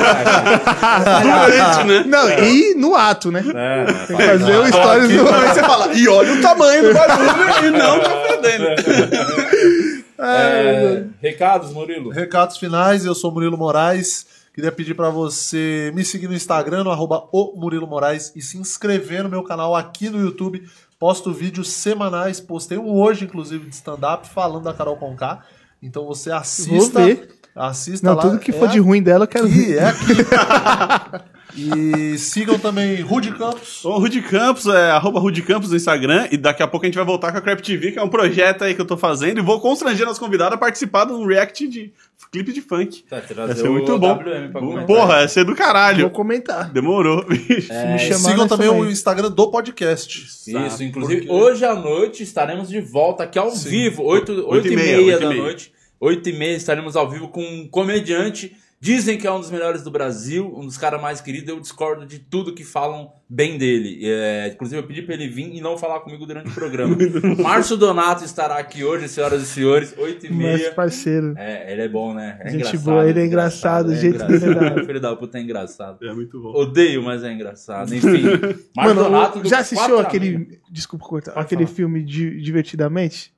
Durante, 1.21 1.83
né? 1.87 2.03
Não, 2.07 2.29
e 2.29 2.73
no 2.75 2.95
ato, 2.95 3.31
né? 3.31 3.43
É, 3.47 3.85
né? 3.85 4.05
Tem 4.07 4.17
que 4.17 4.23
fazer 4.23 4.57
o 4.57 4.67
stories 4.67 5.09
no 5.15 5.33
aí 5.33 5.47
você 5.49 5.59
fala, 5.61 5.93
e 5.93 6.07
olha 6.07 6.33
o 6.33 6.41
tamanho 6.41 6.83
do 6.87 6.93
bagulho 6.93 7.67
e 7.67 7.71
não 7.71 7.99
tá 7.99 8.23
fedendo. 8.27 10.01
É, 10.23 11.03
recados, 11.19 11.73
Murilo. 11.73 12.11
Recados 12.11 12.57
finais, 12.57 13.05
eu 13.05 13.15
sou 13.15 13.31
Murilo 13.31 13.57
Moraes. 13.57 14.27
Queria 14.53 14.71
pedir 14.71 14.93
pra 14.93 15.09
você 15.09 15.91
me 15.95 16.05
seguir 16.05 16.27
no 16.27 16.35
Instagram, 16.35 16.83
no 16.83 16.91
arroba 16.91 17.23
o 17.31 17.59
Murilo 17.59 17.87
Moraes, 17.87 18.31
e 18.35 18.41
se 18.41 18.55
inscrever 18.57 19.23
no 19.23 19.29
meu 19.29 19.41
canal 19.43 19.75
aqui 19.75 20.09
no 20.11 20.19
YouTube. 20.21 20.61
Posto 21.01 21.33
vídeos 21.33 21.71
semanais, 21.71 22.39
postei 22.39 22.77
um 22.77 22.93
hoje, 22.93 23.25
inclusive, 23.25 23.67
de 23.67 23.73
stand-up, 23.73 24.29
falando 24.29 24.65
da 24.65 24.71
Carol 24.71 24.95
Conká. 24.97 25.39
Então 25.81 26.05
você 26.05 26.31
assista. 26.31 26.99
Vou 26.99 27.07
ver. 27.07 27.27
Assista 27.55 28.05
Não, 28.07 28.15
lá. 28.15 28.21
tudo 28.21 28.37
que 28.37 28.51
for 28.51 28.69
É 28.69 28.73
de 28.73 28.77
ruim 28.79 29.01
dela 29.01 29.23
eu 29.23 29.27
quero 29.27 29.47
aqui, 29.47 29.65
ver. 29.65 29.77
é 29.79 29.85
aqui. 29.85 31.25
e 31.57 32.17
sigam 32.19 32.59
também 32.59 33.01
Rude 33.01 33.31
Campos. 33.31 33.83
O 33.83 33.97
Rudy 33.97 34.21
Campos, 34.21 34.67
é 34.67 34.91
arroba 34.91 35.19
Rudy 35.19 35.41
Campos 35.41 35.71
no 35.71 35.75
Instagram, 35.75 36.27
e 36.31 36.37
daqui 36.37 36.61
a 36.61 36.67
pouco 36.67 36.85
a 36.85 36.87
gente 36.87 36.95
vai 36.95 37.03
voltar 37.03 37.31
com 37.31 37.39
a 37.39 37.41
Crap 37.41 37.63
TV, 37.63 37.93
que 37.93 37.97
é 37.97 38.03
um 38.03 38.07
projeto 38.07 38.63
aí 38.63 38.75
que 38.75 38.79
eu 38.81 38.85
tô 38.85 38.95
fazendo, 38.95 39.39
e 39.39 39.41
vou 39.41 39.59
constranger 39.59 40.05
nosso 40.05 40.19
convidado 40.19 40.53
a 40.53 40.57
participar 40.57 41.05
de 41.05 41.13
um 41.13 41.25
react 41.25 41.67
de 41.67 41.91
clipe 42.31 42.53
de 42.53 42.61
funk. 42.61 43.03
Tá, 43.09 43.21
Vai 43.35 43.55
ser 43.55 43.69
muito 43.69 43.99
bom. 43.99 44.13
WM 44.15 44.51
pra 44.51 44.61
comentar. 44.61 44.85
Porra, 44.87 45.17
é 45.21 45.27
ser 45.27 45.43
do 45.43 45.47
Vou 45.47 45.55
caralho. 45.57 46.09
comentar. 46.11 46.71
Demorou. 46.71 47.23
bicho. 47.27 47.61
Se 47.73 47.85
me 47.85 47.99
chamar, 47.99 48.19
sigam 48.31 48.47
também 48.47 48.67
tamo 48.69 48.81
o 48.81 48.83
aí. 48.85 48.91
Instagram 48.91 49.29
do 49.31 49.51
podcast. 49.51 50.17
Isso, 50.25 50.83
inclusive, 50.83 51.21
Porque- 51.25 51.33
hoje 51.33 51.65
à 51.65 51.75
noite 51.75 52.23
estaremos 52.23 52.69
de 52.69 52.79
volta 52.79 53.23
aqui 53.23 53.37
ao 53.37 53.51
vivo, 53.51 54.03
8, 54.03 54.31
Oito 54.31 54.49
8 54.49 54.67
e 54.67 54.75
meia, 54.75 54.97
meia 54.97 55.07
oito 55.07 55.17
e 55.17 55.19
da 55.23 55.29
meia. 55.29 55.41
noite. 55.41 55.73
8 55.99 56.29
e 56.29 56.33
meia 56.33 56.55
estaremos 56.55 56.95
ao 56.95 57.09
vivo 57.09 57.27
com 57.27 57.43
um 57.43 57.67
comediante. 57.67 58.55
Dizem 58.83 59.15
que 59.15 59.27
é 59.27 59.31
um 59.31 59.39
dos 59.39 59.51
melhores 59.51 59.83
do 59.83 59.91
Brasil, 59.91 60.51
um 60.57 60.65
dos 60.65 60.75
caras 60.75 60.99
mais 60.99 61.21
queridos. 61.21 61.47
Eu 61.47 61.59
discordo 61.59 62.03
de 62.03 62.17
tudo 62.17 62.51
que 62.55 62.63
falam 62.63 63.13
bem 63.29 63.55
dele. 63.55 63.99
É, 64.03 64.47
inclusive, 64.51 64.81
eu 64.81 64.87
pedi 64.87 65.03
pra 65.03 65.13
ele 65.13 65.27
vir 65.27 65.55
e 65.55 65.61
não 65.61 65.77
falar 65.77 65.99
comigo 65.99 66.25
durante 66.25 66.49
o 66.49 66.53
programa. 66.53 66.97
Márcio 67.39 67.77
Donato 67.77 68.25
estará 68.25 68.57
aqui 68.57 68.83
hoje, 68.83 69.07
senhoras 69.07 69.43
e 69.43 69.45
senhores, 69.45 69.93
8 69.95 70.25
e 70.25 70.29
Mas 70.31 70.37
meia. 70.59 70.71
parceiro. 70.73 71.35
É, 71.37 71.71
ele 71.71 71.83
é 71.83 71.87
bom, 71.87 72.15
né? 72.15 72.39
É 72.41 72.49
Gente 72.49 72.55
engraçado, 72.61 72.83
boa, 72.83 73.07
ele 73.07 73.19
é 73.19 73.25
engraçado, 73.27 73.95
jeito 73.95 74.25
dele 74.25 74.45
é 74.45 74.49
hora. 74.57 74.83
Filho 74.83 74.99
da 74.99 75.15
puta 75.15 75.37
é 75.37 75.41
engraçado. 75.41 76.03
É 76.03 76.11
muito 76.11 76.41
bom. 76.41 76.49
Odeio, 76.49 77.03
mas 77.03 77.23
é 77.23 77.31
engraçado. 77.31 77.93
Enfim. 77.93 78.23
Márcio 78.75 78.95
Donato 78.95 79.39
do 79.41 79.47
já 79.47 79.59
assistiu 79.59 79.99
aquele. 79.99 80.35
Amigos. 80.37 80.57
Desculpa 80.71 81.05
cortar. 81.05 81.31
Aquele 81.33 81.65
falar. 81.67 81.75
filme 81.75 82.03
Di- 82.03 82.41
Divertidamente? 82.41 83.31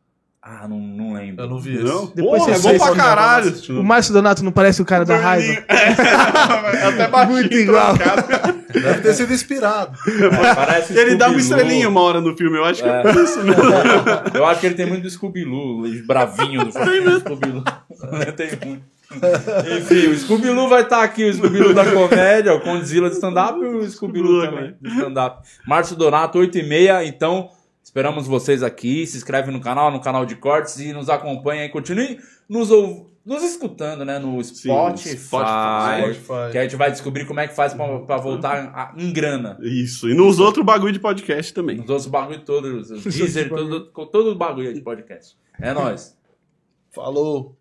Ah, 0.45 0.67
não, 0.67 0.77
não 0.77 1.13
lembro. 1.13 1.45
Eu 1.45 1.49
não 1.49 1.57
vi. 1.57 1.77
Não? 1.81 2.07
Depois 2.13 2.43
Porra, 2.43 2.55
é 2.55 2.59
bom 2.59 2.77
pra 2.77 2.87
não, 2.89 2.95
caralho. 2.97 3.53
O 3.79 3.83
Márcio 3.83 4.13
Donato 4.13 4.43
não 4.43 4.51
parece 4.51 4.81
o 4.81 4.85
cara 4.85 5.05
da 5.05 5.15
raiva? 5.15 5.63
É, 5.73 6.85
até 6.85 7.07
baixinho. 7.07 7.33
Muito 7.37 7.53
igual. 7.55 7.95
trocado. 7.97 8.53
Deve 8.73 9.01
ter 9.01 9.13
sido 9.13 9.31
inspirado. 9.33 9.97
Parece 10.55 10.97
Ele 10.97 11.15
dá 11.15 11.29
uma 11.29 11.39
estrelinha 11.39 11.87
uma 11.87 12.01
hora 12.01 12.19
no 12.19 12.35
filme, 12.35 12.57
eu 12.57 12.65
acho 12.65 12.83
que 12.83 12.89
é, 12.89 13.03
É. 13.05 13.23
isso 13.23 13.41
mesmo. 13.43 13.63
Eu 14.33 14.45
acho 14.45 14.59
que 14.59 14.65
ele 14.65 14.75
tem 14.75 14.85
muito 14.85 15.03
do 15.03 15.09
Scooby-Doo, 15.09 15.83
bravinho 16.05 16.65
do 16.65 16.71
Scooby-Doo. 16.71 17.63
tem 18.35 18.49
muito. 18.67 18.83
Enfim, 19.77 20.07
o 20.07 20.17
Scooby-Doo 20.19 20.67
vai 20.67 20.81
estar 20.81 21.03
aqui, 21.03 21.23
o 21.29 21.33
Scooby-Doo 21.33 21.73
da 21.73 21.85
comédia, 21.85 22.53
o 22.53 22.59
Condzilla 22.59 23.09
de 23.09 23.15
stand-up 23.15 23.59
e 23.59 23.65
o 23.65 23.89
Scooby-Doo 23.89 24.41
também 24.41 24.75
de 24.81 24.89
stand-up. 24.89 25.47
Márcio 25.67 25.95
Donato, 25.95 26.37
8 26.39 26.57
e 26.57 26.63
meia, 26.63 27.05
então 27.05 27.49
esperamos 27.93 28.25
vocês 28.25 28.63
aqui, 28.63 29.05
se 29.05 29.15
inscreve 29.17 29.51
no 29.51 29.61
canal, 29.61 29.91
no 29.91 30.01
canal 30.01 30.25
de 30.25 30.35
cortes 30.35 30.79
e 30.79 30.91
nos 30.91 31.09
acompanha 31.09 31.61
aí, 31.61 31.69
continue 31.69 32.19
nos, 32.49 32.69
nos 33.23 33.43
escutando, 33.43 34.03
né, 34.03 34.17
no 34.17 34.43
Spotify, 34.43 35.15
Spotify. 35.19 36.13
Spotify. 36.15 36.51
que 36.51 36.57
a 36.57 36.63
gente 36.63 36.75
vai 36.75 36.89
descobrir 36.89 37.25
como 37.27 37.39
é 37.39 37.47
que 37.47 37.55
faz 37.55 37.75
pra, 37.75 37.99
pra 37.99 38.17
voltar 38.17 38.71
a- 38.73 38.93
em 38.97 39.13
grana. 39.13 39.59
Isso. 39.61 40.09
E 40.09 40.15
nos 40.15 40.39
outros 40.39 40.65
bagulho 40.65 40.91
de 40.91 40.99
podcast 40.99 41.53
também. 41.53 41.77
Nos 41.77 41.89
outros 41.89 42.07
bagulho 42.07 42.39
todos, 42.43 42.89
os 42.89 43.03
Deezer, 43.13 43.47
todo, 43.47 43.85
todo 44.07 44.35
bagulho 44.35 44.73
de 44.73 44.81
podcast. 44.81 45.37
É 45.61 45.71
nóis. 45.71 46.17
Falou. 46.91 47.55